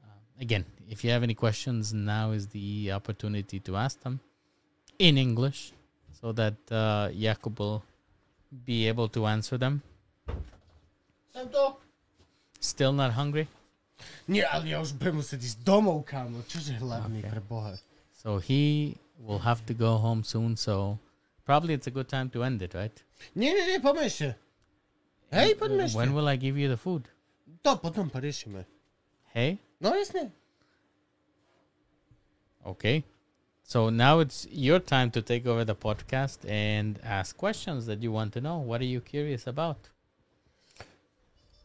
[0.03, 0.09] Uh,
[0.41, 4.21] again, if you have any questions, now is the opportunity to ask them
[4.99, 5.73] in English,
[6.21, 7.83] so that uh, Jakub will
[8.67, 9.83] be able to answer them.
[11.33, 11.79] Santo?
[12.61, 13.49] Still not hungry?
[14.29, 16.43] Nie, ale ja już bym musieť ísť domov, kámo.
[16.51, 17.31] Čože hlavný Okay.
[17.31, 17.79] pre Boha.
[18.13, 20.59] So he will have to go home soon.
[20.59, 20.99] So
[21.47, 22.93] probably it's a good time to end it, right?
[23.39, 24.11] Nie, nie, nie, poďme
[25.33, 25.97] poďme ešte.
[25.97, 27.09] When will I give you the food?
[27.65, 28.69] To potom poriešime.
[29.33, 30.31] Hey, No jasne.
[32.67, 33.03] okay.
[33.65, 38.13] So now it's your time to take over the podcast and ask questions that you
[38.13, 38.59] want to know.
[38.59, 39.89] What are you curious about?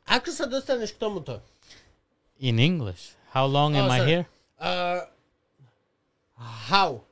[0.07, 1.43] Ako sa dostaneš k tomuto?
[2.39, 3.19] In English.
[3.35, 4.23] How long am Oh, I here?
[4.55, 5.03] Uh,
[6.71, 7.03] how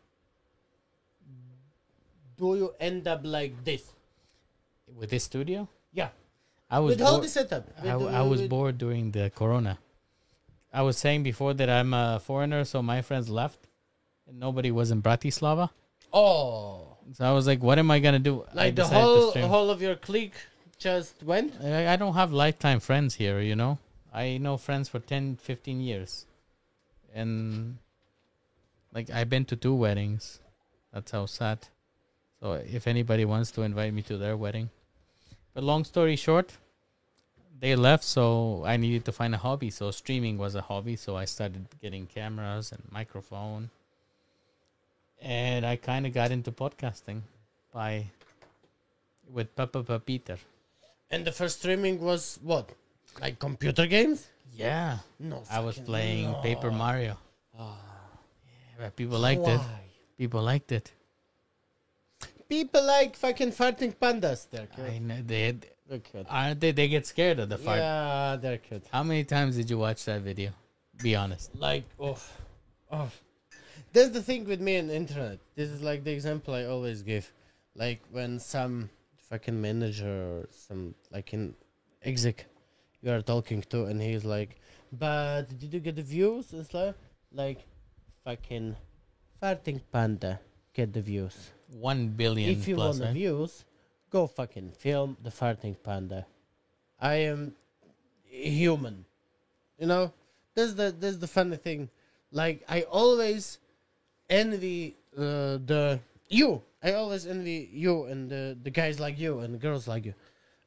[2.40, 3.84] do you end up like this?
[4.88, 5.68] With this studio?
[5.92, 6.16] Yeah.
[6.70, 7.68] I was With all bored- the setup.
[7.82, 9.78] I, With, I was with- bored during the corona.
[10.74, 13.68] I was saying before that I'm a foreigner, so my friends left,
[14.28, 15.70] and nobody was in Bratislava.
[16.12, 16.98] Oh.
[17.14, 19.82] So I was like, "What am I gonna do?" I Like the whole whole of
[19.82, 20.34] your clique
[20.78, 21.54] just went?
[21.64, 23.78] I, I don't have lifetime friends here, you know.
[24.14, 26.26] I know friends for 10, 15 years,
[27.14, 27.78] and
[28.94, 30.40] like I've been to two weddings.
[30.92, 31.68] That's how sad.
[32.42, 34.70] So if anybody wants to invite me to their wedding,
[35.56, 36.52] but long story short,
[37.60, 39.72] they left, so I needed to find a hobby.
[39.72, 43.70] So streaming was a hobby, so I started getting cameras and microphone,
[45.22, 47.22] and I kind of got into podcasting
[47.74, 48.06] by
[49.32, 50.38] with Papa Peter.
[51.10, 52.70] And the first streaming was what?
[53.22, 54.28] Like computer games?
[54.52, 55.44] Yeah, No.
[55.50, 56.42] I was playing no.
[56.42, 57.18] Paper Mario.
[57.58, 57.76] Ah.
[58.46, 59.62] Yeah, but people liked it.
[60.18, 60.92] People liked it.
[62.48, 64.48] People like fucking farting pandas.
[64.50, 64.88] They're cute.
[64.88, 65.58] I know they
[65.88, 66.28] They're cute.
[66.30, 66.72] aren't they.
[66.72, 67.80] They get scared of the fart.
[67.80, 68.86] Yeah, they're cute.
[68.92, 70.52] How many times did you watch that video?
[71.02, 71.56] Be honest.
[71.56, 72.18] Like, oh,
[72.92, 73.10] oh.
[73.94, 75.40] That's the thing with me and internet.
[75.56, 77.32] This is like the example I always give.
[77.76, 78.90] Like when some
[79.30, 81.56] fucking manager or some like in
[82.04, 82.46] exec
[83.02, 84.60] you are talking to, and he's like,
[84.92, 86.96] "But did you get the views?" It's like,
[87.32, 87.68] like,
[88.24, 88.76] fucking
[89.42, 90.40] farting panda
[90.74, 91.52] get the views.
[91.72, 92.88] One billion if you plus.
[92.88, 93.14] want the right?
[93.14, 93.66] views,
[94.10, 96.26] go fucking film the farting panda.
[97.00, 97.56] I am
[98.24, 99.06] human.
[99.80, 100.14] You know,
[100.54, 101.90] that's the that's the funny thing.
[102.32, 103.60] Like I always
[104.30, 106.62] envy uh, the you.
[106.84, 110.14] I always envy you and the the guys like you and girls like you,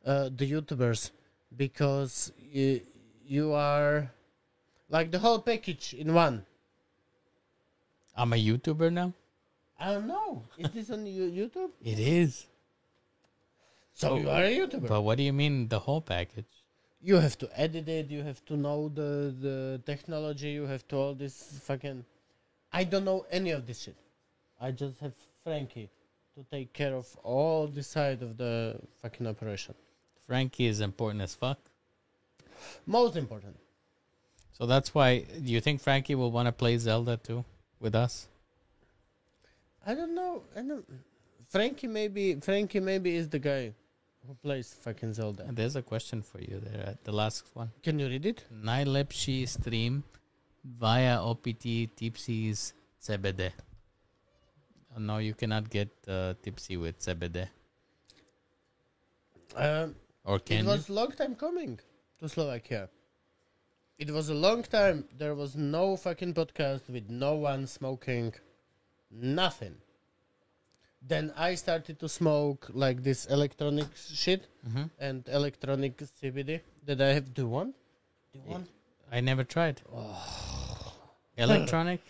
[0.05, 1.11] uh, the YouTubers,
[1.57, 2.81] because you,
[3.25, 4.11] you are
[4.91, 6.45] like the whole package in one.
[8.17, 9.13] I'm a YouTuber now.
[9.79, 10.43] I don't know.
[10.59, 11.71] Is this on YouTube?
[11.83, 12.47] It is.
[13.95, 14.89] So you are a YouTuber.
[14.89, 16.47] But what do you mean the whole package?
[17.01, 18.11] you have to edit it.
[18.11, 20.51] You have to know the the technology.
[20.51, 22.05] You have to all this fucking.
[22.73, 23.97] I don't know any of this shit.
[24.61, 25.13] I just have
[25.45, 25.89] Frankie
[26.35, 29.75] to take care of all the side of the fucking operation.
[30.27, 31.59] Frankie is important as fuck.
[32.87, 33.57] Most important.
[34.53, 35.21] So that's why.
[35.21, 37.45] Do you think Frankie will want to play Zelda too
[37.81, 38.27] with us?
[39.87, 40.43] I don't know.
[40.57, 40.85] I don't.
[41.49, 43.73] Frankie maybe Frankie maybe is the guy
[44.27, 45.45] who plays fucking Zelda.
[45.49, 47.71] And there's a question for you there at the last one.
[47.83, 48.45] Can you read it?
[48.53, 50.05] Najlepší stream
[50.65, 53.51] via OPT Tipsy's CBD.
[54.97, 57.49] Oh, no, you cannot get uh, Tipsy with CBD.
[59.57, 60.71] Um, Or it can you?
[60.71, 61.79] was long time coming
[62.19, 62.89] to Slovakia.
[63.99, 65.05] It was a long time.
[65.17, 68.35] There was no fucking podcast with no one smoking,
[69.11, 69.77] nothing.
[71.01, 74.91] Then I started to smoke like this electronic shit Mhm.
[74.99, 77.33] and electronic CBD that I have.
[77.35, 77.75] Do you want?
[78.33, 78.69] Do you want?
[79.11, 79.81] I never tried.
[79.93, 80.95] Oh.
[81.37, 82.01] Electronic?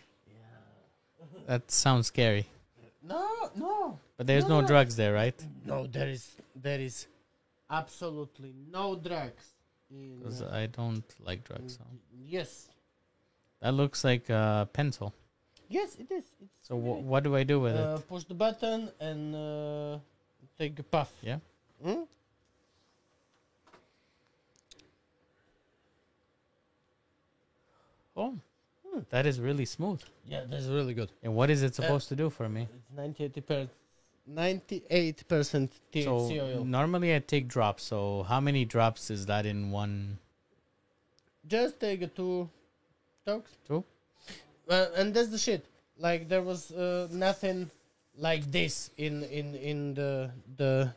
[1.47, 2.47] That sounds scary.
[3.03, 4.67] No, no, But there's no No.
[4.67, 5.39] drugs there, right?
[5.65, 5.87] no.
[5.87, 7.07] There is, there is
[7.71, 9.55] absolutely no drugs.
[9.91, 11.77] Because uh, I don't like drugs.
[11.77, 11.85] So.
[12.13, 12.69] yes,
[13.61, 15.15] That looks like a pencil.
[15.69, 16.25] Yes, it is.
[16.43, 18.09] It's So wh- what do I do with uh, it?
[18.09, 19.99] push the button and uh,
[20.59, 21.13] take a puff.
[21.23, 21.39] Yeah.
[21.83, 22.03] Hmm?
[28.17, 28.35] Oh,
[29.11, 30.03] that is really smooth.
[30.27, 31.11] Yeah, that's really good.
[31.23, 32.63] And what is it supposed to do for me?
[32.75, 33.69] It's 98 per
[34.27, 36.65] 98 percent THC So oil.
[36.65, 37.85] normally I take drops.
[37.85, 40.19] So how many drops is that in one?
[41.47, 42.49] Just take a two
[43.25, 43.53] talks.
[43.67, 43.85] Two?
[44.69, 45.65] Uh, and that's the shit.
[45.99, 47.71] Like there was uh, nothing
[48.17, 50.93] like this in in in the the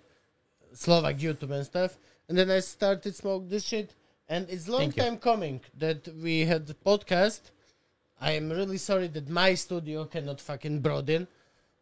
[0.73, 1.97] Slovak YouTube and stuff.
[2.27, 3.95] And then I started smoke this shit,
[4.29, 5.03] and it's long Thank you.
[5.03, 7.51] time coming that we had the podcast.
[8.19, 11.27] I am really sorry that my studio cannot fucking broaden.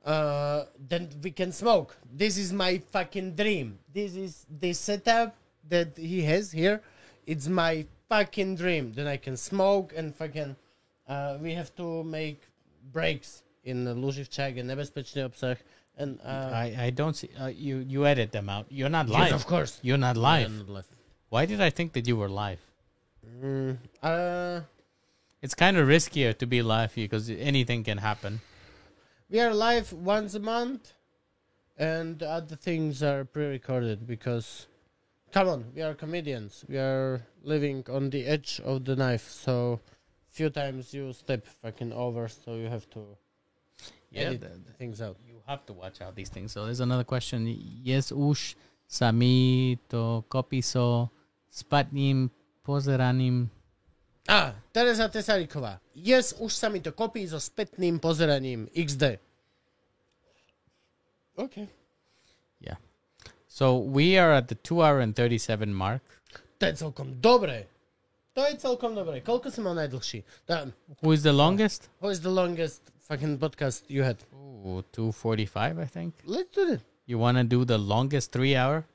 [0.06, 1.98] Uh, then we can smoke.
[2.09, 3.77] This is my fucking dream.
[3.93, 5.35] This is the setup
[5.68, 6.82] that he has here.
[7.27, 8.93] It's my fucking dream.
[8.93, 10.56] Then I can smoke and fucking.
[11.09, 12.38] Uh, we have to make
[12.93, 15.57] breaks in Luživčák and nebezpečný obsah.
[15.97, 17.27] And uh, I I don't see.
[17.35, 18.69] Uh, you you edit them out.
[18.69, 19.33] You're not live.
[19.33, 19.79] yes, of course.
[19.81, 20.47] You're not live.
[20.53, 20.88] Not live.
[21.33, 22.61] Why did I think that you were live?
[23.25, 24.61] Mm, uh,
[25.41, 28.39] It's kind of riskier to be live because anything can happen.
[29.29, 30.93] we are live once a month,
[31.77, 34.67] and other things are pre-recorded because,
[35.31, 36.65] come on, we are comedians.
[36.67, 39.79] We are living on the edge of the knife, so
[40.32, 43.17] few times you step fucking over, so you have to
[44.11, 45.17] Yeah, edit the- things out.
[45.27, 46.51] you have to watch out these things.
[46.51, 47.45] So there's another question.
[47.83, 48.56] Yes, už
[48.88, 51.09] sami to kopiso
[51.51, 52.30] spatním
[52.64, 53.49] pozeraním.
[54.30, 55.82] A, ah, Teresa Tesaríková.
[55.95, 59.17] Yes, už sa mi to kopí so spätným pozeraním XD.
[61.35, 61.66] OK.
[62.61, 62.77] Yeah.
[63.48, 66.03] So we are at the two hour and thirty seven mark.
[66.59, 67.66] To je celkom dobré.
[68.38, 69.19] To je celkom dobré.
[69.25, 70.24] Koľko mal najdlhší?
[70.45, 70.69] Tá,
[71.01, 71.90] Who is the longest?
[71.99, 74.22] What is the longest fucking podcast you had?
[74.33, 76.14] Ooh, two forty five, I think.
[76.24, 76.82] Let's do it.
[77.09, 78.85] You want to do the longest three hour?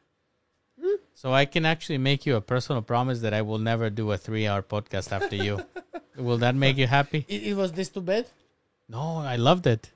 [1.15, 4.19] So I can actually make you a personal promise that I will never do a
[4.19, 5.63] three hour podcast after you.
[6.17, 7.25] will that make you happy?
[7.29, 7.43] it.
[7.51, 8.27] It was this too bad?
[8.89, 9.91] No, I loved it.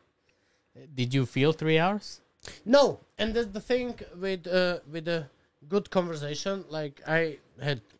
[0.94, 2.20] Did you feel three hours?
[2.64, 5.26] No, and that's the thing with uh, with a
[5.68, 6.64] good conversation.
[6.70, 7.97] Like I had ha-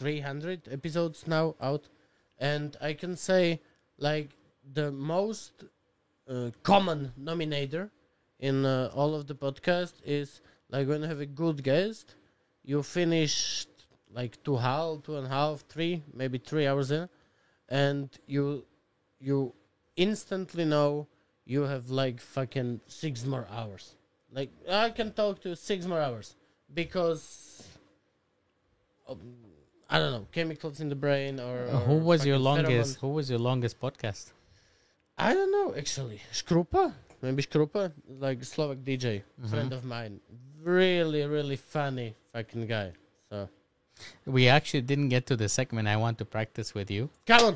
[0.00, 1.86] 300 episodes now out,
[2.38, 3.60] and I can say
[3.98, 4.30] like
[4.72, 5.64] the most
[6.26, 7.90] uh, common nominator
[8.38, 12.14] in uh, all of the podcast is like when you have a good guest,
[12.64, 13.66] you finish
[14.10, 17.06] like two half, two and a half, three, maybe three hours in,
[17.68, 18.64] and you
[19.20, 19.52] you
[19.96, 21.06] instantly know
[21.44, 23.96] you have like fucking six more hours.
[24.32, 26.36] Like I can talk to six more hours
[26.72, 27.68] because
[29.06, 29.18] um,
[29.90, 32.70] I don't know chemicals in the brain or, Uh, who was your longest?
[32.96, 33.00] pheromones.
[33.02, 34.30] Who was your longest podcast?
[35.18, 36.22] I don't know actually.
[36.32, 39.50] Škrupa, maybe Škrupa, like Slovak DJ, Mm-hmm.
[39.50, 40.20] friend of mine,
[40.62, 42.92] really really funny fucking guy.
[43.30, 43.48] So
[44.24, 47.10] We actually didn't get to the segment I want to practice with you.
[47.26, 47.54] come on,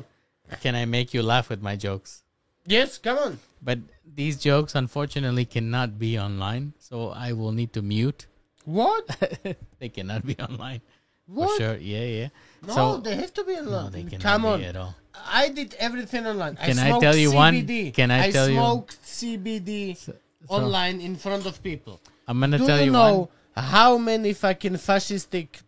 [0.61, 2.21] Can I make you laugh with my jokes?
[2.67, 3.33] yes, come on.
[3.63, 8.27] But these jokes unfortunately cannot be online, so I will need to mute.
[8.65, 9.05] What?
[9.79, 10.81] they cannot be online.
[11.27, 11.57] What?
[11.57, 11.75] sure.
[11.77, 12.27] Yeah, yeah.
[12.67, 13.91] No, so they have to be no, online.
[13.91, 14.61] they cannot Come be on.
[14.63, 14.95] at all.
[15.27, 16.55] I did everything online.
[16.55, 17.65] Can I smoked tell you one?
[17.93, 20.13] Can I tell you- I smoked CBD So-
[20.47, 21.99] online in front of people.
[22.27, 23.65] I'm gonna Do tell you you know one.
[23.65, 25.61] how many fucking fascistic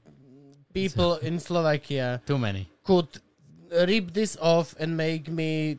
[0.73, 2.67] people in Slovakia Too many.
[2.83, 3.07] could
[3.71, 5.77] rip this off and make me?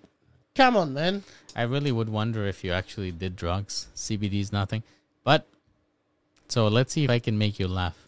[0.54, 1.22] Come on, man.
[1.54, 3.86] I really would wonder if you actually did drugs.
[3.94, 4.82] CBD is nothing.
[5.24, 5.46] But
[6.48, 8.07] so let's see if I can make you laugh.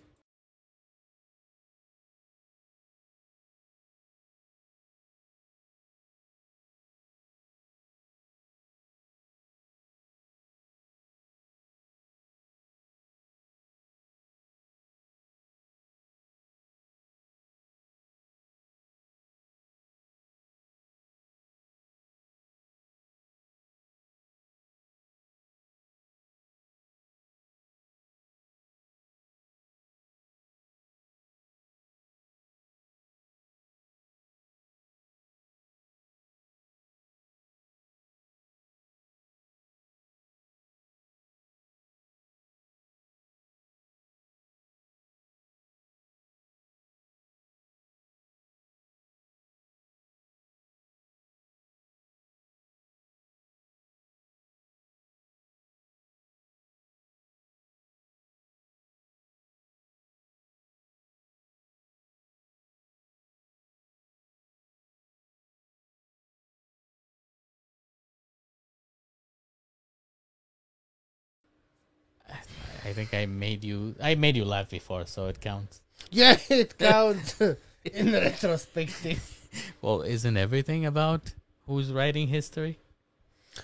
[72.84, 73.94] I think I made you.
[74.00, 75.81] I made you laugh before, so it counts.
[76.10, 77.41] Yeah, it counts
[77.84, 79.36] in retrospective.
[79.83, 81.34] Well, isn't everything about
[81.67, 82.78] who's writing history?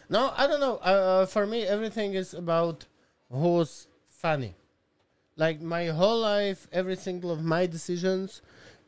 [0.09, 0.79] No, I don't know.
[0.85, 0.89] Uh,
[1.23, 2.87] uh, for me, everything is about
[3.31, 4.55] who's funny.
[5.37, 8.43] Like my whole life, every single of my decisions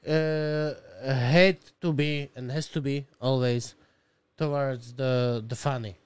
[0.07, 0.75] uh,
[1.05, 3.75] had to be and has to be always
[4.37, 5.97] towards the the funny,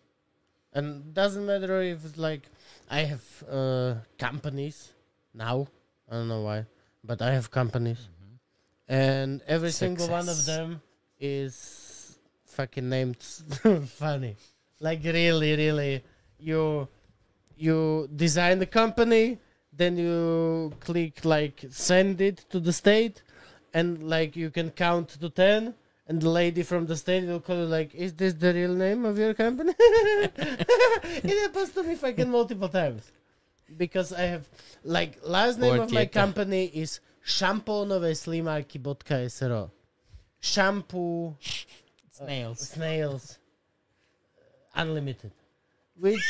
[0.74, 2.42] and doesn't matter if it's like
[2.92, 4.92] I have uh, companies
[5.32, 5.66] now.
[6.10, 6.66] I don't know why,
[7.02, 8.10] but I have companies,
[8.86, 10.82] and every single one of them
[11.18, 13.16] is fucking named
[13.86, 14.36] funny.
[14.78, 16.04] Like really, really,
[16.38, 16.86] you
[17.56, 19.38] you design the company,
[19.72, 23.22] then you click like send it to the state,
[23.72, 25.74] and like you can count to ten,
[26.12, 29.06] and the lady from the state will call you like, "Is this the real name
[29.10, 33.10] of your company?" it happens to me fucking multiple times
[33.78, 34.46] because I have
[34.84, 38.12] like last name of my company is šampónové
[40.40, 41.32] Shampoo uh,
[42.10, 42.60] Snails.
[42.68, 43.38] snails
[44.36, 45.32] uh, unlimited
[45.98, 46.26] which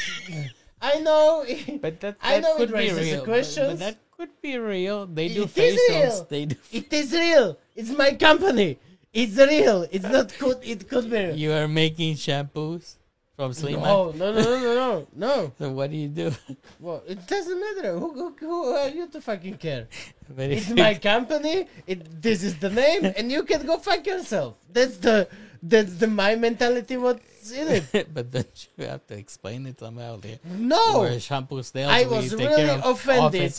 [0.82, 1.44] i know
[1.80, 3.16] But that, I know could it be real.
[3.20, 3.72] but- questions.
[3.72, 5.06] But, that could be real.
[5.06, 6.02] They do It facials.
[6.02, 6.26] real.
[6.34, 6.56] They do.
[6.70, 8.78] it is real it's my company
[9.12, 11.32] it's real it's not could it could be.
[11.36, 12.96] You are making shampoos
[13.36, 13.82] from Slimak.
[13.82, 15.52] no, no, no, no, no, no, no.
[15.58, 16.32] So what do you do?
[16.78, 17.98] Well, it doesn't matter.
[17.98, 19.88] Who, who, who are uh, you to fucking care?
[20.34, 21.66] But It's my company.
[21.86, 24.54] It this is the name, and you can go fuck yourself.
[24.72, 25.28] That's the
[25.62, 26.96] that's the my mentality.
[26.96, 28.14] What's in it?
[28.14, 28.46] but then
[28.78, 30.16] you have to explain it somehow.
[30.16, 30.38] There.
[30.44, 33.52] No, Where shampoo snails, I was really of offended.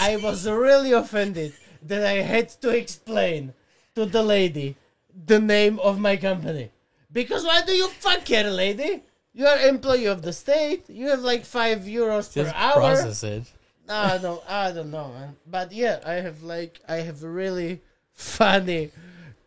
[0.00, 1.52] I was really offended
[1.82, 3.54] that I had to explain
[3.94, 4.76] to the lady
[5.24, 6.70] the name of my company.
[7.10, 9.02] Because why do you fuck care, lady?
[9.32, 10.88] You are employee of the state.
[10.88, 12.74] You have like five euros per Just hour.
[12.74, 13.44] process it.
[13.88, 15.36] I don't, I don't know, man.
[15.46, 17.80] But yeah, I have like, I have really
[18.12, 18.90] funny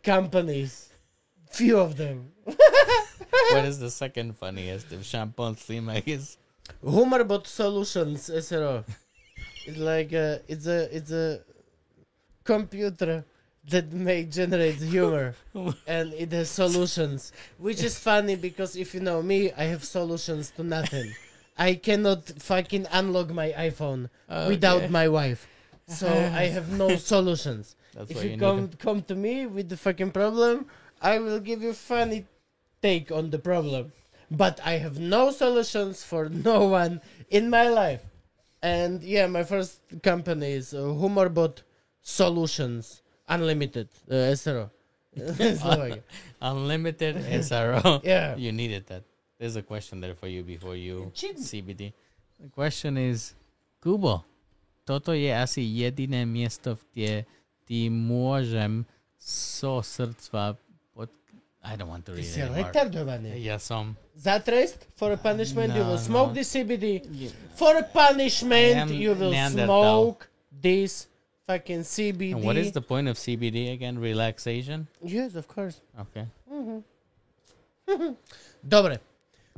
[0.02, 0.88] companies.
[1.50, 2.30] Few of them.
[2.44, 4.92] what is the second funniest?
[4.92, 6.36] If shampoo and Slimak is
[6.84, 8.84] Humorbot Solutions SRO.
[9.66, 11.40] It's like a, it's a, it's a
[12.44, 13.24] computer
[13.68, 15.34] that may generate humor
[15.86, 20.50] and it has solutions, which is funny because if you know me, I have solutions
[20.56, 21.12] to nothing.
[21.58, 24.08] I cannot fucking unlock my iPhone
[24.48, 25.46] without my wife,
[25.86, 27.76] so I have no solutions.
[27.92, 28.78] That's if you you come need.
[28.78, 30.66] come to me with the fucking problem,
[31.02, 32.26] I will give you funny
[32.80, 33.92] take on the problem.
[34.30, 38.02] But I have no solutions for no one in my life.
[38.62, 41.62] And yeah, my first company is uh, Humorbot
[42.00, 44.70] Solutions Unlimited, uh, SRO.
[46.42, 48.02] Unlimited SRO.
[48.02, 48.36] Yeah.
[48.36, 49.04] You needed that.
[49.38, 51.92] There's a question there for you before you CBD.
[52.38, 53.34] The question is,
[53.80, 54.24] Kubo,
[54.84, 57.24] toto je asi jediné miesto, kde
[57.64, 58.84] ti môžem
[59.16, 60.56] so srdcva
[60.92, 61.08] pod...
[61.64, 62.56] I don't want to Ty read it anymore.
[62.56, 63.28] retardovaný.
[63.40, 63.96] Ja som...
[64.16, 66.36] Za trest, for a punishment, you will smoke no.
[66.36, 67.04] this CBD.
[67.56, 71.09] For a punishment, you will smoke this
[71.50, 72.34] fucking CBD.
[72.38, 73.98] And what is the point of CBD again?
[73.98, 74.86] Relaxation.
[75.02, 75.82] Yes, of course.
[75.98, 76.26] Okay.
[78.62, 79.02] Dobre.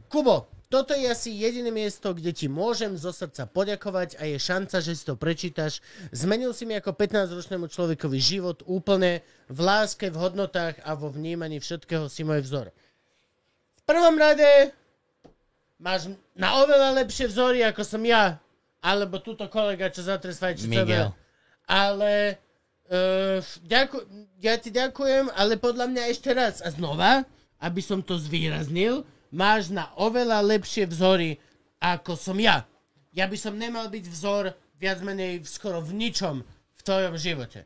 [0.09, 4.77] Kubo, toto je asi jediné miesto, kde ti môžem zo srdca poďakovať a je šanca,
[4.81, 5.85] že si to prečítaš.
[6.13, 9.21] Zmenil si mi ako 15-ročnému človekovi život úplne
[9.53, 12.73] v láske, v hodnotách a vo vnímaní všetkého si môj vzor.
[12.73, 14.73] V prvom rade
[15.77, 18.41] máš na oveľa lepšie vzory, ako som ja,
[18.81, 21.13] alebo túto kolega, čo zatres fajči Miguel.
[21.67, 22.39] Ale
[22.91, 24.03] uh, ďaku,
[24.43, 27.27] ja ti ďakujem, ale podľa mňa ešte raz a znova,
[27.63, 31.39] aby som to zvýraznil, máš na oveľa lepšie vzory,
[31.79, 32.67] ako som ja.
[33.15, 36.43] Ja by som nemal byť vzor viac menej skoro v ničom
[36.75, 37.65] v tvojom živote.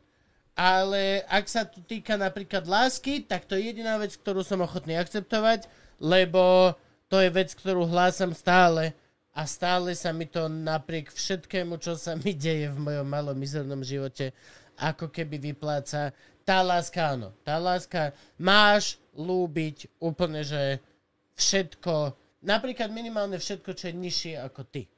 [0.57, 4.97] Ale ak sa tu týka napríklad lásky, tak to je jediná vec, ktorú som ochotný
[4.97, 5.69] akceptovať,
[6.01, 6.73] lebo
[7.09, 8.97] to je vec, ktorú hlásam stále
[9.37, 13.85] a stále sa mi to napriek všetkému, čo sa mi deje v mojom malom mizernom
[13.85, 14.33] živote,
[14.81, 16.09] ako keby vypláca.
[16.41, 17.29] Tá láska, áno.
[17.45, 20.81] Tá láska, máš lúbiť úplne, že
[21.37, 24.89] všetko, napríklad minimálne všetko, čo je nižšie ako ty.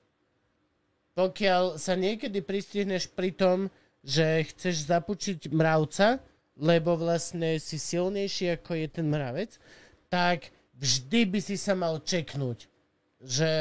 [1.19, 3.67] Pokiaľ sa niekedy pristihneš pri tom,
[3.99, 6.23] že chceš zapučiť mravca,
[6.55, 9.59] lebo vlastne si silnejší ako je ten mravec,
[10.07, 10.47] tak
[10.79, 12.71] vždy by si sa mal čeknúť,
[13.19, 13.51] že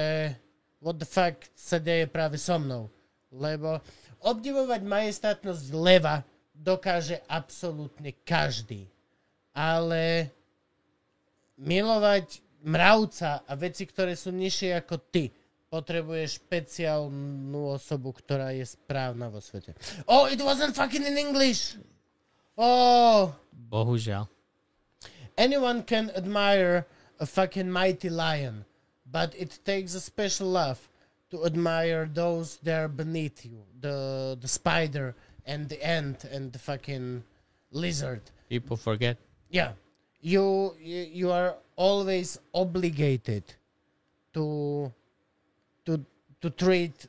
[0.81, 2.91] what the fuck sa deje práve so mnou.
[3.29, 3.79] Lebo
[4.25, 6.25] obdivovať majestátnosť leva
[6.55, 8.89] dokáže absolútne každý.
[9.55, 10.31] Ale
[11.59, 15.31] milovať mravca a veci, ktoré sú nižšie ako ty,
[15.69, 19.77] potrebuješ špeciálnu osobu, ktorá je správna vo svete.
[20.09, 21.77] Oh, it wasn't fucking in English!
[22.59, 24.27] Oh, Bohužiaľ.
[25.39, 26.87] anyone can admire
[27.21, 28.65] a fucking mighty lion,
[29.11, 30.89] but it takes a special love
[31.31, 33.63] to admire those there beneath you.
[33.81, 35.15] The the spider
[35.47, 37.25] and the ant and the fucking
[37.71, 38.23] lizard.
[38.49, 39.17] People forget.
[39.51, 39.73] Yeah.
[40.21, 43.45] You you, you are always obligated
[44.35, 44.93] to
[45.87, 46.05] to
[46.41, 47.07] to treat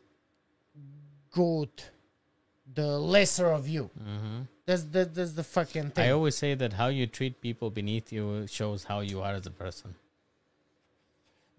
[1.32, 1.70] good
[2.74, 3.90] the lesser of you.
[4.00, 4.42] Mm-hmm.
[4.66, 6.06] That's that, that's the fucking thing.
[6.06, 9.46] I always say that how you treat people beneath you shows how you are as
[9.48, 9.96] a person.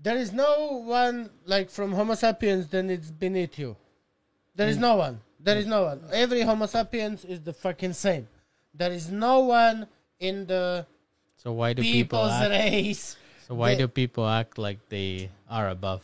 [0.03, 3.77] There is no one like from Homo sapiens then it's beneath you.
[4.55, 4.81] There is mm.
[4.81, 5.21] no one.
[5.39, 5.71] There is mm.
[5.71, 6.03] no one.
[6.13, 8.29] Every Homo sapiens is the fucking same.
[8.75, 9.87] There is no one
[10.19, 10.87] in the
[11.37, 13.17] So why do people people's act, race.
[13.47, 16.03] so why do people act like they are above?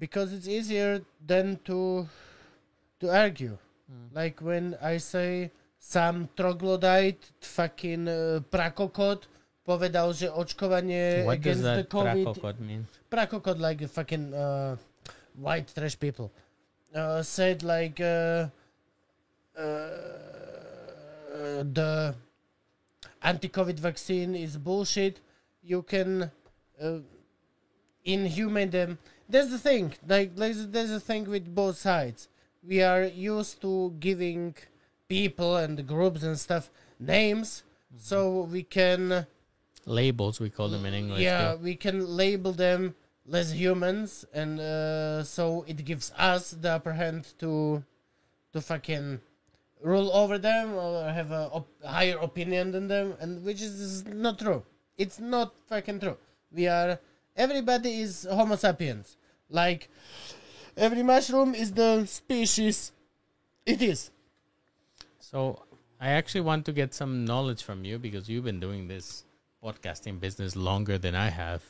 [0.00, 2.08] because it's easier than to
[2.98, 3.56] to argue.
[3.86, 4.16] Mm.
[4.16, 9.24] Like when I say some troglodyte, fucking uh, prakokot,
[9.64, 12.24] povedal, že očkovanie What does against the COVID...
[12.28, 12.84] prakokot mean?
[13.08, 14.76] Prakokot like fucking uh,
[15.40, 16.28] white trash people.
[16.92, 18.52] Uh, said like uh,
[19.56, 22.12] uh, the
[23.22, 25.20] anti-COVID vaccine is bullshit.
[25.62, 26.30] You can
[26.82, 26.98] uh,
[28.04, 28.98] inhumane them.
[29.28, 29.94] That's the thing.
[30.06, 32.28] Like, there's, there's a thing with both sides.
[32.66, 34.54] We are used to giving
[35.10, 37.64] people and groups and stuff names,
[37.98, 39.26] so we can
[39.84, 41.20] Labels we call them in English.
[41.20, 41.58] yeah, too.
[41.58, 42.94] we can label them
[43.26, 47.82] less humans, and uh, so it gives us the upper hand to
[48.52, 49.20] to fucking
[49.82, 54.38] rule over them or have a op- higher opinion than them, and which is not
[54.38, 54.62] true.
[54.96, 56.16] It's not fucking true.
[56.52, 57.00] We are
[57.36, 59.16] everybody is Homo sapiens.
[59.48, 59.88] Like
[60.76, 62.92] every mushroom is the species
[63.66, 64.10] it is.
[65.30, 65.62] So
[66.00, 69.22] I actually want to get some knowledge from you because you've been doing this
[69.62, 71.62] podcasting business longer than I have.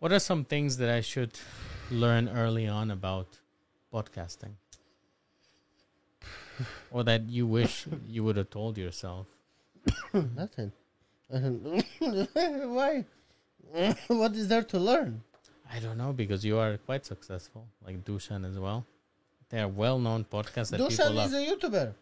[0.00, 1.38] What are some things that I should
[1.92, 3.38] learn early on about
[3.94, 4.54] podcasting?
[6.90, 9.28] or that you wish you would have told yourself?
[10.12, 10.72] Nothing.
[11.30, 13.04] Why?
[14.08, 15.22] what is there to learn?
[15.72, 18.84] I don't know because you are quite successful, like Dushan as well.
[19.50, 21.30] They are well-known podcasts that Dushan people love.
[21.30, 21.94] Dushan is a YouTuber.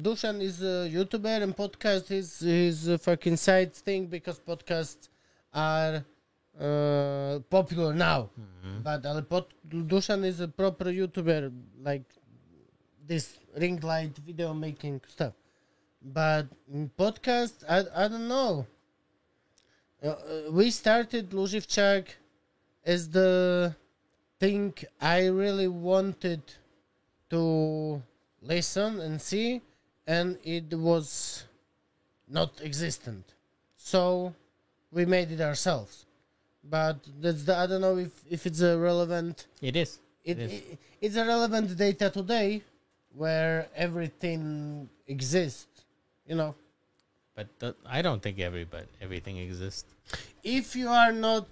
[0.00, 5.08] Dushan is a YouTuber and podcast is his a fucking side thing because podcasts
[5.52, 6.04] are
[6.58, 8.30] uh, popular now.
[8.40, 8.82] Mm-hmm.
[8.82, 12.04] But ale pod, Dushan is a proper YouTuber like
[13.06, 15.34] this ring light video making stuff.
[16.02, 16.46] But
[16.96, 18.66] podcast, I, I don't know.
[20.02, 20.16] Uh, uh,
[20.50, 22.06] we started Luživčák
[22.84, 23.74] as the
[24.38, 26.42] thing I really wanted
[27.28, 28.02] to
[28.40, 29.60] listen and see,
[30.16, 31.44] and it was
[32.28, 33.24] not existent.
[33.76, 34.34] So
[34.96, 35.94] we made it ourselves.
[36.76, 39.46] But that's the I don't know if if it's a relevant.
[39.70, 39.90] It is.
[40.24, 40.52] it, It is.
[40.52, 42.62] it it's a relevant data today,
[43.22, 43.56] where
[43.86, 44.44] everything
[45.06, 45.74] exists.
[46.28, 46.54] You know,
[47.36, 49.88] But th- I don't think everybody everything exists.
[50.60, 51.44] if you are not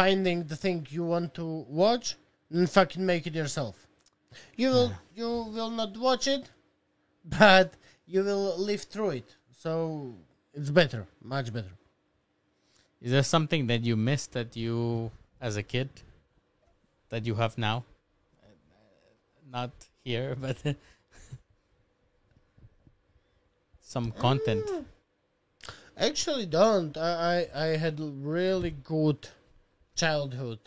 [0.00, 1.46] finding the thing you want to
[1.82, 2.06] watch,
[2.50, 3.74] then fucking make it yourself.
[4.62, 6.44] You will you will not watch it,
[7.40, 7.68] but
[8.06, 9.36] you will live through it.
[9.50, 10.14] So
[10.54, 11.72] it's better, much better.
[13.00, 15.10] Is there something that you missed that you,
[15.40, 15.88] as a kid,
[17.10, 17.84] that you have now?
[19.50, 19.70] Not
[20.02, 20.56] here, but
[23.80, 24.64] some content.
[25.96, 26.96] Actually, don't.
[26.96, 29.28] I I, I had really good
[29.94, 30.58] childhood,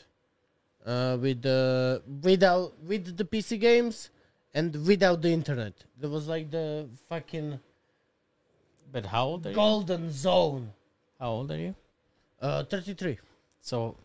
[0.85, 4.09] uh, with the without with the PC games
[4.53, 5.73] and without the internet.
[5.99, 7.59] There was like the fucking
[8.91, 9.55] But how old are you?
[9.55, 10.73] golden zone.
[11.19, 11.75] How old are you?
[12.41, 13.17] Uh, thirty three.
[13.61, 13.95] So,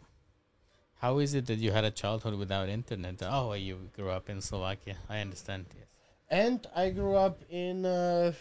[1.00, 3.22] how is it that you had a childhood without internet?
[3.22, 4.96] Oh, you grew up in Slovakia.
[5.08, 5.66] I understand.
[5.74, 5.86] Yes.
[6.28, 8.32] And I grew up in uh,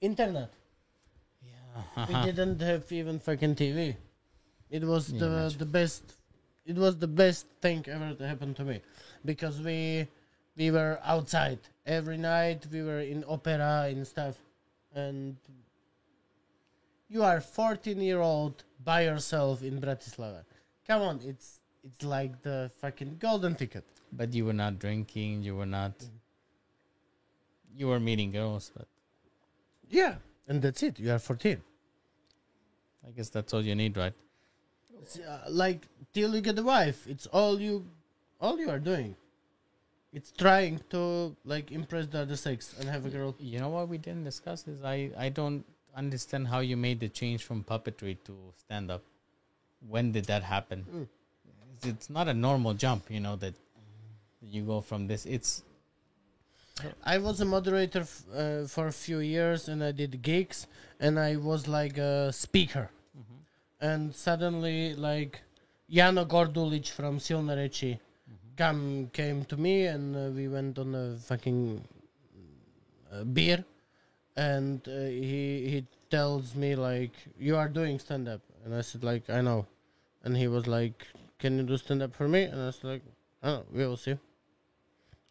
[0.00, 0.50] internet.
[1.42, 2.06] Yeah.
[2.08, 3.96] We didn't have even fucking TV.
[4.70, 5.58] It was Yeah, the imagine.
[5.58, 6.02] the best.
[6.64, 8.80] It was the best thing ever to happen to me,
[9.24, 10.06] because we
[10.58, 12.66] we were outside every night.
[12.70, 14.36] We were in opera and stuff,
[14.94, 15.36] and
[17.08, 20.42] you are 14 year old by yourself in Bratislava.
[20.86, 23.84] Come on, it's it's like the fucking golden ticket.
[24.12, 25.42] But you were not drinking.
[25.42, 25.92] You were not.
[27.76, 28.88] You were meeting girls, but
[29.88, 30.16] Yeah,
[30.48, 30.98] and that's it.
[30.98, 31.62] You are 14.
[33.06, 34.12] I guess that's all you need, right?
[35.26, 37.86] Uh, like till you get a wife, it's all you,
[38.40, 39.14] all you are doing.
[40.12, 43.34] It's trying to like impress the other sex and have a girl.
[43.38, 45.64] You know what we didn't discuss is I I don't
[45.94, 49.02] understand how you made the change from puppetry to stand up.
[49.86, 51.08] When did that happen?
[51.76, 53.54] It's, it's not a normal jump, you know that
[54.42, 55.26] you go from this.
[55.26, 55.62] It's
[57.04, 60.66] I was a moderator f- uh, for a few years, and I did gigs,
[61.00, 62.90] and I was like a speaker.
[63.80, 65.40] And suddenly, like
[65.90, 67.98] Jano Gordulič from Silné reči
[68.58, 71.82] come came to me, and uh, we went on a fucking
[73.12, 73.64] uh, beer,
[74.36, 79.04] and uh, he he tells me like you are doing stand up, and I said
[79.04, 79.66] like I know,
[80.24, 81.06] and he was like,
[81.38, 82.42] can you do stand up for me?
[82.42, 83.02] And I was like,
[83.42, 84.18] oh, we will see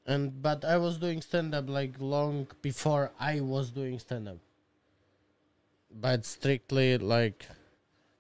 [0.07, 4.37] and but I was doing stand up like long before I was doing stand up.
[5.91, 7.45] But strictly like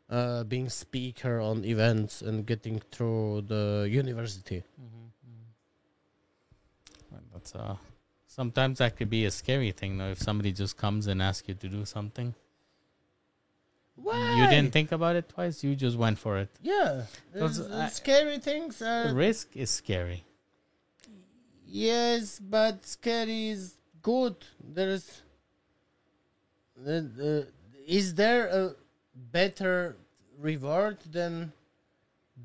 [0.09, 4.63] uh, being speaker on events and getting through the university.
[7.33, 7.75] that's uh
[8.27, 11.55] sometimes that could be a scary thing though if somebody just comes and asks you
[11.55, 12.33] to do something.
[13.95, 14.35] Why?
[14.39, 15.63] You didn't think about it twice.
[15.63, 16.49] You just went for it.
[16.61, 20.23] Yeah, Because there's, uh, I- scary things are risk is scary.
[21.65, 24.35] yes, but scary is good.
[24.63, 25.23] There's
[26.87, 27.41] uh, uh,
[27.87, 28.75] is there a
[29.31, 29.95] better
[30.37, 31.51] reward than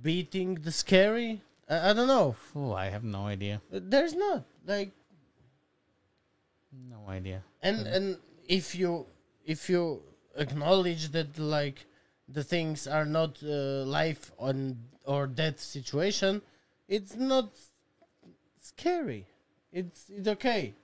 [0.03, 1.41] beating the scary?
[1.69, 2.37] I, I don't know.
[2.57, 3.61] Oh, I have no idea.
[3.71, 4.91] There's not like
[6.73, 7.43] No idea.
[7.63, 8.17] and and
[8.49, 9.07] if you
[9.45, 10.03] if you
[10.37, 11.85] acknowledge that like
[12.29, 16.41] the things are not uh, life on or death situation,
[16.89, 17.51] it's not
[18.61, 19.27] scary.
[19.73, 20.75] It's it's okay.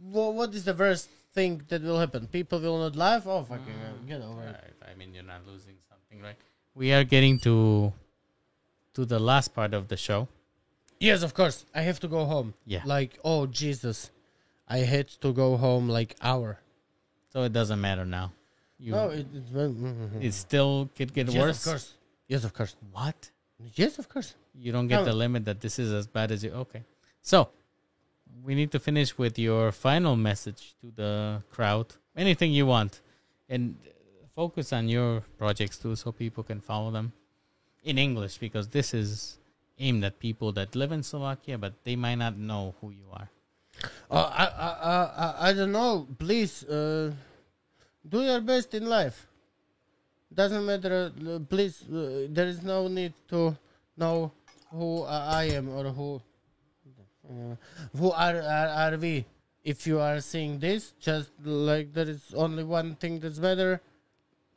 [0.00, 2.26] Well, what is the worst thing that will happen?
[2.38, 3.22] People will not laugh.
[3.26, 3.78] Oh fucking
[4.12, 4.56] get over it.
[4.62, 4.90] Right.
[4.90, 6.40] I mean, you're not losing something, right?
[6.74, 7.54] We are getting to
[8.94, 10.20] to the last part of the show.
[11.08, 11.58] Yes, of course.
[11.80, 12.48] I have to go home.
[12.74, 12.82] Yeah.
[12.94, 14.10] Like oh Jesus,
[14.76, 16.50] I had to go home like hour.
[17.32, 18.26] So it doesn't matter now.
[18.80, 20.22] You, No, it, it, mm-hmm.
[20.26, 21.58] it still could get yes, worse.
[21.66, 21.86] of course.
[22.32, 22.74] Yes, of course.
[22.92, 23.18] What?
[23.74, 24.30] Yes, of course.
[24.64, 25.04] You don't get No.
[25.10, 26.52] the limit that this is as bad as you.
[26.64, 26.82] Okay.
[27.22, 27.38] So
[28.44, 31.86] we need to finish with your final message to the crowd.
[32.16, 33.00] Anything you want,
[33.48, 33.76] and
[34.34, 37.12] focus on your projects too, so people can follow them
[37.84, 39.38] in English because this is
[39.78, 43.28] aimed at people that live in Slovakia, but they might not know who you are.
[44.10, 46.06] Uh, I, I, I, I- I don't know.
[46.18, 47.12] Please, uh,
[48.08, 49.26] do your best in life.
[50.34, 51.12] Doesn't matter.
[51.14, 53.56] uh, please, uh, there is no need to
[53.96, 54.32] know
[54.70, 56.20] who I am or who
[57.96, 59.24] who are, are are we.
[59.64, 63.80] If you are seeing this, just like there is only one thing that's better.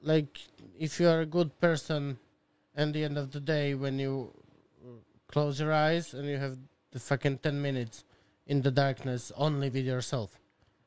[0.02, 0.40] Like
[0.80, 2.18] if you are a good person,
[2.76, 4.32] at the end of the day, when you
[5.28, 6.58] close your eyes and you have
[6.92, 8.04] the fucking ten minutes
[8.48, 10.40] in the darkness only with yourself.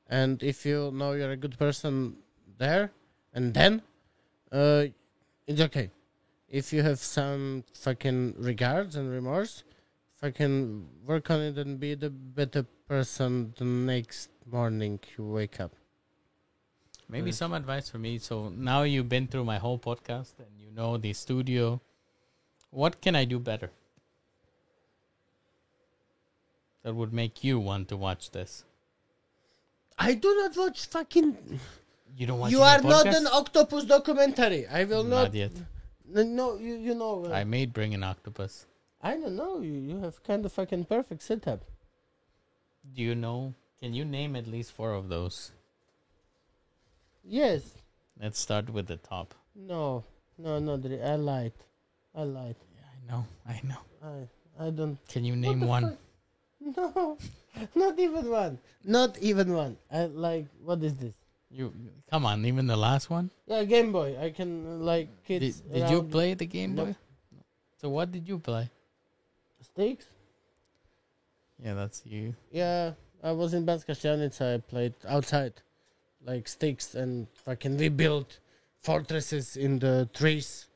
[0.08, 2.16] And if you know you're a good person
[2.58, 2.90] there
[3.32, 3.82] and then,
[4.52, 4.84] uh,
[5.46, 5.90] it's okay.
[6.48, 9.64] If you have some fucking regards and remorse,
[10.24, 15.72] fucking work on it and be the better person the next morning you wake up.
[17.08, 17.34] Maybe Right.
[17.34, 18.12] some advice for me.
[18.18, 21.80] So now you've been through my whole podcast and you know the studio.
[22.70, 23.70] What can I do better?
[26.82, 28.64] That would make you want to watch this.
[29.98, 31.60] I do not watch fucking.
[32.16, 34.66] You don't watch you any are not an octopus documentary.
[34.66, 35.24] I will not.
[35.24, 35.52] Not yet.
[36.06, 37.26] No, no, you you know.
[37.26, 38.66] uh, I may bring an octopus.
[39.04, 39.60] I don't know.
[39.60, 41.60] You you have kind of fucking perfect setup.
[42.96, 43.52] Do you know?
[43.80, 45.52] Can you name at least four of those?
[47.22, 47.74] Yes.
[48.18, 49.34] Let's start with the top.
[49.54, 50.04] No.
[50.38, 50.58] No.
[50.58, 50.80] No.
[51.04, 51.52] I lied.
[52.14, 52.56] I lied.
[52.72, 53.26] Yeah, I know.
[53.46, 53.82] I know.
[54.02, 54.96] I I don't.
[55.08, 55.98] Can you name one?
[56.64, 57.18] No.
[57.74, 58.58] Not even one.
[58.84, 59.76] Not even one.
[59.92, 60.46] I like.
[60.64, 61.12] What is this?
[61.50, 61.74] You
[62.10, 62.46] come on.
[62.46, 63.28] Even the last one.
[63.46, 64.16] Yeah, Game Boy.
[64.18, 65.60] I can like Did, kids.
[65.60, 66.86] did you play the Game Nope.
[66.86, 66.96] Boy?
[67.82, 68.70] So what did you play?
[69.64, 70.06] Sticks?
[71.62, 72.34] Yeah, that's you.
[72.52, 74.54] Yeah, I was in Banská Štiavnica.
[74.54, 75.54] I played outside,
[76.24, 78.38] like sticks, and fucking we built
[78.82, 80.66] fortresses in the trees.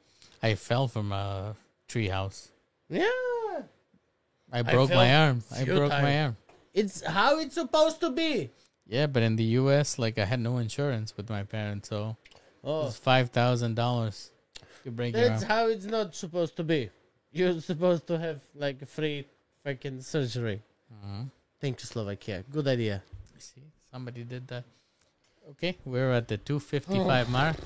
[0.42, 1.54] I fell from a
[1.88, 2.48] treehouse.
[2.88, 3.04] Yeah,
[4.52, 5.42] I broke my arm.
[5.54, 6.36] I broke my arm.
[6.72, 8.50] it's how it's supposed to be.
[8.86, 12.16] Yeah, but in the U.S., like I had no insurance with my parents, so
[12.64, 14.30] Oh, it's five thousand dollars
[14.84, 16.88] to break that's how it's not supposed to be.
[17.32, 19.26] You're supposed to have like a free
[19.64, 20.62] fucking surgery.
[20.92, 21.30] Mhm.
[21.60, 22.44] Thank you, Slovakia.
[22.50, 23.02] Good idea.
[23.38, 24.64] See, somebody did that.
[25.50, 27.56] Okay, we're at the two fifty-five mark.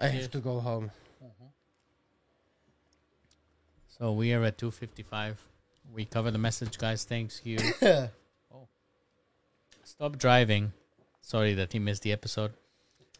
[0.00, 0.90] I have to go home.
[3.98, 5.38] So we are at two fifty-five.
[5.92, 7.04] We cover the message, guys.
[7.04, 7.58] Thanks you.
[7.82, 8.66] oh.
[9.84, 10.72] Stop driving.
[11.20, 12.52] Sorry that he missed the episode.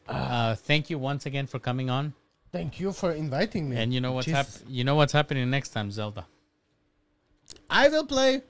[0.08, 2.14] Uh, thank you once again for coming on.
[2.52, 3.76] Thank you for inviting me.
[3.76, 6.26] And you know what's hap- You know what's happening next time, Zelda.
[7.70, 8.42] I will play.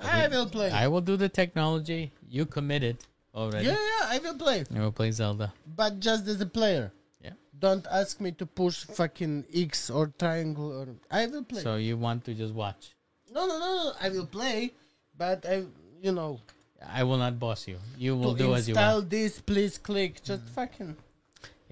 [0.00, 0.70] I will play.
[0.70, 2.12] I will do the technology.
[2.28, 2.98] You committed
[3.34, 3.66] already.
[3.66, 4.64] yeah, yeah, I will play.
[4.74, 5.52] I will play Zelda.
[5.76, 6.92] But just as a player.
[7.22, 7.30] Yeah.
[7.58, 11.62] Don't ask me to push fucking X or triangle or I will play.
[11.62, 12.94] So you want to just watch?
[13.32, 13.92] no, no, no, no.
[14.00, 14.74] I will play,
[15.16, 15.64] but I,
[16.02, 16.40] you know,
[16.86, 17.78] I will not boss you.
[17.96, 18.84] You will do as you want.
[18.84, 20.22] install this, please click.
[20.22, 20.96] Just fucking.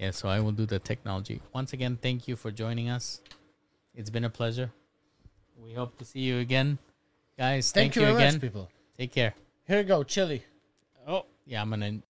[0.01, 1.43] Yeah, so I will do the technology.
[1.53, 3.21] Once again, thank you for joining us.
[3.93, 4.71] It's been a pleasure.
[5.63, 6.79] We hope to see you again.
[7.37, 8.33] Guys, Thank, thank, you very again.
[8.33, 8.67] much, people.
[8.97, 9.35] Take care.
[9.67, 10.43] Here you go, chili.
[11.07, 11.99] Oh, yeah, I'm going to